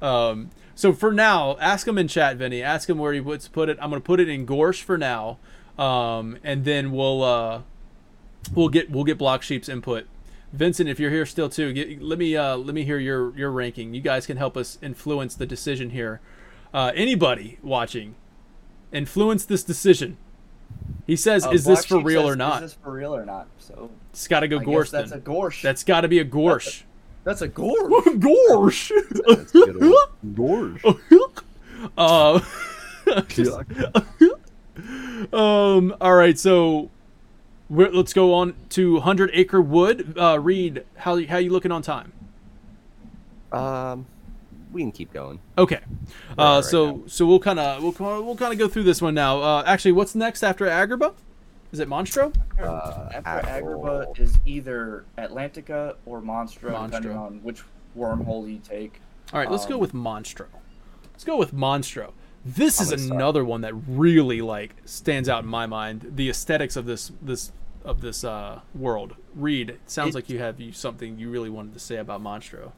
Um, 0.00 0.50
so 0.74 0.92
for 0.92 1.12
now, 1.12 1.56
ask 1.58 1.86
him 1.86 1.98
in 1.98 2.08
chat, 2.08 2.36
Vinny. 2.36 2.62
Ask 2.62 2.88
him 2.88 2.98
where 2.98 3.12
he 3.12 3.20
wants 3.20 3.46
to 3.46 3.50
put 3.50 3.68
it. 3.68 3.78
I'm 3.80 3.90
going 3.90 4.00
to 4.02 4.06
put 4.06 4.20
it 4.20 4.28
in 4.28 4.46
Gorsh 4.46 4.82
for 4.82 4.98
now, 4.98 5.38
um, 5.78 6.38
and 6.44 6.64
then 6.64 6.92
we'll 6.92 7.22
uh, 7.22 7.62
we'll 8.54 8.68
get 8.68 8.90
we'll 8.90 9.04
get 9.04 9.18
Block 9.18 9.42
Sheep's 9.42 9.68
input. 9.68 10.06
Vincent, 10.52 10.88
if 10.88 11.00
you're 11.00 11.10
here 11.10 11.26
still 11.26 11.48
too, 11.48 11.72
get, 11.72 12.00
let 12.00 12.18
me 12.18 12.36
uh, 12.36 12.56
let 12.56 12.74
me 12.74 12.84
hear 12.84 12.98
your 12.98 13.36
your 13.36 13.50
ranking. 13.50 13.94
You 13.94 14.00
guys 14.00 14.26
can 14.26 14.36
help 14.36 14.56
us 14.56 14.78
influence 14.82 15.34
the 15.34 15.46
decision 15.46 15.90
here. 15.90 16.20
Uh, 16.72 16.92
anybody 16.94 17.58
watching, 17.62 18.14
influence 18.92 19.44
this 19.44 19.62
decision. 19.62 20.18
He 21.06 21.16
says, 21.16 21.46
Uh, 21.46 21.50
"Is 21.50 21.64
Black 21.64 21.76
this 21.78 21.86
for 21.86 21.98
Sheep 21.98 22.06
real 22.06 22.22
says, 22.22 22.30
or 22.30 22.36
not?" 22.36 22.62
Is 22.62 22.70
this 22.72 22.78
for 22.82 22.92
real 22.92 23.14
or 23.14 23.24
not? 23.24 23.46
So 23.58 23.90
It's 24.10 24.28
got 24.28 24.40
to 24.40 24.48
go 24.48 24.58
I 24.58 24.64
Gorsh. 24.64 24.82
guess 24.84 24.90
that's 24.90 25.10
then. 25.10 25.18
a 25.20 25.22
Gorsh. 25.22 25.62
That's 25.62 25.84
got 25.84 26.00
to 26.02 26.08
be 26.08 26.18
a 26.18 26.24
Gorsh. 26.24 26.82
that's 27.24 27.42
a 27.42 27.48
Gorsh. 27.48 27.74
Gorsh. 28.18 28.90
That's 29.26 29.54
a 29.54 29.58
good 29.58 29.82
old 29.82 30.08
Gorge. 30.34 30.82
uh, 31.98 32.40
um. 35.32 35.94
All 36.00 36.14
right. 36.14 36.38
So, 36.38 36.90
we're, 37.68 37.90
let's 37.90 38.12
go 38.12 38.34
on 38.34 38.54
to 38.70 39.00
Hundred 39.00 39.30
Acre 39.32 39.60
Wood. 39.60 40.16
Uh, 40.18 40.38
Reed, 40.40 40.84
how 40.96 41.22
how 41.26 41.38
you 41.38 41.50
looking 41.50 41.72
on 41.72 41.82
time? 41.82 42.12
Um, 43.52 44.06
we 44.72 44.82
can 44.82 44.92
keep 44.92 45.12
going. 45.12 45.38
Okay. 45.56 45.80
Uh, 46.38 46.60
right 46.60 46.64
so 46.64 46.86
now. 46.96 47.02
so 47.06 47.26
we'll 47.26 47.38
kind 47.40 47.58
of 47.58 47.82
we'll 47.82 48.22
we'll 48.24 48.36
kind 48.36 48.52
of 48.52 48.58
go 48.58 48.68
through 48.68 48.82
this 48.84 49.00
one 49.02 49.14
now. 49.14 49.40
Uh, 49.40 49.62
actually, 49.66 49.92
what's 49.92 50.14
next 50.14 50.42
after 50.42 50.66
Agrabah? 50.66 51.14
Is 51.72 51.80
it 51.80 51.88
Monstro? 51.88 52.34
Uh, 52.60 53.08
After 53.12 53.28
Apple- 53.48 53.68
Agrabah 53.82 54.18
is 54.20 54.38
either 54.46 55.04
Atlantica 55.18 55.96
or 56.06 56.20
Monstro, 56.22 56.70
Monstro. 56.70 56.86
depending 56.86 57.16
on 57.16 57.42
which 57.42 57.62
wormhole 57.98 58.48
you 58.50 58.58
take. 58.60 59.00
All 59.32 59.40
right, 59.40 59.50
let's 59.50 59.66
go 59.66 59.74
Um, 59.74 59.80
with 59.80 59.92
Monstro. 59.92 60.46
Let's 61.12 61.24
go 61.24 61.36
with 61.36 61.52
Monstro. 61.52 62.12
This 62.44 62.80
is 62.80 62.92
I'm 62.92 62.96
gonna 62.98 63.06
start. 63.08 63.20
another 63.20 63.44
one 63.44 63.60
that 63.62 63.74
really 63.88 64.40
like 64.40 64.76
stands 64.84 65.28
out 65.28 65.42
in 65.42 65.50
my 65.50 65.66
mind. 65.66 66.12
The 66.14 66.30
aesthetics 66.30 66.76
of 66.76 66.86
this 66.86 67.10
this 67.20 67.50
of 67.84 68.00
this 68.00 68.22
uh, 68.24 68.60
world. 68.74 69.16
Reed, 69.34 69.78
sounds 69.86 70.10
It- 70.10 70.18
like 70.18 70.30
you 70.30 70.38
have 70.38 70.60
you 70.60 70.72
something 70.72 71.18
you 71.18 71.28
really 71.30 71.50
wanted 71.50 71.74
to 71.74 71.80
say 71.80 71.96
about 71.96 72.22
Monstro. 72.22 72.72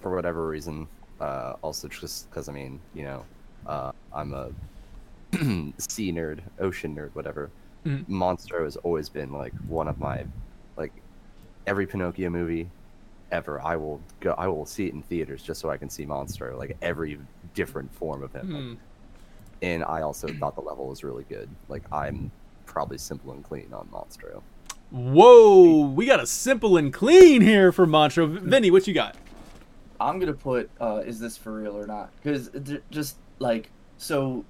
for 0.00 0.14
whatever 0.16 0.48
reason. 0.48 0.88
Uh, 1.22 1.54
also, 1.62 1.86
just 1.88 2.28
because 2.28 2.48
I 2.48 2.52
mean, 2.52 2.80
you 2.94 3.04
know, 3.04 3.24
uh, 3.66 3.92
I'm 4.12 4.34
a 4.34 4.48
sea 5.78 6.12
nerd, 6.12 6.40
ocean 6.58 6.96
nerd, 6.96 7.10
whatever. 7.14 7.48
Mhm. 7.86 8.06
Monstro 8.08 8.64
has 8.64 8.76
always 8.78 9.08
been 9.08 9.32
like 9.32 9.52
one 9.68 9.86
of 9.88 9.98
my, 9.98 10.24
like, 10.76 10.92
every 11.66 11.86
Pinocchio 11.86 12.28
movie 12.28 12.68
ever. 13.30 13.60
I 13.62 13.76
will 13.76 14.00
go. 14.20 14.34
I 14.36 14.48
will 14.48 14.66
see 14.66 14.86
it 14.88 14.94
in 14.94 15.02
theaters 15.02 15.42
just 15.42 15.60
so 15.60 15.70
I 15.70 15.76
can 15.76 15.88
see 15.88 16.04
Monstro, 16.06 16.58
like 16.58 16.76
every 16.82 17.18
different 17.54 17.94
form 17.94 18.22
of 18.24 18.32
him. 18.32 18.50
Like, 18.52 18.62
Hmm. 18.62 18.74
and 19.62 19.84
I 19.84 20.02
also 20.02 20.26
thought 20.28 20.54
the 20.56 20.60
level 20.60 20.88
was 20.88 21.04
really 21.04 21.24
good. 21.28 21.48
Like 21.68 21.82
I'm 21.92 22.32
probably 22.66 22.98
simple 22.98 23.32
and 23.32 23.44
clean 23.44 23.72
on 23.72 23.86
Monstro. 23.92 24.42
Whoa, 24.90 25.86
we 25.86 26.04
got 26.06 26.20
a 26.20 26.26
simple 26.26 26.76
and 26.76 26.92
clean 26.92 27.40
here 27.42 27.70
for 27.72 27.86
Monstro. 27.86 28.28
Vinny, 28.28 28.70
what 28.70 28.86
you 28.88 28.92
got? 28.94 29.16
I'm 30.02 30.18
gonna 30.18 30.32
put 30.32 30.70
uh, 30.80 31.02
is 31.06 31.18
this 31.20 31.36
for 31.36 31.52
real 31.52 31.76
or 31.76 31.86
not? 31.86 32.10
Because 32.22 32.50
just 32.90 33.16
like 33.38 33.70
so, 33.98 34.44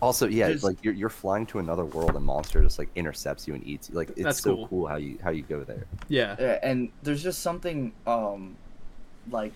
Also, 0.00 0.26
yeah, 0.28 0.50
Just- 0.50 0.64
like 0.64 0.76
you're, 0.82 0.94
you're 0.94 1.08
flying 1.08 1.46
to 1.46 1.58
another 1.58 1.84
world 1.84 2.16
and 2.16 2.26
Monstro 2.26 2.62
just 2.62 2.78
like 2.78 2.88
intercepts 2.94 3.46
you 3.46 3.54
and 3.54 3.66
eats 3.66 3.88
you. 3.90 3.96
Like 3.96 4.10
it's 4.10 4.22
That's 4.22 4.40
so 4.42 4.56
cool. 4.56 4.68
cool. 4.68 4.86
how 4.86 4.96
you 4.96 5.18
how 5.22 5.30
you 5.30 5.42
go 5.42 5.64
there. 5.64 5.84
Yeah. 6.08 6.36
Yeah, 6.38 6.58
and 6.62 6.90
there's 7.02 7.22
just 7.22 7.40
something 7.40 7.92
um, 8.06 8.56
like 9.30 9.52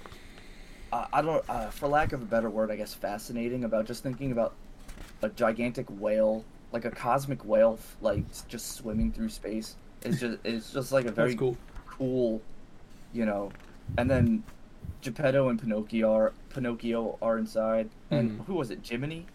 I 0.93 1.07
I 1.13 1.23
don't, 1.23 1.45
uh, 1.49 1.71
for 1.71 1.89
lack 1.89 2.13
of 2.13 2.23
a 2.23 2.25
better 2.25 2.51
word, 2.51 2.71
I 2.71 2.77
guess, 2.77 2.95
fascinating 2.95 3.65
about 3.65 3.87
just 3.87 4.03
thinking 4.03 4.33
about 4.33 4.55
a 5.23 5.29
gigantic 5.31 5.87
whale, 5.89 6.45
like 6.73 6.85
a 6.85 6.91
cosmic 6.91 7.45
whale, 7.45 7.79
like 8.01 8.23
just 8.49 8.73
swimming 8.73 9.13
through 9.13 9.31
space. 9.31 9.77
It's 10.03 10.21
just 10.21 10.39
it's 10.45 10.73
just 10.73 10.93
like 10.93 11.07
a 11.07 11.13
very 11.13 11.35
cool. 11.35 11.57
cool, 11.87 12.41
you 13.13 13.25
know. 13.27 13.51
And 13.99 14.09
then 14.11 14.45
Geppetto 15.07 15.49
and 15.49 15.61
Pinocchio 15.61 16.13
are 16.13 16.33
Pinocchio 16.51 17.17
are 17.23 17.39
inside, 17.39 17.89
and 18.11 18.33
Mhm. 18.41 18.45
who 18.47 18.55
was 18.55 18.71
it? 18.71 18.81
Jiminy. 18.83 19.27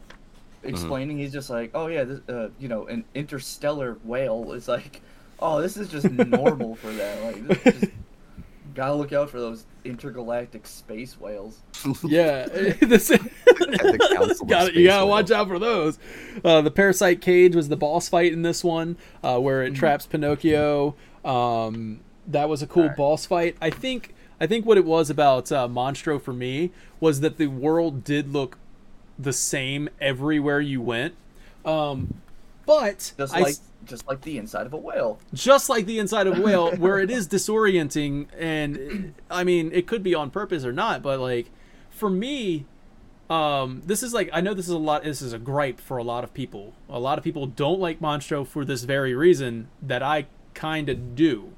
Explaining, 0.64 1.18
he's 1.18 1.31
just 1.34 1.49
like, 1.49 1.72
oh 1.73 1.88
yeah, 1.88 2.03
this, 2.03 2.19
uh, 2.30 2.49
you 2.60 2.68
know, 2.68 2.85
an 2.85 3.03
interstellar 3.15 3.98
whale 4.03 4.52
is 4.53 4.68
like, 4.68 5.02
oh, 5.39 5.60
this 5.61 5.76
is 5.77 5.88
just 5.89 6.10
normal 6.11 6.76
for 6.76 6.91
them. 6.91 7.23
Like, 7.26 7.48
this 7.64 7.80
just, 7.80 7.91
gotta 8.76 8.93
look 8.93 9.11
out 9.14 9.30
for 9.30 9.39
those 9.39 9.65
intergalactic 9.85 10.68
space 10.68 11.19
whales. 11.19 11.60
Yeah. 12.03 12.45
this, 12.81 13.07
the 13.07 14.10
council 14.15 14.45
got 14.45 14.73
you 14.76 14.85
gotta 14.88 15.06
watch 15.07 15.31
out 15.31 15.48
for 15.48 15.57
those. 15.57 15.98
Uh, 16.43 16.61
the 16.61 16.69
parasite 16.72 17.22
cage 17.22 17.56
was 17.56 17.69
the 17.69 17.77
boss 17.77 18.07
fight 18.10 18.31
in 18.34 18.41
this 18.43 18.64
one, 18.64 18.98
uh, 19.23 19.39
where 19.39 19.64
it 19.64 19.73
traps 19.73 20.06
Pinocchio. 20.06 20.95
Um, 21.26 22.02
that 22.27 22.48
was 22.49 22.61
a 22.61 22.68
cool 22.68 22.84
Alright. 22.84 22.98
boss 22.98 23.26
fight. 23.26 23.56
I 23.61 23.69
think. 23.72 24.14
I 24.42 24.48
think 24.48 24.66
what 24.66 24.78
it 24.78 24.86
was 24.86 25.10
about 25.10 25.52
uh, 25.52 25.68
Monstro 25.70 26.20
for 26.22 26.34
me 26.34 26.72
was 27.00 27.22
that 27.22 27.38
the 27.38 27.48
world 27.48 28.04
did 28.04 28.34
look 28.34 28.58
the 29.18 29.32
same 29.32 29.88
everywhere 30.02 30.60
you 30.60 30.82
went. 30.82 31.14
Um, 31.64 32.16
but 32.66 33.14
Just 33.18 33.34
like 33.34 33.48
s- 33.48 33.62
just 33.86 34.08
like 34.08 34.22
the 34.22 34.38
inside 34.38 34.66
of 34.66 34.74
a 34.74 34.78
whale. 34.78 35.20
just 35.34 35.70
like 35.70 35.86
the 35.86 36.00
inside 36.00 36.26
of 36.28 36.38
a 36.38 36.42
whale, 36.42 36.76
where 36.78 37.00
it 37.00 37.12
is 37.12 37.28
disorienting, 37.28 38.28
and 38.38 39.14
I 39.30 39.44
mean, 39.44 39.72
it 39.74 39.86
could 39.88 40.02
be 40.04 40.16
on 40.16 40.32
purpose 40.32 40.66
or 40.66 40.74
not, 40.74 41.02
but 41.04 41.20
like 41.20 41.52
for 41.90 42.10
me, 42.10 42.66
um, 43.30 43.82
this 43.86 44.02
is 44.04 44.14
like 44.14 44.30
I 44.34 44.42
know 44.42 44.54
this 44.54 44.66
is 44.66 44.74
a 44.74 44.78
lot. 44.78 45.04
This 45.04 45.22
is 45.22 45.34
a 45.34 45.40
gripe 45.40 45.80
for 45.80 45.98
a 45.98 46.04
lot 46.04 46.24
of 46.24 46.34
people. 46.34 46.74
A 46.90 47.00
lot 47.00 47.18
of 47.18 47.24
people 47.24 47.46
don't 47.46 47.80
like 47.80 48.00
Monstro 48.00 48.46
for 48.46 48.66
this 48.66 48.84
very 48.84 49.14
reason 49.14 49.68
that 49.82 50.02
I 50.04 50.26
kind 50.54 50.90
of 50.90 51.16
do. 51.16 51.54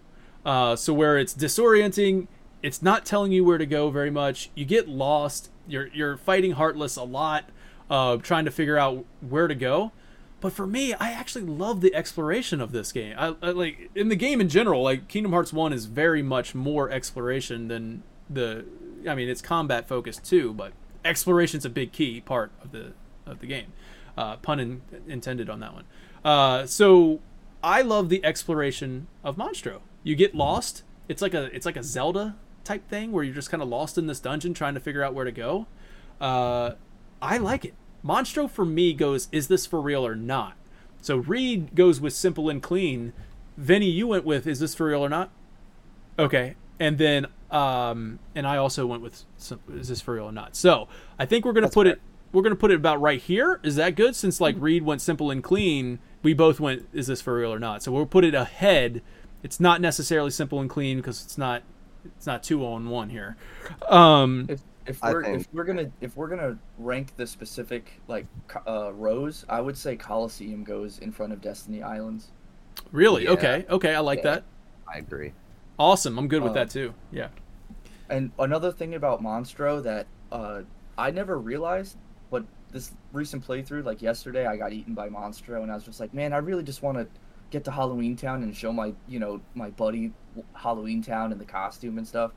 Uh, 0.45 0.75
so 0.75 0.93
where 0.93 1.17
it's 1.17 1.33
disorienting, 1.33 2.27
it's 2.63 2.81
not 2.81 3.05
telling 3.05 3.33
you 3.33 3.43
where 3.43 3.57
to 3.57 3.65
go 3.65 3.91
very 3.91 4.09
much. 4.09 4.49
You 4.55 4.65
get 4.65 4.87
lost. 4.87 5.51
You're 5.67 5.87
you're 5.87 6.17
fighting 6.17 6.53
Heartless 6.53 6.95
a 6.95 7.03
lot, 7.03 7.49
uh, 7.89 8.17
trying 8.17 8.45
to 8.45 8.51
figure 8.51 8.77
out 8.77 9.05
where 9.21 9.47
to 9.47 9.55
go. 9.55 9.91
But 10.39 10.53
for 10.53 10.65
me, 10.65 10.93
I 10.93 11.11
actually 11.11 11.45
love 11.45 11.81
the 11.81 11.93
exploration 11.93 12.59
of 12.59 12.71
this 12.71 12.91
game. 12.91 13.15
I, 13.17 13.35
I 13.41 13.51
like 13.51 13.91
in 13.95 14.09
the 14.09 14.15
game 14.15 14.41
in 14.41 14.49
general. 14.49 14.81
Like 14.81 15.07
Kingdom 15.07 15.33
Hearts 15.33 15.53
One 15.53 15.73
is 15.73 15.85
very 15.85 16.23
much 16.23 16.55
more 16.55 16.89
exploration 16.89 17.67
than 17.67 18.03
the. 18.29 18.65
I 19.07 19.13
mean, 19.13 19.27
it's 19.27 19.41
combat 19.41 19.87
focused 19.87 20.23
too, 20.23 20.53
but 20.53 20.71
exploration's 21.03 21.65
a 21.65 21.69
big 21.69 21.91
key 21.91 22.21
part 22.21 22.51
of 22.63 22.71
the 22.71 22.93
of 23.25 23.39
the 23.39 23.47
game. 23.47 23.73
Uh, 24.17 24.37
pun 24.37 24.59
in, 24.59 24.81
intended 25.07 25.49
on 25.49 25.59
that 25.59 25.73
one. 25.73 25.85
Uh, 26.23 26.65
so 26.65 27.19
I 27.61 27.81
love 27.81 28.09
the 28.09 28.23
exploration 28.23 29.07
of 29.23 29.35
Monstro. 29.35 29.79
You 30.03 30.15
get 30.15 30.33
lost. 30.33 30.83
It's 31.09 31.21
like 31.21 31.33
a 31.33 31.43
it's 31.55 31.65
like 31.65 31.75
a 31.75 31.83
Zelda 31.83 32.35
type 32.63 32.87
thing 32.89 33.11
where 33.11 33.23
you're 33.23 33.35
just 33.35 33.49
kind 33.49 33.61
of 33.61 33.69
lost 33.69 33.97
in 33.97 34.07
this 34.07 34.19
dungeon 34.19 34.53
trying 34.53 34.73
to 34.73 34.79
figure 34.79 35.03
out 35.03 35.13
where 35.13 35.25
to 35.25 35.31
go. 35.31 35.67
Uh, 36.19 36.71
I 37.21 37.37
like 37.37 37.65
it. 37.65 37.73
Monstro 38.03 38.49
for 38.49 38.65
me 38.65 38.93
goes, 38.93 39.27
is 39.31 39.47
this 39.47 39.65
for 39.65 39.81
real 39.81 40.05
or 40.05 40.15
not? 40.15 40.55
So 41.01 41.17
Reed 41.17 41.75
goes 41.75 41.99
with 41.99 42.13
simple 42.13 42.49
and 42.49 42.61
clean. 42.61 43.13
Vinny, 43.57 43.89
you 43.89 44.07
went 44.07 44.25
with, 44.25 44.47
is 44.47 44.59
this 44.59 44.75
for 44.75 44.87
real 44.87 45.03
or 45.03 45.09
not? 45.09 45.31
Okay, 46.17 46.55
and 46.79 46.97
then 46.97 47.27
um, 47.51 48.19
and 48.35 48.47
I 48.47 48.57
also 48.57 48.85
went 48.85 49.01
with, 49.01 49.23
is 49.73 49.87
this 49.87 50.01
for 50.01 50.15
real 50.15 50.25
or 50.25 50.31
not? 50.31 50.55
So 50.55 50.87
I 51.19 51.25
think 51.25 51.45
we're 51.45 51.53
gonna 51.53 51.69
put 51.69 51.85
fair. 51.85 51.93
it, 51.93 52.01
we're 52.31 52.41
gonna 52.41 52.55
put 52.55 52.71
it 52.71 52.75
about 52.75 52.99
right 52.99 53.21
here. 53.21 53.59
Is 53.63 53.75
that 53.75 53.95
good? 53.95 54.15
Since 54.15 54.41
like 54.41 54.55
Reed 54.57 54.83
went 54.83 55.01
simple 55.01 55.29
and 55.29 55.43
clean, 55.43 55.99
we 56.23 56.33
both 56.33 56.59
went, 56.59 56.87
is 56.93 57.07
this 57.07 57.21
for 57.21 57.35
real 57.35 57.53
or 57.53 57.59
not? 57.59 57.83
So 57.83 57.91
we'll 57.91 58.05
put 58.05 58.23
it 58.23 58.33
ahead. 58.33 59.01
It's 59.43 59.59
not 59.59 59.81
necessarily 59.81 60.31
simple 60.31 60.59
and 60.59 60.69
clean 60.69 60.97
because 60.97 61.23
it's 61.23 61.37
not, 61.37 61.63
it's 62.05 62.25
not 62.27 62.43
two 62.43 62.65
on 62.65 62.89
one 62.89 63.09
here. 63.09 63.37
Um, 63.87 64.45
If 64.49 64.61
if 64.85 65.01
we're 65.01 65.23
think- 65.23 65.41
if 65.41 65.53
we're 65.53 65.63
gonna 65.63 65.91
if 66.01 66.17
we're 66.17 66.27
gonna 66.27 66.57
rank 66.77 67.15
the 67.15 67.25
specific 67.27 68.01
like 68.07 68.25
uh, 68.67 68.91
rows, 68.93 69.45
I 69.49 69.61
would 69.61 69.77
say 69.77 69.95
Coliseum 69.95 70.63
goes 70.63 70.99
in 70.99 71.11
front 71.11 71.33
of 71.33 71.41
Destiny 71.41 71.81
Islands. 71.81 72.31
really? 72.91 73.23
Yeah. 73.25 73.29
Okay, 73.31 73.65
okay, 73.69 73.95
I 73.95 73.99
like 73.99 74.19
Yeah. 74.19 74.31
that. 74.35 74.43
I 74.93 74.97
agree. 74.97 75.33
Awesome. 75.79 76.17
I'm 76.17 76.27
good 76.27 76.41
with 76.43 76.51
Um, 76.51 76.55
that 76.55 76.69
too. 76.69 76.93
Yeah. 77.11 77.29
And 78.09 78.31
another 78.39 78.71
thing 78.71 78.95
about 78.95 79.21
Monstro 79.23 79.81
that 79.83 80.07
uh, 80.31 80.61
I 80.97 81.11
never 81.11 81.37
realized, 81.39 81.97
but 82.29 82.43
this 82.71 82.91
recent 83.11 83.45
playthrough, 83.47 83.83
like 83.85 84.01
yesterday, 84.01 84.45
I 84.47 84.57
got 84.57 84.73
eaten 84.73 84.93
by 84.95 85.07
Monstro, 85.09 85.61
and 85.63 85.71
I 85.71 85.75
was 85.75 85.83
just 85.83 85.99
like, 85.99 86.13
man, 86.13 86.33
I 86.33 86.37
really 86.37 86.63
just 86.63 86.81
want 86.83 86.97
to 86.97 87.07
get 87.53 87.63
to 87.63 87.71
Halloween 87.71 88.15
Town 88.15 88.41
and 88.41 88.53
show 88.55 88.73
my, 88.73 88.93
you 89.07 89.19
know, 89.19 89.39
my 89.53 89.69
buddy 89.69 90.11
Halloween 90.55 91.03
Town 91.03 91.31
and 91.31 91.39
the 91.39 91.45
costume 91.45 91.99
and 91.99 92.05
stuff. 92.07 92.31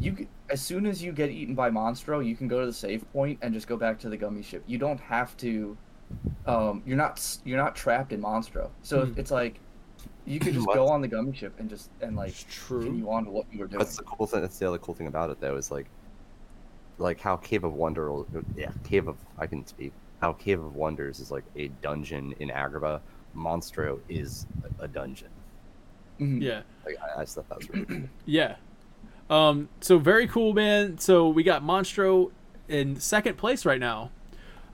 You 0.00 0.16
c- 0.16 0.28
as 0.48 0.62
soon 0.62 0.86
as 0.86 1.02
you 1.02 1.12
get 1.12 1.28
eaten 1.30 1.54
by 1.54 1.70
Monstro, 1.70 2.26
you 2.26 2.34
can 2.34 2.48
go 2.48 2.60
to 2.60 2.66
the 2.66 2.72
save 2.72 3.04
point 3.12 3.38
and 3.42 3.52
just 3.52 3.66
go 3.68 3.76
back 3.76 3.98
to 4.00 4.08
the 4.08 4.16
gummy 4.16 4.42
ship. 4.42 4.64
You 4.66 4.78
don't 4.78 4.98
have 5.00 5.36
to. 5.38 5.76
Um, 6.46 6.82
you're 6.86 6.96
not 6.96 7.20
you're 7.44 7.58
not 7.58 7.76
trapped 7.76 8.12
in 8.12 8.22
Monstro, 8.22 8.70
so 8.82 9.04
Hmm. 9.06 9.20
it's 9.20 9.30
like 9.30 9.60
you 10.24 10.40
could 10.40 10.54
just 10.58 10.66
go 10.68 10.88
on 10.88 11.02
the 11.02 11.08
gummy 11.08 11.34
ship 11.34 11.52
and 11.58 11.68
just 11.68 11.90
and 12.00 12.16
like 12.16 12.34
True. 12.48 12.80
continue 12.80 13.10
on 13.10 13.24
to 13.26 13.30
what 13.30 13.44
you 13.52 13.58
were 13.58 13.66
doing. 13.66 13.80
That's 13.80 13.96
the 13.98 14.04
cool 14.04 14.26
thing. 14.26 14.40
That's 14.40 14.58
the 14.58 14.66
other 14.68 14.78
cool 14.78 14.94
thing 14.94 15.08
about 15.08 15.28
it, 15.30 15.38
though, 15.40 15.56
is 15.56 15.70
like, 15.70 15.86
like 16.96 17.20
how 17.20 17.36
Cave 17.36 17.64
of 17.64 17.74
Wonder, 17.74 18.22
yeah, 18.56 18.70
Cave 18.84 19.06
of 19.08 19.16
I 19.36 19.46
can 19.46 19.66
speak. 19.66 19.92
How 20.22 20.32
Cave 20.32 20.62
of 20.62 20.74
Wonders 20.76 21.20
is 21.20 21.30
like 21.30 21.44
a 21.56 21.68
dungeon 21.82 22.34
in 22.40 22.48
Agrabah. 22.48 23.00
Monstro 23.36 24.00
is 24.08 24.46
a, 24.80 24.84
a 24.84 24.88
dungeon. 24.88 25.28
Mhm. 26.20 26.42
Yeah. 26.42 26.62
Like 26.84 26.96
I, 27.00 27.20
I 27.20 27.24
just 27.24 27.34
thought 27.36 27.48
that 27.48 27.58
was 27.58 27.68
really 27.70 27.84
cool. 27.84 28.00
Yeah. 28.24 28.56
Um, 29.28 29.68
so 29.80 29.98
very 29.98 30.26
cool, 30.28 30.52
man. 30.54 30.98
So 30.98 31.28
we 31.28 31.42
got 31.42 31.62
Monstro 31.62 32.30
in 32.68 32.96
second 32.96 33.36
place 33.36 33.64
right 33.66 33.80
now. 33.80 34.10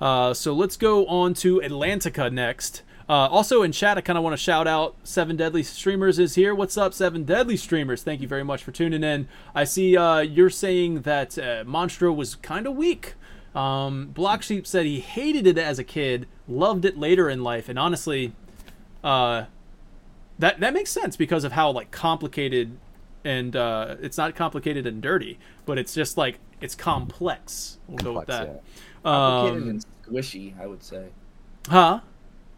Uh, 0.01 0.35
so 0.35 0.53
let's 0.53 0.77
go 0.77 1.07
on 1.07 1.33
to 1.35 1.61
Atlantica 1.61 2.31
next. 2.33 2.83
Uh, 3.09 3.29
also 3.29 3.63
in 3.63 3.73
chat, 3.73 3.99
I 3.99 4.01
kind 4.01 4.17
of 4.17 4.23
want 4.25 4.35
to 4.35 4.43
shout 4.43 4.67
out 4.67 4.95
Seven 5.05 5.37
Deadly 5.37 5.63
Streamers 5.63 6.19
is 6.19 6.35
here. 6.35 6.55
What's 6.55 6.77
up, 6.77 6.95
Seven 6.95 7.25
Deadly 7.25 7.57
Streamers? 7.57 8.03
Thank 8.03 8.21
you 8.21 8.29
very 8.29 8.45
much 8.45 8.63
for 8.63 8.73
tuning 8.73 9.03
in. 9.03 9.29
I 9.55 9.65
see 9.65 9.97
uh, 9.97 10.21
you're 10.21 10.51
saying 10.51 11.03
that 11.03 11.37
uh, 11.39 11.65
Monstro 11.65 12.15
was 12.15 12.37
kind 12.37 12.67
of 12.67 12.75
weak. 12.77 13.15
Um, 13.55 14.09
Block 14.09 14.43
Sheep 14.43 14.67
said 14.67 14.87
he 14.87 15.01
hated 15.01 15.47
it 15.47 15.59
as 15.59 15.79
a 15.79 15.85
kid, 15.85 16.27
loved 16.49 16.85
it 16.85 16.97
later 16.97 17.29
in 17.29 17.43
life, 17.43 17.69
and 17.69 17.79
honestly, 17.79 18.33
uh, 19.05 19.45
that 20.39 20.61
that 20.61 20.73
makes 20.75 20.91
sense 20.91 21.17
because 21.17 21.45
of 21.45 21.53
how 21.53 21.71
like 21.71 21.91
complicated 21.91 22.77
and 23.25 23.55
uh, 23.55 23.97
it's 24.01 24.19
not 24.19 24.35
complicated 24.35 24.87
and 24.87 25.01
dirty, 25.03 25.39
but 25.67 25.79
it's 25.79 25.95
just 25.95 26.17
like 26.17 26.39
it's 26.61 26.75
complex. 26.75 27.79
We'll 27.89 27.99
go 27.99 28.13
with 28.19 28.27
Complex, 28.29 28.51
that. 28.53 28.63
Complicated 29.05 29.63
Um, 29.63 29.69
and 29.71 29.85
squishy, 30.07 30.61
I 30.61 30.67
would 30.67 30.83
say. 30.83 31.07
huh? 31.69 32.01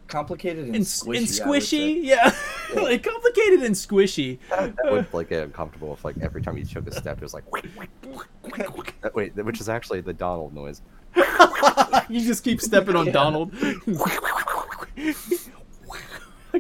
Complicated 0.09 0.67
and 0.67 0.77
And, 0.77 0.85
squishy. 0.85 1.17
and 1.17 1.43
I 1.45 1.49
would 1.49 1.63
say. 1.63 1.79
squishy, 1.79 2.05
yeah, 2.05 2.35
Yeah. 2.75 2.81
like 2.83 3.03
complicated 3.03 3.63
and 3.63 3.75
squishy. 3.75 4.39
That, 4.51 4.77
that 4.77 4.93
would 4.93 5.07
like 5.15 5.31
get 5.31 5.43
uncomfortable 5.43 5.93
if 5.95 6.05
like 6.05 6.17
every 6.21 6.43
time 6.43 6.59
you 6.59 6.65
took 6.67 6.87
a 6.87 6.93
step, 6.93 7.17
it 7.19 7.23
was 7.23 7.33
like 7.35 7.45
Uh, 7.53 9.11
wait, 9.15 9.35
which 9.37 9.61
is 9.61 9.69
actually 9.71 10.01
the 10.03 10.13
Donald 10.13 10.55
noise. 10.55 10.83
you 12.11 12.21
just 12.21 12.45
keep 12.45 12.61
stepping 12.61 12.97
on 12.97 13.07
Yeah. 13.07 13.13
Donald. 13.13 13.53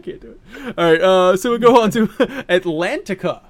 Can't 0.04 0.20
do 0.20 0.32
it. 0.32 0.74
All 0.78 0.84
right, 0.92 1.00
uh, 1.00 1.36
so 1.36 1.50
we 1.52 1.58
go 1.58 1.80
on 1.82 1.90
to 1.92 2.06
Atlantica. 2.48 3.40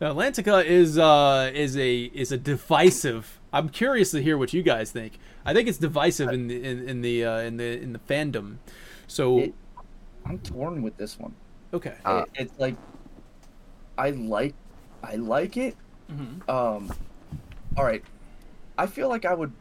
Now, 0.00 0.12
Atlantica 0.14 0.64
is 0.64 0.98
uh, 0.98 1.50
is 1.52 1.76
a 1.76 2.02
is 2.04 2.30
a 2.30 2.38
divisive. 2.38 3.40
I'm 3.52 3.68
curious 3.70 4.10
to 4.12 4.22
hear 4.22 4.38
what 4.38 4.52
you 4.52 4.62
guys 4.62 4.92
think. 4.92 5.18
I 5.44 5.52
think 5.52 5.68
it's 5.68 5.78
divisive 5.78 6.28
in 6.30 6.46
the 6.48 6.62
in, 6.62 6.88
in 6.88 7.00
the 7.02 7.24
uh, 7.24 7.38
in 7.40 7.56
the 7.56 7.82
in 7.82 7.92
the 7.92 7.98
fandom. 7.98 8.58
So 9.08 9.38
It- 9.40 9.54
I'm 10.24 10.38
torn 10.38 10.82
with 10.82 10.96
this 10.96 11.18
one. 11.18 11.34
okay, 11.72 11.94
Uh, 12.04 12.24
It- 12.34 12.42
it's 12.42 12.58
like 12.60 12.76
I 13.98 14.10
like 14.10 14.54
I 15.02 15.16
like 15.16 15.56
it. 15.56 15.76
Mhm. 16.12 16.48
Um 16.48 16.92
all 17.76 17.84
right. 17.84 18.04
I 18.78 18.86
feel 18.86 19.08
like 19.08 19.24
I 19.24 19.34
would 19.34 19.52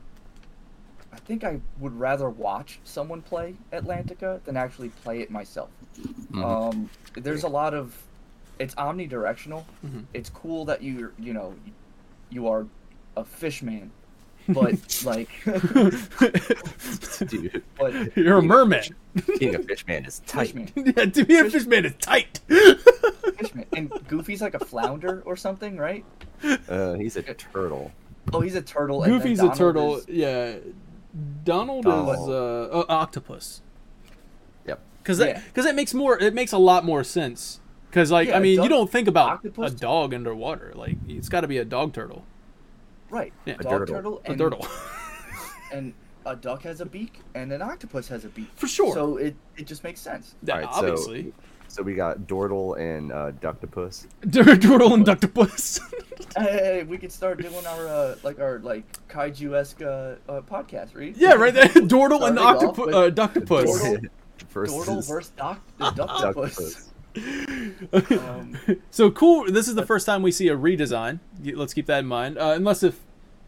I 1.15 1.19
think 1.19 1.43
I 1.43 1.59
would 1.79 1.97
rather 1.97 2.29
watch 2.29 2.79
someone 2.83 3.21
play 3.21 3.55
Atlantica 3.71 4.43
than 4.43 4.57
actually 4.57 4.89
play 4.89 5.21
it 5.21 5.31
myself. 5.31 5.69
Mhm. 6.31 6.43
Um 6.43 6.89
there's 7.13 7.43
a 7.43 7.47
lot 7.47 7.73
of 7.73 7.95
it's 8.59 8.75
omnidirectional. 8.75 9.63
Mhm. 9.85 10.03
It's 10.13 10.29
cool 10.29 10.65
that 10.65 10.81
you 10.83 11.11
you 11.17 11.33
know 11.33 11.55
you 12.29 12.47
are 12.47 12.67
a 13.15 13.23
fish 13.23 13.63
man 13.63 13.91
but 14.49 14.75
like, 15.05 15.29
Dude, 17.27 17.63
but 17.79 18.15
You're 18.15 18.37
a 18.37 18.41
merman. 18.43 18.83
being 19.39 19.55
a 19.55 19.59
fish 19.59 19.87
man 19.87 20.05
is 20.05 20.19
tight. 20.27 20.49
Fishman, 20.69 20.93
yeah, 20.95 21.05
to 21.05 21.25
be 21.25 21.37
a 21.39 21.49
fish 21.49 21.65
man 21.65 21.85
is 21.85 21.93
tight. 21.99 22.41
Fishman, 22.47 23.65
and 23.73 23.89
Goofy's 24.07 24.41
like 24.43 24.53
a 24.53 24.59
flounder 24.63 25.23
or 25.25 25.35
something, 25.35 25.77
right? 25.77 26.05
Uh, 26.69 26.93
he's 26.93 27.15
a 27.15 27.23
turtle. 27.23 27.91
Oh, 28.33 28.41
he's 28.41 28.53
a 28.55 28.61
turtle. 28.61 29.01
and 29.03 29.13
Goofy's 29.13 29.39
a 29.41 29.49
turtle. 29.55 29.97
is- 29.97 30.07
Yeah. 30.07 30.57
Donald, 31.43 31.85
Donald. 31.85 32.15
is 32.15 32.27
uh, 32.29 32.69
oh, 32.71 32.85
octopus. 32.89 33.61
Yep. 34.67 34.79
Because 35.01 35.19
Yeah. 35.19 35.25
that, 35.33 35.53
cause 35.53 35.63
that 35.65 35.75
makes 35.75 35.93
more. 35.93 36.19
It 36.19 36.33
makes 36.33 36.51
a 36.51 36.57
lot 36.57 36.83
more 36.85 37.03
sense. 37.03 37.59
Because 37.89 38.11
like 38.11 38.27
Yeah, 38.29 38.37
I 38.37 38.39
mean, 38.39 38.57
duck- 38.57 38.63
you 38.63 38.69
don't 38.69 38.91
think 38.91 39.07
about 39.07 39.29
octopus- 39.29 39.71
a 39.73 39.75
dog 39.75 40.13
underwater. 40.13 40.73
Like 40.75 40.97
it's 41.07 41.29
got 41.29 41.41
to 41.41 41.47
be 41.47 41.57
a 41.59 41.65
dog 41.65 41.93
turtle. 41.93 42.25
right. 43.09 43.31
Yeah. 43.45 43.53
A 43.53 43.59
A 43.59 43.63
dog 43.63 43.71
turtle. 43.71 43.95
turtle. 43.95 44.21
A 44.25 44.29
and, 44.31 44.37
turtle. 44.37 44.67
And 45.73 45.93
a 46.25 46.35
duck 46.35 46.61
has 46.63 46.79
a 46.79 46.85
beak, 46.85 47.19
and 47.33 47.51
an 47.51 47.61
octopus 47.61 48.07
has 48.09 48.23
a 48.23 48.29
beak. 48.29 48.49
For 48.55 48.67
sure. 48.67 48.93
So 48.93 49.17
it 49.17 49.35
it 49.57 49.67
just 49.67 49.83
makes 49.83 49.99
sense. 49.99 50.35
Yeah, 50.43 50.55
Alright, 50.55 50.69
obviously. 50.71 51.23
So, 51.23 51.33
so 51.67 51.83
we 51.83 51.93
got 51.93 52.19
Dordle 52.21 52.77
and 52.79 53.11
uh, 53.11 53.31
Ductopus. 53.41 54.07
Turtle 54.31 54.93
and 54.93 55.05
Ductopus. 55.05 55.79
Hey, 56.37 56.83
we 56.83 56.97
could 56.97 57.11
start 57.11 57.41
doing 57.41 57.65
our 57.65 57.87
uh, 57.87 58.15
like 58.23 58.39
our 58.39 58.59
like 58.59 58.83
kaiju 59.07 59.53
esque 59.53 59.81
uh, 59.81 60.15
uh, 60.31 60.41
podcast, 60.41 60.95
right? 60.95 61.15
yeah, 61.17 61.33
right 61.33 61.53
there. 61.53 61.65
Dordle 61.67 62.27
and 62.27 62.37
Starting 62.37 62.39
off 62.39 62.63
octopus. 62.63 62.93
Uh, 62.95 63.09
Ductopus. 63.09 63.65
Dordle. 63.81 64.09
versus 64.49 64.75
Dordle 64.87 65.07
versus 65.07 65.31
Doc 65.37 65.59
Ductopus. 65.79 66.89
Um, 67.93 68.57
so 68.91 69.11
cool. 69.11 69.51
This 69.51 69.67
is 69.67 69.75
the 69.75 69.85
first 69.85 70.05
time 70.05 70.21
we 70.21 70.31
see 70.31 70.47
a 70.49 70.55
redesign. 70.57 71.19
Let's 71.43 71.73
keep 71.73 71.85
that 71.87 71.99
in 71.99 72.05
mind. 72.07 72.37
Uh, 72.37 72.53
unless 72.55 72.83
if, 72.83 72.99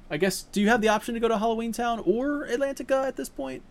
I 0.10 0.18
guess, 0.18 0.44
do 0.44 0.62
you 0.62 0.70
have 0.70 0.82
the 0.82 0.88
option 0.90 1.14
to 1.14 1.20
go 1.20 1.28
to 1.28 1.38
Halloween 1.38 1.72
Town 1.72 2.02
or 2.06 2.48
Atlantica 2.48 3.06
at 3.08 3.16
this 3.16 3.30
point? 3.30 3.64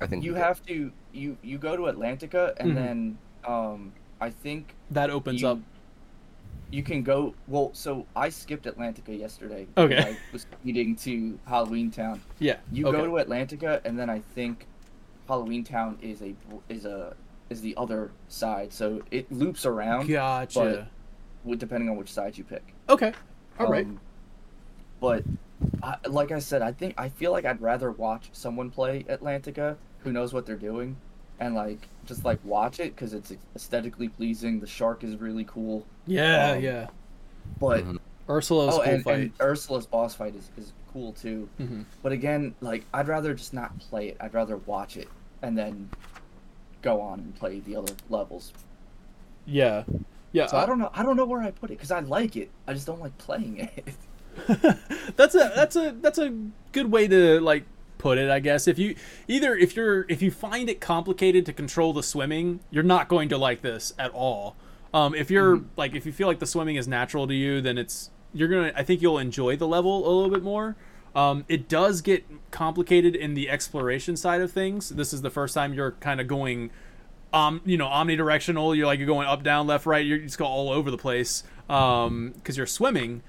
I 0.00 0.06
think 0.06 0.24
you 0.24 0.34
did. 0.34 0.42
have 0.42 0.64
to 0.66 0.92
you 1.12 1.38
you 1.42 1.56
go 1.58 1.74
to 1.76 1.82
Atlantica 1.84 2.54
and 2.58 2.72
Mhm. 2.72 2.74
then 2.74 3.18
um 3.46 3.92
I 4.20 4.30
think 4.30 4.74
That 4.90 5.10
opens 5.10 5.42
you, 5.42 5.48
up. 5.48 5.58
You 6.70 6.82
can 6.82 7.02
go 7.02 7.34
well. 7.46 7.70
So 7.74 8.06
I 8.16 8.28
skipped 8.30 8.64
Atlantica 8.64 9.16
yesterday. 9.18 9.66
Okay. 9.76 9.98
I 9.98 10.16
was 10.32 10.42
speeding 10.42 10.96
to 10.96 11.38
Halloween 11.46 11.90
Town. 11.90 12.20
Yeah. 12.38 12.56
You 12.72 12.88
okay. 12.88 12.96
go 12.98 13.04
to 13.04 13.24
Atlantica 13.24 13.80
and 13.84 13.98
then 13.98 14.08
I 14.10 14.20
think 14.34 14.66
Halloween 15.28 15.64
Town 15.64 15.98
is 16.00 16.22
a 16.22 16.34
is 16.68 16.84
a 16.86 17.14
is 17.50 17.60
the 17.60 17.74
other 17.76 18.10
side. 18.28 18.72
So 18.72 19.02
it 19.10 19.30
loops 19.30 19.66
around 19.66 20.08
Gotcha. 20.08 20.88
with 21.44 21.58
depending 21.58 21.88
on 21.88 21.96
which 21.96 22.12
side 22.12 22.36
you 22.36 22.44
pick. 22.44 22.64
okay. 22.88 23.12
All 23.58 23.68
right. 23.70 23.86
Um, 23.86 24.00
But 25.00 25.24
I, 25.82 25.96
like 26.08 26.32
I 26.32 26.38
said, 26.38 26.62
I 26.62 26.72
think 26.72 26.94
I 26.98 27.08
feel 27.08 27.32
like 27.32 27.44
I'd 27.44 27.60
rather 27.60 27.90
watch 27.90 28.30
someone 28.32 28.70
play 28.70 29.04
Atlantica 29.04 29.76
who 30.00 30.12
knows 30.12 30.32
what 30.32 30.46
they're 30.46 30.56
doing, 30.56 30.96
and 31.38 31.54
like 31.54 31.88
just 32.06 32.24
like 32.24 32.38
watch 32.44 32.80
it 32.80 32.94
because 32.94 33.12
it's 33.14 33.32
aesthetically 33.54 34.08
pleasing. 34.08 34.60
The 34.60 34.66
shark 34.66 35.04
is 35.04 35.16
really 35.16 35.44
cool, 35.44 35.84
Yeah. 36.06 36.52
um, 36.52 36.62
yeah. 36.62 36.86
but 37.60 37.84
Mhm. 37.84 37.98
Ursula's 38.28 38.74
oh, 38.74 38.82
cool 38.82 38.92
and, 38.92 39.04
fight. 39.04 39.18
and 39.20 39.32
Ursula's 39.40 39.86
boss 39.86 40.14
fight 40.14 40.34
is, 40.34 40.50
is 40.56 40.72
cool 40.92 41.12
too. 41.12 41.48
hmm 41.58 41.82
But 42.02 42.12
again, 42.12 42.54
like 42.60 42.84
I'd 42.92 43.08
rather 43.08 43.34
just 43.34 43.54
not 43.54 43.78
play 43.78 44.08
it. 44.08 44.16
I'd 44.20 44.34
rather 44.34 44.56
watch 44.58 44.96
it 44.96 45.08
and 45.42 45.56
then 45.56 45.88
go 46.82 47.00
on 47.00 47.20
and 47.20 47.34
play 47.36 47.60
the 47.60 47.76
other 47.76 47.92
levels. 48.10 48.52
Yeah. 49.46 49.84
Yeah. 50.32 50.46
So 50.46 50.56
I 50.56 50.66
don't 50.66 50.78
know. 50.78 50.90
I 50.92 51.02
don't 51.02 51.16
know 51.16 51.24
where 51.24 51.40
I 51.42 51.50
put 51.52 51.70
it 51.70 51.74
because 51.74 51.90
I 51.92 52.00
like 52.00 52.36
it. 52.36 52.50
I 52.66 52.72
just 52.74 52.86
don't 52.86 53.00
like 53.00 53.16
playing 53.18 53.58
it. 53.76 53.94
that's 55.16 55.34
a 55.34 55.50
that's 55.54 55.76
a 55.76 55.94
that's 56.02 56.18
a 56.18 56.34
good 56.72 56.90
way 56.92 57.08
to 57.08 57.40
like 57.40 57.64
put 57.98 58.18
it 58.18 58.30
i 58.30 58.38
guess 58.38 58.66
if 58.66 58.78
you 58.78 58.94
either 59.28 59.56
if 59.56 59.76
you're 59.76 60.04
if 60.08 60.22
you 60.22 60.30
find 60.30 60.68
it 60.68 60.80
complicated 60.80 61.46
to 61.46 61.52
control 61.52 61.92
the 61.92 62.02
swimming 62.02 62.60
you're 62.70 62.82
not 62.82 63.08
going 63.08 63.28
to 63.28 63.38
like 63.38 63.62
this 63.62 63.92
at 63.98 64.10
all 64.12 64.56
um 64.94 65.14
if 65.14 65.30
you're 65.30 65.62
like 65.76 65.94
if 65.94 66.06
you 66.06 66.12
feel 66.12 66.26
like 66.26 66.38
the 66.38 66.46
swimming 66.46 66.76
is 66.76 66.86
natural 66.86 67.26
to 67.26 67.34
you 67.34 67.60
then 67.60 67.78
it's 67.78 68.10
you're 68.32 68.48
gonna 68.48 68.72
i 68.76 68.82
think 68.82 69.00
you'll 69.00 69.18
enjoy 69.18 69.56
the 69.56 69.66
level 69.66 70.06
a 70.06 70.10
little 70.10 70.30
bit 70.30 70.42
more 70.42 70.76
um 71.14 71.44
it 71.48 71.68
does 71.68 72.00
get 72.00 72.24
complicated 72.50 73.16
in 73.16 73.34
the 73.34 73.48
exploration 73.48 74.16
side 74.16 74.40
of 74.40 74.50
things 74.50 74.90
this 74.90 75.12
is 75.12 75.22
the 75.22 75.30
first 75.30 75.54
time 75.54 75.72
you're 75.72 75.92
kind 75.92 76.20
of 76.20 76.26
going 76.26 76.70
um, 77.32 77.60
you 77.64 77.76
know, 77.76 77.86
omnidirectional. 77.86 78.76
You're 78.76 78.86
like 78.86 78.98
you're 78.98 79.06
going 79.06 79.28
up, 79.28 79.42
down, 79.42 79.66
left, 79.66 79.86
right. 79.86 80.04
You're 80.04 80.18
just 80.18 80.38
go 80.38 80.46
all 80.46 80.70
over 80.70 80.90
the 80.90 80.98
place 80.98 81.44
um, 81.68 82.32
because 82.34 82.56
you're 82.56 82.66
swimming. 82.66 83.22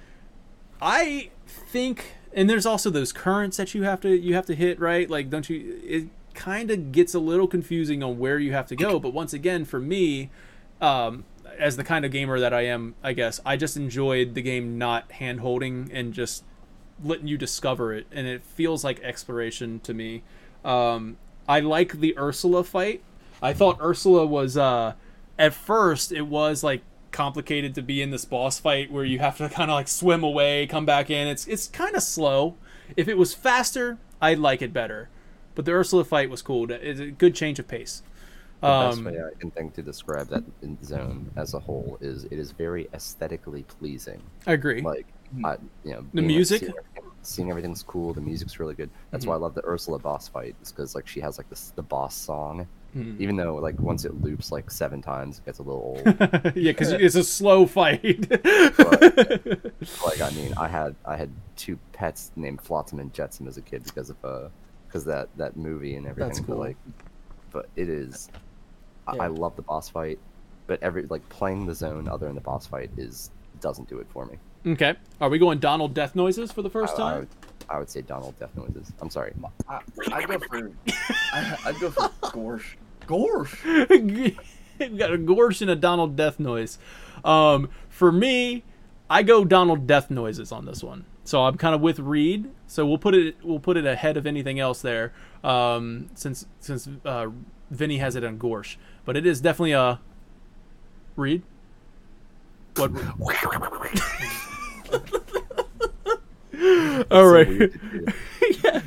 I 0.82 1.32
think, 1.46 2.14
and 2.38 2.48
there's 2.48 2.68
also 2.68 2.92
those 2.92 3.12
currents 3.12 3.58
that 3.58 3.74
you 3.74 3.82
have 3.82 4.00
to 4.02 4.16
you 4.16 4.36
have 4.36 4.46
to 4.46 4.56
hit 4.56 4.80
right. 4.80 5.10
Like, 5.10 5.32
don't 5.32 5.50
you? 5.50 5.82
It 5.84 6.08
kind 6.36 6.70
of 6.70 6.92
gets 6.92 7.16
a 7.16 7.20
little 7.20 7.48
confusing 7.48 8.04
on 8.04 8.20
where 8.20 8.38
you 8.38 8.54
have 8.54 8.68
to 8.68 8.76
go. 8.76 9.00
But 9.00 9.12
once 9.12 9.34
again, 9.34 9.66
for 9.66 9.80
me, 9.80 10.30
um, 10.80 11.26
as 11.58 11.78
the 11.78 11.84
kind 11.84 12.06
of 12.06 12.12
gamer 12.12 12.40
that 12.40 12.54
I 12.54 12.62
am, 12.68 12.94
I 13.02 13.14
guess 13.14 13.42
I 13.44 13.58
just 13.58 13.76
enjoyed 13.76 14.36
the 14.36 14.44
game 14.44 14.78
not 14.78 15.14
hand 15.14 15.40
holding 15.40 15.90
and 15.92 16.14
just 16.14 16.44
letting 17.04 17.28
you 17.28 17.40
discover 17.40 17.92
it, 17.92 18.06
and 18.12 18.28
it 18.28 18.44
feels 18.44 18.84
like 18.84 19.00
exploration 19.00 19.80
to 19.80 19.96
me. 19.96 20.22
Um, 20.64 21.18
I 21.50 21.60
like 21.62 21.94
the 21.94 22.16
Ursula 22.20 22.64
fight. 22.64 23.02
I 23.42 23.54
thought 23.54 23.80
Ursula 23.82 24.28
was 24.28 24.56
uh, 24.56 24.94
at 25.40 25.56
first 25.56 26.12
it 26.12 26.24
was 26.28 26.64
like 26.64 26.82
complicated 27.28 27.74
to 27.74 27.82
be 27.82 28.00
in 28.04 28.12
this 28.12 28.26
boss 28.26 28.60
fight 28.60 28.92
where 28.92 29.04
you 29.04 29.18
have 29.18 29.38
to 29.38 29.50
kind 29.58 29.72
of 29.72 29.76
like 29.76 29.88
swim 29.88 30.24
away, 30.24 30.68
come 30.68 30.86
back 30.86 31.10
in. 31.10 31.28
It's 31.28 31.48
it's 31.48 31.68
kind 31.68 31.96
of 31.96 32.04
slow. 32.04 32.56
If 32.96 33.08
it 33.08 33.18
was 33.18 33.34
faster, 33.34 33.98
I'd 34.22 34.38
like 34.40 34.62
it 34.62 34.72
better. 34.72 35.10
But 35.56 35.66
the 35.66 35.72
Ursula 35.72 36.06
fight 36.06 36.30
was 36.30 36.44
cool. 36.44 36.70
It's 36.72 37.00
a 37.00 37.08
good 37.08 37.34
change 37.34 37.58
of 37.58 37.68
pace. 37.68 38.04
The 38.62 38.68
best 38.68 38.98
Um, 39.00 39.06
way 39.06 39.18
I 39.20 39.40
can 39.40 39.50
think 39.52 39.74
to 39.76 39.82
describe 39.82 40.28
that 40.30 40.44
zone 40.84 41.32
as 41.36 41.54
a 41.56 41.60
whole 41.60 41.98
is 42.02 42.26
it 42.26 42.34
is 42.34 42.52
very 42.52 42.88
aesthetically 42.94 43.64
pleasing. 43.64 44.22
I 44.46 44.54
agree. 44.54 44.82
Like, 44.82 45.08
I, 45.44 45.58
you 45.84 45.92
know, 45.94 46.02
The 46.02 46.22
being, 46.22 46.26
like, 46.26 46.26
music? 46.28 46.60
seeing, 46.62 46.72
everything- 46.78 47.12
seeing 47.24 47.50
everything's 47.50 47.84
cool. 47.84 48.14
The 48.14 48.22
music's 48.22 48.60
really 48.60 48.74
good. 48.76 48.90
That's 49.12 49.24
Mm-hmm. 49.26 49.30
why 49.30 49.36
I 49.36 49.40
love 49.40 49.54
the 49.56 49.66
Ursula 49.68 49.98
boss 50.00 50.28
fight. 50.28 50.56
Is 50.62 50.72
because 50.72 50.94
like 50.96 51.08
she 51.08 51.20
has 51.22 51.38
like 51.40 51.50
this 51.50 51.72
the 51.76 51.82
boss 51.84 52.16
song. 52.16 52.68
Mhm. 52.98 53.20
Even 53.20 53.36
though 53.36 53.56
like 53.56 53.80
once 53.80 54.06
it 54.06 54.22
loops 54.22 54.52
like 54.52 54.72
seven 54.72 55.02
times, 55.02 55.38
it 55.40 55.46
gets 55.46 55.60
a 55.60 55.64
little 55.64 55.82
old. 55.82 56.02
yeah, 56.56 56.72
because 56.72 56.92
it's 56.92 57.16
a 57.16 57.24
slow 57.24 57.66
fight. 57.68 58.30
like 60.06 60.22
I 60.22 60.30
mean, 60.36 60.54
I 60.58 60.68
had 60.68 60.96
I 61.06 61.16
had 61.16 61.30
two 61.56 61.78
pets 61.94 62.32
named 62.36 62.62
Flotsam 62.62 63.00
and 63.00 63.14
Jetsam 63.14 63.48
as 63.48 63.58
a 63.58 63.62
kid 63.62 63.84
because 63.84 64.10
of 64.10 64.18
uh 64.26 64.50
because 64.88 65.06
that 65.06 65.30
that 65.38 65.56
movie 65.58 65.96
and 65.96 66.08
everything. 66.08 66.30
That's 66.30 66.40
But 66.40 66.58
like, 66.58 66.78
but 67.52 67.70
it 67.76 67.90
is. 67.90 68.30
I, 69.08 69.16
Yeah. 69.16 69.24
I 69.24 69.28
love 69.28 69.56
the 69.56 69.62
boss 69.62 69.90
fight, 69.90 70.20
but 70.66 70.82
every 70.82 71.04
like 71.04 71.28
playing 71.30 71.66
the 71.66 71.76
zone 71.76 72.08
other 72.08 72.26
than 72.26 72.36
the 72.36 72.42
boss 72.42 72.68
fight 72.68 72.90
is 72.98 73.32
doesn't 73.62 73.90
do 73.90 74.00
it 74.00 74.08
for 74.10 74.26
me. 74.26 74.38
okay, 74.74 74.96
are 75.22 75.30
we 75.30 75.40
going 75.40 75.60
Donald 75.60 75.94
Death 75.94 76.16
Noises 76.16 76.52
for 76.52 76.62
the 76.62 76.70
first 76.70 77.00
I, 77.00 77.04
I 77.04 77.10
time? 77.12 77.20
would, 77.20 77.28
I 77.70 77.80
would 77.80 77.90
say 77.90 78.02
Donald 78.02 78.38
Death 78.40 78.56
Noises. 78.56 78.92
I'm 79.02 79.10
sorry. 79.10 79.34
I, 79.68 79.82
I'd 80.12 80.28
go 80.28 80.38
for 80.40 80.72
I, 81.34 81.58
I'd 81.66 81.80
go 81.80 81.90
for 81.92 82.10
Gorsh. 82.22 82.76
Gorsh. 83.08 83.90
we 84.80 84.88
got 84.90 85.14
a 85.14 85.18
Gorsh 85.18 85.62
and 85.62 85.72
a 85.72 85.76
Donald 85.76 86.16
Death 86.16 86.40
Noise. 86.40 86.78
Um, 87.24 87.70
for 87.90 88.12
me, 88.12 88.64
I 89.10 89.24
go 89.24 89.46
Donald 89.46 89.88
Death 89.88 90.10
Noises 90.12 90.52
on 90.52 90.66
this 90.66 90.84
one. 90.84 91.06
So 91.24 91.44
I'm 91.44 91.58
kind 91.58 91.76
of 91.76 91.82
with 91.82 92.00
Reed. 92.00 92.50
So 92.68 92.86
we'll 92.86 92.98
put 92.98 93.14
it 93.16 93.36
we'll 93.44 93.60
put 93.60 93.78
it 93.78 93.86
ahead 93.86 94.18
of 94.18 94.26
anything 94.26 94.60
else 94.60 94.82
there. 94.82 95.14
Um, 95.44 96.10
since 96.16 96.46
since 96.60 96.88
uh, 97.06 97.28
Vinny 97.70 97.98
has 97.98 98.16
it 98.16 98.24
on 98.24 98.38
Gorsh, 98.38 98.78
but 99.06 99.18
it 99.18 99.26
is 99.26 99.42
definitely 99.42 99.74
a 99.74 100.00
Reed. 101.16 101.44
What? 102.76 102.92
All 107.12 107.28
So 107.28 107.28
right. 107.28 107.48
weird 107.48 107.74
to 107.74 107.78
do. 107.78 108.06
yeah. 108.64 108.82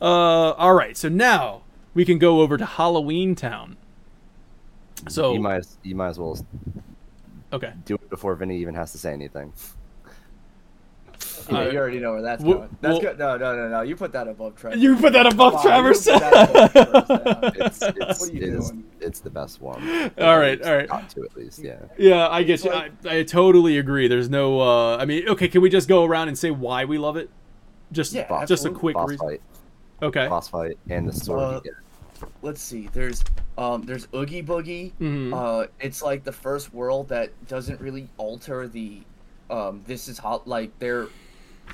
Uh, 0.00 0.52
all 0.52 0.74
right. 0.74 0.96
So 0.96 1.08
now 1.08 1.62
we 1.98 2.04
can 2.04 2.16
go 2.18 2.40
over 2.42 2.56
to 2.56 2.64
Halloween 2.64 3.34
Town. 3.34 3.76
So 5.08 5.32
you 5.32 5.40
might 5.40 5.56
as- 5.56 5.78
you 5.82 5.96
might 5.96 6.10
as 6.10 6.18
well 6.20 6.38
okay. 7.52 7.72
do 7.84 7.96
it 7.96 8.08
before 8.08 8.36
Vinny 8.36 8.56
even 8.58 8.72
has 8.76 8.92
to 8.92 8.98
say 8.98 9.12
anything. 9.12 9.52
Yeah, 11.50 11.58
Uh, 11.58 11.70
you 11.70 11.78
already 11.78 11.98
know 11.98 12.12
where 12.12 12.22
that's 12.22 12.44
well- 12.44 12.58
going. 12.58 12.76
That's 12.80 12.92
well- 12.92 13.00
good. 13.00 13.18
No, 13.18 13.36
no, 13.36 13.56
no, 13.56 13.68
no. 13.68 13.80
You 13.80 13.96
put 13.96 14.12
that 14.12 14.28
above 14.28 14.54
Trevor. 14.54 14.76
You 14.76 14.94
put 14.96 15.12
that 15.14 15.26
above 15.26 15.54
Come 15.54 15.60
on, 15.60 15.66
Traverse. 15.66 16.06
you 16.06 16.12
put 16.12 16.20
that 16.20 16.50
above 16.52 17.06
Traverse 17.08 17.56
It's 17.56 17.82
it's 17.82 18.20
What 18.20 18.28
are 18.30 18.32
you 18.32 18.42
it 18.42 18.48
is- 18.54 18.70
doing? 18.70 18.84
it's 19.00 19.18
the 19.20 19.30
best 19.30 19.60
one. 19.60 19.82
All 20.20 20.38
right, 20.38 20.62
all 20.64 20.76
right. 20.76 20.88
Got 20.88 21.10
to 21.10 21.22
at 21.24 21.36
least, 21.36 21.58
yeah. 21.58 21.80
yeah, 21.98 22.28
I 22.28 22.44
guess 22.44 22.64
It's 22.64 22.72
I, 22.72 22.90
I 23.18 23.22
totally 23.24 23.78
agree. 23.78 24.06
There's 24.06 24.30
no. 24.30 24.60
Uh, 24.60 24.96
I 24.98 25.04
mean, 25.04 25.28
okay. 25.30 25.48
Can 25.48 25.62
we 25.62 25.68
just 25.70 25.88
go 25.88 26.04
around 26.04 26.28
and 26.28 26.38
say 26.38 26.52
why 26.52 26.84
we 26.84 26.96
love 26.98 27.16
it? 27.16 27.28
Just 27.90 28.12
Yeah, 28.12 28.28
Boss- 28.28 28.46
just 28.48 28.64
a 28.66 28.70
quick 28.70 28.94
boss 28.94 29.08
reason. 29.08 29.26
fight, 29.26 29.40
Okay. 30.02 30.28
boss 30.28 30.46
fight, 30.48 30.78
and 30.90 31.08
the 31.08 31.12
sword 31.12 31.40
Uh, 31.40 31.50
you 31.56 31.60
get. 31.62 31.72
Let's 32.42 32.60
see. 32.60 32.88
There's 32.92 33.24
um 33.56 33.82
there's 33.82 34.08
Oogie 34.14 34.42
Boogie. 34.42 34.92
Mhm. 35.00 35.32
Uh, 35.34 35.66
it's 35.80 36.02
like 36.02 36.24
the 36.24 36.32
first 36.32 36.72
world 36.74 37.08
that 37.08 37.30
doesn't 37.48 37.80
really 37.80 38.08
alter 38.16 38.68
the 38.68 39.02
um 39.50 39.82
this 39.86 40.08
is 40.08 40.18
hot 40.18 40.46
like 40.46 40.76
they're 40.78 41.08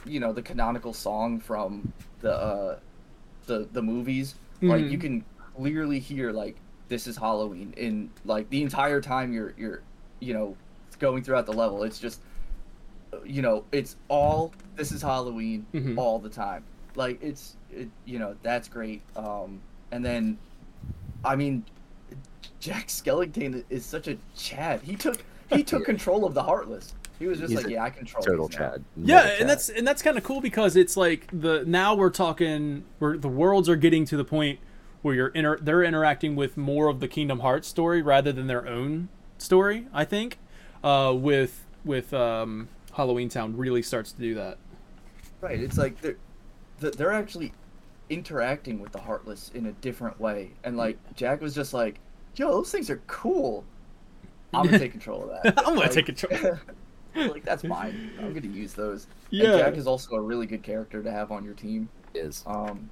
you 0.04 0.20
know 0.20 0.32
the 0.32 0.42
canonical 0.42 0.92
song 0.92 1.40
from 1.40 1.92
the 2.20 2.32
uh, 2.34 2.78
the 3.46 3.68
the 3.72 3.82
movies. 3.82 4.34
Like 4.62 4.84
Mhm. 4.84 4.90
you 4.90 4.98
can 4.98 5.24
clearly 5.56 5.98
hear 5.98 6.32
like 6.32 6.56
this 6.88 7.06
is 7.06 7.16
Halloween 7.16 7.72
in 7.76 8.10
like 8.24 8.48
the 8.50 8.62
entire 8.62 9.00
time 9.00 9.32
you're 9.32 9.54
you're 9.56 9.82
you 10.20 10.34
know 10.34 10.56
going 10.98 11.22
throughout 11.22 11.46
the 11.46 11.52
level. 11.52 11.82
It's 11.82 11.98
just 11.98 12.20
you 13.24 13.42
know 13.42 13.64
it's 13.72 13.96
all 14.08 14.52
this 14.76 14.90
is 14.92 15.02
Halloween 15.02 15.66
Mhm. 15.74 15.98
all 15.98 16.18
the 16.18 16.28
time. 16.28 16.64
Like 16.96 17.22
it's 17.22 17.56
it, 17.70 17.88
you 18.04 18.18
know 18.18 18.36
that's 18.42 18.68
great. 18.68 19.02
Um, 19.16 19.60
and 19.94 20.04
then 20.04 20.36
I 21.24 21.36
mean 21.36 21.64
Jack 22.58 22.88
Skellington 22.88 23.64
is 23.70 23.86
such 23.86 24.08
a 24.08 24.18
Chad. 24.36 24.82
He 24.82 24.96
took 24.96 25.24
he 25.52 25.62
took 25.62 25.84
control 25.86 26.24
of 26.24 26.34
the 26.34 26.42
Heartless. 26.42 26.94
He 27.18 27.28
was 27.28 27.38
just 27.38 27.52
He's 27.52 27.62
like, 27.62 27.72
yeah, 27.72 27.84
I 27.84 27.90
control 27.90 28.22
Total 28.24 28.48
these 28.48 28.58
now." 28.58 28.70
Chad. 28.70 28.84
Yeah, 28.96 29.20
and 29.20 29.38
Chad. 29.38 29.48
that's 29.48 29.68
and 29.68 29.86
that's 29.86 30.02
kind 30.02 30.18
of 30.18 30.24
cool 30.24 30.40
because 30.40 30.74
it's 30.74 30.96
like 30.96 31.28
the 31.32 31.64
now 31.64 31.94
we're 31.94 32.10
talking 32.10 32.84
where 32.98 33.16
the 33.16 33.28
worlds 33.28 33.68
are 33.68 33.76
getting 33.76 34.04
to 34.06 34.16
the 34.16 34.24
point 34.24 34.58
where 35.02 35.14
you're 35.14 35.28
inter, 35.28 35.58
they're 35.60 35.84
interacting 35.84 36.34
with 36.34 36.56
more 36.56 36.88
of 36.88 36.98
the 36.98 37.06
Kingdom 37.06 37.40
Hearts 37.40 37.68
story 37.68 38.02
rather 38.02 38.32
than 38.32 38.48
their 38.48 38.66
own 38.66 39.10
story. 39.38 39.86
I 39.92 40.04
think 40.04 40.38
uh, 40.82 41.14
with 41.16 41.66
with 41.84 42.12
um, 42.12 42.68
Halloween 42.96 43.28
Town 43.28 43.56
really 43.56 43.82
starts 43.82 44.10
to 44.10 44.20
do 44.20 44.34
that. 44.34 44.58
Right. 45.40 45.60
It's 45.60 45.78
like 45.78 46.00
they're 46.00 46.16
they're 46.80 47.12
actually 47.12 47.52
interacting 48.10 48.78
with 48.80 48.92
the 48.92 49.00
Heartless 49.00 49.50
in 49.54 49.66
a 49.66 49.72
different 49.72 50.20
way, 50.20 50.50
and 50.64 50.76
like 50.76 50.98
Jack 51.14 51.40
was 51.40 51.54
just 51.54 51.72
like, 51.74 52.00
"Yo, 52.36 52.50
those 52.50 52.70
things 52.70 52.90
are 52.90 53.00
cool. 53.06 53.64
I'm 54.52 54.64
gonna 54.66 54.78
take 54.78 54.92
control 54.92 55.22
of 55.24 55.28
that. 55.42 55.58
I'm 55.58 55.64
gonna 55.74 55.80
Like- 55.80 55.90
take 55.92 56.06
control." 56.06 56.58
like 57.16 57.44
that's 57.44 57.64
mine. 57.64 58.10
I'm 58.18 58.32
gonna 58.34 58.46
use 58.48 58.74
those. 58.74 59.06
Yeah. 59.30 59.50
And 59.50 59.58
Jack 59.58 59.76
is 59.76 59.86
also 59.86 60.16
a 60.16 60.20
really 60.20 60.46
good 60.46 60.62
character 60.62 61.02
to 61.02 61.10
have 61.10 61.30
on 61.32 61.44
your 61.44 61.54
team. 61.54 61.88
is. 62.14 62.42
Um. 62.46 62.90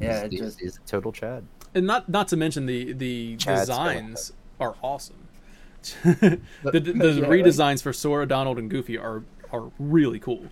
Yeah, 0.00 0.22
it 0.22 0.32
he's, 0.32 0.40
just 0.40 0.60
he's 0.60 0.76
a 0.76 0.80
total 0.80 1.12
Chad. 1.12 1.44
and 1.74 1.86
not 1.86 2.08
not 2.08 2.28
to 2.28 2.36
mention 2.36 2.66
the 2.66 2.92
the 2.92 3.36
Chad 3.36 3.60
designs 3.60 4.32
are 4.60 4.74
awesome. 4.82 5.16
the 6.04 6.40
the, 6.64 6.80
the 6.80 6.90
Yeah, 7.12 7.26
right. 7.26 7.44
redesigns 7.44 7.82
for 7.82 7.92
Sora, 7.92 8.26
Donald, 8.26 8.58
and 8.58 8.68
Goofy 8.70 8.98
are 8.98 9.22
are 9.52 9.70
really 9.78 10.18
cool. 10.18 10.44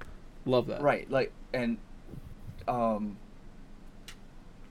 Love 0.47 0.67
that. 0.69 0.81
right. 0.83 1.11
Like 1.11 1.33
and 1.53 1.77
um. 2.69 3.17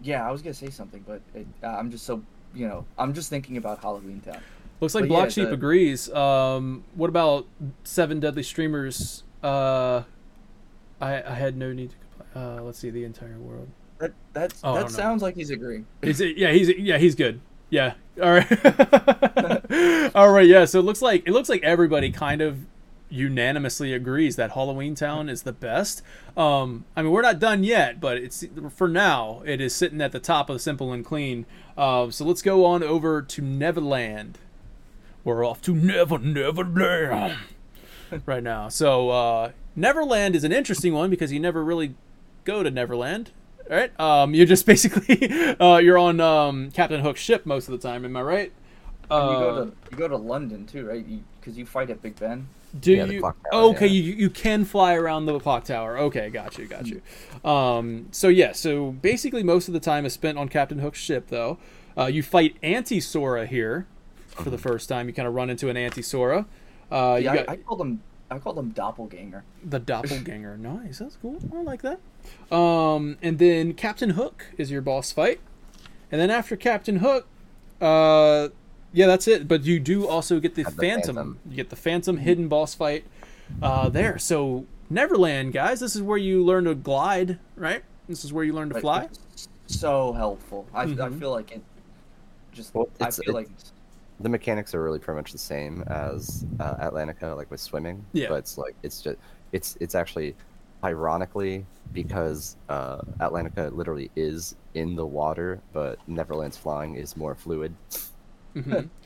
Yeah, 0.03 0.27
I 0.27 0.31
was 0.31 0.41
gonna 0.41 0.53
say 0.53 0.69
something, 0.69 1.03
but 1.07 1.21
it, 1.33 1.47
uh, 1.63 1.67
I'm 1.67 1.89
just 1.89 2.05
so 2.05 2.21
you 2.53 2.67
know 2.67 2.85
I'm 2.97 3.13
just 3.13 3.29
thinking 3.29 3.57
about 3.57 3.79
Halloween 3.81 4.21
Town. 4.21 4.39
Looks 4.79 4.95
like 4.95 5.03
But 5.03 5.09
Black 5.09 5.23
yeah, 5.25 5.29
Sheep 5.29 5.47
the- 5.47 5.53
agrees. 5.53 6.11
Um, 6.11 6.83
what 6.95 7.09
about 7.09 7.45
Seven 7.85 8.19
Deadly 8.19 8.43
Streamers? 8.43 9.23
Uh, 9.41 10.03
I 11.01 11.21
I 11.23 11.33
had 11.35 11.55
no 11.57 11.71
need 11.73 11.91
to 11.91 11.95
complain. 11.95 12.57
Uh, 12.57 12.61
let's 12.63 12.79
see 12.79 12.89
the 12.89 13.03
entire 13.05 13.37
world. 13.39 13.67
That 13.99 14.11
that's 14.33 14.59
Oh, 14.63 14.73
that 14.73 14.81
don't 14.81 14.91
know. 14.91 14.97
sounds 14.97 15.21
like 15.21 15.35
he's 15.35 15.49
agreeing. 15.51 15.85
Is 16.01 16.19
it? 16.19 16.35
Yeah, 16.37 16.51
he's 16.51 16.69
yeah 16.69 16.97
he's 16.97 17.15
good. 17.15 17.39
Yeah. 17.69 17.93
All 18.21 18.31
right. 18.31 18.51
All 20.15 20.31
right. 20.31 20.47
Yeah. 20.47 20.65
So 20.65 20.79
it 20.79 20.83
looks 20.83 21.01
like 21.01 21.23
it 21.27 21.31
looks 21.31 21.49
like 21.49 21.63
everybody 21.63 22.11
kind 22.11 22.41
of 22.41 22.57
unanimously 23.13 23.93
agrees 23.93 24.35
that 24.37 24.51
Halloween 24.51 24.95
Town 24.95 25.29
is 25.29 25.43
the 25.43 25.53
best. 25.53 26.01
Um, 26.35 26.85
I 26.95 27.03
mean, 27.03 27.11
we're 27.11 27.21
not 27.21 27.39
done 27.39 27.63
yet, 27.63 28.01
but 28.01 28.17
it's 28.17 28.43
for 28.71 28.87
now. 28.87 29.43
It 29.45 29.61
is 29.61 29.75
sitting 29.75 30.01
at 30.01 30.11
the 30.11 30.19
top 30.19 30.49
of 30.49 30.61
Simple 30.61 30.91
and 30.91 31.05
Clean. 31.05 31.45
Uh, 31.77 32.09
so 32.09 32.25
let's 32.25 32.41
go 32.41 32.65
on 32.65 32.81
over 32.81 33.21
to 33.21 33.41
Neverland. 33.41 34.39
We're 35.23 35.45
off 35.45 35.61
to 35.61 35.75
Never 35.75 36.17
Neverland 36.17 37.37
right 38.25 38.43
now. 38.43 38.67
So 38.69 39.09
uh, 39.11 39.51
Neverland 39.75 40.35
is 40.35 40.43
an 40.43 40.51
interesting 40.51 40.93
one 40.93 41.09
because 41.09 41.31
you 41.31 41.39
never 41.39 41.63
really 41.63 41.93
go 42.45 42.63
to 42.63 42.71
Neverland. 42.71 43.29
All 43.69 43.77
right. 43.77 43.97
Um, 43.99 44.33
you're 44.33 44.45
just 44.47 44.65
basically 44.73 45.55
uh, 45.59 45.77
you're 45.77 45.99
on 45.99 46.19
um, 46.19 46.71
Captain 46.71 47.01
Hook's 47.01 47.21
ship 47.21 47.45
most 47.45 47.67
of 47.69 47.71
the 47.71 47.77
time. 47.87 48.03
Am 48.05 48.17
I 48.17 48.21
right? 48.21 48.51
You 49.11 49.15
Uh, 49.15 49.39
go 49.39 49.65
to 49.65 49.71
you 49.91 49.97
go 49.97 50.07
to 50.07 50.17
London 50.17 50.65
too, 50.65 50.87
right? 50.87 51.05
Because 51.43 51.57
you, 51.57 51.65
fight 51.65 51.89
at 51.89 52.01
Big 52.01 52.17
Ben. 52.17 52.47
Do 52.79 52.93
Yeah, 52.93 53.05
the 53.05 53.13
you? 53.15 53.19
clock 53.19 53.37
tower, 53.51 53.61
okay, 53.71 53.87
yeah. 53.87 54.01
you 54.01 54.13
you 54.13 54.29
can 54.29 54.63
fly 54.65 54.93
around 54.95 55.25
the 55.25 55.37
clock 55.39 55.65
tower. 55.65 55.97
Okay, 55.97 56.29
got 56.29 56.57
you, 56.57 56.65
got 56.65 56.87
you. 56.87 57.01
Um, 57.49 58.07
so 58.11 58.29
yeah, 58.29 58.53
so 58.53 58.91
basically 58.93 59.43
most 59.43 59.67
of 59.67 59.73
the 59.73 59.79
time 59.79 60.05
is 60.05 60.13
spent 60.13 60.37
on 60.37 60.47
Captain 60.49 60.79
Hook's 60.79 60.99
ship, 60.99 61.27
though. 61.27 61.57
Uh, 61.97 62.05
you 62.05 62.23
fight 62.23 62.55
Anti 62.63 62.99
Sora 62.99 63.45
here 63.45 63.85
for 64.29 64.49
the 64.49 64.57
first 64.57 64.89
time. 64.89 65.07
You 65.07 65.13
kind 65.13 65.27
of 65.27 65.33
run 65.35 65.49
into 65.49 65.69
an 65.69 65.77
Anti 65.77 66.01
Sora. 66.01 66.45
Uh, 66.91 67.19
Yeah, 67.21 67.35
got 67.35 67.49
I, 67.49 67.53
I 67.53 67.55
called 67.57 67.81
him 67.81 68.01
I 68.31 68.39
called 68.39 68.57
him 68.57 68.69
doppelganger. 68.69 69.43
the 69.63 69.79
doppelganger. 69.91 70.57
nice, 70.57 70.97
that's 70.99 71.17
cool. 71.17 71.37
I 71.53 71.61
like 71.61 71.83
that. 71.83 71.99
Um, 72.55 73.17
and 73.21 73.37
then 73.37 73.73
Captain 73.73 74.11
Hook 74.11 74.45
is 74.57 74.71
your 74.71 74.81
boss 74.81 75.11
fight, 75.11 75.39
and 76.11 76.19
then 76.19 76.31
after 76.31 76.55
Captain 76.55 76.95
Hook, 76.97 77.27
uh, 77.79 78.47
yeah, 78.93 79.07
that's 79.07 79.27
it. 79.27 79.47
But 79.47 79.63
you 79.63 79.79
do 79.79 80.07
also 80.07 80.39
get 80.39 80.55
the, 80.55 80.63
Have 80.63 80.75
the 80.75 80.81
Phantom. 80.81 81.15
Phantom. 81.15 81.39
You 81.49 81.55
get 81.55 81.69
the 81.69 81.75
Phantom 81.75 82.17
hidden 82.17 82.47
boss 82.47 82.73
fight 82.75 83.05
uh, 83.61 83.89
there. 83.89 84.17
So 84.17 84.65
Neverland, 84.89 85.53
guys, 85.53 85.79
this 85.79 85.95
is 85.95 86.01
where 86.01 86.17
you 86.17 86.43
learn 86.45 86.65
to 86.65 86.75
glide, 86.75 87.39
right? 87.55 87.83
This 88.07 88.23
is 88.23 88.31
where 88.31 88.43
you 88.43 88.53
learn 88.53 88.69
to 88.69 88.79
fly. 88.79 89.09
it's 89.31 89.47
So 89.67 90.13
helpful. 90.13 90.67
I, 90.73 90.83
I 90.83 90.85
Mhm. 90.85 91.19
feel 91.19 91.31
like 91.31 91.51
it. 91.51 91.61
Just 92.51 92.73
Well, 92.75 92.87
I 92.99 93.05
it's- 93.07 93.19
feel 93.23 93.33
like 93.33 93.49
the 94.19 94.29
mechanics 94.29 94.75
are 94.75 94.83
really 94.83 94.99
pretty 94.99 95.17
much 95.17 95.31
the 95.31 95.37
same 95.37 95.81
as 95.87 96.45
uh, 96.59 96.75
Atlantica, 96.75 97.35
like 97.35 97.49
with 97.49 97.59
swimming. 97.59 98.05
Yeah. 98.13 98.29
But 98.29 98.35
it's 98.35 98.57
like 98.57 98.75
it's 98.83 99.01
just 99.01 99.17
it's 99.51 99.75
it's 99.79 99.95
actually 99.95 100.35
ironically 100.83 101.65
because 101.93 102.55
uh, 102.69 102.99
Atlantica 103.19 103.73
literally 103.75 104.11
is 104.15 104.55
in 104.75 104.95
the 104.95 105.05
water, 105.05 105.59
but 105.71 105.97
Neverland's 106.07 106.57
flying 106.57 106.95
is 106.95 107.15
more 107.17 107.33
fluid. 107.35 107.73
Mhm. 108.55 108.89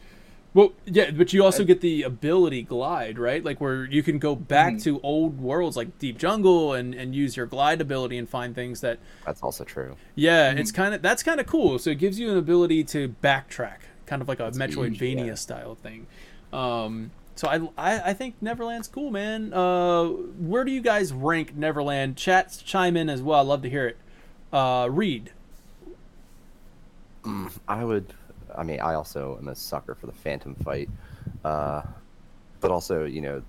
Well, 0.54 0.72
yeah, 0.86 1.12
but 1.12 1.34
you 1.34 1.44
also 1.44 1.64
get 1.64 1.82
the 1.82 2.02
ability 2.02 2.64
glide, 2.64 3.20
right? 3.20 3.44
Like 3.46 3.62
where 3.62 3.86
you 3.86 4.02
can 4.02 4.18
go 4.18 4.36
back 4.36 4.76
Mhm. 4.76 4.84
to 4.86 5.00
old 5.02 5.40
worlds 5.40 5.78
like 5.78 6.00
Deep 6.00 6.18
Jungle 6.18 6.74
and, 6.74 6.96
and 6.96 7.14
use 7.14 7.38
your 7.38 7.46
glide 7.46 7.80
ability 7.80 8.18
and 8.18 8.28
find 8.28 8.56
things 8.56 8.82
that 8.82 8.98
That's 9.24 9.44
also 9.44 9.64
true. 9.64 9.98
Yeah, 10.16 10.52
it's 10.54 10.72
kind 10.72 10.96
of 10.96 11.04
that's 11.04 11.22
kind 11.22 11.40
of 11.40 11.46
cool. 11.46 11.78
So 11.78 11.92
it 11.92 12.00
gives 12.00 12.18
you 12.20 12.32
an 12.32 12.38
ability 12.38 12.86
to 12.86 13.10
backtrack, 13.22 13.80
kind 14.08 14.20
of 14.20 14.28
like 14.28 14.40
a 14.40 14.50
That's 14.52 14.58
Metroidvania 14.58 15.18
huge, 15.20 15.28
yeah. 15.28 15.36
style 15.36 15.76
thing. 15.76 16.08
Um, 16.52 17.12
so 17.36 17.48
I, 17.50 17.58
I 17.78 18.02
I 18.10 18.14
think 18.14 18.36
Neverland's 18.42 18.88
cool, 18.88 19.12
man. 19.12 19.54
Uh, 19.54 20.06
where 20.06 20.64
do 20.64 20.72
you 20.72 20.82
guys 20.82 21.14
rank 21.14 21.56
Neverland? 21.56 22.16
Chats 22.18 22.64
chime 22.64 22.98
in 22.98 23.10
as 23.12 23.22
well. 23.22 23.42
I'd 23.42 23.48
love 23.48 23.62
to 23.62 23.70
hear 23.70 23.86
it. 23.90 23.98
Uh, 24.52 24.88
Reed. 24.90 25.30
I 27.68 27.84
would. 27.84 28.14
I 28.58 28.64
mean, 28.64 28.80
I 28.80 28.96
also 28.96 29.38
am 29.40 29.48
a 29.48 29.56
sucker 29.56 29.96
for 29.96 30.08
the 30.08 30.12
Phantom 30.14 30.56
fight, 30.56 30.90
uh, 31.46 31.84
but 32.60 32.72
also 32.72 33.06
you 33.06 33.22
know 33.22 33.42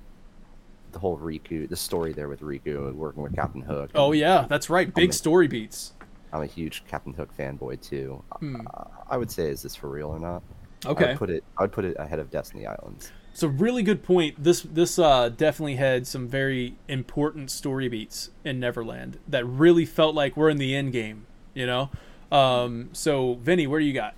the 0.93 0.98
whole 0.98 1.18
Riku, 1.18 1.68
the 1.68 1.76
story 1.76 2.12
there 2.12 2.28
with 2.28 2.40
Riku 2.40 2.89
and 2.89 2.97
working 2.98 3.22
with 3.22 3.35
Captain 3.35 3.60
Hook. 3.62 3.90
Oh 3.94 4.12
yeah, 4.12 4.47
that's 4.48 4.70
right. 4.70 4.93
Big 4.94 5.12
story 5.12 5.48
beats. 5.48 5.93
I'm 6.32 6.43
a 6.43 6.47
huge 6.47 6.85
Captain 6.86 7.14
Hook 7.14 7.30
fanboy 7.39 7.80
too. 7.80 8.22
Hmm. 8.40 8.66
Uh, 8.74 8.85
I 9.09 9.16
would 9.16 9.30
say, 9.30 9.48
is 9.48 9.62
this 9.62 9.74
for 9.74 9.89
real 9.89 10.09
or 10.09 10.18
not? 10.18 10.43
I 10.85 10.90
Okay. 10.90 11.06
would 11.09 11.16
put 11.18 11.30
it. 11.30 11.44
I 11.56 11.62
would 11.62 11.72
put 11.72 11.85
it 11.85 11.97
ahead 11.98 12.18
of 12.18 12.30
Destiny 12.30 12.66
Islands. 12.66 13.10
It's 13.32 13.43
a 13.43 13.48
really 13.48 13.82
good 13.82 14.02
point. 14.02 14.43
This 14.43 14.62
this 14.62 14.98
uh, 14.98 15.28
definitely 15.30 15.76
had 15.76 16.06
some 16.06 16.28
very 16.28 16.76
important 16.89 17.51
story 17.51 17.89
beats 17.89 18.30
in 18.44 18.60
Neverland 18.60 19.18
that 19.28 19.44
really 19.47 19.85
felt 19.86 20.14
like 20.14 20.36
we're 20.36 20.51
in 20.51 20.59
the 20.59 20.74
end 20.74 20.93
game. 20.93 21.26
You 21.55 21.66
know. 21.66 21.90
Um, 22.30 22.90
so 22.93 23.35
Vinny, 23.35 23.66
where 23.66 23.80
do 23.80 23.86
you 23.86 23.94
got? 23.94 24.14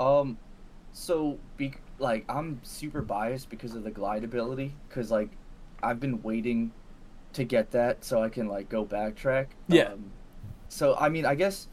Um, 0.00 0.38
so 0.92 1.38
be 1.56 1.72
like 1.98 2.24
I'm 2.28 2.60
super 2.62 3.02
biased 3.02 3.50
because 3.50 3.74
of 3.74 3.84
the 3.84 3.90
glide 3.90 4.24
ability. 4.24 4.74
Because 4.88 5.10
like 5.10 5.30
I've 5.82 6.00
been 6.00 6.22
waiting 6.22 6.72
to 7.34 7.44
get 7.44 7.70
that 7.72 8.04
so 8.04 8.22
I 8.22 8.28
can 8.28 8.48
like 8.48 8.68
go 8.68 8.84
backtrack. 8.84 9.46
Yeah. 9.68 9.92
Um, 9.92 10.10
so 10.68 10.96
I 10.98 11.08
mean, 11.08 11.24
I 11.26 11.34
guess 11.34 11.68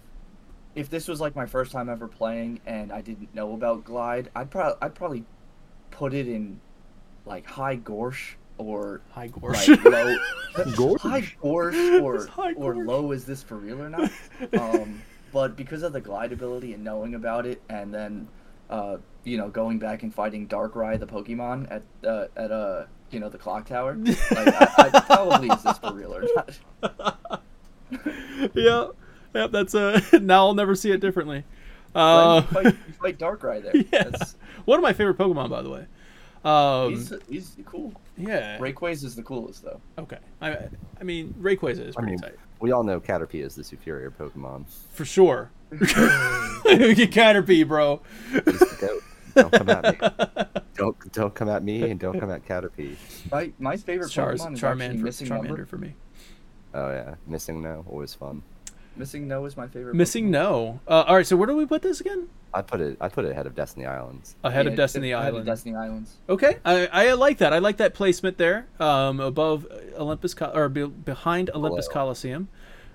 if 0.75 0.89
this 0.89 1.07
was 1.07 1.21
like 1.21 1.35
my 1.35 1.45
first 1.45 1.71
time 1.71 1.89
ever 1.89 2.07
playing 2.07 2.59
and 2.65 2.91
I 2.91 3.01
didn't 3.01 3.33
know 3.33 3.53
about 3.53 3.83
glide, 3.85 4.29
I'd 4.35 4.49
probably 4.51 4.77
I'd 4.81 4.95
probably 4.95 5.23
put 5.91 6.13
it 6.13 6.27
in 6.27 6.59
like 7.25 7.45
high 7.45 7.77
gorsh 7.77 8.35
or 8.57 9.01
Hi, 9.11 9.23
like 9.23 9.33
Gorsh. 9.33 9.83
low 9.83 10.17
Gorsh? 10.55 10.99
high 11.01 11.21
gorsh 11.43 12.01
or 12.03 12.25
High 12.27 12.53
or 12.53 12.73
gorsh. 12.75 12.87
low 12.87 13.11
is 13.11 13.25
this 13.25 13.41
for 13.43 13.55
real 13.57 13.81
or 13.81 13.89
not 13.89 14.11
um 14.59 15.01
but 15.35 15.57
because 15.57 15.83
of 15.83 15.91
the 15.91 15.99
glide 15.99 16.31
ability 16.31 16.71
and 16.71 16.81
knowing 16.81 17.13
about 17.13 17.45
it 17.45 17.61
and 17.67 17.93
then 17.93 18.25
uh 18.69 18.95
you 19.25 19.37
know 19.37 19.49
going 19.49 19.77
back 19.77 20.01
and 20.01 20.15
fighting 20.15 20.47
darkrai 20.47 20.97
the 20.97 21.05
pokemon 21.05 21.69
at 21.69 21.83
uh 22.07 22.27
at 22.37 22.51
uh 22.53 22.85
you 23.11 23.19
know 23.19 23.27
the 23.27 23.37
clock 23.37 23.65
tower 23.65 23.95
like 24.31 24.47
I, 24.47 24.91
I 24.93 24.99
probably 25.01 25.49
is 25.49 25.61
this 25.61 25.77
for 25.77 25.93
real 25.93 26.15
or 26.15 26.23
not 26.81 27.43
yeah, 28.55 28.87
yeah. 29.35 29.47
That's 29.47 29.75
uh 29.75 29.99
now 30.21 30.45
I'll 30.47 30.53
never 30.53 30.73
see 30.73 30.91
it 30.91 31.01
differently. 31.01 31.43
But 31.91 31.99
Uh, 31.99 32.35
you, 32.35 32.41
fight, 32.47 32.65
you 32.65 32.93
fight 32.93 33.19
darkrai 33.19 33.61
there 33.61 33.75
yeah. 33.75 34.09
That's, 34.09 34.37
one 34.63 34.79
of 34.79 34.83
my 34.83 34.93
favorite 34.93 35.17
Pokemon, 35.17 35.49
by 35.49 35.61
the 35.61 35.69
way. 35.69 35.85
Um, 36.45 36.91
he's 36.91 37.13
he's 37.29 37.57
cool. 37.65 37.93
yeah. 38.17 38.57
Rayquaza 38.57 39.03
is 39.03 39.15
the 39.15 39.23
coolest 39.23 39.63
though. 39.63 39.81
Okay. 39.97 40.19
I 40.41 40.69
I 40.99 41.03
mean 41.03 41.35
Rayquaza 41.41 41.85
is 41.85 41.97
I 41.97 41.99
pretty 41.99 42.11
mean, 42.11 42.19
tight 42.19 42.35
we 42.59 42.71
all 42.71 42.83
know 42.83 42.99
Caterpie 42.99 43.43
is 43.43 43.55
the 43.55 43.63
superior 43.63 44.11
Pokemon. 44.11 44.65
for 44.91 45.05
sure. 45.05 45.51
Get 45.71 47.11
Caterpie, 47.11 47.67
bro. 47.67 48.01
He's 48.31 48.43
the 48.43 48.77
goat. 48.79 49.03
Don't 49.35 49.51
come 49.51 49.69
at 49.69 49.83
me. 50.01 50.07
Don't 50.75 51.11
don't 51.13 51.33
come 51.33 51.47
at 51.49 51.63
me, 51.63 51.89
and 51.89 51.97
don't 51.99 52.19
come 52.19 52.29
at 52.29 52.45
Caterpie. 52.45 52.95
My 53.31 53.51
my 53.59 53.77
favorite 53.77 54.09
Char's, 54.11 54.41
Pokemon 54.41 54.53
is 54.53 54.61
Charmander, 54.61 54.97
for, 54.99 55.03
Missing 55.05 55.27
Charmander 55.27 55.47
Number. 55.47 55.65
for 55.65 55.77
me. 55.77 55.95
Oh 56.73 56.89
yeah, 56.89 57.15
missing 57.25 57.61
no, 57.61 57.85
always 57.89 58.13
fun. 58.13 58.43
Missing 58.97 59.27
No 59.27 59.45
is 59.45 59.57
my 59.57 59.67
favorite. 59.67 59.95
Missing 59.95 60.27
Pokemon. 60.27 60.31
no. 60.31 60.79
Uh, 60.87 61.03
all 61.07 61.15
right. 61.15 61.27
So 61.27 61.35
where 61.35 61.47
do 61.47 61.55
we 61.55 61.65
put 61.65 61.81
this 61.81 61.99
again? 62.01 62.29
I 62.53 62.61
put 62.61 62.79
it 62.79 62.97
I 63.01 63.09
put 63.09 63.25
it 63.25 63.31
ahead 63.31 63.45
of 63.45 63.53
Destiny 63.55 63.85
Islands. 63.85 64.35
Ahead 64.43 64.65
Yeah, 64.65 64.71
of 64.71 64.77
Destiny 64.77 65.11
ahead 65.11 65.33
of 65.35 65.45
Destiny 65.45 65.75
Islands. 65.75 66.15
Okay, 66.29 66.57
I, 66.63 66.87
I 66.87 67.13
like 67.13 67.39
that. 67.39 67.51
I 67.51 67.59
like 67.59 67.77
that 67.77 67.93
placement 67.93 68.37
there, 68.37 68.67
um, 68.79 69.19
above 69.19 69.67
Olympus 69.97 70.33
Co- 70.33 70.51
or 70.53 70.69
be, 70.69 70.85
behind 70.85 71.49
Olympus 71.53 71.87
Below. 71.87 71.93
Coliseum. 71.93 72.47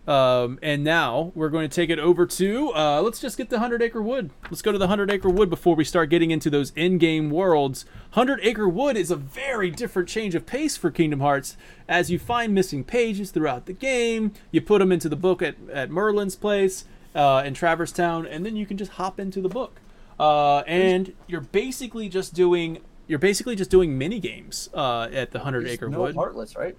Um, 0.08 0.58
and 0.62 0.82
now 0.82 1.30
we're 1.34 1.50
going 1.50 1.68
to 1.68 1.74
take 1.74 1.90
it 1.90 1.98
over 1.98 2.26
to 2.26 2.74
uh, 2.74 3.00
let's 3.02 3.20
just 3.20 3.36
get 3.36 3.50
the 3.50 3.58
Hundred 3.58 3.82
Acre 3.82 4.02
Wood. 4.02 4.30
Let's 4.44 4.62
go 4.62 4.72
to 4.72 4.78
the 4.78 4.88
Hundred 4.88 5.10
Acre 5.10 5.28
Wood 5.28 5.50
before 5.50 5.76
we 5.76 5.84
start 5.84 6.10
getting 6.10 6.30
into 6.30 6.50
those 6.50 6.72
in-game 6.74 7.30
worlds. 7.30 7.84
Hundred 8.12 8.40
Acre 8.42 8.68
Wood 8.68 8.96
is 8.96 9.10
a 9.10 9.16
very 9.16 9.70
different 9.70 10.08
change 10.08 10.34
of 10.34 10.46
pace 10.46 10.76
for 10.76 10.90
Kingdom 10.90 11.20
Hearts. 11.20 11.56
As 11.88 12.10
you 12.10 12.18
find 12.18 12.54
missing 12.54 12.82
pages 12.82 13.30
throughout 13.30 13.66
the 13.66 13.72
game, 13.72 14.32
you 14.50 14.60
put 14.60 14.78
them 14.78 14.90
into 14.90 15.08
the 15.08 15.16
book 15.16 15.42
at, 15.42 15.56
at 15.72 15.90
Merlin's 15.90 16.36
place 16.36 16.86
uh, 17.14 17.42
in 17.44 17.54
Traverse 17.54 17.92
Town, 17.92 18.26
and 18.26 18.44
then 18.44 18.56
you 18.56 18.66
can 18.66 18.76
just 18.76 18.92
hop 18.92 19.20
into 19.20 19.40
the 19.40 19.48
book. 19.48 19.80
Uh, 20.18 20.58
and 20.66 21.14
you're 21.26 21.40
basically 21.40 22.08
just 22.08 22.34
doing 22.34 22.78
you're 23.06 23.18
basically 23.18 23.56
just 23.56 23.70
doing 23.70 23.98
mini 23.98 24.20
games 24.20 24.70
uh, 24.72 25.08
at 25.12 25.32
the 25.32 25.40
Hundred 25.40 25.66
Acre 25.66 25.88
no 25.88 26.00
Wood. 26.00 26.14
Heartless, 26.14 26.56
right? 26.56 26.76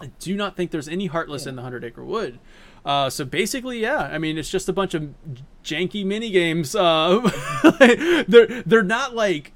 I 0.00 0.10
do 0.18 0.36
not 0.36 0.56
think 0.56 0.70
there's 0.70 0.88
any 0.88 1.06
Heartless 1.06 1.46
in 1.46 1.56
the 1.56 1.62
Hundred 1.62 1.84
Acre 1.84 2.04
Wood. 2.04 2.38
Uh, 2.84 3.10
so 3.10 3.24
basically, 3.24 3.80
yeah, 3.80 3.98
I 3.98 4.18
mean, 4.18 4.38
it's 4.38 4.50
just 4.50 4.68
a 4.68 4.72
bunch 4.72 4.94
of 4.94 5.14
janky 5.64 6.04
mini 6.04 6.30
games. 6.30 6.74
Uh, 6.74 7.20
they're 8.28 8.62
they're 8.64 8.82
not 8.82 9.14
like 9.14 9.52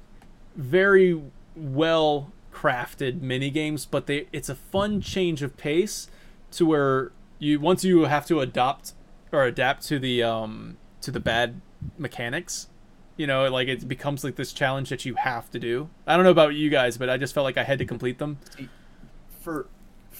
very 0.55 1.21
well 1.55 2.31
crafted 2.53 3.21
mini 3.21 3.49
games, 3.49 3.85
but 3.85 4.07
they 4.07 4.27
it's 4.31 4.49
a 4.49 4.55
fun 4.55 5.01
change 5.01 5.41
of 5.41 5.57
pace 5.57 6.09
to 6.51 6.65
where 6.65 7.11
you 7.39 7.59
once 7.59 7.83
you 7.83 8.03
have 8.03 8.25
to 8.27 8.39
adopt 8.39 8.93
or 9.31 9.43
adapt 9.43 9.85
to 9.87 9.99
the 9.99 10.23
um 10.23 10.77
to 11.01 11.11
the 11.11 11.19
bad 11.19 11.61
mechanics. 11.97 12.67
You 13.17 13.27
know, 13.27 13.49
like 13.49 13.67
it 13.67 13.87
becomes 13.87 14.23
like 14.23 14.35
this 14.35 14.51
challenge 14.51 14.89
that 14.89 15.05
you 15.05 15.15
have 15.15 15.49
to 15.51 15.59
do. 15.59 15.89
I 16.05 16.15
don't 16.15 16.25
know 16.25 16.31
about 16.31 16.53
you 16.55 16.69
guys, 16.69 16.97
but 16.97 17.09
I 17.09 17.17
just 17.17 17.33
felt 17.33 17.45
like 17.45 17.57
I 17.57 17.63
had 17.63 17.79
to 17.79 17.85
complete 17.85 18.17
them. 18.17 18.39
For 19.39 19.67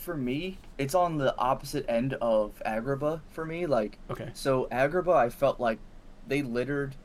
for 0.05 0.15
me, 0.15 0.57
it's 0.77 0.93
on 0.95 1.17
the 1.17 1.35
opposite 1.37 1.83
end 1.89 2.13
of 2.21 2.61
Agrabah 2.65 3.21
for 3.31 3.43
me. 3.45 3.65
Like 3.65 3.97
Okay. 4.09 4.29
so, 4.35 4.67
Agrabah, 4.71 5.15
I 5.15 5.29
felt 5.29 5.59
like 5.59 5.79
they 6.27 6.43
littered, 6.43 6.95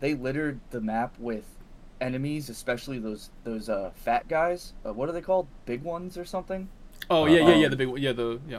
they 0.00 0.14
littered 0.14 0.58
the 0.70 0.80
map 0.80 1.14
with 1.18 1.44
enemies, 2.00 2.48
especially 2.48 2.98
those 2.98 3.30
those 3.44 3.68
uh 3.68 3.90
fat 3.94 4.26
guys. 4.26 4.72
Uh, 4.84 4.92
what 4.92 5.08
are 5.08 5.12
they 5.12 5.20
called? 5.20 5.46
Big 5.66 5.82
ones 5.82 6.16
or 6.18 6.24
something? 6.24 6.68
Oh 7.10 7.26
yeah, 7.26 7.46
yeah, 7.48 7.54
yeah. 7.56 7.64
Um, 7.66 7.70
The 7.70 7.76
big, 7.76 7.88
one- 7.88 8.00
yeah, 8.02 8.12
the 8.12 8.40
yeah. 8.48 8.58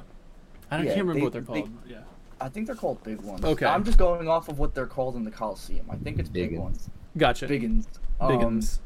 I 0.72 0.78
don't, 0.78 0.86
yeah, 0.86 0.94
can't 0.94 1.08
remember 1.08 1.14
they- 1.20 1.24
what 1.24 1.34
they're 1.34 1.42
they- 1.42 1.62
called. 1.62 1.70
yeah. 1.88 1.98
I 2.40 2.50
think 2.50 2.68
they're 2.68 2.76
called 2.76 3.02
big 3.04 3.22
ones. 3.22 3.44
Okay. 3.46 3.66
I'm 3.66 3.84
just 3.86 3.98
going 3.98 4.28
off 4.28 4.50
of 4.50 4.60
what 4.60 4.76
they're 4.76 4.86
called 4.88 5.16
in 5.16 5.24
the 5.24 5.32
Coliseum. 5.32 5.86
I 5.90 5.96
think 5.96 6.20
it's 6.20 6.28
big 6.30 6.52
Biggins. 6.52 6.60
ones. 6.60 6.90
Gotcha. 7.18 7.48
Biggins. 7.48 7.86
Um, 8.20 8.30
Biggins. 8.32 8.80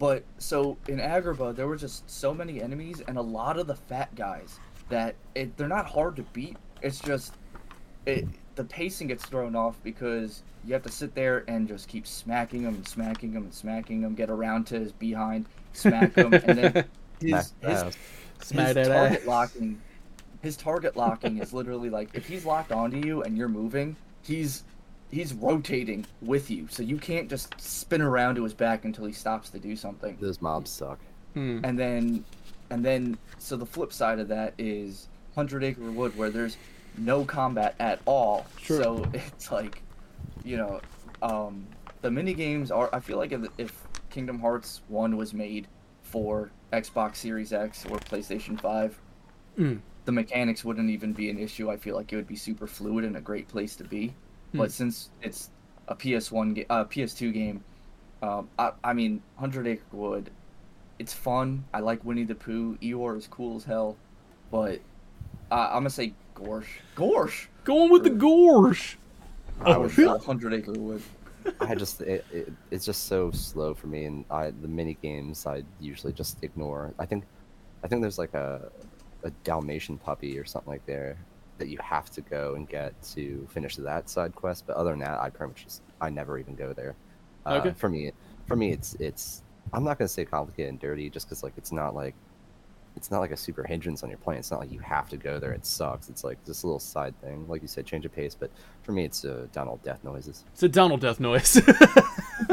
But 0.00 0.24
so 0.38 0.78
in 0.88 0.98
Agrabah, 0.98 1.54
there 1.54 1.68
were 1.68 1.76
just 1.76 2.10
so 2.10 2.32
many 2.32 2.62
enemies 2.62 3.02
and 3.06 3.18
a 3.18 3.22
lot 3.22 3.58
of 3.58 3.66
the 3.66 3.76
fat 3.76 4.12
guys 4.14 4.58
that 4.88 5.14
it, 5.34 5.54
they're 5.58 5.68
not 5.68 5.86
hard 5.86 6.16
to 6.16 6.22
beat. 6.22 6.56
It's 6.80 6.98
just 6.98 7.34
it 8.06 8.26
the 8.54 8.64
pacing 8.64 9.08
gets 9.08 9.26
thrown 9.26 9.54
off 9.54 9.76
because 9.84 10.42
you 10.64 10.72
have 10.72 10.82
to 10.84 10.90
sit 10.90 11.14
there 11.14 11.44
and 11.48 11.68
just 11.68 11.86
keep 11.86 12.06
smacking 12.06 12.62
him 12.62 12.74
and 12.74 12.88
smacking 12.88 13.32
him 13.32 13.42
and 13.42 13.54
smacking 13.54 14.02
him, 14.02 14.14
get 14.14 14.30
around 14.30 14.66
to 14.68 14.78
his 14.78 14.90
behind, 14.90 15.44
smack 15.74 16.14
him, 16.14 16.32
and 16.32 16.58
then 16.58 16.84
his 17.20 17.52
Smack 18.42 18.68
his, 18.68 18.78
his 18.78 18.88
target 18.88 19.26
locking 19.26 19.82
his 20.40 20.56
target 20.56 20.96
locking 20.96 21.38
is 21.38 21.52
literally 21.52 21.90
like 21.90 22.08
if 22.14 22.26
he's 22.26 22.46
locked 22.46 22.72
onto 22.72 22.96
you 23.06 23.22
and 23.22 23.36
you're 23.36 23.48
moving 23.48 23.94
he's 24.22 24.64
he's 25.10 25.32
rotating 25.34 26.04
with 26.22 26.50
you 26.50 26.66
so 26.70 26.82
you 26.82 26.96
can't 26.96 27.28
just 27.28 27.58
spin 27.60 28.00
around 28.02 28.36
to 28.36 28.44
his 28.44 28.54
back 28.54 28.84
until 28.84 29.04
he 29.04 29.12
stops 29.12 29.50
to 29.50 29.58
do 29.58 29.74
something 29.76 30.16
Those 30.20 30.40
mobs 30.40 30.70
suck. 30.70 30.98
Hmm. 31.34 31.60
and 31.64 31.78
then 31.78 32.24
and 32.70 32.84
then 32.84 33.18
so 33.38 33.56
the 33.56 33.66
flip 33.66 33.92
side 33.92 34.18
of 34.20 34.28
that 34.28 34.54
is 34.58 35.08
hundred 35.34 35.64
acre 35.64 35.90
wood 35.90 36.16
where 36.16 36.30
there's 36.30 36.56
no 36.98 37.24
combat 37.24 37.74
at 37.80 38.00
all 38.06 38.46
Sure. 38.60 38.82
so 38.82 39.04
it's 39.14 39.50
like 39.50 39.82
you 40.44 40.56
know 40.56 40.80
um 41.22 41.66
the 42.02 42.10
mini 42.10 42.34
games 42.34 42.70
are 42.70 42.88
i 42.92 43.00
feel 43.00 43.16
like 43.18 43.32
if, 43.32 43.42
if 43.58 43.82
kingdom 44.10 44.38
hearts 44.40 44.80
1 44.88 45.16
was 45.16 45.32
made 45.34 45.66
for 46.02 46.50
xbox 46.72 47.16
series 47.16 47.52
x 47.52 47.84
or 47.86 47.98
playstation 47.98 48.60
5 48.60 48.98
Mm. 49.58 49.80
the 50.04 50.12
mechanics 50.12 50.64
wouldn't 50.64 50.88
even 50.90 51.12
be 51.12 51.28
an 51.28 51.38
issue 51.38 51.68
i 51.70 51.76
feel 51.76 51.96
like 51.96 52.12
it 52.12 52.16
would 52.16 52.28
be 52.28 52.36
super 52.36 52.66
fluid 52.68 53.04
and 53.04 53.16
a 53.16 53.20
great 53.20 53.48
place 53.48 53.74
to 53.76 53.84
be 53.84 54.14
Hmm. 54.52 54.58
but 54.58 54.72
since 54.72 55.10
it's 55.22 55.50
a 55.88 55.94
ps1 55.94 56.54
ga- 56.54 56.66
uh, 56.70 56.84
ps2 56.84 57.32
game 57.32 57.62
um, 58.22 58.48
I, 58.58 58.72
I 58.84 58.92
mean 58.92 59.22
100 59.36 59.66
acre 59.66 59.82
wood 59.92 60.30
it's 60.98 61.14
fun. 61.14 61.64
I 61.72 61.80
like 61.80 62.04
winnie 62.04 62.24
the 62.24 62.34
pooh. 62.34 62.76
Eeyore 62.82 63.16
is 63.16 63.26
cool 63.26 63.56
as 63.56 63.64
hell. 63.64 63.96
But 64.50 64.80
uh, 65.50 65.68
i'm 65.72 65.76
gonna 65.80 65.88
say 65.88 66.12
gorsh. 66.34 66.66
Gorsh! 66.94 67.46
Going 67.64 67.90
with 67.90 68.04
the 68.04 68.10
gorsh. 68.10 68.96
I 69.62 69.78
would- 69.78 69.90
Gorsh, 69.92 70.26
100 70.26 70.52
acre 70.52 70.72
wood. 70.72 71.02
I 71.60 71.74
just 71.74 72.02
it, 72.02 72.26
it, 72.30 72.52
it's 72.70 72.84
just 72.84 73.04
so 73.06 73.30
slow 73.30 73.72
for 73.72 73.86
me, 73.86 74.04
and 74.04 74.26
I 74.30 74.50
the 74.50 74.68
mini 74.68 74.98
games 75.00 75.46
I 75.46 75.62
usually 75.80 76.12
just 76.12 76.44
ignore. 76.44 76.92
I 76.98 77.06
think 77.06 77.24
I 77.82 77.88
think 77.88 78.02
there's 78.02 78.18
like 78.18 78.34
a 78.34 78.70
a 79.24 79.30
Dalmatian 79.44 79.96
puppy 79.96 80.38
or 80.38 80.44
something 80.44 80.70
like 80.70 80.84
there 80.84 81.16
that 81.60 81.68
you 81.68 81.78
have 81.80 82.10
to 82.10 82.20
go 82.20 82.54
and 82.56 82.68
get 82.68 83.00
to 83.14 83.46
finish 83.52 83.76
that 83.76 84.10
side 84.10 84.34
quest. 84.34 84.66
But 84.66 84.76
other 84.76 84.90
than 84.90 84.98
that, 85.00 85.20
I 85.20 85.30
pretty 85.30 85.50
much 85.52 85.64
just 85.64 85.82
I 86.00 86.10
never 86.10 86.36
even 86.38 86.56
go 86.56 86.72
there. 86.72 86.96
Uh, 87.46 87.60
Okay. 87.60 87.72
For 87.76 87.88
me, 87.88 88.10
for 88.46 88.56
me, 88.56 88.72
it's 88.72 88.94
it's 88.94 89.42
I'm 89.72 89.84
not 89.84 89.98
gonna 89.98 90.08
say 90.08 90.24
complicated 90.24 90.70
and 90.70 90.80
dirty 90.80 91.08
just 91.08 91.28
because 91.28 91.42
like 91.44 91.52
it's 91.56 91.70
not 91.72 91.94
like 91.94 92.14
it's 92.96 93.10
not 93.12 93.20
like 93.20 93.30
a 93.30 93.36
super 93.36 93.62
hindrance 93.62 94.02
on 94.02 94.08
your 94.10 94.18
plan. 94.18 94.38
It's 94.38 94.50
not 94.50 94.58
like 94.58 94.72
you 94.72 94.80
have 94.80 95.08
to 95.10 95.16
go 95.16 95.38
there. 95.38 95.52
It 95.52 95.64
sucks. 95.64 96.08
It's 96.08 96.24
like 96.24 96.44
this 96.44 96.64
little 96.64 96.80
side 96.80 97.14
thing, 97.20 97.46
like 97.48 97.62
you 97.62 97.68
said, 97.68 97.86
change 97.86 98.04
of 98.04 98.12
pace. 98.12 98.34
But 98.34 98.50
for 98.82 98.90
me, 98.90 99.04
it's 99.04 99.24
uh, 99.24 99.46
Donald 99.52 99.80
death 99.84 100.02
noises. 100.02 100.44
It's 100.52 100.62
a 100.64 100.68
Donald 100.68 101.00
death 101.00 101.20
noise. 101.20 101.60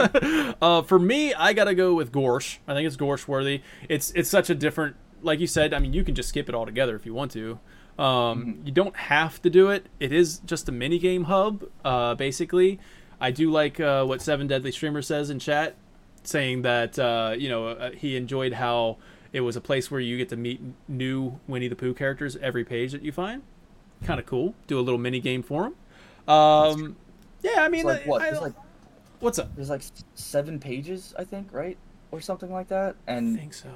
uh, 0.61 0.84
for 0.84 0.99
me, 0.99 1.34
I 1.34 1.53
gotta 1.53 1.73
go 1.73 1.93
with 1.95 2.11
Gorsh. 2.11 2.57
I 2.67 2.73
think 2.73 2.85
it's 2.85 2.97
Gorsh 2.97 3.27
worthy. 3.27 3.61
It's 3.89 4.11
it's 4.11 4.29
such 4.29 4.49
a 4.49 4.55
different, 4.55 4.95
like 5.23 5.39
you 5.39 5.47
said. 5.47 5.73
I 5.73 5.79
mean, 5.79 5.93
you 5.93 6.03
can 6.03 6.13
just 6.13 6.29
skip 6.29 6.47
it 6.49 6.55
all 6.55 6.65
together 6.65 6.95
if 6.95 7.05
you 7.05 7.13
want 7.13 7.31
to. 7.31 7.59
Um, 7.99 8.61
You 8.63 8.71
don't 8.71 8.95
have 8.95 9.41
to 9.41 9.49
do 9.49 9.69
it. 9.69 9.87
It 9.99 10.11
is 10.13 10.39
just 10.39 10.69
a 10.69 10.71
mini 10.71 10.99
game 10.99 11.25
hub, 11.25 11.63
uh, 11.83 12.15
basically. 12.15 12.79
I 13.19 13.31
do 13.31 13.49
like 13.49 13.79
uh, 13.79 14.05
what 14.05 14.21
Seven 14.21 14.45
Deadly 14.47 14.71
Streamer 14.71 15.01
says 15.01 15.29
in 15.29 15.39
chat, 15.39 15.75
saying 16.23 16.61
that 16.61 16.99
uh, 16.99 17.33
you 17.37 17.49
know 17.49 17.67
uh, 17.69 17.91
he 17.91 18.15
enjoyed 18.15 18.53
how 18.53 18.97
it 19.33 19.41
was 19.41 19.55
a 19.55 19.61
place 19.61 19.89
where 19.89 19.99
you 19.99 20.17
get 20.17 20.29
to 20.29 20.35
meet 20.37 20.61
new 20.87 21.39
Winnie 21.47 21.67
the 21.67 21.75
Pooh 21.75 21.93
characters 21.93 22.37
every 22.37 22.63
page 22.63 22.91
that 22.91 23.01
you 23.01 23.11
find. 23.11 23.41
Kind 24.03 24.19
of 24.19 24.25
cool. 24.27 24.53
Do 24.67 24.79
a 24.79 24.81
little 24.81 24.99
mini 24.99 25.19
game 25.19 25.41
for 25.41 25.65
him. 25.65 25.75
Um, 26.31 26.95
yeah, 27.41 27.61
I 27.63 27.69
mean, 27.69 27.85
like 27.85 28.05
what 28.05 28.21
I 28.21 28.29
like 28.37 28.53
what's 29.19 29.39
up? 29.39 29.55
there's 29.55 29.69
like 29.71 29.81
seven 30.13 30.59
pages 30.59 31.15
i 31.17 31.23
think 31.23 31.47
right 31.51 31.75
or 32.11 32.21
something 32.21 32.51
like 32.51 32.67
that 32.67 32.95
And 33.07 33.35
I 33.35 33.39
think 33.39 33.53
so. 33.55 33.69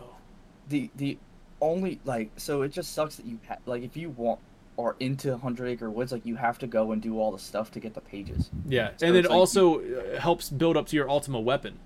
the 0.69 0.91
the 0.95 1.18
only 1.62 2.00
like 2.06 2.32
so 2.38 2.64
it 2.64 2.70
just 2.70 2.94
sucks 2.94 3.16
that 3.18 3.26
you 3.26 3.40
ha- 3.48 3.58
like 3.66 3.84
if 3.84 3.96
you 3.96 4.10
want 4.10 4.40
are 4.78 4.96
into 5.00 5.38
Hundred 5.38 5.68
Acre 5.68 5.90
Woods 5.92 6.12
like 6.12 6.26
you 6.26 6.36
have 6.38 6.58
to 6.60 6.68
go 6.68 6.92
and 6.92 7.02
do 7.02 7.20
all 7.20 7.32
the 7.32 7.38
stuff 7.40 7.70
to 7.72 7.80
get 7.80 7.94
the 7.94 8.02
pages. 8.02 8.50
Yeah, 8.68 8.92
So 8.98 9.06
and 9.08 9.16
it 9.16 9.26
like- 9.26 9.32
also 9.32 9.82
uh, 9.82 10.20
helps 10.20 10.50
build 10.50 10.76
up 10.78 10.88
to 10.88 10.96
your 10.96 11.10
ultimate 11.10 11.42
weapon, 11.42 11.78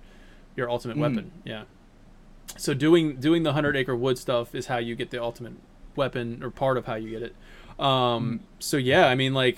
your 0.55 0.69
ultimate 0.69 0.95
Mm. 0.97 1.01
weapon. 1.01 1.31
Yeah. 1.43 1.63
So 2.57 2.73
doing 2.73 3.17
doing 3.17 3.43
the 3.43 3.53
hundred 3.53 3.75
acre 3.75 3.95
wood 3.95 4.17
stuff 4.17 4.53
is 4.55 4.67
how 4.67 4.77
you 4.77 4.95
get 4.95 5.09
the 5.09 5.21
ultimate 5.21 5.53
weapon, 5.95 6.41
or 6.43 6.51
part 6.51 6.77
of 6.77 6.85
how 6.85 6.95
you 6.95 7.09
get 7.09 7.23
it. 7.23 7.35
Um, 7.83 8.41
So 8.59 8.77
yeah, 8.77 9.07
I 9.07 9.15
mean, 9.15 9.33
like, 9.33 9.57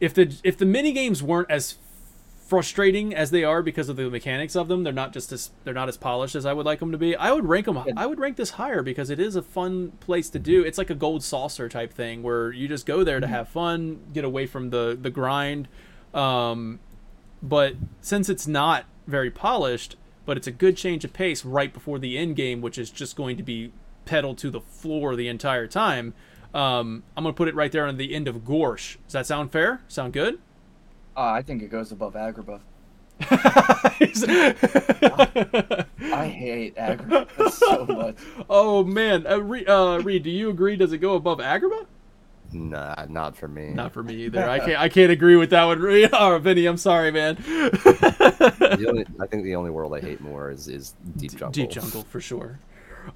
if 0.00 0.12
the 0.14 0.36
if 0.44 0.56
the 0.58 0.66
mini 0.66 0.92
games 0.92 1.22
weren't 1.22 1.50
as 1.50 1.78
frustrating 2.54 3.12
as 3.12 3.32
they 3.32 3.42
are 3.42 3.62
because 3.64 3.88
of 3.88 3.96
the 3.96 4.08
mechanics 4.08 4.54
of 4.54 4.68
them, 4.68 4.84
they're 4.84 4.92
not 4.92 5.12
just 5.12 5.32
as 5.32 5.50
they're 5.64 5.74
not 5.74 5.88
as 5.88 5.96
polished 5.96 6.36
as 6.36 6.46
I 6.46 6.52
would 6.52 6.64
like 6.64 6.78
them 6.78 6.92
to 6.92 6.98
be. 6.98 7.16
I 7.16 7.32
would 7.32 7.46
rank 7.46 7.66
them. 7.66 7.82
I 7.96 8.06
would 8.06 8.20
rank 8.20 8.36
this 8.36 8.50
higher 8.50 8.80
because 8.80 9.10
it 9.10 9.18
is 9.18 9.34
a 9.34 9.42
fun 9.42 9.90
place 9.98 10.30
to 10.30 10.38
do. 10.38 10.62
It's 10.62 10.78
like 10.78 10.88
a 10.88 10.94
gold 10.94 11.24
saucer 11.24 11.68
type 11.68 11.92
thing 11.92 12.22
where 12.22 12.52
you 12.52 12.68
just 12.68 12.86
go 12.86 13.02
there 13.02 13.18
to 13.18 13.26
have 13.26 13.48
fun, 13.48 13.98
get 14.12 14.24
away 14.24 14.46
from 14.46 14.70
the 14.70 14.96
the 15.00 15.10
grind. 15.10 15.66
Um, 16.14 16.78
but 17.42 17.74
since 18.00 18.28
it's 18.28 18.46
not 18.46 18.84
very 19.08 19.32
polished, 19.32 19.96
but 20.24 20.36
it's 20.36 20.46
a 20.46 20.52
good 20.52 20.76
change 20.76 21.04
of 21.04 21.12
pace 21.12 21.44
right 21.44 21.72
before 21.72 21.98
the 21.98 22.16
end 22.16 22.36
game, 22.36 22.60
which 22.60 22.78
is 22.78 22.88
just 22.88 23.16
going 23.16 23.36
to 23.36 23.42
be 23.42 23.72
pedal 24.04 24.36
to 24.36 24.48
the 24.48 24.60
floor 24.60 25.16
the 25.16 25.26
entire 25.26 25.66
time. 25.66 26.14
Um, 26.54 27.02
I'm 27.16 27.24
gonna 27.24 27.34
put 27.34 27.48
it 27.48 27.56
right 27.56 27.72
there 27.72 27.84
on 27.84 27.96
the 27.96 28.14
end 28.14 28.28
of 28.28 28.44
Gorsh. 28.44 28.96
Does 29.06 29.14
that 29.14 29.26
sound 29.26 29.50
fair? 29.50 29.82
Sound 29.88 30.12
good? 30.12 30.38
Uh, 31.16 31.30
I 31.30 31.42
think 31.42 31.62
it 31.62 31.70
goes 31.70 31.92
above 31.92 32.14
Agrabah. 32.14 32.60
I 33.20 33.94
hate 36.26 36.74
Agrabah 36.76 37.50
so 37.52 37.86
much. 37.86 38.16
oh 38.50 38.82
man, 38.82 39.24
uh, 39.26 39.38
Reed, 39.38 39.68
uh, 39.68 40.00
Reed, 40.02 40.24
do 40.24 40.30
you 40.30 40.50
agree? 40.50 40.76
Does 40.76 40.92
it 40.92 40.98
go 40.98 41.14
above 41.14 41.38
Agrabah? 41.38 41.86
Nah, 42.52 43.06
not 43.08 43.36
for 43.36 43.48
me. 43.48 43.70
Not 43.70 43.92
for 43.92 44.02
me 44.02 44.14
either. 44.24 44.48
I 44.48 44.58
can't. 44.58 44.78
I 44.78 44.88
can't 44.88 45.10
agree 45.10 45.36
with 45.36 45.50
that 45.50 45.64
one. 45.64 45.80
Reed. 45.80 46.10
Oh, 46.12 46.38
Vinny, 46.38 46.66
I'm 46.66 46.76
sorry, 46.76 47.10
man. 47.10 47.36
The 47.36 48.86
only, 48.88 49.06
I 49.20 49.26
think 49.26 49.44
the 49.44 49.56
only 49.56 49.70
world 49.70 49.94
I 49.94 50.00
hate 50.00 50.20
more 50.20 50.50
is, 50.50 50.68
is 50.68 50.94
Deep 51.16 51.32
Jungle. 51.32 51.50
Deep 51.50 51.70
Jungle 51.70 52.02
for 52.04 52.20
sure. 52.20 52.58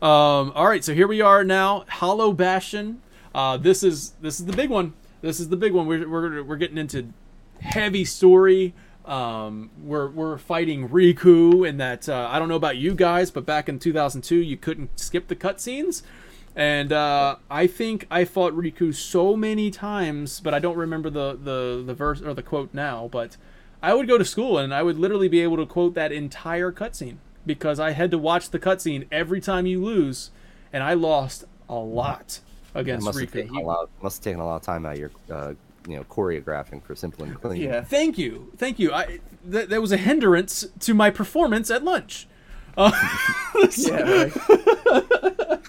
Um, 0.03 0.53
all 0.55 0.67
right, 0.67 0.85
so 0.85 0.93
here 0.93 1.07
we 1.07 1.21
are 1.21 1.45
now, 1.45 1.85
Hollow 1.89 2.33
Bastion. 2.33 3.01
Uh, 3.35 3.57
this 3.57 3.83
is 3.83 4.11
this 4.21 4.41
is 4.41 4.47
the 4.47 4.53
big 4.53 4.71
one. 4.71 4.95
This 5.21 5.41
is 5.41 5.49
the 5.49 5.57
big 5.57 5.73
one. 5.73 5.87
We're 5.87 6.09
we're, 6.09 6.43
we're 6.43 6.57
getting 6.57 6.79
into 6.79 7.09
heavy 7.61 8.05
story. 8.05 8.75
Um, 9.05 9.71
we're 9.83 10.09
we're 10.09 10.37
fighting 10.39 10.89
Riku, 10.89 11.67
and 11.69 11.81
that 11.81 12.09
uh, 12.09 12.29
I 12.31 12.39
don't 12.39 12.49
know 12.49 12.57
about 12.57 12.77
you 12.77 12.95
guys, 12.95 13.31
but 13.31 13.47
back 13.47 13.69
in 13.69 13.79
2002, 13.79 14.37
you 14.37 14.57
couldn't 14.57 14.99
skip 15.01 15.29
the 15.29 15.37
cutscenes. 15.37 16.03
And 16.57 16.93
uh, 16.93 17.37
I 17.51 17.67
think 17.69 18.07
I 18.11 18.25
fought 18.25 18.53
Riku 18.53 18.93
so 18.95 19.37
many 19.37 19.71
times, 19.71 20.41
but 20.41 20.55
I 20.55 20.59
don't 20.59 20.77
remember 20.77 21.09
the, 21.09 21.39
the, 21.41 21.85
the 21.87 21.95
verse 21.95 22.21
or 22.21 22.35
the 22.35 22.43
quote 22.43 22.71
now. 22.75 23.09
But 23.13 23.37
I 23.81 23.95
would 23.95 24.09
go 24.09 24.19
to 24.19 24.25
school 24.25 24.59
and 24.59 24.75
I 24.75 24.83
would 24.83 24.99
literally 24.99 25.29
be 25.29 25.41
able 25.41 25.57
to 25.59 25.67
quote 25.67 25.95
that 25.95 26.11
entire 26.11 26.73
cutscene 26.73 27.19
because 27.47 27.79
I 27.79 27.93
had 27.93 28.11
to 28.11 28.19
watch 28.19 28.51
the 28.51 28.59
cutscene 28.59 29.07
every 29.13 29.41
time 29.41 29.67
you 29.67 29.83
lose, 29.85 30.31
and 30.73 30.83
I 30.83 30.95
lost 30.95 31.45
a 31.69 31.77
lot 31.77 32.41
It 32.75 32.81
against 32.81 33.05
must 33.05 33.21
have, 33.21 33.31
Riku. 33.31 33.33
taken 33.33 33.57
a 33.57 33.61
lot, 33.61 33.89
must 34.03 34.19
have 34.19 34.25
taken 34.25 34.41
a 34.41 34.45
lot 34.47 34.57
of 34.57 34.63
time 34.63 34.85
out 34.85 34.95
of 34.95 34.99
your, 34.99 35.11
uh, 35.31 35.55
you 35.89 35.97
know, 35.97 36.05
choreographing 36.05 36.83
for 36.83 36.95
Simple 36.95 37.25
and 37.25 37.41
Clean. 37.41 37.61
Yeah. 37.61 37.83
Thank 37.83 38.19
you, 38.19 38.53
thank 38.57 38.79
you. 38.79 38.93
I 38.93 39.19
th- 39.51 39.69
that 39.69 39.81
was 39.81 39.91
a 39.91 39.97
hindrance 39.97 40.67
to 40.81 40.95
my 40.95 41.11
performance 41.11 41.71
at 41.71 41.83
lunch. 41.83 42.29
Uh, 42.77 42.93
Yeah, 43.77 44.29
right. 44.89 45.61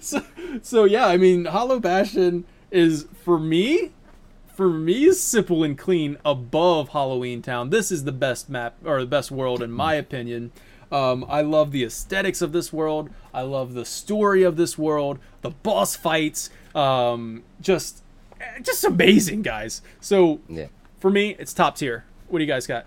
so, 0.00 0.24
so 0.62 0.84
yeah, 0.84 1.06
I 1.06 1.16
mean, 1.16 1.44
Hollow 1.44 1.78
Bastion 1.78 2.44
is 2.70 3.06
for 3.24 3.38
me, 3.38 3.92
for 4.54 4.68
me, 4.68 5.12
simple 5.12 5.62
and 5.62 5.78
clean 5.78 6.16
above 6.24 6.88
Halloween 6.90 7.42
Town. 7.42 7.70
This 7.70 7.92
is 7.92 8.04
the 8.04 8.12
best 8.12 8.48
map 8.48 8.74
or 8.84 9.00
the 9.00 9.06
best 9.06 9.30
world 9.30 9.62
in 9.62 9.70
my 9.70 9.94
opinion. 9.94 10.52
Um, 10.92 11.24
I 11.28 11.42
love 11.42 11.70
the 11.70 11.84
aesthetics 11.84 12.42
of 12.42 12.50
this 12.52 12.72
world. 12.72 13.10
I 13.32 13.42
love 13.42 13.74
the 13.74 13.84
story 13.84 14.42
of 14.42 14.56
this 14.56 14.76
world. 14.76 15.20
The 15.42 15.50
boss 15.50 15.94
fights, 15.94 16.50
um, 16.74 17.44
just, 17.60 18.02
just 18.62 18.84
amazing, 18.84 19.42
guys. 19.42 19.82
So 20.00 20.40
Yeah. 20.48 20.66
for 20.98 21.10
me, 21.10 21.36
it's 21.38 21.52
top 21.52 21.76
tier. 21.76 22.04
What 22.28 22.38
do 22.38 22.44
you 22.44 22.48
guys 22.50 22.66
got? 22.66 22.86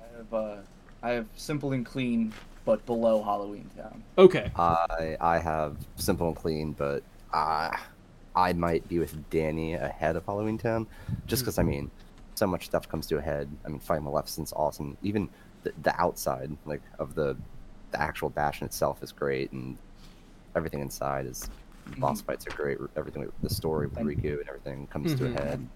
I 0.00 0.16
have 0.16 0.34
uh, 0.34 0.56
I 1.02 1.10
have 1.10 1.26
simple 1.36 1.72
and 1.72 1.84
clean, 1.86 2.32
but 2.64 2.84
below 2.86 3.22
Halloween 3.22 3.70
Town. 3.76 4.02
Okay. 4.18 4.50
I 4.56 5.16
I 5.20 5.38
have 5.38 5.76
Simple 5.96 6.28
and 6.28 6.36
Clean, 6.36 6.72
but 6.72 7.02
uh, 7.32 7.70
I 8.34 8.52
might 8.52 8.86
be 8.88 8.98
with 8.98 9.28
Danny 9.30 9.74
ahead 9.74 10.16
of 10.16 10.26
Halloween 10.26 10.58
Town, 10.58 10.86
just 11.26 11.42
because 11.42 11.58
I 11.58 11.62
mean, 11.62 11.90
so 12.34 12.46
much 12.46 12.66
stuff 12.66 12.88
comes 12.88 13.06
to 13.08 13.18
a 13.18 13.22
head. 13.22 13.48
I 13.64 13.68
mean, 13.68 13.80
fighting 13.80 14.04
Maleficent's 14.04 14.52
awesome. 14.54 14.96
Even 15.02 15.28
the, 15.62 15.72
the 15.82 15.98
outside, 16.00 16.50
like 16.66 16.82
of 16.98 17.14
the 17.14 17.36
the 17.92 18.00
actual 18.00 18.30
Bastion 18.30 18.66
itself, 18.66 19.02
is 19.02 19.12
great, 19.12 19.52
and 19.52 19.76
everything 20.54 20.80
inside 20.80 21.26
is. 21.26 21.48
Boss 21.98 22.20
fights 22.20 22.46
are 22.46 22.50
great. 22.50 22.78
Everything, 22.96 23.30
the 23.42 23.50
story 23.50 23.86
with 23.86 23.96
And- 23.98 24.08
Riku 24.08 24.38
and 24.40 24.48
everything 24.48 24.86
comes 24.88 25.14
Mhm. 25.14 25.18
to 25.18 25.26
a 25.26 25.30
head. 25.32 25.68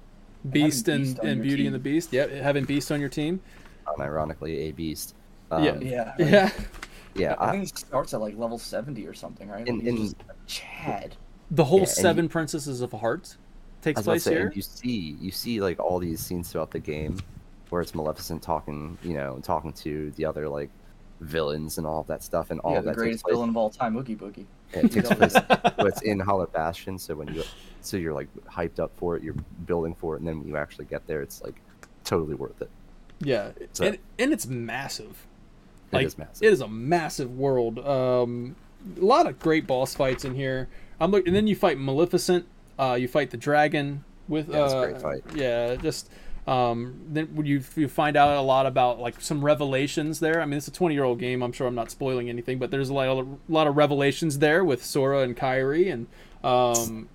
Beast 0.51 0.89
and, 0.89 1.05
Beast 1.05 1.21
on 1.21 1.27
and 1.27 1.43
Beauty 1.43 1.57
team. 1.59 1.67
and 1.67 1.75
the 1.75 1.79
Beast. 1.79 2.13
Yep, 2.13 2.31
having 2.31 2.65
Beast 2.65 2.93
on 2.93 3.01
your 3.01 3.09
team. 3.09 3.41
Unironically, 3.87 4.69
a 4.69 4.73
beast. 4.73 5.15
Yeah. 5.51 5.57
Um, 5.57 5.83
Yeah. 5.83 6.15
like, 6.19 6.29
Yeah. 6.31 6.51
yeah. 7.15 7.35
I 7.39 7.49
I, 7.49 7.51
think 7.53 7.69
it 7.71 7.79
starts 7.79 8.15
at 8.15 8.21
like 8.21 8.37
level 8.37 8.59
seventy 8.59 9.07
or 9.07 9.15
something, 9.15 9.49
right? 9.49 9.67
In- 9.67 9.77
Like, 9.77 9.85
he's 9.85 9.91
in- 9.93 9.97
just 10.09 10.17
Chad. 10.47 11.17
The 11.51 11.65
whole 11.65 11.81
Yeah, 11.81 11.85
Seven 11.87 12.25
you- 12.25 12.29
Princesses 12.31 12.81
of 12.81 12.93
Hearts 12.93 13.37
takes 13.83 13.99
was 13.99 14.07
about 14.07 14.13
to 14.13 14.15
place 14.15 14.23
say, 14.25 14.33
here. 14.35 14.47
and 14.47 14.57
you 14.57 14.63
see 14.63 15.17
you 15.21 15.31
see 15.31 15.61
like 15.61 15.79
all 15.79 15.99
these 15.99 16.21
scenes 16.21 16.51
throughout 16.51 16.71
the 16.71 16.79
game 16.81 17.19
where 17.71 17.83
it's 17.83 17.95
Maleficent 17.95 18.43
talking, 18.43 18.97
you 19.03 19.15
know, 19.15 19.39
talking 19.43 19.73
to 19.73 20.11
the 20.13 20.25
other 20.25 20.49
like 20.49 20.71
villains 21.25 21.79
and 21.79 21.87
all 21.87 22.01
of 22.01 22.07
that 22.07 22.23
stuff, 22.23 22.51
and 22.51 22.61
all 22.61 22.73
yeah, 22.73 22.79
of 22.79 22.85
the 22.85 22.91
that 22.91 22.97
greatest 22.97 23.25
villain 23.29 23.49
of 23.51 23.57
all 23.57 23.71
time, 23.71 23.97
Oogie 23.97 24.17
Boogie. 24.17 24.47
It 24.73 24.91
takes 24.93 25.09
place, 25.15 25.33
but 25.33 25.75
it's 25.87 26.03
in 26.03 26.21
Hollow 26.21 26.47
Bastion. 26.47 26.99
So 26.99 27.15
when 27.15 27.33
you, 27.35 27.43
so 27.81 27.97
you're 27.97 28.15
like 28.15 28.29
hyped 28.47 28.79
up 28.79 28.93
for 28.97 29.17
it, 29.17 29.23
you're 29.23 29.37
building 29.67 29.95
for 29.95 30.15
it, 30.15 30.21
and 30.21 30.29
then 30.29 30.41
when 30.41 30.49
you 30.49 30.57
actually 30.57 30.87
get 30.87 31.07
there, 31.07 31.23
it's 31.23 31.43
like 31.43 31.55
totally 32.05 32.35
worth 32.35 32.61
it. 32.63 32.71
Yeah, 33.21 33.53
So- 33.73 33.85
and, 33.85 33.99
and 34.19 34.33
it's 34.33 34.47
massive. 34.47 35.27
It 35.93 35.97
Like 35.97 36.07
is 36.07 36.19
massive. 36.19 36.43
it 36.43 36.53
is 36.53 36.61
a 36.61 36.69
massive 36.69 37.37
world. 37.37 37.79
Um, 37.79 38.57
a 39.01 39.05
lot 39.05 39.27
of 39.27 39.39
great 39.39 39.67
boss 39.67 39.95
fights 39.95 40.25
in 40.25 40.35
here. 40.35 40.69
I'm 41.01 41.11
look, 41.11 41.27
and 41.27 41.35
then 41.35 41.47
you 41.47 41.55
fight 41.57 41.79
Maleficent. 41.79 42.47
Uh, 42.79 42.97
you 42.99 43.07
fight 43.07 43.31
the 43.31 43.37
dragon 43.37 44.05
with. 44.29 44.49
Yeah, 44.49 44.65
it's 44.65 44.73
a 44.73 44.77
uh, 44.77 44.87
great 44.87 45.01
fight. 45.01 45.23
Yeah, 45.37 45.77
just 45.77 46.11
um, 46.47 47.01
then 47.09 47.29
you 47.45 47.63
you 47.77 47.89
find 47.89 48.17
out 48.17 48.37
a 48.37 48.41
lot 48.43 48.67
about 48.67 49.01
like 49.01 49.21
some 49.21 49.45
revelations 49.45 50.21
there. 50.21 50.41
I 50.41 50.45
mean, 50.45 50.59
it's 50.59 50.69
a 50.69 50.73
20 50.73 50.95
year 50.95 51.05
old 51.05 51.19
game. 51.19 51.43
I'm 51.43 51.53
sure 51.53 51.67
I'm 51.67 51.75
not 51.75 51.91
spoiling 51.91 52.29
anything, 52.29 52.59
but 52.59 52.71
there's 52.71 52.89
a 52.91 52.95
lot 52.95 53.09
of, 53.09 53.27
lot 53.49 53.67
of 53.67 53.77
revelations 53.77 54.39
there 54.39 54.65
with 54.65 54.85
Sora 54.85 55.21
and 55.21 55.37
Kairi 55.37 55.93
and. 55.93 56.07
Um, 56.45 57.09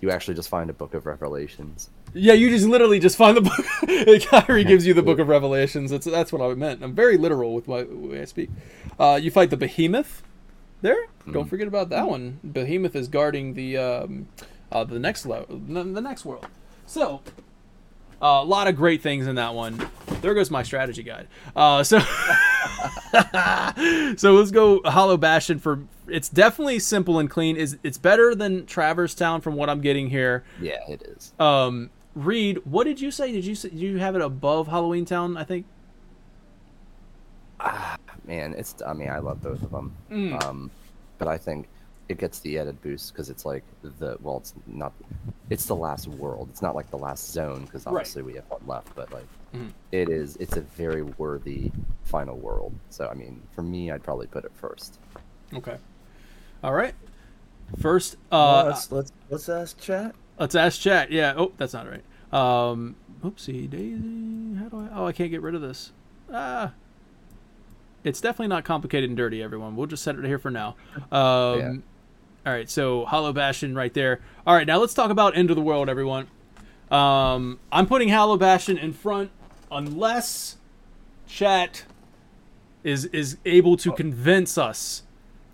You 0.00 0.10
actually 0.10 0.34
just 0.34 0.48
find 0.48 0.68
a 0.70 0.72
book 0.74 0.94
of 0.94 1.06
Revelations. 1.06 1.90
Yeah, 2.14 2.32
you 2.34 2.50
just 2.50 2.66
literally 2.66 3.00
just 3.00 3.16
find 3.16 3.36
the 3.36 3.40
book. 3.40 3.64
Kairi 3.82 4.66
gives 4.66 4.86
you 4.86 4.94
the 4.94 5.02
book 5.02 5.18
of 5.24 5.28
Revelations. 5.28 5.90
That's 5.90 6.06
that's 6.06 6.32
what 6.32 6.40
I 6.42 6.54
meant. 6.54 6.82
I'm 6.82 6.94
very 6.94 7.16
literal 7.16 7.54
with 7.54 7.66
my 7.68 7.82
way 7.84 8.20
I 8.22 8.24
speak. 8.26 8.50
Uh, 8.98 9.18
you 9.20 9.30
fight 9.30 9.50
the 9.50 9.56
Behemoth. 9.56 10.22
There, 10.80 11.06
don't 11.32 11.46
Mhm. 11.46 11.48
forget 11.50 11.66
about 11.66 11.88
that 11.88 12.08
one. 12.08 12.38
Behemoth 12.44 12.94
is 12.94 13.08
guarding 13.08 13.54
the 13.54 13.76
um, 13.76 14.28
uh, 14.70 14.84
the 14.84 14.98
next 15.00 15.26
level, 15.26 15.58
the 15.58 16.00
next 16.00 16.24
world. 16.24 16.46
So, 16.86 17.20
uh, 18.20 18.40
a 18.42 18.44
lot 18.44 18.68
of 18.68 18.76
great 18.76 19.02
things 19.02 19.26
in 19.26 19.36
that 19.36 19.54
one. 19.54 19.88
There 20.20 20.34
goes 20.34 20.50
my 20.50 20.62
strategy 20.62 21.02
guide. 21.02 21.28
Uh, 21.54 21.82
so, 21.84 22.00
so 24.16 24.34
let's 24.34 24.50
go 24.50 24.82
Hollow 24.84 25.16
Bastion 25.16 25.58
for. 25.58 25.80
It's 26.08 26.28
definitely 26.28 26.80
simple 26.80 27.18
and 27.18 27.30
clean. 27.30 27.56
Is 27.56 27.78
it's 27.82 27.98
better 27.98 28.34
than 28.34 28.66
Traverse 28.66 29.14
Town 29.14 29.40
from 29.40 29.54
what 29.54 29.70
I'm 29.70 29.80
getting 29.80 30.10
here. 30.10 30.44
Yeah, 30.60 30.80
it 30.88 31.02
is. 31.02 31.32
Um, 31.38 31.90
Reed, 32.14 32.58
what 32.64 32.84
did 32.84 33.00
you 33.00 33.10
say? 33.10 33.30
Did 33.30 33.44
you 33.44 33.54
say, 33.54 33.68
did 33.68 33.78
you 33.78 33.98
have 33.98 34.16
it 34.16 34.22
above 34.22 34.66
Halloween 34.66 35.04
Town? 35.04 35.36
I 35.36 35.44
think. 35.44 35.66
Man, 38.26 38.54
it's. 38.54 38.74
I 38.84 38.94
mean, 38.94 39.10
I 39.10 39.18
love 39.18 39.42
both 39.42 39.62
of 39.62 39.70
them. 39.70 39.94
Mm. 40.10 40.44
Um, 40.44 40.70
but 41.18 41.28
I 41.28 41.38
think 41.38 41.68
it 42.08 42.18
gets 42.18 42.38
the 42.40 42.58
added 42.58 42.80
boost 42.82 43.12
because 43.12 43.28
it's 43.30 43.44
like 43.44 43.62
the 43.82 44.16
well, 44.22 44.38
it's 44.38 44.54
not. 44.66 44.92
It's 45.50 45.66
the 45.66 45.76
last 45.76 46.08
world. 46.08 46.48
It's 46.50 46.62
not 46.62 46.74
like 46.74 46.90
the 46.90 46.98
last 46.98 47.30
zone 47.32 47.64
because 47.64 47.84
Right. 47.86 47.92
obviously 47.92 48.22
we 48.22 48.34
have 48.34 48.44
one 48.48 48.62
left. 48.66 48.94
But 48.94 49.12
like, 49.12 49.26
Mhm. 49.54 49.72
it 49.92 50.08
is. 50.08 50.36
It's 50.36 50.56
a 50.56 50.62
very 50.62 51.02
worthy 51.02 51.70
final 52.04 52.36
world. 52.36 52.72
So 52.90 53.08
I 53.08 53.14
mean, 53.14 53.42
for 53.52 53.62
me, 53.62 53.90
I'd 53.90 54.02
probably 54.02 54.26
put 54.26 54.44
it 54.44 54.52
first. 54.54 54.98
Okay. 55.54 55.76
All 56.64 56.72
right. 56.74 56.94
First, 57.78 58.16
Well, 58.32 58.40
uh, 58.40 58.64
let's 58.64 58.90
let's 58.90 59.12
let's 59.30 59.48
ask 59.50 59.78
chat. 59.78 60.14
let's 60.38 60.54
ask 60.54 60.80
chat. 60.80 61.12
Yeah. 61.12 61.34
Oh, 61.36 61.52
that's 61.58 61.74
not 61.74 61.86
right. 61.88 62.04
Um, 62.32 62.96
oopsie 63.22 63.68
daisy. 63.68 64.54
How 64.58 64.68
do 64.70 64.78
I? 64.80 64.88
Oh, 64.94 65.06
I 65.06 65.12
can't 65.12 65.30
get 65.30 65.42
rid 65.42 65.54
of 65.54 65.60
this. 65.60 65.92
Ah. 66.32 66.72
It's 68.04 68.20
definitely 68.20 68.46
not 68.48 68.64
complicated 68.64 69.10
and 69.10 69.16
dirty, 69.16 69.42
everyone. 69.42 69.76
We'll 69.76 69.86
just 69.88 70.02
set 70.04 70.16
it 70.16 70.24
here 70.24 70.38
for 70.38 70.50
now. 70.50 70.76
Um, 71.10 71.58
Yeah. 71.58 71.74
All 72.46 72.52
right, 72.52 72.68
so 72.70 73.04
Hollow 73.04 73.32
Bastion 73.32 73.74
right 73.74 73.92
there. 73.92 74.20
All 74.46 74.54
right, 74.54 74.66
now 74.66 74.78
let's 74.78 74.94
talk 74.94 75.10
about 75.10 75.36
End 75.36 75.50
of 75.50 75.56
the 75.56 75.62
World, 75.62 75.88
everyone. 75.88 76.28
Um, 76.90 77.58
I'm 77.70 77.86
putting 77.86 78.08
Hollow 78.08 78.36
Bastion 78.38 78.78
in 78.78 78.92
front 78.92 79.30
unless 79.70 80.56
chat 81.26 81.84
is 82.82 83.04
is 83.06 83.36
able 83.44 83.76
to 83.78 83.92
convince 83.92 84.56
us, 84.56 85.02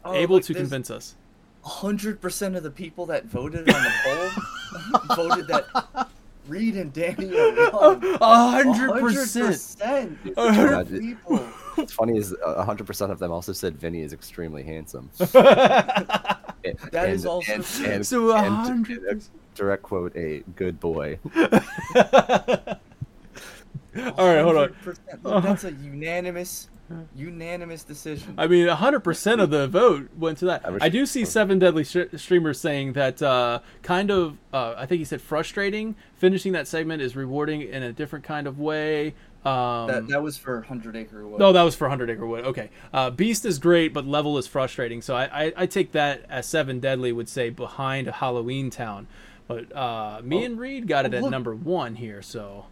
able 0.06 0.40
to 0.40 0.54
convince 0.54 0.90
us. 0.90 1.16
Hundred 1.64 2.20
percent 2.20 2.54
of 2.54 2.62
the 2.62 2.70
people 2.70 3.06
that 3.06 3.24
voted 3.24 3.68
on 3.68 3.82
the 3.82 3.92
poll 4.04 5.16
voted 5.16 5.48
that 5.48 6.08
Reed 6.46 6.76
and 6.76 6.92
Danny 6.92 7.36
are 7.36 7.70
wrong. 7.70 8.04
A 8.20 8.50
hundred 8.50 9.00
percent. 9.00 9.56
100%. 9.56 10.36
A 10.36 10.52
hundred- 10.52 11.00
people. 11.00 11.48
What's 11.74 11.92
funny 11.92 12.18
is 12.18 12.34
uh, 12.44 12.64
hundred 12.64 12.86
percent 12.86 13.12
of 13.12 13.18
them 13.18 13.32
also 13.32 13.52
said 13.52 13.76
Vinny 13.78 14.02
is 14.02 14.12
extremely 14.12 14.62
handsome. 14.62 15.10
That 16.92 17.10
is 17.10 17.26
also 17.26 17.52
and, 17.52 17.62
true. 17.64 17.86
and, 17.86 18.06
So 18.06 18.30
a 18.30 18.36
and 18.36 18.54
hundred 18.54 19.02
a 19.04 19.20
direct 19.54 19.82
quote 19.82 20.16
a 20.16 20.42
good 20.56 20.80
boy. 20.80 21.18
All 21.36 21.44
right, 23.94 24.40
hold 24.40 24.56
on. 24.56 24.74
Look, 25.22 25.44
that's 25.44 25.64
a 25.64 25.72
unanimous 25.72 26.68
Unanimous 27.16 27.82
decision. 27.82 28.34
I 28.36 28.46
mean, 28.46 28.68
100% 28.68 29.42
of 29.42 29.48
the 29.48 29.66
vote 29.66 30.10
went 30.18 30.36
to 30.38 30.44
that. 30.46 30.66
I 30.66 30.86
I 30.86 30.88
do 30.90 31.06
see 31.06 31.24
seven 31.24 31.58
deadly 31.58 31.82
sh- 31.82 31.96
streamers 32.16 32.60
saying 32.60 32.92
that 32.92 33.22
uh, 33.22 33.60
kind 33.82 34.10
of, 34.10 34.36
uh, 34.52 34.74
I 34.76 34.84
think 34.84 34.98
he 34.98 35.04
said 35.06 35.22
frustrating. 35.22 35.96
Finishing 36.16 36.52
that 36.52 36.68
segment 36.68 37.00
is 37.00 37.16
rewarding 37.16 37.62
in 37.62 37.82
a 37.82 37.92
different 37.92 38.24
kind 38.24 38.46
of 38.46 38.58
way. 38.58 39.14
Um, 39.44 39.86
that 39.88 40.06
that 40.08 40.22
was 40.22 40.38
for 40.38 40.62
Hundred 40.62 40.96
Acre 40.96 41.26
Wood. 41.26 41.38
no, 41.38 41.52
that 41.52 41.62
was 41.62 41.74
for 41.74 41.84
100 41.84 42.08
Acre 42.10 42.26
Wood. 42.26 42.44
Okay. 42.46 42.70
Uh, 42.92 43.10
Beast 43.10 43.44
is 43.44 43.58
great, 43.58 43.92
but 43.92 44.06
level 44.06 44.38
is 44.38 44.46
frustrating. 44.46 45.02
So 45.02 45.14
I, 45.14 45.44
I, 45.46 45.52
I 45.58 45.66
take 45.66 45.92
that 45.92 46.24
as 46.30 46.46
seven 46.46 46.80
deadly 46.80 47.12
would 47.12 47.28
say 47.28 47.50
behind 47.50 48.06
Halloween 48.06 48.70
Town. 48.70 49.06
But 49.46 49.74
uh, 49.76 50.20
me 50.24 50.42
Oh. 50.42 50.46
and 50.46 50.58
Reed 50.58 50.86
got 50.86 51.04
it 51.04 51.12
Oh, 51.12 51.18
at 51.18 51.22
look. 51.24 51.30
number 51.30 51.54
one 51.54 51.96
here. 51.96 52.22
So 52.22 52.66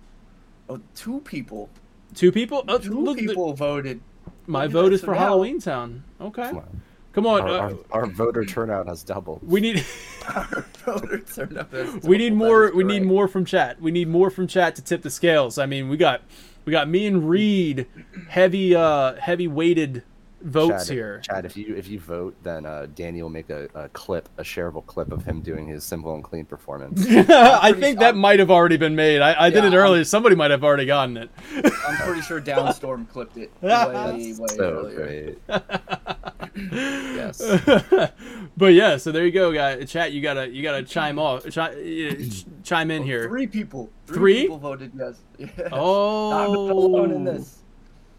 Oh, 0.71 0.81
two 0.95 1.21
people. 1.21 1.69
two 2.15 2.33
people. 2.33 2.65
Oh, 2.69 2.79
Two 2.79 3.03
look, 3.05 3.19
people 3.19 3.53
voted. 3.53 4.01
my 4.47 4.63
look 4.65 4.73
vote 4.73 4.93
is 4.95 5.01
for 5.03 5.13
now- 5.13 5.19
Halloween 5.19 5.61
Town. 5.61 6.05
Okay. 6.21 6.49
Come 6.49 6.57
on. 6.57 6.81
Come 7.13 7.27
on. 7.27 7.43
Our, 7.43 7.49
uh, 7.49 7.61
our, 7.91 8.01
our 8.05 8.07
voter 8.07 8.47
turnout 8.47 8.87
has 8.87 9.03
doubled. 9.03 9.41
we 9.43 9.61
need. 9.61 9.85
Our 10.27 10.65
voters 10.87 11.37
are 11.39 11.47
not 11.47 11.75
as 11.75 12.05
we 12.05 12.17
need 12.17 12.33
more 12.33 12.71
we 12.73 12.85
need 12.85 13.03
more 13.03 13.27
from 13.27 13.45
chat 13.45 13.81
we 13.81 13.91
need 13.91 14.07
more 14.07 14.31
from 14.31 14.47
chat 14.47 14.77
to 14.77 14.83
tip 14.83 15.03
the 15.03 15.11
scales 15.11 15.59
i 15.59 15.67
mean 15.67 15.89
we 15.89 15.97
got 15.97 16.23
we 16.65 16.71
got 16.73 16.89
me 16.89 17.07
and 17.07 17.29
reed 17.29 17.87
heavy 18.29 18.75
uh 18.75 19.15
heavy 19.17 19.49
weighted 19.49 20.03
votes 20.43 20.87
Chad, 20.89 20.95
here. 20.95 21.21
Chad, 21.21 21.45
if 21.45 21.57
you 21.57 21.75
if 21.77 21.89
you 21.89 22.01
vote, 22.01 22.35
then 22.43 22.67
uh, 22.67 22.87
Danny 22.95 23.23
will 23.23 23.31
make 23.31 23.49
a, 23.51 23.69
a 23.75 23.89
clip, 23.91 24.29
a 24.39 24.43
shareable 24.43 24.85
clip 24.87 25.13
of 25.13 25.25
him 25.25 25.41
doing 25.41 25.67
his 25.69 25.85
simple 25.85 26.15
and 26.15 26.25
clean 26.25 26.45
performance. 26.45 27.07
i 27.09 27.73
think 27.73 27.99
that 28.01 28.07
I'm- 28.07 28.19
might 28.19 28.41
have 28.41 28.51
already 28.51 28.77
been 28.77 28.97
made. 28.97 29.21
I, 29.21 29.47
I 29.47 29.51
did 29.51 29.63
Yeah, 29.65 29.71
it 29.71 29.89
I'm- 29.89 30.05
somebody 30.05 30.35
might 30.35 30.51
have 30.51 30.65
already 30.65 30.87
gotten 30.87 31.17
it. 31.17 31.31
I'm 31.55 31.97
pretty 31.99 32.23
sure 32.23 32.41
Downstorm 32.41 33.09
clipped 33.09 33.37
it 33.37 33.51
way, 33.61 34.35
way 34.37 34.47
so 34.49 34.59
earlier. 34.59 35.37
great. 36.55 36.71
yes. 36.71 37.41
but 38.57 38.73
yeah 38.75 38.97
so 38.97 39.11
there 39.13 39.25
you 39.25 39.33
go 39.33 39.53
guys 39.53 39.91
chat 39.91 40.13
you 40.13 40.21
gotta 40.21 40.49
you 40.49 40.63
gotta 40.63 40.83
chime 40.83 41.19
off 41.19 41.45
chi- 41.45 41.75
ch- 41.75 42.45
chime 42.63 42.91
in 42.91 43.03
here 43.03 43.29
Three 43.29 43.47
people. 43.47 43.91
Three, 44.07 44.17
Three? 44.17 44.41
people 44.43 44.59
voted 44.59 44.93
yes. 44.99 45.21
yes. 45.39 45.51
oh 45.73 46.31
I'm 46.33 46.53
not 46.53 46.73
alone 46.75 47.11
in 47.13 47.25
this. 47.25 47.59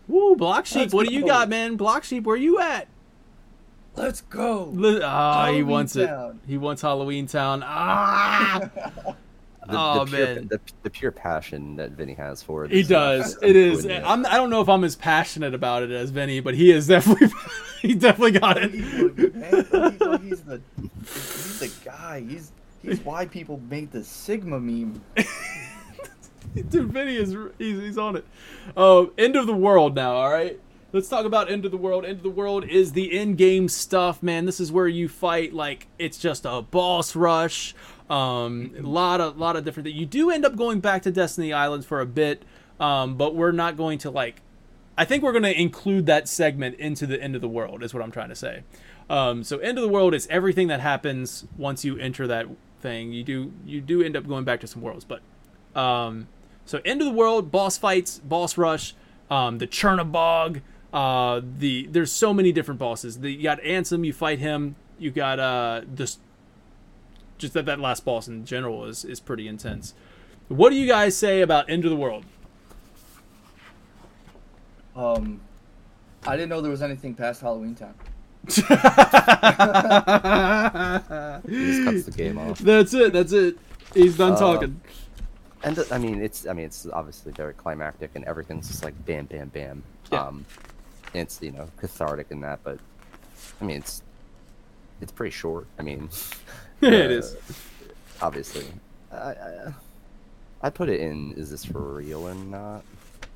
Woo, 0.08 0.36
block 0.36 0.66
sheep 0.66 0.78
Let's 0.82 0.94
what 0.94 1.08
do 1.08 1.14
you 1.14 1.22
go. 1.22 1.28
got 1.28 1.50
man 1.50 1.76
block 1.76 2.04
sheep 2.04 2.24
where 2.24 2.36
you 2.38 2.60
at 2.60 2.88
Let's 3.96 4.22
go. 4.22 4.72
Li- 4.74 5.02
Ah, 5.04 5.52
he 5.52 5.62
wants 5.62 5.94
Town. 5.94 6.40
it. 6.44 6.50
He 6.50 6.58
wants 6.58 6.82
Halloween 6.82 7.28
Town. 7.28 7.62
Ah, 7.64 8.70
The, 9.66 9.78
Oh, 9.80 10.04
the, 10.04 10.12
pure, 10.18 10.26
man. 10.36 10.48
the, 10.50 10.60
the 10.82 10.90
pure 10.90 11.12
passion 11.12 11.78
that 11.78 11.92
Vinny 11.92 12.16
has 12.16 12.44
for 12.44 12.66
it. 12.66 12.72
he 12.72 12.82
uh, 12.84 12.88
does. 12.88 13.38
It 13.42 13.56
is. 13.56 13.86
I'm. 13.86 14.26
I 14.26 14.36
don't 14.36 14.50
know 14.50 14.60
if 14.60 14.68
I'm 14.68 14.84
as 14.84 14.98
passionate 14.98 15.54
about 15.54 15.84
it 15.84 15.92
as 15.92 16.10
Vinny, 16.10 16.42
but 16.42 16.54
he 16.54 16.70
is 16.70 16.88
definitely. 16.88 17.30
he 17.88 17.96
definitely 17.96 18.40
got 18.40 18.58
it. 18.58 18.72
he's, 18.72 18.82
he's 20.22 20.42
the 20.42 20.62
he's 21.02 21.60
the 21.60 21.72
guy. 21.84 22.24
He's 22.26 22.54
he's 22.82 23.02
why 23.02 23.26
people 23.26 23.62
made 23.70 23.92
the 23.92 24.06
Sigma 24.06 24.58
meme. 24.58 25.02
Dude, 26.70 26.94
Vinny 26.94 27.18
is. 27.18 27.36
He's, 27.58 27.82
he's 27.82 27.98
on 27.98 28.16
it. 28.16 28.26
Um, 28.78 29.12
end 29.18 29.36
of 29.36 29.48
the 29.48 29.54
world 29.54 29.96
now. 29.96 30.14
All 30.14 30.32
right. 30.32 30.58
Let's 30.94 31.10
talk 31.10 31.26
about 31.26 31.52
end 31.52 31.66
of 31.66 31.72
the 31.72 31.78
world. 31.78 32.06
End 32.06 32.18
of 32.18 32.24
the 32.24 32.30
world 32.30 32.64
is 32.66 32.94
the 32.94 33.18
in-game 33.18 33.68
stuff, 33.68 34.24
man. 34.24 34.46
This 34.46 34.62
is 34.62 34.72
where 34.72 34.88
you 34.88 35.10
fight 35.10 35.52
like 35.52 35.88
it's 36.00 36.18
just 36.18 36.46
a 36.46 36.62
boss 36.62 37.18
rush. 37.18 37.76
Um, 38.10 38.76
a 38.78 38.82
lot 38.82 39.20
of 39.20 39.38
lot 39.38 39.58
of 39.58 39.66
different. 39.66 39.90
You 39.90 40.06
do 40.06 40.32
end 40.32 40.46
up 40.46 40.56
going 40.56 40.80
back 40.80 41.02
to 41.02 41.12
Destiny 41.12 41.52
Islands 41.52 41.86
for 41.86 42.00
a 42.00 42.06
bit, 42.06 42.44
um, 42.80 43.18
but 43.18 43.36
we're 43.36 43.52
not 43.52 43.76
going 43.76 43.98
to 44.00 44.10
like. 44.10 44.42
I 44.98 45.06
think 45.06 45.24
we're 45.24 45.32
going 45.32 45.44
to 45.44 45.60
include 45.60 46.06
that 46.06 46.28
segment 46.28 46.76
into 46.76 47.08
the 47.08 47.22
end 47.22 47.36
of 47.36 47.42
the 47.42 47.48
world. 47.48 47.84
Is 47.84 47.94
what 47.94 48.04
I'm 48.04 48.12
trying 48.12 48.30
to 48.30 48.36
say. 48.36 48.64
Um, 49.10 49.44
so 49.44 49.58
end 49.58 49.78
of 49.78 49.82
the 49.82 49.90
world 49.90 50.14
is 50.14 50.28
everything 50.30 50.68
that 50.68 50.80
happens 50.80 51.46
once 51.58 51.84
you 51.84 51.98
enter 51.98 52.28
that 52.28 52.48
thing. 52.80 53.12
You 53.12 53.24
do 53.24 53.54
you 53.66 53.82
do 53.82 54.02
end 54.02 54.16
up 54.16 54.28
going 54.28 54.44
back 54.44 54.60
to 54.62 54.68
some 54.68 54.82
worlds, 54.82 55.06
but 55.06 55.22
um, 55.80 56.28
so 56.66 56.80
end 56.86 57.02
of 57.02 57.08
the 57.08 57.14
world, 57.14 57.52
boss 57.52 57.78
fights, 57.78 58.20
boss 58.20 58.58
rush, 58.58 58.96
um, 59.30 59.58
the 59.58 59.68
Chernobog. 59.68 60.62
Uh, 60.94 61.42
the 61.58 61.88
there's 61.88 62.12
so 62.12 62.34
many 62.34 62.52
different 62.52 62.80
bosses. 62.80 63.20
The, 63.20 63.32
you 63.32 63.44
got 63.44 63.60
Ansem, 63.62 64.06
you 64.06 64.14
fight 64.14 64.40
him. 64.40 64.76
You 65.00 65.10
got 65.10 65.40
uh 65.40 65.82
this. 65.88 66.20
Just 67.40 67.56
that 67.56 67.66
that 67.66 67.80
last 67.80 68.06
boss 68.06 68.28
in 68.28 68.46
general 68.46 68.86
is 68.86 69.04
is 69.04 69.20
pretty 69.20 69.48
intense. 69.48 69.96
What 70.50 70.70
do 70.70 70.76
you 70.76 70.88
guys 70.88 71.18
say 71.18 71.42
about 71.42 71.70
End 71.70 71.84
of 71.84 71.90
the 71.90 71.98
World? 71.98 72.26
Um, 74.96 75.42
I 76.26 76.36
didn't 76.36 76.50
know 76.50 76.62
there 76.62 76.72
was 76.72 76.82
anything 76.82 77.14
past 77.16 77.42
Halloween 77.42 77.76
time. 77.76 77.96
He 81.48 81.66
just 81.66 81.84
cuts 81.86 82.04
the 82.06 82.14
game 82.16 82.38
off. 82.38 82.60
That's 82.60 82.94
it. 82.94 83.14
That's 83.14 83.32
it. 83.32 83.58
He's 83.94 84.18
done 84.18 84.34
Uh, 84.34 84.40
talking. 84.40 84.82
And 85.64 85.80
I 85.92 85.98
mean, 85.98 86.22
it's 86.22 86.46
I 86.46 86.54
mean, 86.54 86.66
it's 86.66 86.86
obviously 86.92 87.32
very 87.32 87.54
climactic, 87.54 88.12
and 88.16 88.26
everything's 88.26 88.68
just 88.68 88.84
like 88.84 88.94
bam, 89.06 89.26
bam, 89.26 89.48
bam. 89.50 89.84
Yeah. 90.12 90.22
Um, 90.28 90.46
it's 91.14 91.42
you 91.42 91.52
know 91.52 91.70
cathartic 91.78 92.28
in 92.32 92.42
that, 92.42 92.60
but 92.64 92.80
I 93.62 93.66
mean, 93.66 93.78
it's 93.78 94.04
it's 95.02 95.12
pretty 95.12 95.32
short. 95.32 95.68
I 95.80 95.84
mean, 95.84 96.10
it 96.82 96.94
uh, 96.94 96.98
is. 96.98 97.36
obviously. 98.22 98.66
I, 99.12 99.16
I 99.16 99.74
I 100.64 100.70
put 100.70 100.90
it 100.90 101.00
in. 101.00 101.34
Is 101.38 101.50
this 101.50 101.64
for 101.64 101.80
real 101.80 102.28
or 102.28 102.36
not? 102.36 102.84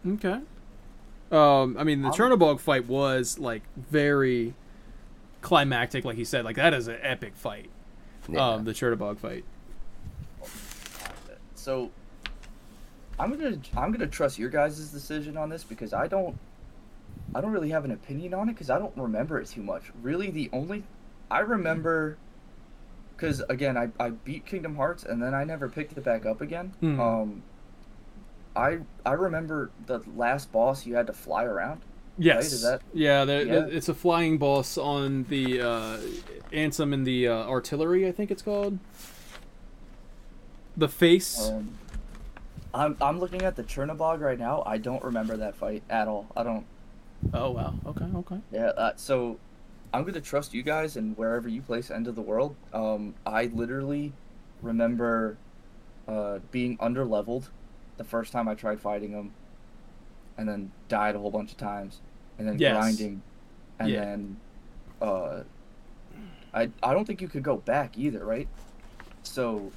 Okay. 0.06 0.40
Um, 1.32 1.76
I 1.78 1.84
mean, 1.84 2.02
the 2.02 2.10
Chernobog 2.10 2.60
fight 2.60 2.88
was 2.88 3.38
like 3.38 3.64
very 3.76 4.54
climactic, 5.42 6.06
like 6.06 6.18
you 6.18 6.26
said. 6.26 6.46
Like 6.46 6.56
that 6.56 6.74
is 6.74 6.88
an 6.88 7.00
epic 7.02 7.36
fight. 7.36 7.70
Yeah. 8.30 8.54
Um, 8.54 8.64
the 8.66 8.74
Chernobog 8.74 9.20
fight. 9.20 9.46
So 11.56 11.92
I'm 13.20 13.32
gonna 13.32 13.58
I'm 13.76 13.92
gonna 13.92 14.08
trust 14.08 14.40
your 14.40 14.50
guys' 14.50 14.90
decision 14.90 15.38
on 15.38 15.50
this 15.50 15.64
because 15.64 15.94
I 15.94 16.08
don't 16.08 16.38
I 17.36 17.42
don't 17.42 17.52
really 17.52 17.70
have 17.70 17.84
an 17.86 17.92
opinion 17.92 18.34
on 18.34 18.50
it 18.50 18.54
because 18.54 18.70
I 18.70 18.80
don't 18.80 18.96
remember 18.96 19.40
it 19.40 19.48
too 19.48 19.64
much. 19.64 19.84
Really, 20.02 20.30
the 20.30 20.50
only 20.54 20.84
I 21.30 21.40
remember 21.40 22.18
because 23.16 23.42
again 23.50 23.76
I, 23.76 23.90
I 24.00 24.12
beat 24.12 24.46
Kingdom 24.46 24.76
Hearts 24.76 25.04
and 25.04 25.22
then 25.22 25.34
I 25.34 25.44
never 25.44 25.68
picked 25.68 25.98
it 25.98 26.04
back 26.04 26.26
up 26.26 26.42
again. 26.42 26.74
Hmm. 26.80 27.00
Um, 27.00 27.44
I 28.58 28.80
I 29.06 29.14
remember 29.14 29.70
the 29.86 30.02
last 30.16 30.52
boss 30.52 30.86
you 30.86 30.96
had 30.96 31.08
to 31.08 31.14
fly 31.14 31.44
around. 31.44 31.82
Yes. 32.18 32.52
is 32.52 32.64
that- 32.64 32.82
yeah, 32.94 33.26
the, 33.26 33.46
Yeah. 33.46 33.66
It's 33.78 33.90
a 33.90 33.94
flying 33.94 34.40
boss 34.40 34.78
on 34.78 35.26
the 35.30 35.62
uh, 35.62 35.98
Ansem 36.52 36.92
and 36.94 37.06
the 37.06 37.28
uh, 37.28 37.34
artillery. 37.48 38.08
I 38.08 38.12
think 38.12 38.32
it's 38.32 38.42
called. 38.42 38.80
The 40.76 40.88
face. 40.90 41.48
Um, 41.50 41.78
I'm 42.74 42.98
I'm 43.02 43.20
looking 43.20 43.44
at 43.44 43.56
the 43.56 43.64
Chernobog 43.64 44.20
right 44.20 44.38
now. 44.40 44.64
I 44.66 44.78
don't 44.78 45.04
remember 45.04 45.38
that 45.38 45.56
fight 45.56 45.84
at 45.90 46.08
all. 46.08 46.28
I 46.36 46.44
don't. 46.44 46.66
oh 47.34 47.52
wow. 47.52 47.74
Okay. 47.86 48.06
Okay. 48.16 48.40
Yeah, 48.52 48.68
uh, 48.70 48.94
so 48.96 49.40
I'm 49.94 50.04
gonna 50.04 50.22
trust 50.22 50.54
you 50.54 50.64
guys 50.64 50.98
and 50.98 51.18
wherever 51.18 51.48
you 51.48 51.62
place 51.62 51.90
End 51.90 52.08
of 52.08 52.16
the 52.16 52.22
World. 52.22 52.56
Um, 52.74 53.16
I 53.26 53.46
literally 53.46 54.14
remember 54.62 55.38
uh, 56.08 56.40
being 56.52 56.78
under 56.80 57.06
leveled 57.06 57.50
the 57.98 58.04
first 58.04 58.32
time 58.32 58.48
I 58.48 58.56
tried 58.56 58.80
fighting 58.80 59.12
him, 59.12 59.32
and 60.38 60.48
then 60.48 60.72
died 60.88 61.16
a 61.16 61.20
whole 61.20 61.32
bunch 61.32 61.52
of 61.52 61.58
times, 61.58 62.00
and 62.38 62.48
then 62.48 62.58
Yes. 62.60 62.74
grinding, 62.74 63.22
and 63.80 63.90
Yeah. 63.90 64.06
then 64.06 64.38
uh, 65.02 65.44
I 66.54 66.70
I 66.82 66.94
don't 66.94 67.06
think 67.06 67.22
you 67.22 67.28
could 67.28 67.44
go 67.44 67.58
back 67.58 67.98
either, 67.98 68.26
right? 68.26 68.48
So 69.24 69.72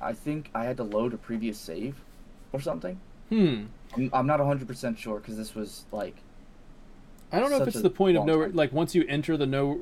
I 0.00 0.12
think 0.12 0.50
I 0.54 0.64
had 0.64 0.76
to 0.76 0.84
load 0.84 1.14
a 1.14 1.16
previous 1.16 1.58
save 1.58 1.96
or 2.52 2.60
something. 2.60 2.98
Hmm. 3.28 3.64
I'm, 3.94 4.10
I'm 4.12 4.26
not 4.26 4.40
100% 4.40 4.98
sure 4.98 5.18
because 5.18 5.36
this 5.36 5.54
was 5.54 5.84
like 5.90 6.14
I 7.32 7.40
don't 7.40 7.50
know 7.50 7.60
if 7.60 7.68
it's 7.68 7.82
the 7.82 7.90
point 7.90 8.16
of 8.16 8.24
no. 8.24 8.42
time. 8.42 8.52
Like 8.54 8.72
once 8.72 8.94
you 8.94 9.04
enter 9.08 9.36
the 9.36 9.46
no, 9.46 9.80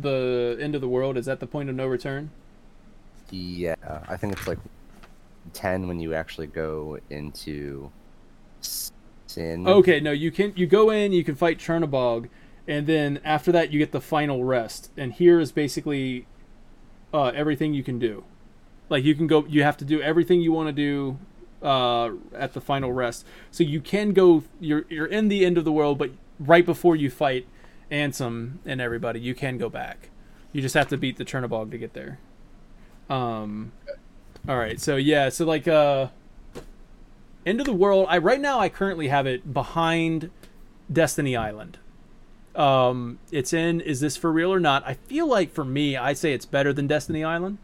the 0.00 0.58
end 0.60 0.74
of 0.74 0.80
the 0.80 0.88
world, 0.88 1.16
is 1.16 1.26
that 1.26 1.40
the 1.40 1.46
point 1.46 1.70
of 1.70 1.76
no 1.76 1.86
return? 1.86 2.30
Yeah, 3.30 3.74
I 4.08 4.16
think 4.18 4.34
it's 4.34 4.46
like 4.46 4.58
ten 5.52 5.88
when 5.88 6.00
you 6.00 6.14
actually 6.14 6.46
go 6.46 6.98
into 7.10 7.90
sin. 8.60 9.66
Okay, 9.66 10.00
no, 10.00 10.12
you 10.12 10.30
can 10.30 10.52
you 10.56 10.66
go 10.66 10.90
in, 10.90 11.12
you 11.12 11.24
can 11.24 11.34
fight 11.34 11.58
Chernobog, 11.58 12.28
and 12.66 12.86
then 12.86 13.20
after 13.24 13.52
that 13.52 13.72
you 13.72 13.78
get 13.78 13.92
the 13.92 14.00
final 14.00 14.44
rest. 14.44 14.90
And 14.96 15.12
here 15.12 15.40
is 15.40 15.52
basically 15.52 16.26
uh, 17.12 17.32
everything 17.34 17.74
you 17.74 17.82
can 17.82 17.98
do. 17.98 18.24
Like 18.88 19.04
you 19.04 19.14
can 19.14 19.26
go, 19.26 19.46
you 19.46 19.62
have 19.62 19.76
to 19.78 19.84
do 19.84 20.00
everything 20.02 20.40
you 20.40 20.52
want 20.52 20.68
to 20.68 20.72
do 20.72 21.18
uh, 21.62 22.10
at 22.34 22.52
the 22.52 22.60
final 22.60 22.92
rest. 22.92 23.24
So 23.50 23.64
you 23.64 23.80
can 23.80 24.12
go. 24.12 24.44
You're 24.60 24.84
you're 24.88 25.06
in 25.06 25.28
the 25.28 25.44
end 25.44 25.58
of 25.58 25.64
the 25.64 25.72
world, 25.72 25.98
but 25.98 26.10
right 26.38 26.66
before 26.66 26.96
you 26.96 27.10
fight 27.10 27.46
Ansem 27.90 28.58
and 28.66 28.80
everybody, 28.80 29.20
you 29.20 29.34
can 29.34 29.58
go 29.58 29.68
back. 29.68 30.10
You 30.52 30.60
just 30.60 30.74
have 30.74 30.88
to 30.88 30.98
beat 30.98 31.16
the 31.16 31.24
Chernobog 31.24 31.70
to 31.70 31.78
get 31.78 31.94
there. 31.94 32.18
Um. 33.08 33.72
All 34.48 34.56
right. 34.58 34.80
So 34.80 34.96
yeah. 34.96 35.28
So 35.28 35.44
like 35.44 35.68
uh. 35.68 36.08
End 37.44 37.58
of 37.58 37.66
the 37.66 37.72
World. 37.72 38.06
I 38.08 38.18
right 38.18 38.40
now 38.40 38.60
I 38.60 38.68
currently 38.68 39.08
have 39.08 39.26
it 39.26 39.52
behind 39.52 40.30
Destiny 40.92 41.36
Island. 41.36 41.78
Um, 42.54 43.18
it's 43.32 43.52
in. 43.52 43.80
Is 43.80 43.98
this 44.00 44.16
for 44.16 44.30
real 44.30 44.52
or 44.52 44.60
not? 44.60 44.86
I 44.86 44.94
feel 44.94 45.26
like 45.26 45.52
for 45.52 45.64
me, 45.64 45.96
I 45.96 46.12
say 46.12 46.34
it's 46.34 46.44
better 46.46 46.72
than 46.72 46.86
Destiny 46.86 47.24
Island. 47.24 47.58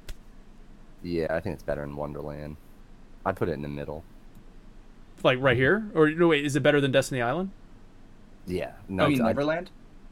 Yeah, 1.02 1.28
I 1.30 1.38
think 1.38 1.54
it's 1.54 1.62
better 1.62 1.84
in 1.84 1.94
Wonderland. 1.94 2.56
I'd 3.24 3.36
put 3.36 3.48
it 3.48 3.52
in 3.52 3.62
the 3.62 3.68
middle. 3.68 4.02
Like 5.22 5.38
right 5.40 5.56
here, 5.56 5.88
or 5.94 6.10
no? 6.10 6.28
Wait, 6.28 6.44
is 6.44 6.56
it 6.56 6.62
better 6.64 6.80
than 6.80 6.90
Destiny 6.90 7.22
Island? 7.22 7.50
Yeah. 8.48 8.72
No, 8.88 9.04
I 9.04 9.08
mean 9.08 9.20
I- 9.22 9.28
Neverland. 9.28 9.70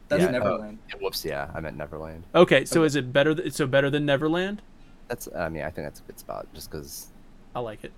That's 0.09 0.23
yeah, 0.23 0.29
uh, 0.29 0.33
Neverland. 0.33 0.79
whoops, 1.01 1.25
yeah, 1.25 1.51
I 1.53 1.59
meant 1.59 1.77
Neverland. 1.77 2.23
Okay, 2.33 2.65
so 2.65 2.81
Okay. 2.83 2.87
is 2.87 2.95
it 2.95 3.13
better? 3.13 3.35
Th- 3.35 3.53
so 3.53 3.67
better 3.67 3.91
than 3.91 4.07
Neverland? 4.07 4.63
That's, 5.09 5.29
I 5.37 5.49
mean, 5.49 5.63
I 5.63 5.71
think 5.71 5.87
that's 5.87 6.01
a 6.01 6.03
good 6.05 6.19
spot, 6.19 6.47
just 6.55 6.71
because. 6.71 7.09
I 7.55 7.61
like 7.61 7.85
it. 7.85 7.93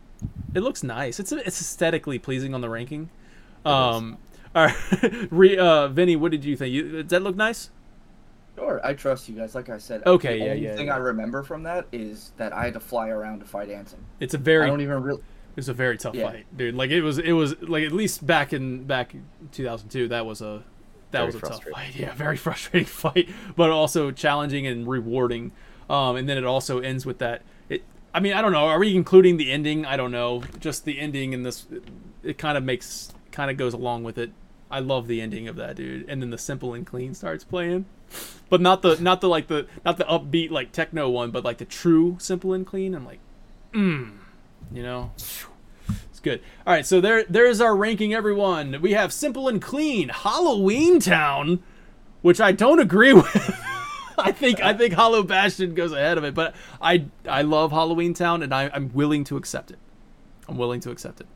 It 0.55 0.61
looks 0.61 0.83
nice. 0.83 1.21
It's 1.21 1.31
it's 1.33 1.61
aesthetically 1.61 2.19
pleasing 2.19 2.55
on 2.55 2.61
the 2.61 2.69
ranking. 2.69 3.09
Um, 3.65 4.19
all 4.55 4.67
right, 4.67 4.77
Re, 5.31 5.57
uh, 5.57 5.89
Vinny, 5.89 6.17
what 6.17 6.31
did 6.33 6.45
you 6.45 6.57
think? 6.57 6.73
You, 6.73 7.03
does 7.03 7.11
that 7.11 7.23
look 7.23 7.37
nice? 7.37 7.71
Sure, 8.57 8.81
I 8.85 8.95
trust 8.95 9.29
you 9.29 9.37
guys. 9.37 9.55
Like 9.55 9.69
I 9.69 9.79
said, 9.79 10.03
Okay, 10.07 10.39
the 10.39 10.45
yeah, 10.45 10.51
only 10.51 10.65
yeah, 10.65 10.77
thing 10.77 10.87
yeah. 10.89 10.95
I 10.95 10.99
remember 10.99 11.43
from 11.45 11.63
that 11.65 11.87
is 11.93 12.33
that 12.37 12.53
I 12.53 12.65
had 12.65 12.75
to 12.75 12.81
fly 12.81 13.09
around 13.09 13.39
to 13.41 13.45
fight 13.47 13.69
Ansem. 13.69 13.99
It's 14.19 14.35
a 14.35 14.39
very 14.39 14.65
I 14.65 14.67
don't 14.69 14.81
even 14.81 15.03
really. 15.03 15.21
It 15.21 15.57
was 15.57 15.69
a 15.69 15.75
very 15.75 15.97
tough 15.99 16.15
Yeah. 16.15 16.31
fight, 16.31 16.47
dude. 16.57 16.75
Like 16.75 16.91
it 16.91 17.03
was, 17.03 17.19
it 17.19 17.33
was 17.33 17.61
like 17.63 17.85
at 17.85 17.93
least 17.93 18.27
back 18.27 18.53
in 18.53 18.85
back 18.85 19.15
in 19.15 19.25
2002, 19.53 20.09
that 20.09 20.27
was 20.27 20.41
a 20.41 20.63
that 21.11 21.19
Very 21.21 21.27
was 21.27 21.35
a 21.37 21.41
tough 21.41 21.49
frustrating. 21.63 21.75
fight. 21.75 21.97
Yeah, 22.01 22.15
very 22.15 22.37
frustrating 22.37 22.87
fight, 22.87 23.29
but 23.57 23.71
also 23.71 24.11
challenging 24.11 24.67
and 24.67 24.87
rewarding. 24.89 25.53
Um, 25.89 26.17
and 26.17 26.29
then 26.29 26.39
it 26.39 26.45
also 26.45 26.81
ends 26.81 27.07
with 27.07 27.19
that. 27.19 27.43
It, 27.69 27.83
I 28.13 28.21
mean, 28.21 28.33
I 28.33 28.43
don't 28.43 28.53
know. 28.53 28.67
Are 28.67 28.79
we 28.79 28.95
including 28.95 29.37
the 29.37 29.51
ending? 29.51 29.87
I 29.87 29.97
don't 29.97 30.11
know. 30.11 30.43
Just 30.61 30.85
the 30.85 30.99
ending 30.99 31.35
and 31.35 31.45
this, 31.45 31.67
it, 31.71 31.83
it 32.23 32.39
kind 32.39 32.59
of 32.59 32.65
makes, 32.65 33.13
kind 33.33 33.51
of 33.51 33.57
goes 33.57 33.75
along 33.75 34.05
with 34.05 34.19
it. 34.19 34.31
I 34.71 34.81
love 34.81 35.07
the 35.07 35.21
ending 35.21 35.49
of 35.49 35.57
that, 35.57 35.77
dude. 35.77 36.09
And 36.09 36.21
then 36.21 36.31
the 36.31 36.39
simple 36.39 36.75
and 36.75 36.87
clean 36.87 37.15
starts 37.15 37.43
playing, 37.43 37.87
but 38.51 38.61
not 38.61 38.83
the 38.83 38.97
not 39.01 39.23
the 39.23 39.29
like 39.29 39.47
the 39.47 39.67
not 39.83 39.97
the 39.97 40.05
upbeat 40.05 40.51
like 40.51 40.73
techno 40.73 41.09
one, 41.09 41.31
but 41.31 41.43
like 41.43 41.57
the 41.57 41.65
true 41.65 42.17
simple 42.21 42.53
and 42.53 42.67
clean. 42.67 42.95
I'm 42.95 43.07
like, 43.07 43.21
mm, 43.73 44.13
you 44.73 44.83
know. 44.83 45.13
It's 46.19 46.21
good. 46.21 46.43
All 46.67 46.73
right, 46.73 46.85
so 46.85 47.01
there 47.01 47.25
there's 47.29 47.61
our 47.61 47.77
ranking 47.77 48.13
everyone. 48.13 48.83
We 48.83 48.93
have 48.93 49.13
Simple 49.13 49.49
and 49.49 49.63
Clean, 49.63 50.09
Halloween 50.09 50.99
Town, 50.99 51.63
which 52.23 52.41
I 52.41 52.51
don't 52.51 52.81
agree 52.81 53.13
with. 53.15 53.55
I 54.19 54.33
think 54.33 54.61
I 54.61 54.75
think 54.75 54.95
Hollow 54.95 55.23
Bastion 55.23 55.75
goes 55.75 55.93
ahead 55.93 56.19
of 56.19 56.25
it, 56.25 56.35
but 56.35 56.55
I 56.81 57.07
I 57.29 57.43
love 57.43 57.73
Halloween 57.73 58.15
Town 58.15 58.43
and 58.43 58.55
I, 58.55 58.71
I'm 58.73 58.93
willing 58.93 59.25
to 59.25 59.37
accept 59.37 59.71
it. 59.71 59.79
I'm 60.49 60.57
willing 60.57 60.81
to 60.81 60.91
accept 60.91 61.21
it. 61.21 61.27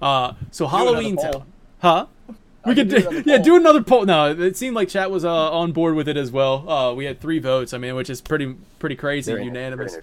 Uh, 0.00 0.34
so 0.50 0.66
another 0.66 1.00
Halloween. 1.00 1.16
Town, 1.16 1.44
huh? 1.80 2.06
We 2.64 2.72
I 2.72 2.74
could 2.74 2.88
can 2.88 2.88
do, 2.88 3.00
do 3.00 3.08
another 3.08 3.22
yeah 3.26 3.36
poll. 3.36 3.44
do 3.44 3.56
another 3.56 3.82
poll. 3.82 4.04
No, 4.04 4.30
it 4.30 4.56
seemed 4.56 4.76
like 4.76 4.88
chat 4.88 5.10
was 5.10 5.24
uh, 5.24 5.50
on 5.52 5.72
board 5.72 5.94
with 5.96 6.08
it 6.08 6.16
as 6.16 6.30
well. 6.30 6.68
Uh, 6.68 6.94
we 6.94 7.04
had 7.06 7.20
three 7.20 7.40
votes. 7.40 7.72
I 7.72 7.78
mean, 7.78 7.94
which 7.96 8.08
is 8.08 8.20
pretty 8.20 8.54
pretty 8.78 8.94
crazy, 8.96 9.32
They're 9.32 9.42
unanimous. 9.42 9.92
They're 9.92 10.02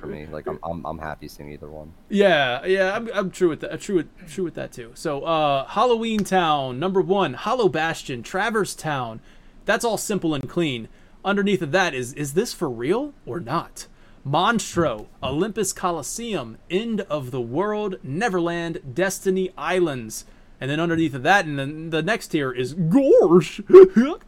for 0.00 0.06
me. 0.06 0.26
Like, 0.26 0.46
I'm, 0.46 0.58
I'm, 0.62 0.84
I'm 0.84 0.98
happy 0.98 1.28
seeing 1.28 1.52
either 1.52 1.68
one. 1.68 1.92
Yeah, 2.08 2.64
yeah, 2.64 2.96
I'm, 2.96 3.08
I'm 3.14 3.30
true 3.30 3.48
with 3.48 3.60
that. 3.60 3.80
True 3.80 3.96
with 3.96 4.28
true 4.28 4.44
with 4.44 4.54
that 4.54 4.72
too. 4.72 4.90
So, 4.94 5.22
uh, 5.22 5.66
Halloween 5.66 6.24
Town 6.24 6.78
number 6.80 7.00
one, 7.00 7.34
Hollow 7.34 7.68
Bastion, 7.68 8.22
Traverse 8.22 8.74
Town. 8.74 9.20
That's 9.64 9.84
all 9.84 9.98
simple 9.98 10.34
and 10.34 10.48
clean. 10.48 10.88
Underneath 11.24 11.62
of 11.62 11.72
that 11.72 11.94
is 11.94 12.12
is 12.14 12.34
this 12.34 12.52
for 12.52 12.68
real 12.70 13.12
or 13.26 13.40
not? 13.40 13.86
Monstro, 14.26 15.06
Olympus 15.22 15.72
Coliseum, 15.72 16.58
End 16.68 17.00
of 17.02 17.30
the 17.30 17.40
World, 17.40 17.96
Neverland, 18.02 18.94
Destiny 18.94 19.50
Islands. 19.56 20.26
And 20.60 20.70
then 20.70 20.78
underneath 20.78 21.14
of 21.14 21.22
that, 21.22 21.46
and 21.46 21.58
then 21.58 21.88
the 21.88 22.02
next 22.02 22.28
tier 22.28 22.52
is 22.52 22.74
Gorsh, 22.74 23.64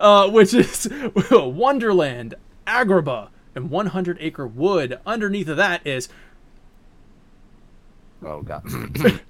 uh, 0.00 0.28
which 0.30 0.52
is 0.52 0.88
Wonderland, 1.30 2.34
Agrabah, 2.66 3.28
and 3.54 3.70
100 3.70 4.18
Acre 4.20 4.48
Wood. 4.48 4.98
Underneath 5.06 5.46
of 5.46 5.56
that 5.58 5.86
is 5.86 6.08
Oh, 8.24 8.42
God. 8.42 8.62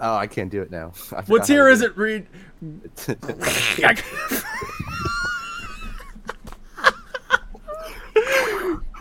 oh, 0.00 0.16
I 0.16 0.26
can't 0.26 0.50
do 0.50 0.62
it 0.62 0.70
now. 0.70 0.92
What 1.26 1.44
tier 1.44 1.68
is 1.68 1.82
it, 1.82 1.96
Reed? 1.96 2.26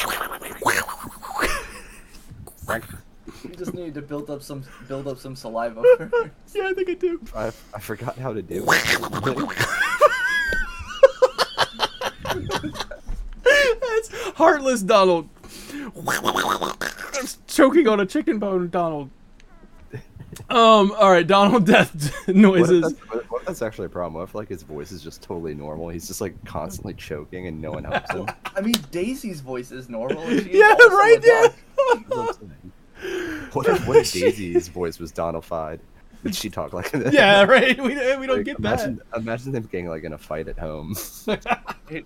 You 3.43 3.49
just 3.55 3.73
needed 3.73 3.93
to 3.95 4.01
build 4.01 4.29
up 4.29 4.41
some 4.41 4.63
build 4.87 5.07
up 5.07 5.17
some 5.17 5.35
saliva. 5.35 5.83
first. 5.97 6.55
yeah, 6.55 6.67
I 6.67 6.73
think 6.73 6.89
I 6.89 6.93
do. 6.93 7.21
I, 7.35 7.47
I 7.73 7.79
forgot 7.79 8.17
how 8.17 8.33
to 8.33 8.41
do. 8.41 8.65
That's 13.43 14.09
heartless 14.35 14.81
Donald. 14.81 15.29
That's 17.13 17.37
choking 17.47 17.87
on 17.87 17.99
a 17.99 18.05
chicken 18.05 18.39
bone, 18.39 18.69
Donald. 18.69 19.09
Um. 20.49 20.91
All 20.97 21.11
right, 21.11 21.25
Donald. 21.25 21.65
Death 21.67 21.93
What 22.25 22.29
if, 22.29 22.35
noises. 22.35 22.81
that's, 22.81 22.93
what 23.09 23.31
what 23.31 23.41
if 23.41 23.47
that's 23.47 23.61
actually 23.61 23.85
a 23.87 23.89
problem? 23.89 24.15
What 24.15 24.29
if 24.29 24.35
like 24.35 24.49
his 24.49 24.63
voice 24.63 24.91
is 24.91 25.01
just 25.01 25.21
totally 25.21 25.53
normal? 25.55 25.89
He's 25.89 26.07
just 26.07 26.21
like 26.21 26.33
constantly 26.45 26.93
choking 26.93 27.47
and 27.47 27.61
no 27.61 27.71
one 27.71 27.83
helps 27.83 28.11
him. 28.11 28.27
I 28.55 28.61
mean, 28.61 28.75
Daisy's 28.91 29.41
voice 29.41 29.71
is 29.71 29.89
normal. 29.89 30.21
and 30.23 30.41
she 30.43 30.49
is 30.51 30.55
Yeah, 30.55 30.73
right 30.73 31.17
a 31.17 31.21
there. 31.21 31.47
dog. 31.47 31.53
That's 31.87 32.09
what 32.09 32.27
I'm 32.29 32.33
saying. 33.01 33.49
What 33.53 33.67
if, 33.67 33.87
what 33.87 33.97
if 33.97 34.11
Daisy's 34.13 34.67
voice 34.69 34.99
was 34.99 35.11
Donaldified? 35.11 35.79
Did 36.23 36.33
she 36.35 36.49
talk 36.49 36.71
like 36.71 36.89
that? 36.91 37.11
yeah, 37.13 37.43
right. 37.43 37.77
We, 37.77 37.89
we 37.89 38.27
don't 38.27 38.37
Like, 38.37 38.45
get 38.45 38.57
imagine, 38.59 39.01
Imagine 39.15 39.51
them 39.51 39.63
getting 39.63 39.87
like 39.89 40.03
in 40.05 40.13
a 40.13 40.17
fight 40.17 40.47
at 40.47 40.57
home. 40.57 40.93
that. 41.25 42.03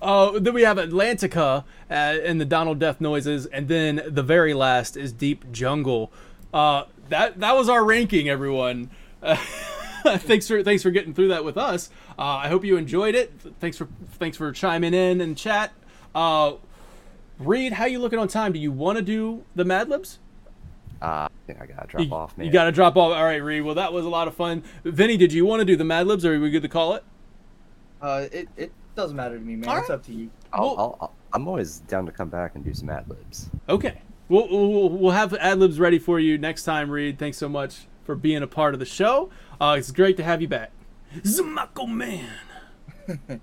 Uh, 0.00 0.38
then 0.38 0.54
we 0.54 0.62
have 0.62 0.78
Atlantica 0.78 1.64
uh, 1.90 1.92
and 1.92 2.40
the 2.40 2.44
Donald 2.46 2.78
Death 2.78 3.00
noises, 3.00 3.44
and 3.46 3.68
then 3.68 4.02
the 4.08 4.22
very 4.22 4.54
last 4.54 4.96
is 4.96 5.12
Deep 5.12 5.50
Jungle. 5.52 6.10
Uh, 6.54 6.84
that 7.08 7.40
that 7.40 7.56
was 7.56 7.68
our 7.68 7.84
ranking, 7.84 8.28
everyone. 8.28 8.88
Uh, 9.20 9.34
thanks 10.18 10.46
for 10.46 10.62
thanks 10.62 10.82
for 10.84 10.90
getting 10.90 11.12
through 11.12 11.28
that 11.28 11.44
with 11.44 11.58
us. 11.58 11.90
Uh, 12.18 12.22
I 12.22 12.48
hope 12.48 12.64
you 12.64 12.76
enjoyed 12.76 13.14
it. 13.16 13.32
Thanks 13.60 13.76
for 13.76 13.88
thanks 14.18 14.36
for 14.36 14.52
chiming 14.52 14.94
in 14.94 15.20
and 15.20 15.36
chat. 15.36 15.72
Uh, 16.14 16.54
Reed, 17.40 17.72
how 17.72 17.86
you 17.86 17.98
looking 17.98 18.20
on 18.20 18.28
time? 18.28 18.52
Do 18.52 18.60
you 18.60 18.70
want 18.70 18.96
to 18.98 19.02
do 19.02 19.42
the 19.56 19.64
Mad 19.64 19.88
Libs? 19.88 20.20
Uh, 21.02 21.26
I 21.26 21.28
think 21.48 21.60
I 21.60 21.66
gotta 21.66 21.88
drop 21.88 22.06
you, 22.06 22.12
off, 22.14 22.38
man. 22.38 22.46
You 22.46 22.52
got 22.52 22.64
to 22.64 22.72
drop 22.72 22.96
off. 22.96 23.12
All 23.12 23.24
right, 23.24 23.42
Reed. 23.42 23.62
Well, 23.64 23.74
that 23.74 23.92
was 23.92 24.04
a 24.06 24.08
lot 24.08 24.28
of 24.28 24.36
fun. 24.36 24.62
Vinny, 24.84 25.16
did 25.16 25.32
you 25.32 25.44
want 25.44 25.58
to 25.60 25.64
do 25.64 25.74
the 25.76 25.84
Mad 25.84 26.06
Libs, 26.06 26.24
or 26.24 26.34
are 26.36 26.40
we 26.40 26.50
good 26.50 26.62
to 26.62 26.68
call 26.68 26.94
it? 26.94 27.02
Uh, 28.00 28.26
it 28.30 28.48
it 28.56 28.72
doesn't 28.94 29.16
matter 29.16 29.36
to 29.36 29.44
me, 29.44 29.56
man. 29.56 29.68
All 29.68 29.76
It's 29.78 29.88
right. 29.88 29.96
up 29.96 30.04
to 30.06 30.12
you. 30.14 30.30
I'll, 30.52 30.62
well- 30.62 30.78
I'll, 30.78 30.98
I'll, 31.00 31.14
I'm 31.32 31.48
always 31.48 31.80
down 31.80 32.06
to 32.06 32.12
come 32.12 32.28
back 32.28 32.54
and 32.54 32.64
do 32.64 32.72
some 32.72 32.88
ad 32.88 33.08
libs. 33.08 33.50
Okay. 33.68 34.00
We'll, 34.28 34.48
we'll, 34.48 34.88
we'll 34.88 35.12
have 35.12 35.34
ad 35.34 35.58
libs 35.58 35.78
ready 35.78 35.98
for 35.98 36.18
you 36.18 36.38
next 36.38 36.64
time, 36.64 36.90
Reed. 36.90 37.18
Thanks 37.18 37.36
so 37.38 37.48
much 37.48 37.86
for 38.04 38.14
being 38.14 38.42
a 38.42 38.46
part 38.46 38.74
of 38.74 38.80
the 38.80 38.86
show. 38.86 39.30
Uh, 39.60 39.76
it's 39.78 39.90
great 39.90 40.16
to 40.16 40.24
have 40.24 40.40
you 40.42 40.48
back. 40.48 40.70
Zamako 41.18 41.88
Man. 41.88 42.28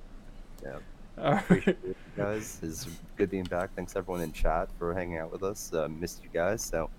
Yeah. 0.64 0.78
All 1.18 1.32
right. 1.34 1.42
Appreciate 1.44 1.78
it, 1.84 1.98
guys. 2.16 2.60
It's 2.62 2.88
good 3.16 3.30
being 3.32 3.44
back. 3.46 3.72
Thanks 3.76 3.96
everyone 3.96 4.22
in 4.22 4.32
chat 4.32 4.70
for 4.78 4.94
hanging 4.94 5.18
out 5.18 5.32
with 5.32 5.42
us. 5.44 5.72
Uh, 5.74 5.88
missed 5.88 6.24
you 6.24 6.30
guys. 6.32 6.62
So 6.64 6.90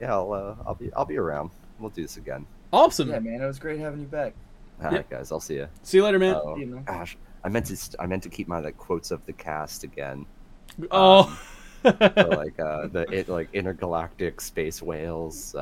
yeah, 0.00 0.12
I'll 0.12 0.32
uh, 0.32 0.54
I'll 0.66 0.74
be 0.76 0.92
I'll 0.96 1.04
be 1.04 1.16
around. 1.16 1.50
We'll 1.80 1.90
do 1.90 2.02
this 2.02 2.16
again. 2.16 2.46
Awesome. 2.72 3.08
Yeah, 3.10 3.18
man. 3.18 3.40
It 3.42 3.46
was 3.46 3.58
great 3.58 3.80
having 3.80 4.00
you 4.00 4.06
back. 4.06 4.34
All 4.82 4.90
Yeah. 4.92 4.98
right, 4.98 5.10
guys. 5.10 5.32
I'll 5.32 5.40
see 5.40 5.54
you. 5.56 5.68
See 5.82 5.96
you 5.98 6.04
later, 6.04 6.18
man. 6.20 6.36
Oh, 6.40 6.54
See 6.54 6.60
you, 6.62 6.66
man. 6.68 6.84
gosh, 6.84 7.16
I 7.44 7.48
meant 7.48 7.66
to 7.66 7.76
st- 7.76 7.96
I 8.00 8.06
meant 8.06 8.22
to 8.22 8.28
keep 8.28 8.46
my 8.46 8.60
like 8.60 8.76
quotes 8.78 9.10
of 9.10 9.24
the 9.26 9.32
cast 9.32 9.82
again. 9.84 10.24
oh. 10.92 11.40
So, 11.82 11.90
like 12.36 12.58
uh, 12.58 12.88
the 12.88 13.06
it, 13.10 13.28
like 13.28 13.48
intergalactic 13.52 14.40
space 14.40 14.82
whales. 14.82 15.54
Uh, 15.54 15.58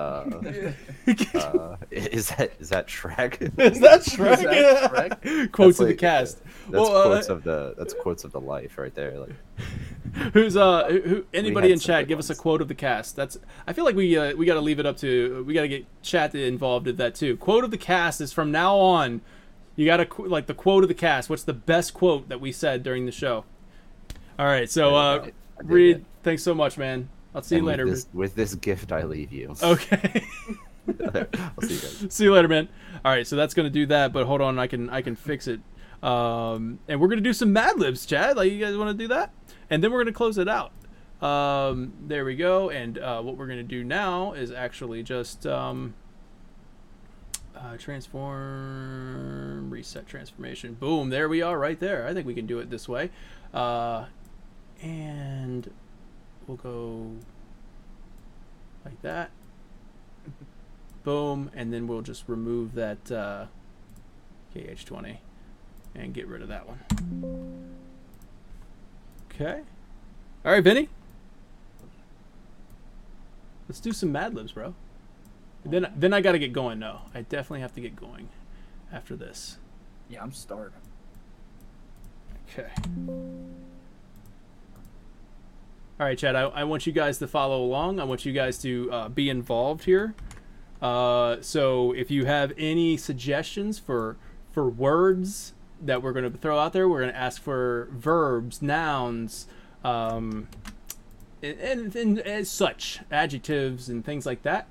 uh, 1.34 1.76
is 1.90 2.28
that 2.30 2.52
is 2.58 2.68
that 2.70 2.88
Shrek? 2.88 3.42
Is 3.58 3.80
that 3.80 4.00
Shrek? 4.02 4.42
that 4.42 4.90
Shrek? 4.90 5.52
Quotes 5.52 5.78
That's 5.78 5.80
of 5.80 5.88
the 5.88 5.94
cast. 5.94 6.44
That's 6.44 6.72
well, 6.72 6.96
uh, 6.96 7.02
quotes 7.04 7.28
of 7.28 7.42
the 7.42 7.74
that's 7.76 7.94
quotes 7.94 8.24
of 8.24 8.32
the 8.32 8.40
life 8.40 8.78
right 8.78 8.94
there. 8.94 9.18
Like 9.18 9.34
Who's 10.32 10.56
uh 10.56 10.88
who, 10.88 11.26
anybody 11.34 11.72
in 11.72 11.78
chat 11.78 12.02
good 12.02 12.08
give 12.08 12.18
us 12.18 12.30
a 12.30 12.34
quote 12.34 12.62
of 12.62 12.68
the 12.68 12.74
cast. 12.74 13.16
That's 13.16 13.36
I 13.66 13.72
feel 13.72 13.84
like 13.84 13.96
we 13.96 14.16
uh, 14.16 14.34
we 14.34 14.46
got 14.46 14.54
to 14.54 14.60
leave 14.60 14.78
it 14.78 14.86
up 14.86 14.96
to 14.98 15.44
we 15.46 15.52
got 15.52 15.62
to 15.62 15.68
get 15.68 15.84
chat 16.02 16.34
involved 16.34 16.88
in 16.88 16.96
that 16.96 17.14
too. 17.14 17.36
Quote 17.36 17.64
of 17.64 17.70
the 17.70 17.78
cast 17.78 18.20
is 18.20 18.32
from 18.32 18.50
now 18.50 18.76
on 18.76 19.20
you 19.74 19.84
got 19.84 19.98
to 19.98 20.22
like 20.22 20.46
the 20.46 20.54
quote 20.54 20.84
of 20.84 20.88
the 20.88 20.94
cast. 20.94 21.28
What's 21.28 21.44
the 21.44 21.52
best 21.52 21.92
quote 21.92 22.28
that 22.30 22.40
we 22.40 22.50
said 22.52 22.82
during 22.82 23.04
the 23.04 23.12
show? 23.12 23.44
All 24.38 24.46
right, 24.46 24.70
so 24.70 24.94
uh 24.94 25.20
I 25.20 25.24
dig 25.24 25.34
Reed, 25.64 25.96
it. 25.96 26.04
thanks 26.22 26.42
so 26.42 26.54
much, 26.54 26.76
man. 26.78 27.08
I'll 27.34 27.42
see 27.42 27.56
you 27.56 27.62
later. 27.64 27.84
With 27.84 27.94
this, 27.94 28.06
with 28.12 28.34
this 28.34 28.54
gift, 28.54 28.92
I 28.92 29.02
leave 29.04 29.32
you. 29.32 29.54
Okay. 29.62 30.24
I'll 30.88 31.62
see 31.62 31.74
you 31.74 31.80
guys. 31.80 32.06
see 32.10 32.24
you 32.24 32.32
later, 32.32 32.48
man. 32.48 32.68
All 33.04 33.10
right, 33.12 33.26
so 33.26 33.34
that's 33.36 33.54
gonna 33.54 33.70
do 33.70 33.86
that. 33.86 34.12
But 34.12 34.26
hold 34.26 34.40
on, 34.40 34.58
I 34.58 34.66
can 34.68 34.88
I 34.88 35.02
can 35.02 35.16
fix 35.16 35.46
it. 35.48 35.60
Um, 36.02 36.78
and 36.88 37.00
we're 37.00 37.08
gonna 37.08 37.20
do 37.20 37.32
some 37.32 37.52
Mad 37.52 37.78
Libs, 37.78 38.06
Chad. 38.06 38.36
Like 38.36 38.52
you 38.52 38.60
guys 38.64 38.76
want 38.76 38.96
to 38.96 39.04
do 39.04 39.08
that, 39.08 39.32
and 39.68 39.82
then 39.82 39.90
we're 39.92 39.98
gonna 40.00 40.12
close 40.12 40.38
it 40.38 40.48
out. 40.48 40.72
Um, 41.20 41.92
there 42.06 42.24
we 42.24 42.36
go. 42.36 42.70
And 42.70 42.98
uh, 42.98 43.20
what 43.22 43.36
we're 43.36 43.48
gonna 43.48 43.62
do 43.64 43.82
now 43.82 44.32
is 44.32 44.50
actually 44.52 45.02
just 45.02 45.46
um, 45.46 45.94
Uh, 47.56 47.76
transform, 47.78 49.70
reset 49.70 50.06
transformation. 50.06 50.74
Boom, 50.74 51.08
there 51.10 51.28
we 51.28 51.42
are 51.42 51.58
right 51.58 51.80
there. 51.80 52.06
I 52.06 52.12
think 52.14 52.26
we 52.26 52.34
can 52.34 52.46
do 52.46 52.58
it 52.60 52.70
this 52.70 52.86
way. 52.88 53.10
Uh, 53.52 54.04
and 54.82 55.70
we'll 56.46 56.56
go 56.56 57.12
like 58.84 59.00
that. 59.02 59.30
Boom, 61.04 61.50
and 61.54 61.72
then 61.72 61.86
we'll 61.86 62.02
just 62.02 62.24
remove 62.26 62.74
that 62.74 63.10
uh, 63.12 63.46
KH20 64.54 65.18
and 65.94 66.12
get 66.12 66.26
rid 66.26 66.42
of 66.42 66.48
that 66.48 66.66
one. 66.66 67.76
Okay. 69.32 69.62
All 70.44 70.52
right, 70.52 70.64
Vinny. 70.64 70.88
Let's 73.68 73.80
do 73.80 73.92
some 73.92 74.12
Mad 74.12 74.34
Libs, 74.34 74.52
bro. 74.52 74.74
Then, 75.64 75.92
then 75.96 76.12
I 76.12 76.20
got 76.20 76.32
to 76.32 76.38
get 76.38 76.52
going. 76.52 76.78
No, 76.78 77.00
I 77.14 77.22
definitely 77.22 77.60
have 77.60 77.74
to 77.74 77.80
get 77.80 77.96
going 77.96 78.28
after 78.92 79.16
this. 79.16 79.58
Yeah, 80.08 80.22
I'm 80.22 80.32
starving. 80.32 80.80
Okay. 82.48 82.70
All 85.98 86.04
right, 86.04 86.18
Chad. 86.18 86.36
I, 86.36 86.42
I 86.42 86.64
want 86.64 86.86
you 86.86 86.92
guys 86.92 87.16
to 87.18 87.26
follow 87.26 87.64
along. 87.64 88.00
I 88.00 88.04
want 88.04 88.26
you 88.26 88.32
guys 88.34 88.58
to 88.58 88.92
uh, 88.92 89.08
be 89.08 89.30
involved 89.30 89.84
here. 89.84 90.14
Uh, 90.82 91.36
so 91.40 91.92
if 91.92 92.10
you 92.10 92.26
have 92.26 92.52
any 92.58 92.98
suggestions 92.98 93.78
for 93.78 94.18
for 94.52 94.68
words 94.68 95.54
that 95.80 96.02
we're 96.02 96.12
going 96.12 96.30
to 96.30 96.38
throw 96.38 96.58
out 96.58 96.74
there, 96.74 96.86
we're 96.86 97.00
going 97.00 97.12
to 97.12 97.18
ask 97.18 97.40
for 97.40 97.88
verbs, 97.92 98.60
nouns, 98.60 99.46
um, 99.84 100.48
and, 101.42 101.58
and, 101.60 101.96
and 101.96 102.18
as 102.20 102.50
such, 102.50 103.00
adjectives 103.10 103.88
and 103.88 104.04
things 104.04 104.26
like 104.26 104.42
that. 104.42 104.68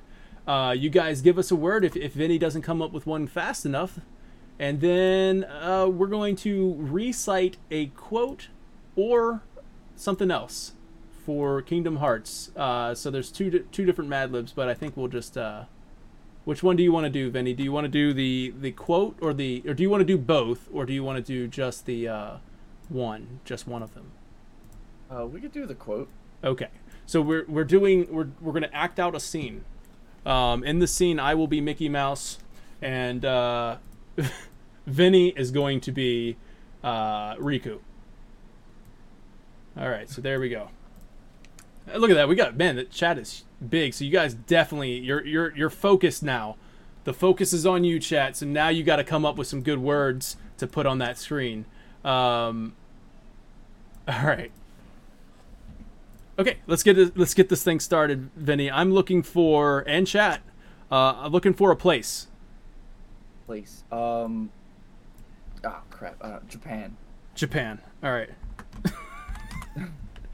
Uh, 0.47 0.75
you 0.77 0.91
guys 0.91 1.21
give 1.21 1.39
us 1.39 1.49
a 1.49 1.55
word 1.55 1.83
if, 1.83 1.95
if 1.95 2.13
Vinny 2.13 2.37
doesn't 2.37 2.61
come 2.61 2.83
up 2.83 2.91
with 2.91 3.07
one 3.07 3.25
fast 3.25 3.65
enough. 3.65 3.99
And 4.59 4.79
then 4.79 5.43
uh, 5.45 5.87
we're 5.87 6.05
going 6.05 6.35
to 6.37 6.75
recite 6.77 7.57
a 7.71 7.87
quote 7.87 8.49
or 8.95 9.41
something 9.95 10.29
else 10.29 10.74
for 11.25 11.61
Kingdom 11.63 11.97
Hearts. 11.97 12.51
Uh, 12.55 12.93
so 12.93 13.09
there's 13.09 13.31
two 13.31 13.49
di- 13.49 13.63
two 13.71 13.85
different 13.85 14.09
Mad 14.09 14.31
Libs, 14.31 14.53
but 14.53 14.69
I 14.69 14.73
think 14.73 14.95
we'll 14.95 15.07
just. 15.07 15.37
Uh, 15.37 15.63
which 16.45 16.61
one 16.61 16.75
do 16.75 16.83
you 16.83 16.91
want 16.91 17.05
to 17.05 17.09
do, 17.09 17.31
Vinny? 17.31 17.53
Do 17.53 17.63
you 17.63 17.71
want 17.71 17.85
to 17.85 17.89
do 17.89 18.13
the 18.13 18.53
the 18.59 18.71
quote 18.71 19.17
or 19.19 19.33
the 19.33 19.63
or 19.65 19.73
do 19.73 19.81
you 19.81 19.89
want 19.89 20.01
to 20.01 20.05
do 20.05 20.17
both 20.17 20.69
or 20.71 20.85
do 20.85 20.93
you 20.93 21.03
want 21.03 21.17
to 21.17 21.23
do 21.23 21.47
just 21.47 21.87
the 21.87 22.07
uh, 22.07 22.37
one, 22.87 23.39
just 23.43 23.67
one 23.67 23.81
of 23.81 23.95
them? 23.95 24.11
Uh, 25.09 25.25
we 25.25 25.41
could 25.41 25.51
do 25.51 25.65
the 25.65 25.73
quote. 25.73 26.07
Okay. 26.43 26.69
So 27.07 27.21
we're 27.21 27.45
we're 27.47 27.63
doing 27.63 28.07
we're 28.11 28.29
we're 28.39 28.53
gonna 28.53 28.69
act 28.71 28.99
out 28.99 29.15
a 29.15 29.19
scene. 29.19 29.65
Um, 30.25 30.63
in 30.63 30.79
the 30.79 30.87
scene, 30.87 31.19
I 31.19 31.33
will 31.35 31.47
be 31.47 31.61
Mickey 31.61 31.89
Mouse, 31.89 32.37
and 32.81 33.25
uh, 33.25 33.77
Vinny 34.87 35.29
is 35.29 35.51
going 35.51 35.81
to 35.81 35.91
be 35.91 36.37
uh, 36.83 37.35
Riku. 37.35 37.79
All 39.77 39.89
right. 39.89 40.09
So 40.09 40.21
there 40.21 40.39
we 40.39 40.49
go. 40.49 40.69
Uh, 41.91 41.97
Look 41.97 42.09
at 42.09 42.15
that. 42.15 42.27
We 42.27 42.35
got 42.35 42.55
man. 42.55 42.75
The 42.75 42.83
chat 42.85 43.17
is 43.17 43.43
big. 43.67 43.93
So 43.93 44.05
you 44.05 44.11
guys 44.11 44.33
definitely 44.33 44.97
you're 44.99 45.25
you're 45.25 45.55
you're 45.55 45.69
focused 45.69 46.23
now. 46.23 46.57
The 47.03 47.13
focus 47.13 47.53
is 47.53 47.65
on 47.65 47.83
you, 47.83 47.99
chat. 47.99 48.35
So 48.37 48.45
now 48.45 48.69
you 48.69 48.83
got 48.83 48.95
to 48.95 49.03
come 49.03 49.25
up 49.25 49.37
with 49.37 49.47
some 49.47 49.61
good 49.61 49.79
words 49.79 50.37
to 50.57 50.67
put 50.67 50.85
on 50.85 50.97
that 50.99 51.17
screen. 51.17 51.65
Um, 52.03 52.73
all 54.07 54.25
right. 54.25 54.51
Okay, 56.37 56.57
let's 56.67 56.83
get 56.83 56.97
it, 56.97 57.17
let's 57.17 57.33
get 57.33 57.47
this 57.47 57.63
thing 57.63 57.79
started, 57.79 58.29
Vinny. 58.35 58.69
I'm 58.69 58.91
looking 58.91 59.23
for 59.23 59.85
and 59.87 60.05
chat. 60.05 60.41
Uh, 60.91 61.13
I'm 61.17 61.31
looking 61.31 61.53
for 61.53 61.71
a 61.71 61.75
place. 61.75 62.27
Place. 63.45 63.83
Um. 63.91 64.51
Oh 65.63 65.81
crap. 65.89 66.17
Uh, 66.19 66.39
Japan. 66.49 66.97
Japan. 67.35 67.79
All 68.03 68.11
right. 68.11 68.29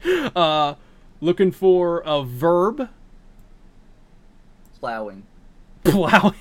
uh, 0.36 0.74
looking 1.22 1.50
for 1.52 2.02
a 2.04 2.22
verb. 2.22 2.90
Plowing. 4.80 5.22
Plow. 5.84 6.34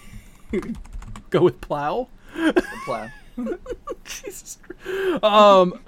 Go 1.30 1.42
with 1.44 1.62
plow. 1.62 2.10
The 2.36 2.62
plow. 2.86 3.08
Jesus. 4.04 4.58
Christ. 4.62 5.24
Um. 5.24 5.80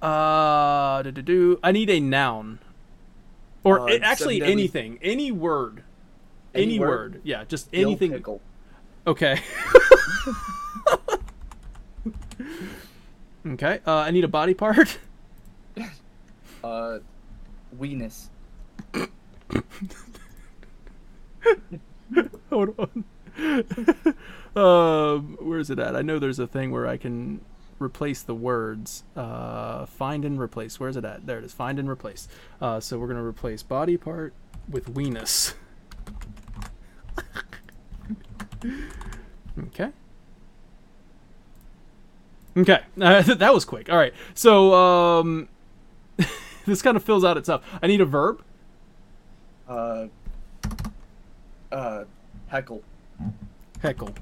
Uh. 0.00 1.02
Do, 1.02 1.10
do. 1.12 1.58
I 1.62 1.72
need 1.72 1.90
a 1.90 2.00
noun. 2.00 2.60
Or 3.64 3.90
Uh, 3.90 3.98
actually 4.00 4.38
seven 4.38 4.52
anything, 4.52 4.98
any 5.02 5.32
word, 5.32 5.82
any, 6.54 6.62
Any 6.64 6.78
word. 6.78 6.88
word? 7.14 7.20
Yeah, 7.24 7.44
just 7.44 7.70
Dill 7.72 7.82
anything. 7.90 8.12
Pickle. 8.12 8.40
Okay. 9.06 9.40
okay. 13.46 13.80
Uh, 13.86 13.96
I 13.98 14.10
need 14.12 14.24
a 14.24 14.28
body 14.28 14.54
part. 14.54 14.98
Uh, 16.62 16.98
weenus. 17.78 18.28
Hold 22.50 22.74
on. 22.78 23.04
um, 24.56 25.36
where 25.40 25.58
is 25.58 25.70
it 25.70 25.78
at? 25.78 25.94
I 25.94 26.02
know 26.02 26.18
there's 26.18 26.38
a 26.38 26.46
thing 26.46 26.70
where 26.70 26.86
I 26.86 26.96
can 26.96 27.40
replace 27.78 28.22
the 28.22 28.34
words. 28.34 29.04
Uh, 29.14 29.86
find 29.86 30.24
and 30.24 30.40
replace. 30.40 30.80
Where's 30.80 30.96
it 30.96 31.04
at? 31.04 31.26
There 31.26 31.38
it 31.38 31.44
is. 31.44 31.52
Find 31.52 31.78
and 31.78 31.88
replace. 31.88 32.28
Uh, 32.60 32.80
so 32.80 32.98
we're 32.98 33.08
gonna 33.08 33.24
replace 33.24 33.62
body 33.62 33.96
part 33.96 34.32
with 34.68 34.94
weenus. 34.94 35.54
okay. 39.58 39.92
Okay, 42.56 42.80
uh, 43.00 43.22
that 43.22 43.52
was 43.52 43.66
quick. 43.66 43.90
All 43.90 43.98
right, 43.98 44.14
so 44.32 44.72
um, 44.72 45.48
this 46.64 46.80
kind 46.80 46.96
of 46.96 47.04
fills 47.04 47.22
out 47.22 47.36
itself. 47.36 47.62
I 47.82 47.86
need 47.86 48.00
a 48.00 48.06
verb. 48.06 48.42
Uh. 49.68 50.06
Uh, 51.72 52.04
heckle. 52.48 52.82
Heckle. 53.82 54.14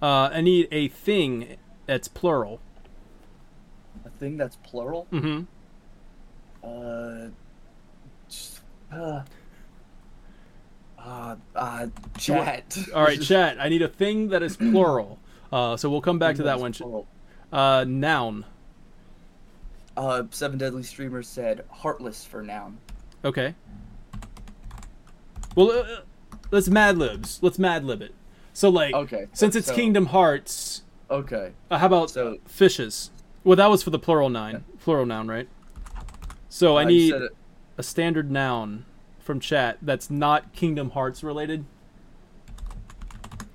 Uh, 0.00 0.30
I 0.32 0.40
need 0.40 0.68
a 0.70 0.88
thing 0.88 1.56
that's 1.86 2.08
plural. 2.08 2.60
A 4.04 4.10
thing 4.10 4.36
that's 4.36 4.56
plural. 4.56 5.06
Mm-hmm. 5.12 5.42
Uh. 6.66 7.28
just, 8.28 8.60
Uh. 8.92 9.22
Uh, 10.98 11.36
uh, 11.54 11.86
chat. 12.16 12.78
All 12.94 13.02
right, 13.02 13.20
chat. 13.20 13.58
I 13.60 13.68
need 13.68 13.82
a 13.82 13.88
thing 13.88 14.28
that 14.28 14.42
is 14.42 14.56
plural. 14.56 15.18
Uh, 15.52 15.76
so 15.76 15.90
we'll 15.90 16.00
come 16.00 16.18
back 16.18 16.36
to 16.36 16.42
Thing 16.42 16.46
that 16.46 16.60
one. 16.60 17.04
Uh, 17.52 17.84
noun. 17.86 18.46
Uh, 19.96 20.22
Seven 20.30 20.58
Deadly 20.58 20.82
Streamers 20.82 21.28
said 21.28 21.64
heartless 21.70 22.24
for 22.24 22.42
noun. 22.42 22.78
Okay. 23.24 23.54
Well, 25.56 25.70
uh, 25.70 25.84
let's 26.50 26.68
Mad 26.68 26.98
Libs. 26.98 27.38
Let's 27.42 27.58
Mad 27.58 27.84
Lib 27.84 28.02
it. 28.02 28.14
So 28.52 28.68
like, 28.68 28.94
Okay. 28.94 29.26
since 29.32 29.56
it's 29.56 29.68
so- 29.68 29.74
Kingdom 29.74 30.06
Hearts, 30.06 30.82
Okay. 31.10 31.52
uh, 31.70 31.78
how 31.78 31.86
about 31.86 32.10
So- 32.10 32.38
fishes? 32.46 33.10
Well, 33.44 33.56
that 33.56 33.68
was 33.70 33.82
for 33.82 33.90
the 33.90 33.98
plural 33.98 34.28
noun. 34.30 34.64
Plural 34.80 35.06
noun, 35.06 35.28
right? 35.28 35.48
So 36.48 36.76
I 36.76 36.84
Uh, 36.84 36.88
you 36.88 37.18
need 37.18 37.28
a 37.76 37.82
standard 37.82 38.30
noun 38.30 38.84
from 39.18 39.40
chat 39.40 39.78
that's 39.82 40.10
not 40.10 40.52
Kingdom 40.52 40.90
Hearts 40.90 41.22
related, 41.24 41.64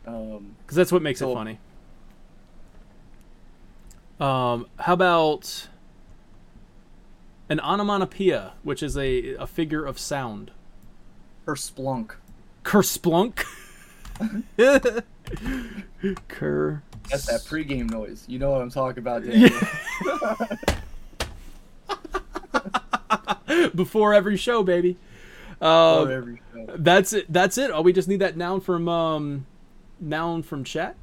Um, 0.06 0.56
because 0.62 0.76
that's 0.76 0.92
what 0.92 1.02
makes 1.02 1.22
it 1.22 1.32
funny. 1.34 1.60
Um, 4.20 4.68
how 4.80 4.94
about 4.94 5.68
an 7.50 7.60
onomatopoeia, 7.60 8.54
which 8.64 8.82
is 8.84 8.96
a, 8.98 9.34
a 9.36 9.48
figure 9.48 9.86
of 9.86 9.98
sound? 10.00 10.52
her 11.46 11.56
splunk. 11.56 12.12
Kersplunk. 12.64 13.44
Ker. 16.28 16.84
That's 17.10 17.26
that 17.26 17.42
pregame 17.42 17.90
noise. 17.90 18.24
You 18.28 18.38
know 18.38 18.52
what 18.52 18.62
I'm 18.62 18.70
talking 18.70 19.00
about, 19.00 19.24
Daniel. 19.26 19.50
Yeah. 20.06 20.46
Before 23.76 24.14
every 24.14 24.38
show, 24.38 24.62
baby. 24.64 24.98
Or 25.60 25.68
Um, 26.04 26.12
every 26.12 26.42
show. 26.54 26.68
that's 26.78 27.14
it. 27.14 27.32
That's 27.32 27.58
it. 27.58 27.72
Oh, 27.74 27.82
we 27.82 27.94
just 27.94 28.08
need 28.08 28.20
that 28.20 28.38
noun 28.38 28.62
from 28.62 28.88
um, 28.88 29.46
noun 30.00 30.44
from 30.44 30.64
chat. 30.64 30.96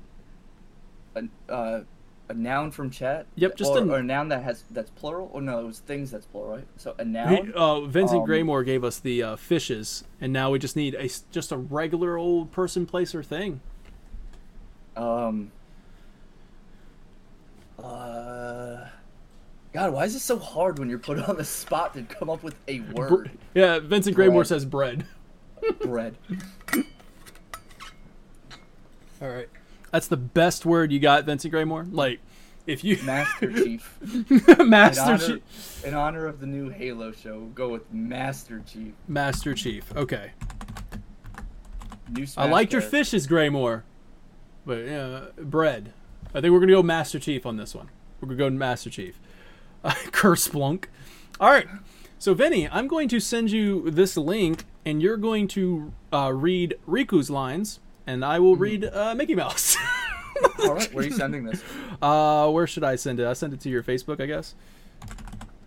A, 1.17 1.25
uh, 1.53 1.81
a 2.29 2.35
noun 2.35 2.71
from 2.71 2.91
chat. 2.91 3.27
Yep, 3.37 3.57
just 3.57 3.71
or, 3.73 3.79
a- 3.79 3.87
or 3.89 3.99
a 3.99 4.03
noun 4.03 4.29
that 4.29 4.43
has 4.43 4.65
that's 4.71 4.91
plural. 4.91 5.31
Or 5.33 5.41
no, 5.41 5.61
it 5.61 5.65
was 5.67 5.79
things 5.81 6.11
that's 6.11 6.27
plural, 6.27 6.57
right? 6.57 6.67
So 6.77 6.95
a 6.99 7.05
He, 7.05 7.11
noun. 7.11 7.53
uh, 7.55 7.81
Vincent 7.83 8.21
Um, 8.21 8.27
Graymore 8.27 8.65
gave 8.65 8.83
us 8.85 8.99
the 8.99 9.23
uh, 9.23 9.37
fishes, 9.37 10.05
and 10.21 10.33
now 10.33 10.51
we 10.51 10.59
just 10.59 10.77
need 10.77 10.95
a 10.95 11.09
just 11.31 11.53
a 11.53 11.57
regular 11.57 12.17
old 12.17 12.51
person, 12.53 12.85
place, 12.87 13.15
or 13.15 13.23
thing. 13.23 13.61
Um. 14.97 15.51
Uh. 17.79 18.87
God, 19.73 19.93
why 19.93 20.05
is 20.05 20.15
it 20.15 20.21
so 20.21 20.39
hard 20.39 20.79
when 20.79 20.89
you're 20.89 20.99
put 20.99 21.19
on 21.29 21.37
the 21.37 21.45
spot 21.45 21.93
to 21.95 22.03
come 22.03 22.31
up 22.31 22.43
with 22.43 22.55
a 22.67 22.81
word? 22.81 23.31
Yeah, 23.55 23.79
Vincent 23.79 24.17
Graymore 24.17 24.41
Bread. 24.41 24.47
says 24.49 24.65
bread. 24.65 25.05
Bread. 25.81 26.17
All 29.21 29.29
right. 29.29 29.49
That's 29.97 30.09
the 30.09 30.19
best 30.19 30.67
word 30.67 30.93
you 30.93 30.99
got, 30.99 31.25
Vincent 31.25 31.51
Graymore. 31.51 31.87
Like, 31.91 32.21
if 32.67 32.85
you 32.85 32.99
Master 33.03 33.51
Chief. 33.51 33.99
In 34.59 34.69
Master 34.69 35.01
honor, 35.01 35.27
Chief. 35.27 35.85
in 35.87 35.95
honor 35.95 36.27
of 36.27 36.39
the 36.39 36.47
new 36.47 36.69
Halo 36.69 37.13
show, 37.13 37.39
we'll 37.39 37.49
go 37.49 37.71
with 37.71 37.91
Master 37.91 38.63
Chief. 38.67 38.93
Master 39.09 39.55
Chief. 39.55 39.91
Okay. 39.97 40.33
New 42.11 42.27
I 42.37 42.47
liked 42.47 42.75
your 42.75 42.83
fishes, 42.83 43.27
Graymore. 43.27 43.85
But 44.67 44.87
uh, 44.87 45.21
bread. 45.39 45.95
I 46.35 46.43
think 46.43 46.53
we're 46.53 46.61
gonna 46.61 46.73
go 46.73 46.83
Master 46.83 47.19
Chief 47.19 47.47
on 47.47 47.57
this 47.57 47.75
one. 47.75 47.89
We're 48.21 48.29
gonna 48.29 48.51
go 48.51 48.51
Master 48.51 48.91
Chief. 48.91 49.19
Uh, 49.83 49.91
Kersplunk. 50.09 50.89
All 51.41 51.49
right. 51.49 51.69
So 52.19 52.35
Vinny, 52.35 52.69
I'm 52.69 52.87
going 52.87 53.09
to 53.09 53.19
send 53.19 53.51
you 53.51 53.91
this 53.91 54.15
link, 54.19 54.67
and 54.85 55.01
you're 55.01 55.17
going 55.17 55.49
to 55.49 55.95
uh, 56.13 56.35
read 56.35 56.77
Riku's 56.87 57.31
lines, 57.31 57.81
and 58.07 58.25
I 58.25 58.39
will 58.39 58.57
read 58.57 58.85
uh, 58.85 59.15
Mickey 59.15 59.35
Mouse. 59.35 59.77
All 60.61 60.75
right, 60.75 60.93
where 60.93 61.05
are 61.05 61.09
you 61.09 61.15
sending 61.15 61.45
this? 61.45 61.63
uh, 62.03 62.51
where 62.51 62.67
should 62.67 62.85
I 62.85 62.97
send 62.97 63.21
it? 63.21 63.27
I 63.27 63.33
send 63.33 63.53
it 63.53 63.61
to 63.61 63.69
your 63.69 63.83
Facebook, 63.83 64.21
I 64.21 64.27
guess. 64.27 64.55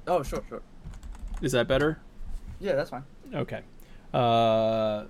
Oh, 0.07 0.24
sure, 0.24 0.44
sure. 0.48 0.61
Is 1.41 1.52
that 1.53 1.68
better? 1.68 1.99
Yeah, 2.60 2.76
that's 2.76 2.90
fine. 2.90 3.03
Okay. 3.34 3.61
Uh, 4.14 5.06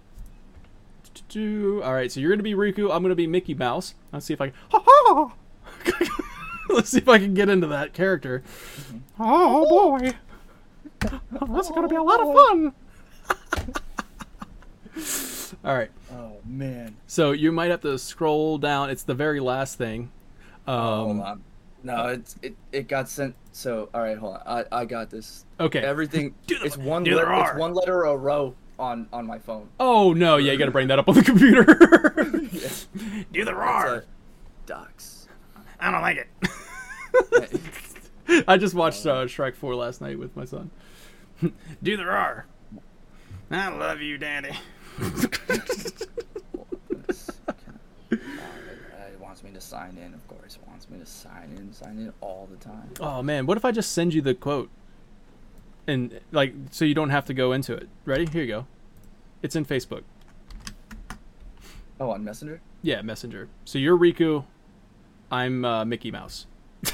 do- 1.30 1.82
all 1.84 1.94
right, 1.94 2.12
so 2.12 2.20
you're 2.20 2.30
gonna 2.32 2.44
be 2.44 2.54
Riku. 2.54 2.94
I'm 2.94 3.02
gonna 3.02 3.16
be 3.16 3.28
Mickey 3.28 3.54
Mouse. 3.54 3.96
Let's 4.12 4.26
see 4.26 4.34
if 4.34 4.42
I 4.42 4.50
can. 4.50 4.56
Ha 4.72 4.84
ha! 4.86 5.34
Let's 6.70 6.90
see 6.90 7.00
if 7.00 7.10
I 7.10 7.18
can 7.18 7.34
get 7.34 7.50
into 7.50 7.68
that 7.68 7.94
character. 7.94 8.44
Oh 9.20 9.68
boy, 10.00 10.14
this 11.02 11.66
is 11.66 11.72
gonna 11.72 11.88
be 11.88 11.96
a 11.96 12.04
lot 12.04 12.20
of 12.22 12.34
fun. 12.34 12.74
All 15.66 15.76
right, 15.76 15.92
Oh 16.12 16.38
man. 16.46 16.96
so 17.08 17.32
you 17.32 17.52
might 17.52 17.70
have 17.72 17.82
to 17.82 17.98
scroll 18.00 18.58
down. 18.58 18.90
It's 18.90 19.04
the 19.04 19.14
very 19.14 19.40
last 19.40 19.78
thing. 19.78 20.12
hold 20.68 21.10
Um, 21.12 21.22
on. 21.22 21.44
No, 21.84 22.08
it's 22.08 22.36
it, 22.42 22.56
it 22.72 22.88
got 22.88 23.08
sent. 23.10 23.36
So 23.52 23.90
all 23.94 24.02
right, 24.02 24.18
hold 24.18 24.36
on. 24.36 24.42
I, 24.72 24.80
I 24.82 24.86
got 24.86 25.10
this. 25.10 25.46
okay. 25.60 25.80
Everything. 25.80 26.34
The- 26.48 26.56
it's 26.64 26.78
one. 26.78 27.04
the 27.04 27.14
letter, 27.16 27.34
it's 27.34 27.58
one 27.60 27.74
letter 27.74 28.04
a 28.04 28.16
row 28.18 28.54
on 28.78 29.08
on 29.14 29.26
my 29.28 29.40
phone. 29.40 29.68
oh 29.80 30.14
no, 30.14 30.38
yeah, 30.38 30.52
you 30.54 30.58
gotta 30.58 30.72
bring 30.80 30.88
that 30.90 31.00
up 31.00 31.08
on 31.10 31.16
the 31.16 31.24
computer. 31.24 31.66
Yeah. 32.52 32.70
Do 33.32 33.46
the 33.46 33.54
roar. 33.54 34.06
ducks. 34.66 35.28
I 35.80 35.92
don't 35.92 36.02
like 36.02 36.18
it. 36.18 36.28
I 38.48 38.58
just 38.58 38.74
watched 38.76 39.06
uh, 39.06 39.26
Shrek 39.26 39.56
4 39.56 39.76
last 39.76 40.02
night 40.02 40.18
with 40.20 40.36
my 40.36 40.46
son. 40.46 40.72
Do 41.42 41.96
the 41.98 42.06
roar. 42.06 42.46
I 43.52 43.70
love 43.70 44.02
you, 44.02 44.18
Daddy. 44.18 44.50
It 48.12 49.20
wants 49.20 49.44
me 49.44 49.52
to 49.52 49.62
sign 49.62 49.98
in, 49.98 50.14
of 50.14 50.28
course. 50.28 50.56
It 50.56 50.68
wants 50.68 50.90
me 50.90 51.00
to 51.00 51.06
sign 51.06 51.54
in, 51.58 51.72
sign 51.74 51.98
in 51.98 52.14
all 52.22 52.48
the 52.50 52.58
time. 52.58 52.94
oh 53.00 53.22
man, 53.22 53.46
what 53.46 53.58
if 53.58 53.66
I 53.66 53.72
just 53.72 53.92
send 53.92 54.14
you 54.14 54.22
the 54.22 54.34
quote? 54.34 54.70
And 55.88 56.20
like 56.32 56.54
so 56.72 56.86
you 56.86 56.94
don't 56.94 57.10
have 57.10 57.26
to 57.26 57.34
go 57.34 57.52
into 57.52 57.74
it. 57.74 57.90
Ready? 58.06 58.26
Here 58.26 58.42
you 58.42 58.48
go. 58.48 58.68
It's 59.42 59.56
in 59.56 59.66
Facebook. 59.66 60.04
Oh, 62.00 62.12
on 62.12 62.24
Messenger. 62.24 62.62
Yeah, 62.82 63.02
Messenger. 63.02 63.50
So 63.66 63.78
you're 63.78 63.98
Riku. 63.98 64.46
I'm 65.32 65.66
uh, 65.66 65.84
Mickey 65.86 66.12
Mouse. 66.12 66.46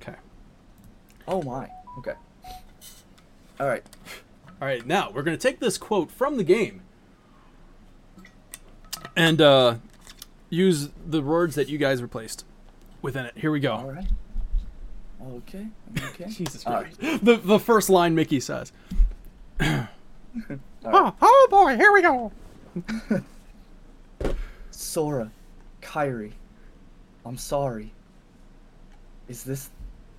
okay. 0.00 0.14
Oh 1.26 1.42
my. 1.42 1.68
Okay. 1.98 2.14
All 3.60 3.66
right. 3.66 3.84
All 4.62 4.68
right, 4.68 4.86
now 4.86 5.10
we're 5.10 5.24
going 5.24 5.36
to 5.36 5.42
take 5.42 5.58
this 5.58 5.76
quote 5.76 6.08
from 6.08 6.36
the 6.36 6.44
game 6.44 6.82
and 9.16 9.40
uh, 9.40 9.74
use 10.50 10.90
the 11.04 11.20
words 11.20 11.56
that 11.56 11.68
you 11.68 11.78
guys 11.78 12.00
replaced 12.00 12.44
within 13.02 13.26
it. 13.26 13.36
Here 13.36 13.50
we 13.50 13.58
go. 13.58 13.72
All 13.72 13.90
right. 13.90 14.06
Okay. 15.20 15.66
Okay. 16.10 16.26
Jesus 16.28 16.64
All 16.64 16.82
Christ. 16.82 17.00
The, 17.00 17.40
the 17.42 17.58
first 17.58 17.90
line 17.90 18.14
Mickey 18.14 18.38
says. 18.38 18.70
All 19.60 19.66
right. 19.68 19.88
Oh, 20.84 21.12
oh 21.20 21.48
boy, 21.50 21.74
here 21.74 21.90
we 21.90 22.00
go. 22.00 22.30
Sora, 24.70 25.28
Kairi, 25.80 26.30
I'm 27.26 27.36
sorry. 27.36 27.92
Is 29.26 29.42
this 29.42 29.70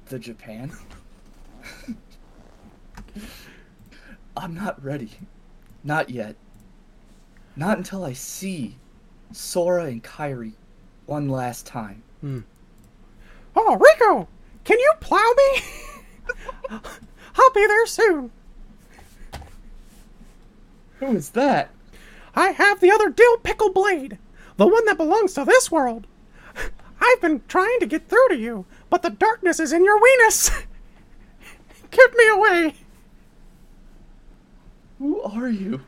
the 0.07 0.19
Japan? 0.19 0.69
I'm 4.35 4.53
not 4.53 4.83
ready. 4.83 5.11
Not 5.83 6.09
yet. 6.09 6.35
Not 7.55 7.77
until 7.77 8.03
I 8.03 8.13
see 8.13 8.77
Sora 9.31 9.85
and 9.85 10.03
Kairi 10.03 10.53
one 11.05 11.29
last 11.29 11.65
time. 11.67 12.03
Hmm. 12.21 12.39
Oh, 13.55 13.77
Riku, 13.79 14.27
can 14.63 14.79
you 14.79 14.93
plow 14.99 15.31
me? 15.37 15.61
I'll 17.39 17.53
be 17.53 17.67
there 17.67 17.85
soon. 17.85 18.31
Who 20.99 21.15
is 21.15 21.31
that? 21.31 21.69
I 22.35 22.49
have 22.51 22.79
the 22.79 22.91
other 22.91 23.09
dill 23.09 23.37
pickle 23.37 23.71
blade, 23.71 24.17
the 24.57 24.67
one 24.67 24.85
that 24.85 24.97
belongs 24.97 25.33
to 25.33 25.45
this 25.45 25.69
world. 25.69 26.07
I've 27.01 27.21
been 27.21 27.41
trying 27.47 27.79
to 27.79 27.85
get 27.85 28.07
through 28.07 28.29
to 28.29 28.37
you, 28.37 28.65
but 28.89 29.01
the 29.01 29.09
darkness 29.09 29.59
is 29.59 29.73
in 29.73 29.83
your 29.83 29.99
weenus. 29.99 30.49
Give 31.91 32.15
me 32.15 32.27
away. 32.29 32.75
Who 35.03 35.21
are 35.21 35.49
you? 35.49 35.81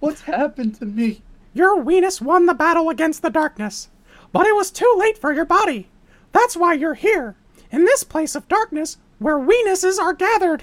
What's 0.00 0.22
happened 0.22 0.76
to 0.76 0.86
me? 0.86 1.20
Your 1.52 1.84
weenus 1.84 2.22
won 2.22 2.46
the 2.46 2.54
battle 2.54 2.88
against 2.88 3.20
the 3.20 3.28
darkness, 3.28 3.90
but 4.32 4.46
it 4.46 4.56
was 4.56 4.70
too 4.70 4.90
late 4.96 5.18
for 5.18 5.30
your 5.30 5.44
body. 5.44 5.88
That's 6.32 6.56
why 6.56 6.72
you're 6.72 6.94
here, 6.94 7.36
in 7.70 7.84
this 7.84 8.02
place 8.02 8.34
of 8.34 8.48
darkness 8.48 8.96
where 9.18 9.38
weenuses 9.38 9.98
are 9.98 10.14
gathered. 10.14 10.62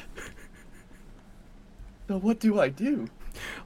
So 2.07 2.17
what 2.17 2.39
do 2.39 2.59
I 2.59 2.69
do? 2.69 3.09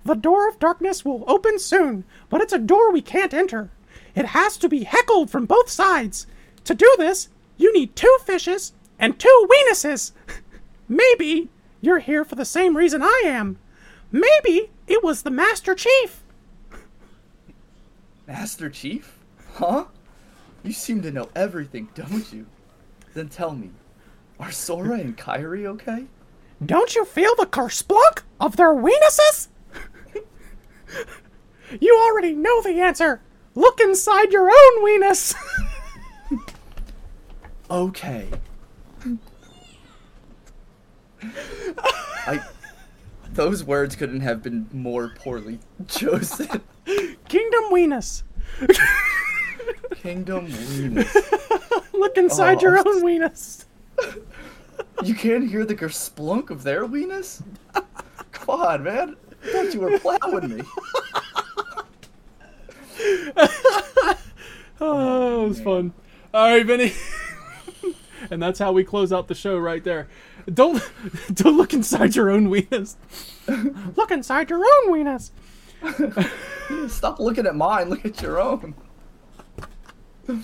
The 0.03 0.15
door 0.15 0.49
of 0.49 0.59
darkness 0.59 1.05
will 1.05 1.23
open 1.25 1.57
soon, 1.57 2.03
but 2.29 2.41
it's 2.41 2.51
a 2.51 2.59
door 2.59 2.91
we 2.91 3.01
can't 3.01 3.33
enter. 3.33 3.71
It 4.13 4.25
has 4.25 4.57
to 4.57 4.67
be 4.67 4.83
heckled 4.83 5.29
from 5.29 5.45
both 5.45 5.69
sides. 5.69 6.27
To 6.65 6.75
do 6.75 6.93
this, 6.97 7.29
you 7.55 7.71
need 7.71 7.95
two 7.95 8.17
fishes 8.25 8.73
and 8.99 9.17
two 9.17 9.47
weenuses. 9.49 10.11
Maybe 10.89 11.47
you're 11.79 11.99
here 11.99 12.25
for 12.25 12.35
the 12.35 12.43
same 12.43 12.75
reason 12.75 13.01
I 13.01 13.21
am. 13.23 13.57
Maybe 14.13 14.69
it 14.87 15.03
was 15.03 15.23
the 15.23 15.31
Master 15.31 15.75
Chief. 15.75 16.21
Master 18.27 18.69
Chief? 18.69 19.19
Huh? 19.55 19.85
You 20.63 20.71
seem 20.71 21.01
to 21.01 21.11
know 21.11 21.29
everything, 21.35 21.89
don't 21.95 22.31
you? 22.31 22.45
Then 23.13 23.27
tell 23.27 23.53
me, 23.53 23.71
are 24.39 24.51
Sora 24.51 24.99
and 24.99 25.17
Kairi 25.17 25.65
okay? 25.65 26.05
Don't 26.63 26.95
you 26.95 27.03
feel 27.03 27.35
the 27.35 27.47
kersplunk 27.47 28.21
of 28.39 28.55
their 28.55 28.73
weenuses? 28.73 29.47
you 31.81 31.99
already 32.07 32.33
know 32.33 32.61
the 32.61 32.79
answer. 32.79 33.19
Look 33.55 33.81
inside 33.81 34.31
your 34.31 34.49
own 34.49 34.85
weenus. 34.85 35.35
Okay. 37.71 38.27
I. 42.27 42.39
Those 43.33 43.63
words 43.63 43.95
couldn't 43.95 44.21
have 44.21 44.43
been 44.43 44.67
more 44.71 45.11
poorly 45.15 45.59
chosen. 45.87 46.47
Kingdom 47.27 47.63
weenus. 47.71 48.23
Kingdom 49.95 50.47
Venus. 50.47 51.15
Look 51.93 52.17
inside 52.17 52.57
Oh, 52.59 52.61
your 52.61 52.77
I'm 52.77 52.87
own 52.87 53.03
weenus. 53.03 53.65
You 55.03 55.15
can't 55.15 55.49
hear 55.49 55.65
the 55.65 55.75
gersplunk 55.75 56.49
of 56.49 56.63
their 56.63 56.85
weenus? 56.85 57.41
Come 58.31 58.61
on, 58.61 58.83
man. 58.83 59.15
I 59.43 59.47
thought 59.51 59.73
you 59.73 59.79
were 59.79 59.97
plowing 59.99 60.57
me. 60.57 60.63
Oh, 63.35 63.47
oh, 64.81 65.45
it 65.45 65.47
was 65.49 65.61
fun. 65.61 65.93
All 66.33 66.49
right, 66.49 66.65
Vinny. 66.65 66.93
and 68.31 68.41
that's 68.41 68.59
how 68.59 68.71
we 68.71 68.83
close 68.83 69.11
out 69.13 69.27
the 69.27 69.35
show 69.35 69.57
right 69.57 69.83
there. 69.83 70.07
Don't 70.51 70.81
don't 71.33 71.57
look 71.57 71.73
inside 71.73 72.15
your 72.15 72.29
own 72.31 72.47
weenus. 72.47 72.95
look 73.95 74.11
inside 74.11 74.49
your 74.49 74.59
own 74.59 74.91
weenus. 74.91 75.31
Stop 76.89 77.19
looking 77.19 77.45
at 77.45 77.55
mine. 77.55 77.89
Look 77.89 78.05
at 78.05 78.21
your 78.21 78.41
own. 78.41 78.75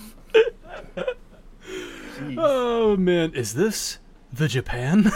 Oh 2.38 2.98
man, 2.98 3.34
is 3.34 3.54
this 3.54 4.00
the 4.34 4.50
Japan? 4.50 5.10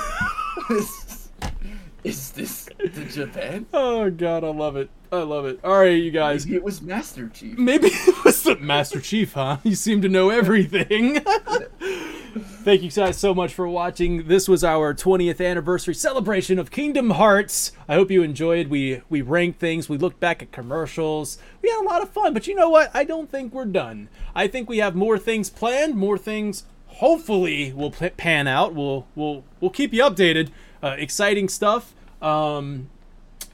Is, 2.04 2.18
is 2.18 2.32
this 2.32 2.70
the 2.94 3.06
Japan? 3.06 3.66
oh 3.74 4.10
god, 4.10 4.44
I 4.44 4.50
love 4.50 4.76
it. 4.76 4.90
I 5.12 5.22
love 5.22 5.46
it. 5.46 5.60
All 5.64 5.80
right, 5.80 5.92
you 5.92 6.12
guys. 6.12 6.46
Maybe 6.46 6.58
it 6.58 6.64
was 6.64 6.82
Master 6.82 7.30
Chief. 7.30 7.58
Maybe 7.58 7.88
it 7.88 8.26
was 8.26 8.44
the 8.44 8.58
Master 8.58 9.00
Chief, 9.00 9.34
huh? 9.34 9.58
You 9.64 9.76
seem 9.76 10.02
to 10.02 10.10
know 10.10 10.30
everything. 10.30 11.22
Thank 12.36 12.82
you 12.82 12.90
guys 12.90 13.18
so 13.18 13.34
much 13.34 13.54
for 13.54 13.68
watching. 13.68 14.28
This 14.28 14.50
was 14.50 14.64
our 14.64 14.94
20th 14.94 15.46
anniversary 15.46 15.94
celebration 15.94 16.60
of 16.60 16.72
Kingdom 16.72 17.12
Hearts. 17.12 17.72
I 17.88 17.94
hope 17.94 18.12
you 18.12 18.22
enjoyed. 18.22 18.68
We 18.68 19.02
we 19.10 19.22
ranked 19.22 19.60
things. 19.60 19.88
We 19.88 19.98
looked 19.98 20.20
back 20.20 20.42
at 20.42 20.52
commercials. 20.52 21.38
We 21.62 21.70
had 21.70 21.80
a 21.82 21.88
lot 21.88 22.02
of 22.02 22.10
fun. 22.10 22.34
But 22.34 22.48
you 22.48 22.56
know 22.56 22.70
what? 22.70 22.92
I 22.94 23.06
don't 23.06 23.30
think 23.32 23.54
we're 23.54 23.66
done. 23.66 24.10
I 24.36 24.48
think 24.48 24.68
we 24.68 24.80
have 24.80 24.96
more 24.96 25.18
things 25.18 25.50
planned. 25.50 25.96
More 25.96 26.18
things 26.18 26.66
hopefully 26.88 27.74
will 27.74 27.92
pan 27.92 28.48
out. 28.48 28.74
We'll 28.74 29.08
we'll 29.16 29.44
we'll 29.60 29.72
keep 29.72 29.94
you 29.94 30.02
updated. 30.04 30.50
Uh, 30.84 30.96
exciting 30.98 31.48
stuff. 31.48 31.96
Um, 32.22 32.90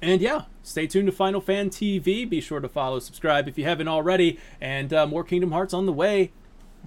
and 0.02 0.20
yeah, 0.20 0.44
stay 0.64 0.88
tuned 0.88 1.06
to 1.06 1.12
Final 1.12 1.42
Fan 1.42 1.70
TV. 1.70 2.28
Be 2.28 2.42
sure 2.42 2.60
to 2.60 2.68
follow, 2.68 3.00
subscribe 3.00 3.48
if 3.48 3.58
you 3.58 3.66
haven't 3.66 3.88
already, 3.88 4.40
and 4.60 4.92
uh, 4.92 5.06
more 5.06 5.24
Kingdom 5.24 5.52
Hearts 5.52 5.74
on 5.74 5.86
the 5.86 5.94
way. 5.94 6.32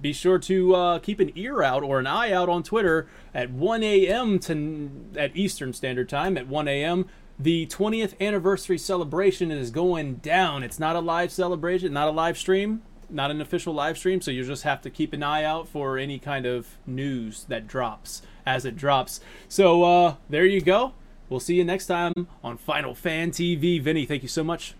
Be 0.01 0.11
sure 0.11 0.39
to 0.39 0.75
uh, 0.75 0.99
keep 0.99 1.19
an 1.19 1.31
ear 1.35 1.61
out 1.61 1.83
or 1.83 1.99
an 1.99 2.07
eye 2.07 2.31
out 2.31 2.49
on 2.49 2.63
Twitter 2.63 3.07
at 3.33 3.51
1 3.51 3.83
a.m. 3.83 4.39
to 4.39 4.89
at 5.15 5.35
Eastern 5.35 5.71
Standard 5.71 6.09
Time 6.09 6.35
at 6.37 6.47
1 6.47 6.67
a.m. 6.67 7.05
The 7.39 7.67
20th 7.67 8.19
anniversary 8.19 8.77
celebration 8.77 9.51
is 9.51 9.71
going 9.71 10.15
down. 10.15 10.63
It's 10.63 10.79
not 10.79 10.95
a 10.95 10.99
live 10.99 11.31
celebration, 11.31 11.93
not 11.93 12.07
a 12.07 12.11
live 12.11 12.37
stream, 12.37 12.81
not 13.13 13.31
an 13.31 13.41
official 13.41 13.73
live 13.73 13.97
stream. 13.97 14.21
So 14.21 14.31
you 14.31 14.43
just 14.43 14.63
have 14.63 14.81
to 14.81 14.89
keep 14.89 15.13
an 15.13 15.23
eye 15.23 15.43
out 15.43 15.67
for 15.67 15.97
any 15.97 16.19
kind 16.19 16.45
of 16.45 16.67
news 16.85 17.45
that 17.45 17.67
drops 17.67 18.21
as 18.45 18.65
it 18.65 18.75
drops. 18.75 19.19
So 19.47 19.83
uh, 19.83 20.15
there 20.29 20.45
you 20.45 20.61
go. 20.61 20.93
We'll 21.29 21.39
see 21.39 21.55
you 21.55 21.63
next 21.63 21.87
time 21.87 22.27
on 22.43 22.57
Final 22.57 22.93
Fan 22.93 23.31
TV. 23.31 23.81
Vinny, 23.81 24.05
thank 24.05 24.23
you 24.23 24.29
so 24.29 24.43
much. 24.43 24.75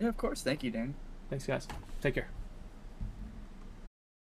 Yeah, 0.00 0.08
of 0.08 0.16
course. 0.16 0.42
Thank 0.42 0.62
you, 0.62 0.70
Dan. 0.70 0.94
Thanks, 1.28 1.46
guys. 1.46 1.68
Take 2.00 2.14
care. 2.14 2.41